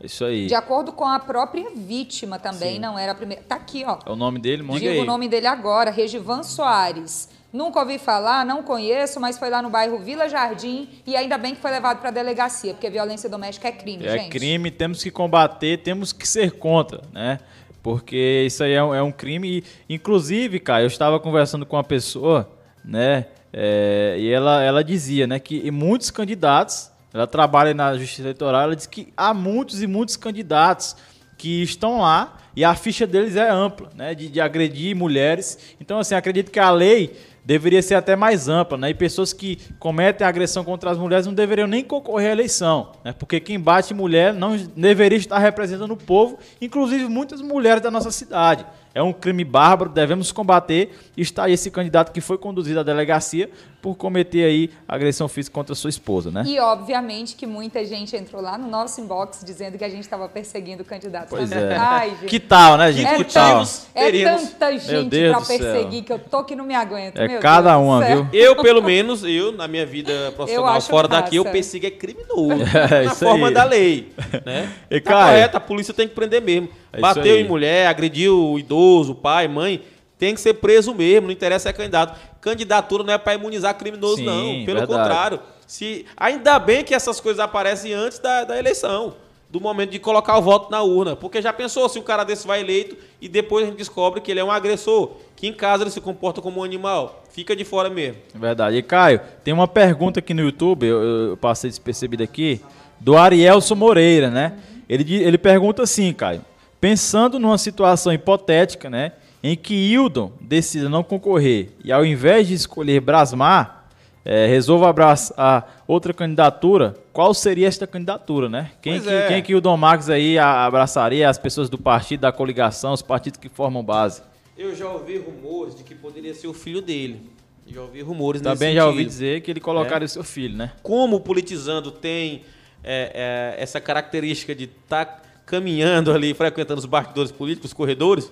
É 0.00 0.06
Isso 0.06 0.24
aí. 0.24 0.46
De 0.46 0.54
acordo 0.54 0.92
com 0.92 1.04
a 1.04 1.18
própria 1.18 1.68
vítima 1.74 2.38
também, 2.38 2.74
Sim. 2.74 2.78
não 2.78 2.96
era 2.96 3.10
a 3.12 3.14
primeira. 3.14 3.42
Tá 3.42 3.56
aqui, 3.56 3.84
ó. 3.84 3.98
É 4.06 4.10
o 4.10 4.14
nome 4.16 4.38
dele, 4.38 4.62
mande 4.62 4.80
Digo 4.80 4.92
aí. 4.92 5.00
o 5.00 5.04
nome 5.04 5.28
dele 5.28 5.48
agora, 5.48 5.90
Regivan 5.90 6.42
Soares. 6.44 7.28
Nunca 7.52 7.80
ouvi 7.80 7.98
falar, 7.98 8.44
não 8.44 8.62
conheço, 8.62 9.18
mas 9.18 9.38
foi 9.38 9.48
lá 9.50 9.60
no 9.62 9.70
bairro 9.70 9.98
Vila 9.98 10.28
Jardim 10.28 10.88
e 11.06 11.16
ainda 11.16 11.38
bem 11.38 11.54
que 11.54 11.60
foi 11.62 11.70
levado 11.70 11.98
para 11.98 12.10
a 12.10 12.12
delegacia, 12.12 12.74
porque 12.74 12.88
violência 12.90 13.28
doméstica 13.28 13.66
é 13.68 13.72
crime, 13.72 14.06
É 14.06 14.18
gente. 14.18 14.28
crime, 14.30 14.70
temos 14.70 15.02
que 15.02 15.10
combater, 15.10 15.78
temos 15.78 16.12
que 16.12 16.28
ser 16.28 16.52
contra, 16.52 17.00
né? 17.10 17.40
Porque 17.88 18.44
isso 18.46 18.62
aí 18.62 18.72
é 18.72 18.82
um, 18.82 18.94
é 18.94 19.02
um 19.02 19.12
crime. 19.12 19.64
E, 19.88 19.94
inclusive, 19.94 20.60
cara, 20.60 20.82
eu 20.82 20.88
estava 20.88 21.18
conversando 21.18 21.64
com 21.64 21.76
uma 21.76 21.84
pessoa, 21.84 22.50
né? 22.84 23.26
é, 23.52 24.16
e 24.18 24.30
ela, 24.30 24.62
ela 24.62 24.84
dizia, 24.84 25.26
né, 25.26 25.38
que 25.38 25.70
muitos 25.70 26.10
candidatos, 26.10 26.90
ela 27.12 27.26
trabalha 27.26 27.72
na 27.72 27.96
Justiça 27.96 28.22
Eleitoral, 28.22 28.62
ela 28.62 28.76
diz 28.76 28.86
que 28.86 29.12
há 29.16 29.32
muitos 29.32 29.82
e 29.82 29.86
muitos 29.86 30.16
candidatos 30.16 30.94
que 31.36 31.62
estão 31.62 32.00
lá 32.00 32.36
e 32.54 32.64
a 32.64 32.74
ficha 32.74 33.06
deles 33.06 33.36
é 33.36 33.48
ampla, 33.48 33.88
né? 33.94 34.14
De, 34.14 34.28
de 34.28 34.40
agredir 34.40 34.94
mulheres. 34.96 35.76
Então, 35.80 36.00
assim, 36.00 36.16
acredito 36.16 36.50
que 36.50 36.58
a 36.58 36.70
lei 36.72 37.16
deveria 37.48 37.80
ser 37.80 37.94
até 37.94 38.14
mais 38.14 38.46
ampla, 38.46 38.76
né? 38.76 38.90
E 38.90 38.94
pessoas 38.94 39.32
que 39.32 39.58
cometem 39.78 40.26
agressão 40.26 40.62
contra 40.62 40.90
as 40.90 40.98
mulheres 40.98 41.24
não 41.24 41.32
deveriam 41.32 41.66
nem 41.66 41.82
concorrer 41.82 42.28
à 42.28 42.32
eleição, 42.32 42.92
né? 43.02 43.14
Porque 43.18 43.40
quem 43.40 43.58
bate 43.58 43.94
mulher 43.94 44.34
não 44.34 44.54
deveria 44.76 45.16
estar 45.16 45.38
representando 45.38 45.92
o 45.92 45.96
povo, 45.96 46.38
inclusive 46.60 47.08
muitas 47.08 47.40
mulheres 47.40 47.80
da 47.80 47.90
nossa 47.90 48.10
cidade. 48.10 48.66
É 48.98 49.02
um 49.02 49.12
crime 49.12 49.44
bárbaro, 49.44 49.90
devemos 49.90 50.32
combater. 50.32 50.90
E 51.16 51.22
está 51.22 51.44
aí 51.44 51.52
esse 51.52 51.70
candidato 51.70 52.10
que 52.10 52.20
foi 52.20 52.36
conduzido 52.36 52.80
à 52.80 52.82
delegacia 52.82 53.48
por 53.80 53.94
cometer 53.94 54.44
aí 54.44 54.70
agressão 54.88 55.28
física 55.28 55.54
contra 55.54 55.72
sua 55.72 55.88
esposa, 55.88 56.32
né? 56.32 56.42
E 56.44 56.58
obviamente 56.58 57.36
que 57.36 57.46
muita 57.46 57.84
gente 57.84 58.16
entrou 58.16 58.42
lá 58.42 58.58
no 58.58 58.68
nosso 58.68 59.00
inbox 59.00 59.44
dizendo 59.44 59.78
que 59.78 59.84
a 59.84 59.88
gente 59.88 60.00
estava 60.00 60.28
perseguindo 60.28 60.82
o 60.82 60.84
candidato. 60.84 61.28
Pois 61.30 61.52
é. 61.52 61.76
Ai, 61.76 62.10
gente. 62.10 62.26
Que 62.26 62.40
tal, 62.40 62.76
né, 62.76 62.90
gente? 62.92 63.06
É, 63.06 63.16
que 63.18 63.32
tal? 63.32 63.62
é 63.94 64.04
teríamos? 64.04 64.48
tanta 64.48 64.78
gente 64.78 65.16
céu. 65.16 65.42
perseguir 65.46 66.02
que 66.02 66.12
eu 66.12 66.18
tô 66.18 66.42
que 66.42 66.56
não 66.56 66.64
me 66.64 66.74
aguento. 66.74 67.18
É 67.18 67.28
meu 67.28 67.40
cada 67.40 67.76
Deus 67.76 67.82
uma, 67.84 68.04
viu? 68.04 68.26
Eu, 68.32 68.56
pelo 68.56 68.82
menos, 68.82 69.22
eu, 69.22 69.52
na 69.52 69.68
minha 69.68 69.86
vida 69.86 70.32
profissional 70.34 70.80
fora 70.80 71.06
daqui, 71.06 71.36
eu 71.36 71.44
massa. 71.44 71.52
persigo 71.52 71.86
é 71.86 71.90
criminoso. 71.90 72.64
É, 72.88 73.04
na 73.04 73.14
forma 73.14 73.48
aí. 73.48 73.54
da 73.54 73.64
lei. 73.64 74.12
Né? 74.44 74.72
E, 74.90 75.00
tá 75.00 75.10
Caio? 75.10 75.26
correto, 75.26 75.56
a 75.56 75.60
polícia 75.60 75.92
tem 75.92 76.08
que 76.08 76.14
prender 76.14 76.40
mesmo. 76.40 76.68
É 76.92 77.00
Bateu 77.00 77.38
em 77.38 77.44
mulher, 77.44 77.86
agrediu 77.86 78.52
o 78.52 78.58
idoso, 78.58 79.12
o 79.12 79.14
pai, 79.14 79.46
mãe, 79.46 79.82
tem 80.18 80.34
que 80.34 80.40
ser 80.40 80.54
preso 80.54 80.92
mesmo, 80.92 81.28
não 81.28 81.32
interessa 81.32 81.68
é 81.68 81.72
candidato. 81.72 82.18
Candidatura 82.40 83.04
não 83.04 83.12
é 83.12 83.18
para 83.18 83.34
imunizar 83.34 83.74
criminoso, 83.76 84.16
Sim, 84.16 84.24
não. 84.24 84.66
Pelo 84.66 84.78
verdade. 84.78 84.86
contrário. 84.86 85.40
Se, 85.66 86.06
ainda 86.16 86.58
bem 86.58 86.82
que 86.82 86.94
essas 86.94 87.20
coisas 87.20 87.38
aparecem 87.38 87.92
antes 87.92 88.18
da, 88.18 88.44
da 88.44 88.58
eleição. 88.58 89.14
Do 89.50 89.60
momento 89.62 89.90
de 89.90 89.98
colocar 89.98 90.36
o 90.36 90.42
voto 90.42 90.70
na 90.70 90.82
urna. 90.82 91.16
Porque 91.16 91.40
já 91.40 91.52
pensou 91.54 91.88
se 91.88 91.98
um 91.98 92.02
cara 92.02 92.22
desse 92.22 92.46
vai 92.46 92.60
eleito 92.60 92.96
e 93.18 93.28
depois 93.28 93.64
a 93.64 93.68
gente 93.68 93.78
descobre 93.78 94.20
que 94.20 94.30
ele 94.30 94.40
é 94.40 94.44
um 94.44 94.50
agressor, 94.50 95.12
que 95.34 95.46
em 95.46 95.54
casa 95.54 95.84
ele 95.84 95.90
se 95.90 96.02
comporta 96.02 96.42
como 96.42 96.60
um 96.60 96.64
animal. 96.64 97.24
Fica 97.30 97.56
de 97.56 97.64
fora 97.64 97.88
mesmo. 97.88 98.16
Verdade. 98.34 98.76
E 98.76 98.82
Caio, 98.82 99.20
tem 99.42 99.54
uma 99.54 99.66
pergunta 99.66 100.18
aqui 100.18 100.34
no 100.34 100.42
YouTube, 100.42 100.86
eu, 100.86 101.02
eu 101.30 101.36
passei 101.38 101.70
despercebido 101.70 102.22
aqui, 102.22 102.60
do 103.00 103.16
Arielson 103.16 103.74
Moreira, 103.74 104.28
né? 104.28 104.58
Ele, 104.86 105.14
ele 105.14 105.38
pergunta 105.38 105.82
assim, 105.82 106.12
Caio, 106.12 106.42
pensando 106.80 107.38
numa 107.38 107.58
situação 107.58 108.12
hipotética, 108.12 108.88
né, 108.90 109.12
em 109.42 109.56
que 109.56 109.74
Hildon 109.74 110.32
decida 110.40 110.88
não 110.88 111.02
concorrer 111.02 111.70
e 111.84 111.92
ao 111.92 112.04
invés 112.04 112.48
de 112.48 112.54
escolher 112.54 113.00
Brasmar, 113.00 113.84
eh, 114.24 114.46
resolva 114.46 114.88
abraçar 114.90 115.82
outra 115.86 116.12
candidatura, 116.12 116.94
qual 117.12 117.32
seria 117.32 117.66
esta 117.68 117.86
candidatura, 117.86 118.48
né? 118.48 118.72
Quem 118.82 118.94
Pois 118.94 119.04
que, 119.04 119.10
é. 119.14 119.28
quem 119.28 119.42
que 119.42 119.52
Hildon 119.52 119.76
Marques 119.76 120.10
aí 120.10 120.38
a- 120.38 120.66
abraçaria 120.66 121.28
as 121.28 121.38
pessoas 121.38 121.70
do 121.70 121.78
partido, 121.78 122.20
da 122.20 122.32
coligação, 122.32 122.92
os 122.92 123.00
partidos 123.02 123.38
que 123.40 123.48
formam 123.48 123.82
base? 123.82 124.20
Eu 124.56 124.74
já 124.74 124.88
ouvi 124.88 125.16
rumores 125.18 125.74
de 125.76 125.82
que 125.84 125.94
poderia 125.94 126.34
ser 126.34 126.48
o 126.48 126.52
filho 126.52 126.82
dele. 126.82 127.30
Já 127.66 127.80
ouvi 127.82 128.02
rumores 128.02 128.40
Também 128.42 128.68
nesse 128.68 128.74
já 128.76 128.82
sentido. 128.82 128.88
ouvi 128.98 129.04
dizer 129.04 129.40
que 129.42 129.50
ele 129.50 129.60
colocaria 129.60 130.04
É. 130.04 130.06
o 130.06 130.08
seu 130.08 130.24
filho, 130.24 130.56
né? 130.56 130.72
Como 130.82 131.16
o 131.16 131.20
politizando 131.20 131.90
tem 131.90 132.42
é, 132.84 133.54
é, 133.58 133.62
essa 133.62 133.80
característica 133.80 134.54
de 134.54 134.64
estar 134.64 135.22
caminhando 135.48 136.12
ali, 136.12 136.34
frequentando 136.34 136.78
os 136.78 136.84
bastidores 136.86 137.32
políticos, 137.32 137.70
os 137.70 137.74
corredores, 137.74 138.30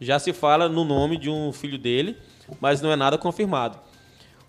já 0.00 0.18
se 0.18 0.32
fala 0.32 0.68
no 0.68 0.84
nome 0.84 1.16
de 1.16 1.30
um 1.30 1.52
filho 1.52 1.78
dele, 1.78 2.16
mas 2.60 2.80
não 2.82 2.92
é 2.92 2.96
nada 2.96 3.16
confirmado. 3.18 3.78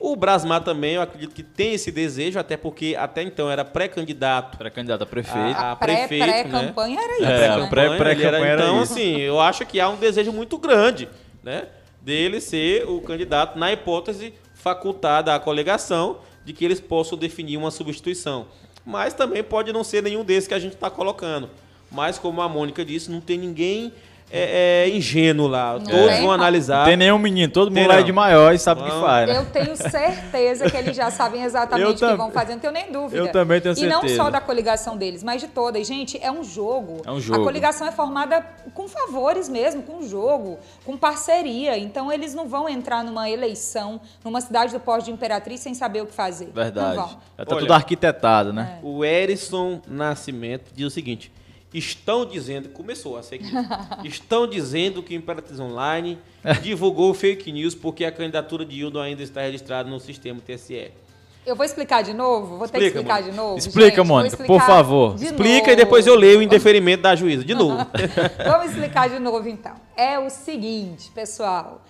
O 0.01 0.15
Brasmar 0.15 0.63
também, 0.63 0.93
eu 0.95 1.01
acredito 1.01 1.33
que 1.33 1.43
tem 1.43 1.73
esse 1.73 1.91
desejo, 1.91 2.39
até 2.39 2.55
porque 2.55 2.95
até 2.97 3.21
então 3.21 3.49
era 3.51 3.65
pré-candidato 3.65 4.57
Para 4.57 4.69
candidato 4.69 5.01
a 5.01 5.05
prefeito. 5.05 5.57
A 5.59 5.75
pré- 5.75 6.07
prefeito, 6.07 6.25
né? 6.25 6.43
pré-campanha 6.43 6.99
era 7.01 7.13
É, 7.13 7.17
isso, 7.17 7.25
a 7.25 7.57
né? 7.63 7.69
pré- 7.69 7.97
pré- 7.97 8.11
ele 8.11 8.23
era- 8.23 8.37
pré-campanha 8.37 8.45
era 8.53 8.61
Então, 8.63 8.83
isso. 8.83 8.93
assim, 8.93 9.17
eu 9.17 9.39
acho 9.41 9.65
que 9.65 9.79
há 9.79 9.89
um 9.89 9.97
desejo 9.97 10.31
muito 10.31 10.57
grande, 10.57 11.09
né? 11.43 11.67
Dele 12.01 12.39
ser 12.39 12.87
o 12.87 13.01
candidato, 13.01 13.59
na 13.59 13.73
hipótese 13.73 14.33
facultada 14.53 15.35
à 15.35 15.39
coligação, 15.39 16.19
de 16.45 16.53
que 16.53 16.63
eles 16.63 16.79
possam 16.79 17.17
definir 17.17 17.57
uma 17.57 17.69
substituição. 17.71 18.47
Mas 18.85 19.13
também 19.13 19.43
pode 19.43 19.73
não 19.73 19.83
ser 19.83 20.01
nenhum 20.01 20.23
desses 20.23 20.47
que 20.47 20.53
a 20.53 20.59
gente 20.59 20.75
está 20.75 20.89
colocando. 20.89 21.49
Mas, 21.91 22.19
como 22.19 22.41
a 22.41 22.49
Mônica 22.49 22.83
disse, 22.85 23.09
não 23.11 23.21
tem 23.21 23.37
ninguém 23.37 23.91
é, 24.31 24.85
é, 24.85 24.89
ingênuo 24.89 25.47
lá. 25.47 25.73
Não 25.73 25.85
Todos 25.85 26.07
tem, 26.07 26.21
vão 26.21 26.31
analisar. 26.31 26.79
Não 26.79 26.85
tem 26.85 26.97
nenhum 26.97 27.17
menino, 27.17 27.51
todo 27.51 27.71
mundo 27.71 27.87
lá 27.87 27.99
é 27.99 28.03
de 28.03 28.11
maior 28.11 28.53
e 28.53 28.59
sabe 28.59 28.81
o 28.81 28.85
que 28.85 28.91
faz, 28.91 29.27
né? 29.27 29.37
Eu 29.37 29.45
tenho 29.45 29.75
certeza 29.75 30.69
que 30.69 30.77
eles 30.77 30.95
já 30.95 31.09
sabem 31.09 31.43
exatamente 31.43 32.03
o 32.03 32.07
que 32.07 32.15
vão 32.15 32.31
fazer, 32.31 32.53
não 32.53 32.59
tenho 32.59 32.73
nem 32.73 32.91
dúvida. 32.91 33.17
Eu 33.17 33.31
também 33.31 33.59
tenho 33.59 33.73
E 33.77 33.87
não 33.87 34.01
certeza. 34.01 34.23
só 34.23 34.29
da 34.29 34.39
coligação 34.39 34.95
deles, 34.95 35.23
mas 35.23 35.41
de 35.41 35.47
todas. 35.47 35.87
Gente, 35.87 36.19
é 36.21 36.31
um 36.31 36.43
jogo. 36.43 37.01
É 37.05 37.11
um 37.11 37.19
jogo. 37.19 37.41
A 37.41 37.43
coligação 37.43 37.87
é 37.87 37.91
formada 37.91 38.45
com 38.73 38.87
favores 38.87 39.49
mesmo, 39.49 39.81
com 39.81 40.03
jogo, 40.03 40.59
com 40.85 40.95
parceria. 40.95 41.77
Então 41.77 42.11
eles 42.11 42.33
não 42.35 42.47
vão 42.47 42.69
entrar 42.69 43.03
numa 43.03 43.29
eleição, 43.29 43.99
numa 44.23 44.41
cidade 44.41 44.73
do 44.73 44.79
Pós 44.79 45.03
de 45.03 45.11
Imperatriz 45.11 45.59
sem 45.59 45.73
saber 45.73 46.01
o 46.01 46.05
que 46.05 46.13
fazer. 46.13 46.51
Verdade. 46.53 46.95
Não 46.97 47.07
vão. 47.07 47.19
Já 47.37 47.45
tá 47.45 47.55
Olha, 47.55 47.61
tudo 47.61 47.73
arquitetado, 47.73 48.53
né? 48.53 48.77
O 48.83 49.03
Erison 49.03 49.81
Nascimento 49.87 50.71
diz 50.75 50.85
o 50.85 50.89
seguinte: 50.91 51.31
estão 51.73 52.25
dizendo, 52.25 52.69
começou 52.69 53.17
a 53.17 53.23
seguir, 53.23 53.51
estão 54.03 54.47
dizendo 54.47 55.03
que 55.03 55.13
o 55.13 55.17
Imperatriz 55.17 55.59
Online 55.59 56.17
divulgou 56.61 57.13
fake 57.13 57.51
news 57.51 57.75
porque 57.75 58.05
a 58.05 58.11
candidatura 58.11 58.65
de 58.65 58.79
Hildon 58.79 59.01
ainda 59.01 59.23
está 59.23 59.41
registrada 59.41 59.89
no 59.89 59.99
sistema 59.99 60.39
TSE. 60.41 60.91
Eu 61.45 61.55
vou 61.55 61.65
explicar 61.65 62.03
de 62.03 62.13
novo? 62.13 62.57
Vou 62.57 62.67
ter 62.67 62.77
que 62.77 62.85
Explica, 62.85 62.99
explicar 62.99 63.15
Mônica. 63.15 63.31
de 63.31 63.37
novo? 63.37 63.57
Explica, 63.57 63.95
gente? 63.95 64.07
Mônica, 64.07 64.37
por 64.43 64.61
favor. 64.61 65.15
Explica 65.15 65.59
novo. 65.59 65.71
e 65.71 65.75
depois 65.75 66.05
eu 66.05 66.15
leio 66.15 66.39
o 66.39 66.43
indeferimento 66.43 67.01
da 67.03 67.15
juíza. 67.15 67.43
De 67.43 67.55
novo. 67.55 67.77
Vamos 68.45 68.71
explicar 68.71 69.09
de 69.09 69.19
novo, 69.19 69.47
então. 69.47 69.73
É 69.95 70.19
o 70.19 70.29
seguinte, 70.29 71.09
pessoal. 71.11 71.81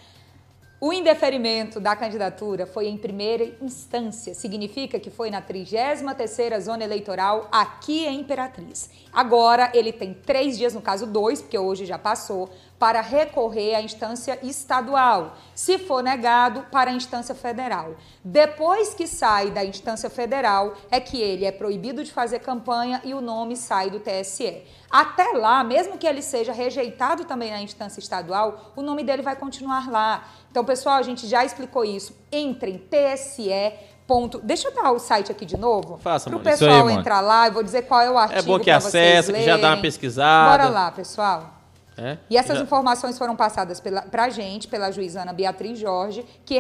O 0.82 0.94
indeferimento 0.94 1.78
da 1.78 1.94
candidatura 1.94 2.66
foi 2.66 2.88
em 2.88 2.96
primeira 2.96 3.44
instância. 3.62 4.34
Significa 4.34 4.98
que 4.98 5.10
foi 5.10 5.30
na 5.30 5.42
33ª 5.42 6.58
Zona 6.62 6.86
Eleitoral 6.86 7.50
aqui 7.52 8.06
em 8.06 8.22
Imperatriz. 8.22 8.90
Agora, 9.12 9.70
ele 9.74 9.92
tem 9.92 10.14
três 10.14 10.58
dias, 10.58 10.74
no 10.74 10.82
caso 10.82 11.06
dois, 11.06 11.42
porque 11.42 11.58
hoje 11.58 11.86
já 11.86 12.00
passou, 12.00 12.50
para 12.80 13.02
recorrer 13.02 13.76
à 13.76 13.82
instância 13.82 14.40
estadual. 14.42 15.36
Se 15.54 15.78
for 15.78 16.02
negado, 16.02 16.66
para 16.72 16.90
a 16.90 16.94
instância 16.94 17.36
federal. 17.36 17.96
Depois 18.24 18.94
que 18.94 19.06
sai 19.06 19.52
da 19.52 19.66
instância 19.66 20.10
federal, 20.10 20.74
é 20.90 21.00
que 21.02 21.22
ele 21.22 21.44
é 21.44 21.52
proibido 21.52 22.02
de 22.04 22.12
fazer 22.12 22.40
campanha 22.40 23.02
e 23.04 23.14
o 23.14 23.20
nome 23.20 23.58
sai 23.58 23.90
do 23.90 24.00
TSE. 24.00 24.64
Até 24.90 25.34
lá, 25.34 25.62
mesmo 25.62 25.98
que 25.98 26.08
ele 26.08 26.22
seja 26.22 26.54
rejeitado 26.54 27.26
também 27.26 27.52
na 27.52 27.62
instância 27.62 28.00
estadual, 28.00 28.72
o 28.78 28.82
nome 28.82 29.04
dele 29.04 29.22
vai 29.22 29.36
continuar 29.36 29.92
lá. 29.92 30.24
Então, 30.50 30.64
pessoal, 30.64 30.96
a 30.96 31.04
gente 31.04 31.28
já 31.28 31.44
explicou 31.44 31.84
isso. 31.84 32.16
Entre 32.32 32.72
em 32.72 32.78
TSE. 32.78 33.74
Ponto. 34.08 34.40
Deixa 34.40 34.70
eu 34.70 34.74
dar 34.74 34.92
o 34.92 34.98
site 34.98 35.32
aqui 35.32 35.46
de 35.46 35.56
novo. 35.56 36.00
Faça, 36.00 36.32
Para 36.32 36.38
o 36.38 36.40
aí, 36.40 36.44
pessoal 36.44 36.80
Mônica. 36.80 37.02
entrar 37.02 37.22
lá, 37.22 37.48
eu 37.48 37.52
vou 37.52 37.62
dizer 37.62 37.84
qual 37.84 38.02
é 38.02 38.10
o 38.10 38.18
artigo. 38.18 38.40
É 38.40 38.42
bom 38.42 38.60
que 38.60 38.72
acessa, 38.72 39.32
que 39.32 39.44
já 39.44 39.56
dá 39.56 39.76
uma 39.76 39.82
pesquisada. 39.82 40.50
Bora 40.50 40.70
lá, 40.70 40.90
pessoal. 40.90 41.59
É? 42.00 42.18
E 42.30 42.38
essas 42.38 42.58
Já- 42.58 42.64
informações 42.64 43.18
foram 43.18 43.36
passadas 43.36 43.82
para 44.10 44.24
a 44.24 44.30
gente, 44.30 44.68
pela 44.68 44.90
juizana 44.92 45.34
Beatriz 45.34 45.78
Jorge, 45.78 46.26
que, 46.46 46.58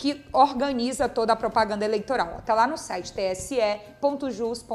que 0.00 0.24
organiza 0.32 1.06
toda 1.10 1.34
a 1.34 1.36
propaganda 1.36 1.84
eleitoral. 1.84 2.38
Está 2.38 2.54
lá 2.54 2.66
no 2.66 2.78
site 2.78 3.12
tse.jus.br, 3.12 4.70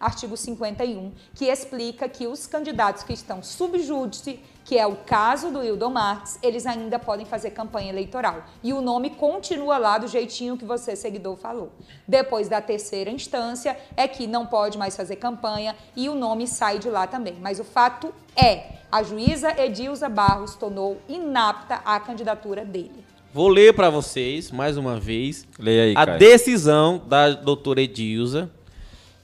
artigo 0.00 0.36
51, 0.36 1.12
que 1.36 1.44
explica 1.44 2.08
que 2.08 2.26
os 2.26 2.48
candidatos 2.48 3.04
que 3.04 3.12
estão 3.12 3.44
subjúdice, 3.44 4.40
que 4.64 4.76
é 4.76 4.84
o 4.84 4.96
caso 4.96 5.52
do 5.52 5.62
Hildon 5.62 5.90
Marques, 5.90 6.36
eles 6.42 6.66
ainda 6.66 6.98
podem 6.98 7.24
fazer 7.24 7.52
campanha 7.52 7.90
eleitoral. 7.90 8.42
E 8.60 8.72
o 8.72 8.80
nome 8.80 9.10
continua 9.10 9.78
lá 9.78 9.98
do 9.98 10.08
jeitinho 10.08 10.56
que 10.56 10.64
você, 10.64 10.96
seguidor, 10.96 11.36
falou. 11.36 11.70
Depois 12.08 12.48
da 12.48 12.60
terceira 12.60 13.08
instância, 13.08 13.78
é 13.96 14.08
que 14.08 14.26
não 14.26 14.46
pode 14.46 14.76
mais 14.76 14.96
fazer 14.96 15.14
campanha 15.14 15.76
e 15.94 16.08
o 16.08 16.16
nome 16.16 16.48
sai 16.48 16.80
de 16.80 16.90
lá 16.90 17.06
também. 17.06 17.36
Mas 17.40 17.60
o 17.60 17.64
fato 17.64 18.12
é, 18.34 18.80
a 18.90 19.04
juíza 19.04 19.54
Edilza 19.62 20.08
Barros 20.08 20.56
tornou 20.56 21.00
inapta 21.08 21.76
a 21.84 22.00
candidatura 22.00 22.64
dele. 22.64 23.09
Vou 23.32 23.46
ler 23.46 23.72
para 23.74 23.88
vocês, 23.90 24.50
mais 24.50 24.76
uma 24.76 24.98
vez, 24.98 25.46
Leia 25.56 25.84
aí, 25.84 25.92
a 25.96 26.04
Caio. 26.04 26.18
decisão 26.18 27.00
da 27.06 27.30
doutora 27.30 27.80
Edilza, 27.80 28.50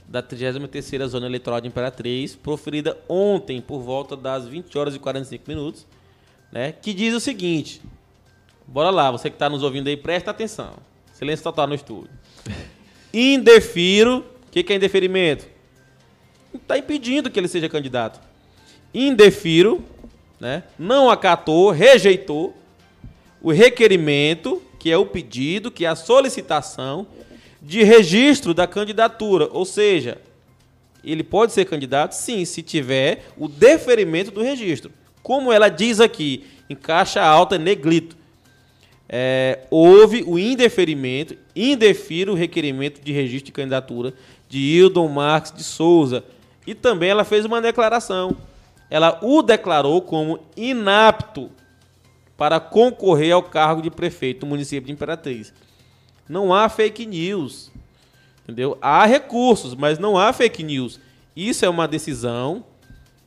da 0.06 0.22
33ª 0.22 1.08
Zona 1.08 1.26
Eleitoral 1.26 1.60
de 1.60 1.66
Imperatriz, 1.66 2.36
proferida 2.36 2.96
ontem 3.08 3.60
por 3.60 3.80
volta 3.80 4.16
das 4.16 4.46
20 4.46 4.78
horas 4.78 4.94
e 4.94 5.00
45 5.00 5.44
minutos, 5.48 5.84
né, 6.52 6.70
que 6.70 6.94
diz 6.94 7.14
o 7.14 7.18
seguinte, 7.18 7.82
bora 8.64 8.90
lá, 8.90 9.10
você 9.10 9.28
que 9.28 9.34
está 9.34 9.50
nos 9.50 9.64
ouvindo 9.64 9.88
aí, 9.88 9.96
presta 9.96 10.30
atenção, 10.30 10.74
silêncio 11.12 11.42
total 11.42 11.66
no 11.66 11.74
estúdio. 11.74 12.10
Indefiro, 13.12 14.18
o 14.18 14.50
que, 14.52 14.62
que 14.62 14.72
é 14.72 14.76
indeferimento? 14.76 15.48
Está 16.54 16.78
impedindo 16.78 17.28
que 17.28 17.40
ele 17.40 17.48
seja 17.48 17.68
candidato. 17.68 18.20
Indefiro, 18.94 19.82
né, 20.38 20.62
não 20.78 21.10
acatou, 21.10 21.72
rejeitou, 21.72 22.54
o 23.40 23.52
requerimento, 23.52 24.62
que 24.78 24.90
é 24.90 24.96
o 24.96 25.06
pedido, 25.06 25.70
que 25.70 25.84
é 25.84 25.88
a 25.88 25.96
solicitação 25.96 27.06
de 27.60 27.82
registro 27.82 28.54
da 28.54 28.66
candidatura. 28.66 29.48
Ou 29.52 29.64
seja, 29.64 30.18
ele 31.04 31.22
pode 31.22 31.52
ser 31.52 31.64
candidato, 31.64 32.12
sim, 32.12 32.44
se 32.44 32.62
tiver 32.62 33.24
o 33.36 33.48
deferimento 33.48 34.30
do 34.30 34.42
registro. 34.42 34.90
Como 35.22 35.52
ela 35.52 35.68
diz 35.68 36.00
aqui, 36.00 36.44
em 36.68 36.74
caixa 36.74 37.22
alta 37.22 37.58
neglito. 37.58 38.16
É, 39.08 39.60
houve 39.70 40.24
o 40.26 40.36
indeferimento, 40.36 41.36
indefiro 41.54 42.32
o 42.32 42.36
requerimento 42.36 43.00
de 43.00 43.12
registro 43.12 43.46
de 43.46 43.52
candidatura 43.52 44.12
de 44.48 44.58
Hildon 44.58 45.08
Marques 45.08 45.52
de 45.52 45.62
Souza. 45.62 46.24
E 46.66 46.74
também 46.74 47.10
ela 47.10 47.24
fez 47.24 47.44
uma 47.44 47.60
declaração. 47.60 48.36
Ela 48.90 49.18
o 49.22 49.42
declarou 49.42 50.02
como 50.02 50.40
inapto 50.56 51.50
para 52.36 52.60
concorrer 52.60 53.32
ao 53.32 53.42
cargo 53.42 53.80
de 53.80 53.90
prefeito 53.90 54.40
do 54.40 54.46
município 54.46 54.86
de 54.86 54.92
Imperatriz. 54.92 55.52
Não 56.28 56.52
há 56.52 56.68
fake 56.68 57.06
news. 57.06 57.70
Entendeu? 58.44 58.78
Há 58.80 59.06
recursos, 59.06 59.74
mas 59.74 59.98
não 59.98 60.18
há 60.18 60.32
fake 60.32 60.62
news. 60.62 61.00
Isso 61.34 61.64
é 61.64 61.68
uma 61.68 61.88
decisão, 61.88 62.64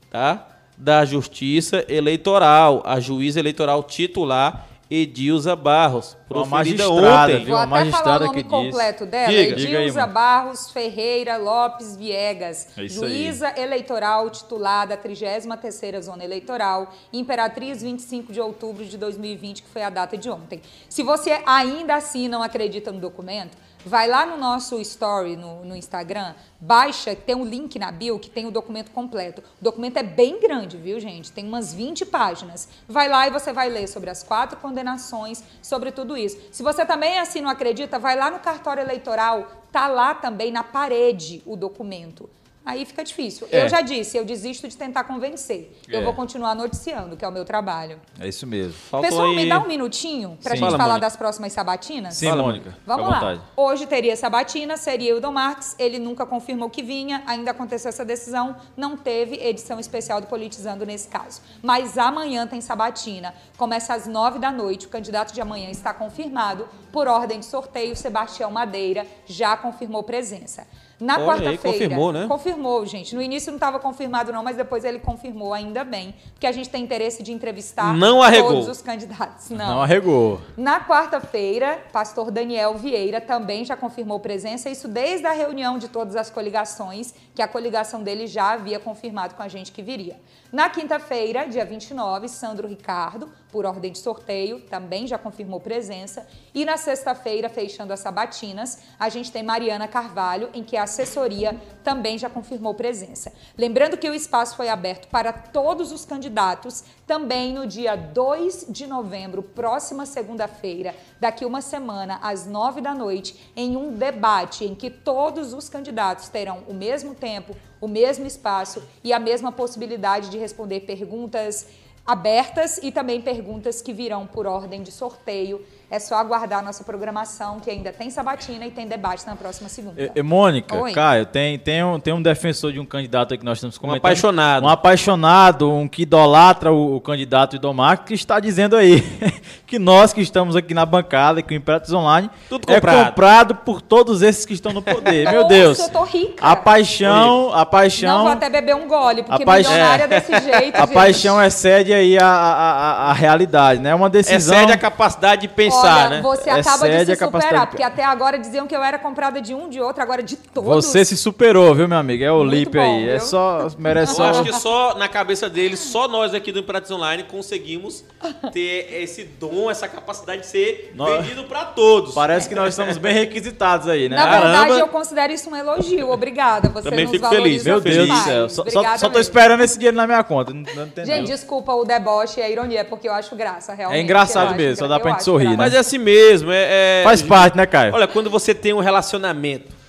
tá? 0.09 0.47
Da 0.77 1.03
Justiça 1.03 1.85
Eleitoral, 1.89 2.81
a 2.85 2.99
juíza 2.99 3.39
eleitoral 3.39 3.83
titular 3.83 4.68
Edilza 4.91 5.55
Barros, 5.55 6.13
Uma 6.29 6.43
proferida 6.45 6.89
magistrada, 6.89 7.33
ontem. 7.33 7.45
viu? 7.45 7.53
Vou 7.53 7.57
até 7.57 7.67
falar 7.69 7.79
magistrada 7.85 8.23
o 8.23 8.27
nome 8.27 8.43
que 8.43 8.49
completo 8.49 9.05
dela, 9.05 9.31
Diga. 9.31 9.55
Diga 9.55 9.77
aí, 9.77 9.83
Edilza. 9.83 10.07
Barros 10.07 10.71
Ferreira 10.71 11.37
Lopes 11.37 11.95
Viegas, 11.95 12.67
É 12.75 12.83
isso 12.85 13.05
aí. 13.05 13.11
juíza 13.11 13.53
eleitoral 13.55 14.29
titulada 14.31 14.97
33ª 14.97 16.01
Zona 16.01 16.23
Eleitoral, 16.23 16.91
Imperatriz 17.13 17.83
25 17.83 18.33
de 18.33 18.41
outubro 18.41 18.83
de 18.83 18.97
2020, 18.97 19.61
que 19.61 19.69
foi 19.69 19.83
a 19.83 19.91
data 19.91 20.17
de 20.17 20.29
ontem. 20.29 20.59
Se 20.89 21.03
você 21.03 21.39
ainda 21.45 21.93
assim 21.95 22.27
não 22.27 22.41
acredita 22.41 22.91
no 22.91 22.99
documento, 22.99 23.55
vai 23.85 24.07
lá 24.07 24.25
no 24.25 24.37
nosso 24.37 24.79
story 24.81 25.35
no, 25.35 25.63
no 25.63 25.75
Instagram, 25.75 26.33
baixa, 26.59 27.15
tem 27.15 27.35
um 27.35 27.45
link 27.45 27.79
na 27.79 27.91
bio 27.91 28.19
que 28.19 28.29
tem 28.29 28.45
o 28.45 28.51
documento 28.51 28.91
completo. 28.91 29.41
O 29.61 29.63
documento 29.63 29.97
é 29.97 30.03
bem 30.03 30.39
grande, 30.39 30.77
viu, 30.77 30.99
gente? 30.99 31.31
Tem 31.31 31.45
umas 31.45 31.73
20 31.73 32.05
páginas. 32.05 32.67
Vai 32.87 33.07
lá 33.07 33.27
e 33.27 33.31
você 33.31 33.53
vai 33.53 33.69
ler 33.69 33.87
sobre 33.87 34.09
as 34.09 34.23
quatro 34.23 34.57
condenações, 34.57 35.43
sobre 35.61 35.91
tudo 35.91 36.17
isso. 36.17 36.37
Se 36.51 36.61
você 36.61 36.85
também 36.85 37.19
assim 37.19 37.41
não 37.41 37.49
acredita, 37.49 37.99
vai 37.99 38.15
lá 38.15 38.29
no 38.29 38.39
cartório 38.39 38.81
eleitoral, 38.81 39.47
tá 39.71 39.87
lá 39.87 40.13
também 40.13 40.51
na 40.51 40.63
parede 40.63 41.41
o 41.45 41.55
documento. 41.55 42.29
Aí 42.69 42.85
fica 42.85 43.03
difícil. 43.03 43.47
É. 43.51 43.63
Eu 43.65 43.69
já 43.69 43.81
disse, 43.81 44.17
eu 44.17 44.23
desisto 44.25 44.67
de 44.67 44.77
tentar 44.77 45.03
convencer. 45.03 45.71
Eu 45.87 46.01
É. 46.01 46.03
vou 46.03 46.13
continuar 46.13 46.53
noticiando, 46.55 47.17
que 47.17 47.25
é 47.25 47.27
o 47.27 47.31
meu 47.31 47.43
trabalho. 47.45 47.99
É 48.19 48.27
isso 48.27 48.45
mesmo. 48.47 48.73
Faltou 48.73 49.09
Pessoal, 49.09 49.29
me 49.33 49.43
aí- 49.43 49.49
dá 49.49 49.59
um 49.59 49.67
minutinho 49.67 50.37
pra 50.41 50.51
Sim. 50.51 50.57
gente 50.57 50.65
Fala, 50.65 50.77
falar 50.77 50.89
Mônica. 50.93 51.05
das 51.07 51.15
próximas 51.15 51.53
sabatinas? 51.53 52.15
Sim, 52.15 52.29
Fala, 52.29 52.43
Mônica. 52.43 52.77
Vamos 52.85 53.05
fica 53.05 53.15
lá. 53.25 53.31
vontade. 53.33 53.49
Hoje 53.57 53.85
teria 53.87 54.15
sabatina, 54.15 54.77
seria 54.77 55.15
o 55.15 55.19
Dom 55.21 55.31
Marques. 55.31 55.75
Ele 55.79 55.99
nunca 55.99 56.25
confirmou 56.25 56.69
que 56.69 56.81
vinha, 56.83 57.23
ainda 57.25 57.51
aconteceu 57.51 57.89
essa 57.89 58.05
decisão. 58.05 58.55
Não 58.77 58.95
teve 58.97 59.35
edição 59.35 59.79
especial 59.79 60.21
do 60.21 60.27
Politizando 60.27 60.85
nesse 60.85 61.07
caso. 61.07 61.41
Mas 61.63 61.97
amanhã 61.97 62.45
tem 62.47 62.61
sabatina. 62.61 63.33
Começa 63.57 63.93
às 63.93 64.05
nove 64.07 64.39
da 64.39 64.51
noite. 64.51 64.85
O 64.85 64.89
candidato 64.89 65.33
de 65.33 65.41
amanhã 65.41 65.69
está 65.69 65.93
confirmado. 65.93 66.67
Por 66.91 67.07
ordem 67.07 67.39
de 67.39 67.45
sorteio, 67.45 67.95
Sebastião 67.95 68.49
Madeira 68.51 69.05
já 69.25 69.55
confirmou 69.57 70.03
presença. 70.03 70.67
Na 70.99 71.17
quarta-feira. 71.17 71.57
confirmou, 71.57 72.11
né? 72.11 72.27
Confirmou, 72.27 72.85
gente. 72.85 73.15
No 73.15 73.21
início 73.21 73.51
não 73.51 73.57
estava 73.57 73.79
confirmado, 73.79 74.33
não, 74.33 74.43
mas 74.43 74.57
depois 74.57 74.83
ele 74.83 74.99
confirmou, 74.99 75.53
ainda 75.53 75.83
bem. 75.83 76.13
Porque 76.33 76.45
a 76.45 76.51
gente 76.51 76.69
tem 76.69 76.83
interesse 76.83 77.23
de 77.23 77.31
entrevistar 77.31 77.93
Não 77.95 78.21
arregou. 78.21 78.51
todos 78.51 78.67
os 78.67 78.81
candidatos. 78.81 79.49
Não 79.49 79.81
arregou. 79.81 80.41
Na 80.57 80.85
quarta-feira, 80.85 81.83
pastor 81.91 82.31
Daniel 82.31 82.75
Vieira 82.75 83.21
também 83.21 83.63
já 83.63 83.77
confirmou 83.77 84.19
presença, 84.19 84.69
isso 84.69 84.87
desde 84.87 85.25
a 85.25 85.31
reunião 85.31 85.77
de 85.77 85.87
todas 85.87 86.15
as 86.15 86.29
coligações, 86.29 87.13
que 87.33 87.41
a 87.41 87.47
coligação 87.47 88.03
dele 88.03 88.27
já 88.27 88.51
havia 88.51 88.79
confirmado 88.79 89.35
com 89.35 89.43
a 89.43 89.47
gente 89.47 89.71
que 89.71 89.81
viria. 89.81 90.17
Na 90.51 90.67
quinta-feira, 90.69 91.47
dia 91.47 91.63
29, 91.63 92.27
Sandro 92.27 92.67
Ricardo, 92.67 93.29
por 93.51 93.65
ordem 93.65 93.91
de 93.91 93.99
sorteio, 93.99 94.59
também 94.61 95.05
já 95.07 95.17
confirmou 95.17 95.59
presença. 95.59 96.27
E 96.53 96.65
na 96.65 96.75
sexta-feira, 96.75 97.47
fechando 97.49 97.93
as 97.93 97.99
sabatinas, 97.99 98.79
a 98.99 99.09
gente 99.09 99.31
tem 99.31 99.43
Mariana 99.43 99.87
Carvalho, 99.87 100.49
em 100.53 100.63
que 100.63 100.75
a 100.75 100.87
assessoria 100.89 101.55
também 101.83 102.17
já 102.17 102.29
confirmou 102.29 102.73
presença. 102.73 103.31
Lembrando 103.57 103.97
que 103.97 104.09
o 104.09 104.13
espaço 104.13 104.55
foi 104.55 104.69
aberto 104.69 105.07
para 105.07 105.31
todos 105.31 105.91
os 105.91 106.03
candidatos 106.03 106.83
também 107.05 107.53
no 107.53 107.65
dia 107.65 107.95
2 107.95 108.65
de 108.69 108.87
novembro, 108.87 109.41
próxima 109.41 110.05
segunda-feira, 110.05 110.95
daqui 111.19 111.45
uma 111.45 111.61
semana, 111.61 112.19
às 112.21 112.45
nove 112.45 112.81
da 112.81 112.93
noite, 112.93 113.51
em 113.55 113.77
um 113.77 113.93
debate 113.93 114.65
em 114.65 114.75
que 114.75 114.89
todos 114.89 115.53
os 115.53 115.69
candidatos 115.69 116.27
terão 116.29 116.63
o 116.67 116.73
mesmo 116.73 117.15
tempo, 117.15 117.55
o 117.79 117.87
mesmo 117.87 118.25
espaço 118.25 118.83
e 119.03 119.13
a 119.13 119.19
mesma 119.19 119.51
possibilidade 119.51 120.29
de 120.29 120.37
responder 120.37 120.81
perguntas 120.81 121.67
abertas 122.09 122.79
e 122.81 122.91
também 122.91 123.21
perguntas 123.21 123.83
que 123.83 123.93
virão 123.93 124.25
por 124.25 124.47
ordem 124.47 124.81
de 124.81 124.91
sorteio. 124.91 125.63
É 125.91 125.97
só 125.97 126.15
aguardar 126.15 126.59
a 126.59 126.61
nossa 126.61 126.83
programação, 126.83 127.59
que 127.59 127.69
ainda 127.71 127.91
tem 127.91 128.11
sabatina 128.11 128.63
e 128.67 128.69
tem 128.69 128.87
debate 128.87 129.25
na 129.25 129.35
próxima 129.35 129.67
segunda. 129.69 129.99
E, 129.99 130.11
e, 130.15 130.21
Mônica, 130.21 130.75
Oi. 130.75 130.91
Caio, 130.93 131.25
tem, 131.25 131.57
tem, 131.57 131.83
um, 131.83 131.99
tem 131.99 132.13
um 132.13 132.21
defensor 132.21 132.71
de 132.71 132.79
um 132.79 132.85
candidato 132.85 133.31
aí 133.33 133.39
que 133.39 133.43
nós 133.45 133.57
estamos 133.57 133.75
comentando. 133.79 133.97
apaixonado. 133.97 134.65
Um 134.65 134.69
apaixonado, 134.69 135.71
um 135.73 135.87
que 135.87 136.03
idolatra 136.03 136.71
o, 136.71 136.97
o 136.97 137.01
candidato 137.01 137.55
Idomar, 137.55 138.03
que 138.05 138.13
está 138.13 138.39
dizendo 138.39 138.75
aí 138.77 139.01
que 139.65 139.79
nós 139.79 140.13
que 140.13 140.21
estamos 140.21 140.55
aqui 140.55 140.75
na 140.75 140.85
bancada, 140.85 141.41
que 141.41 141.55
o 141.55 141.57
Imperatriz 141.57 141.91
Online 141.91 142.29
Tudo 142.47 142.71
é 142.71 142.75
comprado. 142.75 143.05
comprado 143.07 143.55
por 143.55 143.81
todos 143.81 144.21
esses 144.21 144.45
que 144.45 144.53
estão 144.53 144.71
no 144.71 144.83
poder. 144.83 145.27
Meu 145.31 145.41
Nossa, 145.49 145.53
Deus. 145.55 145.79
eu 145.79 145.89
tô 145.89 146.03
rica. 146.03 146.45
A 146.45 146.55
paixão, 146.55 147.51
a 147.51 147.57
Não, 147.59 147.65
paixão... 147.65 148.21
vou 148.23 148.31
até 148.31 148.47
beber 148.47 148.75
um 148.75 148.87
gole, 148.87 149.23
porque 149.23 149.41
A 149.41 149.45
paixão- 149.45 149.71
milionária 149.71 150.03
é. 150.03 150.07
desse 150.07 150.31
jeito, 150.39 150.75
A 150.75 150.81
gente. 150.85 150.93
paixão 150.93 151.41
excede 151.43 151.91
aí 151.93 152.15
a, 152.15 152.25
a, 152.27 152.61
a, 153.07 153.09
a 153.09 153.13
realidade, 153.13 153.81
né? 153.81 153.89
É 153.89 153.95
uma 153.95 154.07
decisão... 154.09 154.55
Excede 154.55 154.71
a 154.71 154.77
capacidade 154.77 155.41
de 155.41 155.47
pensar, 155.47 155.78
Olha, 155.79 156.09
né? 156.09 156.21
você 156.21 156.49
acaba 156.49 156.89
de 156.89 156.93
Excede 156.95 157.05
se 157.05 157.11
a 157.11 157.17
capacidade 157.17 157.43
superar, 157.45 157.65
de- 157.65 157.69
porque 157.71 157.83
até 157.83 158.03
agora 158.03 158.37
diziam 158.37 158.67
que 158.67 158.75
eu 158.75 158.83
era 158.83 158.97
comprada 158.99 159.41
de 159.41 159.53
um, 159.53 159.69
de 159.69 159.79
outro, 159.81 160.01
agora 160.01 160.21
de 160.23 160.35
todos. 160.35 160.85
Você 160.85 161.03
se 161.05 161.15
superou, 161.17 161.73
viu, 161.75 161.87
meu 161.87 161.97
amigo? 161.97 162.23
É 162.23 162.31
o 162.31 162.37
Muito 162.39 162.51
Lipe 162.51 162.77
bom, 162.77 162.83
aí. 162.83 163.09
É 163.09 163.17
viu? 163.17 163.25
só... 163.25 163.67
Merece 163.77 164.11
Eu 164.13 164.15
só... 164.17 164.23
acho 164.29 164.43
que 164.43 164.53
só 164.53 164.95
na 164.97 165.07
cabeça 165.07 165.49
dele, 165.49 165.75
só 165.77 166.07
nós 166.07 166.33
aqui 166.33 166.51
do 166.51 166.59
Imperatriz 166.59 166.91
Online 166.91 167.23
conseguimos 167.23 168.03
ter 168.51 168.87
esse 169.01 169.23
dom, 169.23 169.69
essa 169.69 169.87
capacidade 169.87 170.41
de 170.41 170.47
ser 170.47 170.91
Nó- 170.95 171.05
vendido 171.17 171.43
pra 171.45 171.65
todos. 171.65 172.13
Parece 172.13 172.47
que 172.49 172.55
nós 172.55 172.69
estamos 172.69 172.97
bem 172.97 173.13
requisitados 173.13 173.87
aí, 173.87 174.09
né? 174.09 174.15
Na 174.15 174.25
verdade, 174.29 174.53
Caramba. 174.53 174.79
eu 174.79 174.87
considero 174.87 175.33
isso 175.33 175.49
um 175.49 175.55
elogio. 175.55 176.09
Obrigada. 176.11 176.69
Você 176.69 176.89
Também 176.89 177.05
nos 177.05 177.11
fico 177.13 177.27
feliz, 177.29 177.63
Meu 177.63 177.79
Deus 177.79 178.07
do 178.07 178.15
céu. 178.17 178.49
Só, 178.49 178.63
só, 178.69 178.97
só 178.97 179.09
tô 179.09 179.19
esperando 179.19 179.63
esse 179.63 179.75
dinheiro 179.77 179.95
na 179.97 180.05
minha 180.07 180.23
conta. 180.23 180.53
Não, 180.53 180.63
não? 180.75 181.05
Gente, 181.05 181.27
desculpa 181.27 181.73
o 181.73 181.85
deboche 181.85 182.39
e 182.39 182.43
a 182.43 182.49
ironia, 182.49 182.83
porque 182.85 183.07
eu 183.07 183.13
acho 183.13 183.35
graça, 183.35 183.73
realmente. 183.73 183.99
É 183.99 184.03
engraçado 184.03 184.55
mesmo, 184.55 184.77
só 184.77 184.87
dá 184.87 184.99
pra 184.99 185.11
gente 185.11 185.23
sorrir, 185.23 185.55
né? 185.57 185.68
Mas 185.69 185.75
é 185.75 185.79
assim 185.79 185.97
mesmo. 185.97 186.51
É, 186.51 187.01
é- 187.01 187.03
Faz 187.03 187.21
parte, 187.21 187.55
né, 187.55 187.65
Caio? 187.65 187.93
Olha, 187.93 188.07
quando 188.07 188.29
você 188.29 188.53
tem 188.53 188.73
um 188.73 188.79
relacionamento 188.79 189.79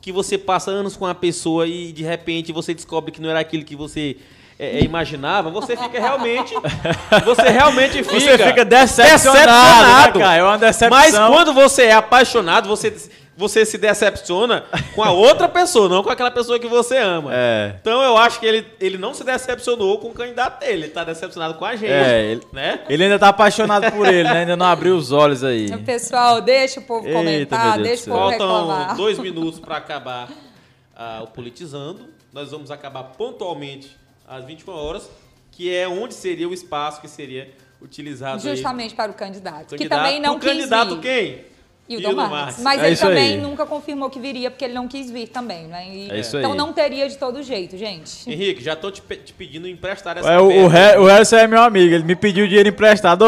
que 0.00 0.12
você 0.12 0.38
passa 0.38 0.70
anos 0.70 0.96
com 0.96 1.06
a 1.06 1.14
pessoa 1.14 1.66
e 1.66 1.92
de 1.92 2.04
repente 2.04 2.52
você 2.52 2.72
descobre 2.72 3.10
que 3.10 3.20
não 3.20 3.28
era 3.30 3.40
aquilo 3.40 3.64
que 3.64 3.74
você 3.74 4.16
é, 4.58 4.78
é, 4.78 4.84
imaginava, 4.84 5.50
você 5.50 5.76
fica 5.76 6.00
realmente. 6.00 6.54
Você 7.26 7.48
realmente 7.48 8.02
fica. 8.02 8.20
Você 8.20 8.38
fica 8.38 8.64
decepcionado, 8.64 9.22
decepcionado. 9.22 10.18
né, 10.18 10.24
Caio? 10.24 10.40
É 10.40 10.44
uma 10.44 10.58
decepção. 10.58 10.88
Mas 10.90 11.14
quando 11.14 11.52
você 11.52 11.82
é 11.84 11.92
apaixonado, 11.92 12.66
você, 12.66 12.94
você 13.36 13.66
se 13.66 13.76
decepciona 13.76 14.64
com 14.94 15.02
a 15.02 15.10
outra 15.10 15.46
pessoa, 15.48 15.88
não 15.88 16.02
com 16.02 16.08
aquela 16.10 16.30
pessoa 16.30 16.58
que 16.58 16.66
você 16.66 16.96
ama. 16.96 17.30
É. 17.34 17.74
Então 17.80 18.02
eu 18.02 18.16
acho 18.16 18.40
que 18.40 18.46
ele, 18.46 18.66
ele 18.80 18.96
não 18.96 19.12
se 19.12 19.22
decepcionou 19.22 19.98
com 19.98 20.08
o 20.08 20.14
candidato 20.14 20.60
dele, 20.60 20.84
ele 20.84 20.88
tá 20.92 21.04
decepcionado 21.04 21.54
com 21.54 21.64
a 21.64 21.76
gente. 21.76 21.92
É, 21.92 22.24
ele- 22.32 22.42
né? 22.52 22.80
Ele 22.88 23.04
ainda 23.04 23.18
tá 23.18 23.28
apaixonado 23.28 23.92
por 23.92 24.06
ele, 24.08 24.24
né? 24.24 24.38
Ainda 24.40 24.56
não 24.56 24.64
abriu 24.66 24.96
os 24.96 25.12
olhos 25.12 25.44
aí. 25.44 25.70
Pessoal, 25.84 26.40
deixa 26.40 26.80
o 26.80 26.82
povo 26.84 27.06
Eita, 27.06 27.18
comentar, 27.18 27.78
deixa 27.82 28.02
o 28.10 28.14
povo 28.14 28.20
céu. 28.22 28.28
reclamar. 28.30 28.78
Faltam 28.78 28.96
dois 28.96 29.18
minutos 29.20 29.60
para 29.60 29.76
acabar 29.76 30.28
ah, 30.96 31.20
o 31.22 31.26
Politizando. 31.26 32.08
Nós 32.32 32.50
vamos 32.50 32.70
acabar 32.70 33.02
pontualmente 33.04 33.96
às 34.26 34.44
21 34.44 34.72
horas, 34.74 35.10
que 35.52 35.74
é 35.74 35.86
onde 35.86 36.14
seria 36.14 36.48
o 36.48 36.54
espaço 36.54 37.00
que 37.00 37.08
seria 37.08 37.50
utilizado 37.82 38.46
aí. 38.48 38.56
Justamente 38.56 38.94
para 38.94 39.10
o 39.10 39.14
candidato, 39.14 39.66
que 39.68 39.76
Candidato- 39.76 39.98
também 40.02 40.20
não 40.20 40.36
o 40.36 40.40
quis 40.40 40.50
candidato 40.50 40.96
vir. 40.96 41.00
quem? 41.02 41.55
E 41.88 41.96
o 41.98 42.00
Dom 42.00 42.14
Marques. 42.14 42.32
Marques. 42.36 42.62
Mas 42.64 42.82
É 42.82 42.86
ele 42.88 42.96
também 42.96 43.34
aí. 43.34 43.40
nunca 43.40 43.64
confirmou 43.64 44.10
que 44.10 44.18
viria, 44.18 44.50
porque 44.50 44.64
ele 44.64 44.74
não 44.74 44.88
quis 44.88 45.08
vir 45.10 45.28
também, 45.28 45.64
né? 45.68 45.86
E- 45.88 46.10
É 46.10 46.18
isso 46.18 46.36
então 46.36 46.50
aí. 46.52 46.56
não 46.58 46.72
teria 46.72 47.08
de 47.08 47.16
todo 47.16 47.40
jeito, 47.42 47.76
gente. 47.76 48.28
Henrique, 48.28 48.62
já 48.64 48.74
tô 48.74 48.90
te, 48.90 49.00
pe- 49.00 49.16
te 49.16 49.32
pedindo 49.32 49.68
emprestar 49.68 50.18
essa 50.18 50.28
É, 50.32 50.38
o, 50.40 50.64
o, 50.64 51.06
Harrison 51.06 51.36
é 51.36 51.46
meu 51.46 51.62
amigo, 51.62 51.94
ele 51.94 52.02
me 52.04 52.16
pediu 52.16 52.46
dinheiro 52.46 52.68
emprestado. 52.68 53.24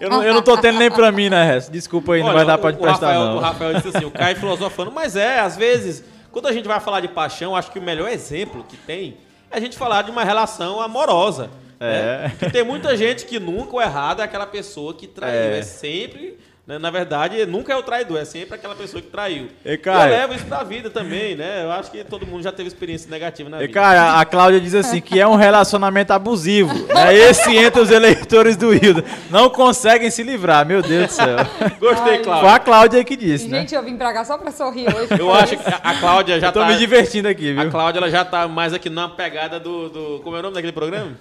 Eu 0.00 0.08
não, 0.08 0.22
eu 0.22 0.32
não 0.32 0.40
tô 0.42 0.56
tendo 0.56 0.78
nem 0.78 0.90
pra 0.90 1.10
mim, 1.10 1.28
né, 1.28 1.42
Harrison? 1.44 1.72
Desculpa 1.72 2.14
aí, 2.14 2.20
não 2.20 2.28
Olha, 2.28 2.36
vai 2.36 2.46
dar 2.46 2.58
pra 2.58 2.70
o- 2.70 2.72
te 2.72 2.76
o 2.76 2.78
emprestar, 2.78 3.10
Rafael, 3.10 3.26
não. 3.28 3.36
O 3.36 3.40
Rafael 3.40 3.74
disse 3.74 3.88
assim, 3.96 4.06
o 4.06 4.10
Caio 4.10 4.36
filosofando, 4.36 4.92
mas 4.92 5.16
é, 5.16 5.40
às 5.40 5.56
vezes, 5.56 6.04
quando 6.30 6.46
a 6.46 6.52
gente 6.52 6.68
vai 6.68 6.78
falar 6.80 7.00
de 7.00 7.08
paixão, 7.08 7.56
acho 7.56 7.70
que 7.72 7.78
o 7.78 7.82
melhor 7.82 8.08
exemplo 8.08 8.64
que 8.68 8.76
tem 8.76 9.16
é 9.50 9.56
a 9.56 9.60
gente 9.60 9.76
falar 9.76 10.02
de 10.02 10.10
uma 10.12 10.22
relação 10.22 10.80
amorosa. 10.80 11.50
É. 11.82 12.24
né? 12.28 12.32
Que 12.38 12.50
tem 12.50 12.62
muita 12.62 12.94
gente 12.94 13.24
que 13.24 13.40
nunca 13.40 13.74
o 13.74 13.80
errado 13.80 14.20
é 14.20 14.24
aquela 14.24 14.46
pessoa 14.46 14.92
que 14.92 15.06
traiu. 15.06 15.34
É. 15.54 15.58
É, 15.58 15.62
sempre, 15.62 16.22
né, 16.30 16.34
na 16.78 16.90
verdade, 16.90 17.44
nunca 17.46 17.72
é 17.72 17.76
o 17.76 17.82
traidor, 17.82 18.18
é 18.18 18.24
sempre 18.24 18.54
aquela 18.54 18.74
pessoa 18.74 19.02
que 19.02 19.08
traiu. 19.08 19.48
E, 19.64 19.76
Caio? 19.76 20.12
eu 20.12 20.18
levo 20.18 20.34
isso 20.34 20.44
pra 20.46 20.62
vida 20.62 20.90
também, 20.90 21.34
né? 21.36 21.64
Eu 21.64 21.72
acho 21.72 21.90
que 21.90 22.04
todo 22.04 22.26
mundo 22.26 22.42
já 22.42 22.52
teve 22.52 22.68
experiência 22.68 23.10
negativa 23.10 23.48
na 23.50 23.58
E, 23.58 23.66
vida. 23.66 23.72
cara, 23.72 24.20
a 24.20 24.24
Cláudia 24.24 24.60
diz 24.60 24.74
assim 24.74 25.00
que 25.00 25.18
é 25.20 25.26
um 25.26 25.36
relacionamento 25.36 26.12
abusivo. 26.12 26.72
Né? 26.86 27.14
Esse 27.14 27.56
entre 27.56 27.80
os 27.80 27.90
eleitores 27.90 28.56
do 28.56 28.72
Hilda. 28.74 29.04
Não 29.30 29.50
conseguem 29.50 30.10
se 30.10 30.22
livrar, 30.22 30.64
meu 30.66 30.82
Deus 30.82 31.08
do 31.08 31.12
céu. 31.12 31.36
Gostei, 31.78 32.18
Ai, 32.18 32.24
Foi 32.24 32.32
a 32.32 32.58
Cláudia. 32.58 32.60
Cláudia 32.60 32.98
aí 32.98 33.04
que 33.04 33.16
disse, 33.16 33.48
né? 33.48 33.60
Gente, 33.60 33.74
eu 33.74 33.82
vim 33.82 33.96
pra 33.96 34.12
cá 34.12 34.24
só 34.24 34.38
pra 34.38 34.50
sorrir 34.50 34.86
hoje. 34.94 35.08
Eu 35.18 35.32
acho 35.32 35.56
que 35.56 35.68
a 35.68 35.90
a 35.90 35.94
Cláudia 35.98 36.38
já 36.40 36.48
Eu 36.48 36.52
tô 36.52 36.60
tá... 36.60 36.66
me 36.66 36.76
divertindo 36.76 37.26
aqui, 37.28 37.56
A 37.58 37.62
viu? 37.62 37.70
Cláudia 37.70 37.98
ela 37.98 38.10
já 38.10 38.24
tá 38.24 38.46
mais 38.46 38.72
aqui 38.72 38.88
na 38.88 39.08
pegada 39.08 39.58
do, 39.58 39.88
do... 39.88 40.20
Como 40.22 40.36
é 40.36 40.38
o 40.38 40.42
nome 40.42 40.54
daquele 40.54 40.72
programa? 40.72 41.12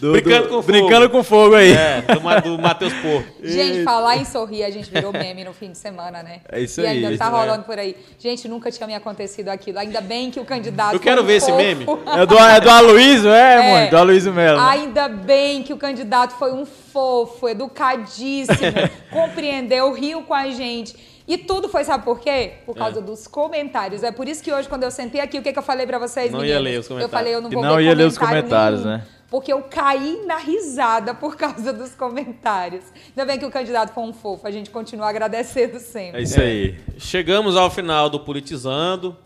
Do- 0.00 0.12
Brincando 0.12 0.42
do- 0.42 0.48
com 0.48 0.54
Fogo. 0.62 0.66
Brincando 0.72 1.10
com 1.10 1.22
fogo 1.22 1.54
aí. 1.54 1.72
É, 1.72 2.02
do, 2.02 2.56
do 2.56 2.62
Matheus 2.62 2.92
Porto. 2.94 3.26
Gente, 3.42 3.82
falar 3.84 4.16
em 4.16 4.24
sorrir, 4.24 4.62
a 4.64 4.70
gente 4.70 4.90
virou 4.90 5.12
meme 5.12 5.42
no 5.44 5.52
fim 5.52 5.70
de 5.72 5.78
semana, 5.78 6.22
né? 6.22 6.40
É 6.50 6.60
isso 6.60 6.80
e 6.80 6.86
aí, 6.86 6.96
ainda 6.98 7.10
isso 7.10 7.18
tá 7.18 7.26
é. 7.26 7.30
rolando 7.30 7.64
por 7.64 7.78
aí. 7.78 7.96
Gente, 8.18 8.46
nunca 8.48 8.70
tinha 8.70 8.86
me 8.86 8.94
acontecido 8.94 9.48
aquilo. 9.48 9.78
Ainda 9.78 10.00
bem 10.00 10.30
que 10.30 10.38
o 10.38 10.44
candidato. 10.44 10.94
Eu 10.94 11.00
quero 11.00 11.16
foi 11.16 11.24
um 11.24 11.26
ver 11.26 11.34
esse 11.36 11.46
fofo. 11.50 11.56
meme. 11.58 11.86
É 12.18 12.26
do, 12.26 12.38
é 12.38 12.60
do 12.60 12.70
Aloysio, 12.70 13.30
é, 13.30 13.54
É. 13.54 13.72
mano? 13.72 13.90
Do 13.90 13.96
Aloysio 13.98 14.32
Melo. 14.32 14.60
Ainda 14.60 15.08
bem 15.08 15.62
que 15.62 15.72
o 15.72 15.76
candidato 15.76 16.34
foi 16.38 16.52
um 16.52 16.64
fofo, 16.64 17.48
educadíssimo, 17.48 18.56
compreendeu, 19.10 19.92
riu 19.92 20.22
com 20.22 20.34
a 20.34 20.48
gente. 20.50 20.94
E 21.26 21.36
tudo 21.36 21.68
foi, 21.68 21.84
sabe 21.84 22.04
por 22.04 22.18
quê? 22.20 22.52
Por 22.64 22.74
causa 22.74 23.02
dos 23.02 23.26
comentários. 23.26 24.02
É 24.02 24.10
por 24.10 24.26
isso 24.26 24.42
que 24.42 24.50
hoje, 24.50 24.66
quando 24.68 24.84
eu 24.84 24.90
sentei 24.90 25.20
aqui, 25.20 25.38
o 25.38 25.42
que, 25.42 25.52
que 25.52 25.58
eu 25.58 25.62
falei 25.62 25.86
pra 25.86 25.98
vocês, 25.98 26.32
Não 26.32 26.38
ia 26.42 26.54
meninos? 26.54 26.64
ler 26.64 26.78
os 26.80 26.88
comentários. 26.88 27.12
Eu 27.12 27.18
falei, 27.18 27.34
eu 27.34 27.40
não 27.42 27.50
vou 27.50 27.62
não 27.62 27.76
ver 27.76 27.82
ia 27.82 27.94
ler 27.94 28.06
os 28.06 28.16
comentário 28.16 28.42
comentários, 28.48 28.84
nenhum, 28.84 28.96
né? 28.96 29.04
Porque 29.30 29.52
eu 29.52 29.62
caí 29.62 30.24
na 30.24 30.38
risada 30.38 31.14
por 31.14 31.36
causa 31.36 31.72
dos 31.72 31.94
comentários. 31.94 32.84
Ainda 33.08 33.26
bem 33.26 33.38
que 33.38 33.44
o 33.44 33.50
candidato 33.50 33.92
foi 33.92 34.04
um 34.04 34.12
fofo. 34.12 34.46
A 34.46 34.50
gente 34.50 34.70
continua 34.70 35.08
agradecendo 35.08 35.78
sempre. 35.78 36.20
É 36.20 36.22
isso 36.22 36.40
aí. 36.40 36.78
Chegamos 36.98 37.54
ao 37.54 37.70
final 37.70 38.08
do 38.08 38.20
Politizando. 38.20 39.16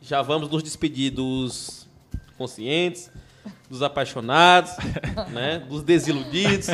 Já 0.00 0.22
vamos 0.22 0.50
nos 0.50 0.64
despedir 0.64 1.12
dos 1.12 1.86
conscientes, 2.36 3.08
dos 3.68 3.82
apaixonados, 3.82 4.72
né? 5.32 5.62
dos 5.68 5.82
desiludidos. 5.82 6.68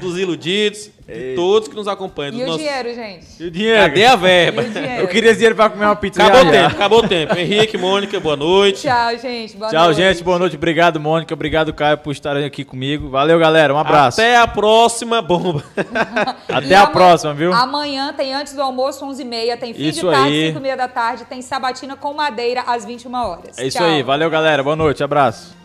dos 0.00 0.18
iludidos, 0.18 0.90
de 1.06 1.34
todos 1.34 1.68
que 1.68 1.74
nos 1.74 1.88
acompanham. 1.88 2.34
E 2.34 2.42
o 2.42 2.46
nossos- 2.46 2.60
dinheiro, 2.62 2.94
gente? 2.94 3.26
E 3.40 3.46
o 3.46 3.50
dinheiro? 3.50 3.80
Cadê 3.82 4.04
a 4.04 4.16
verba? 4.16 4.62
Eu 5.00 5.08
queria 5.08 5.32
dinheiro 5.32 5.54
pra 5.54 5.68
comer 5.70 5.86
uma 5.86 5.96
pizza. 5.96 6.22
Acabou 6.22 6.46
o 6.46 6.50
tempo, 6.52 6.66
acabou 6.66 6.98
o 7.04 7.08
tempo. 7.08 7.36
Henrique, 7.36 7.78
Mônica, 7.78 8.20
boa 8.20 8.36
noite. 8.36 8.82
Tchau, 8.82 9.16
gente. 9.18 9.56
Boa 9.56 9.70
Tchau, 9.70 9.84
noite. 9.86 9.96
gente. 9.96 10.22
Boa 10.24 10.38
noite. 10.38 10.56
Obrigado, 10.56 11.00
Mônica. 11.00 11.32
Obrigado, 11.34 11.72
Caio, 11.72 11.98
por 11.98 12.12
estarem 12.12 12.44
aqui 12.44 12.64
comigo. 12.64 13.08
Valeu, 13.10 13.38
galera. 13.38 13.72
Um 13.74 13.78
abraço. 13.78 14.20
Até, 14.20 14.36
Até 14.36 14.42
a 14.42 14.46
próxima 14.48 15.22
bomba. 15.22 15.62
E 16.68 16.74
a 16.74 16.86
próxima, 16.86 17.32
viu? 17.32 17.52
Amanhã 17.52 18.12
tem 18.12 18.34
antes 18.34 18.52
do 18.54 18.60
almoço, 18.62 19.04
11h30. 19.06 19.56
Tem 19.58 19.72
fim 19.74 19.86
Isso 19.88 20.00
de 20.06 20.12
tarde, 20.12 20.28
aí. 20.28 20.52
5h30 20.54 20.76
da 20.76 20.88
tarde. 20.88 21.24
Tem 21.24 21.40
sabatina 21.42 21.96
com 21.96 22.12
madeira 22.12 22.62
às 22.66 22.84
21 22.84 23.14
horas. 23.14 23.58
É 23.58 23.66
isso 23.66 23.78
Tchau. 23.78 23.86
aí. 23.86 24.02
Valeu, 24.02 24.28
galera. 24.28 24.62
Boa 24.62 24.76
noite. 24.76 25.02
Abraço. 25.02 25.57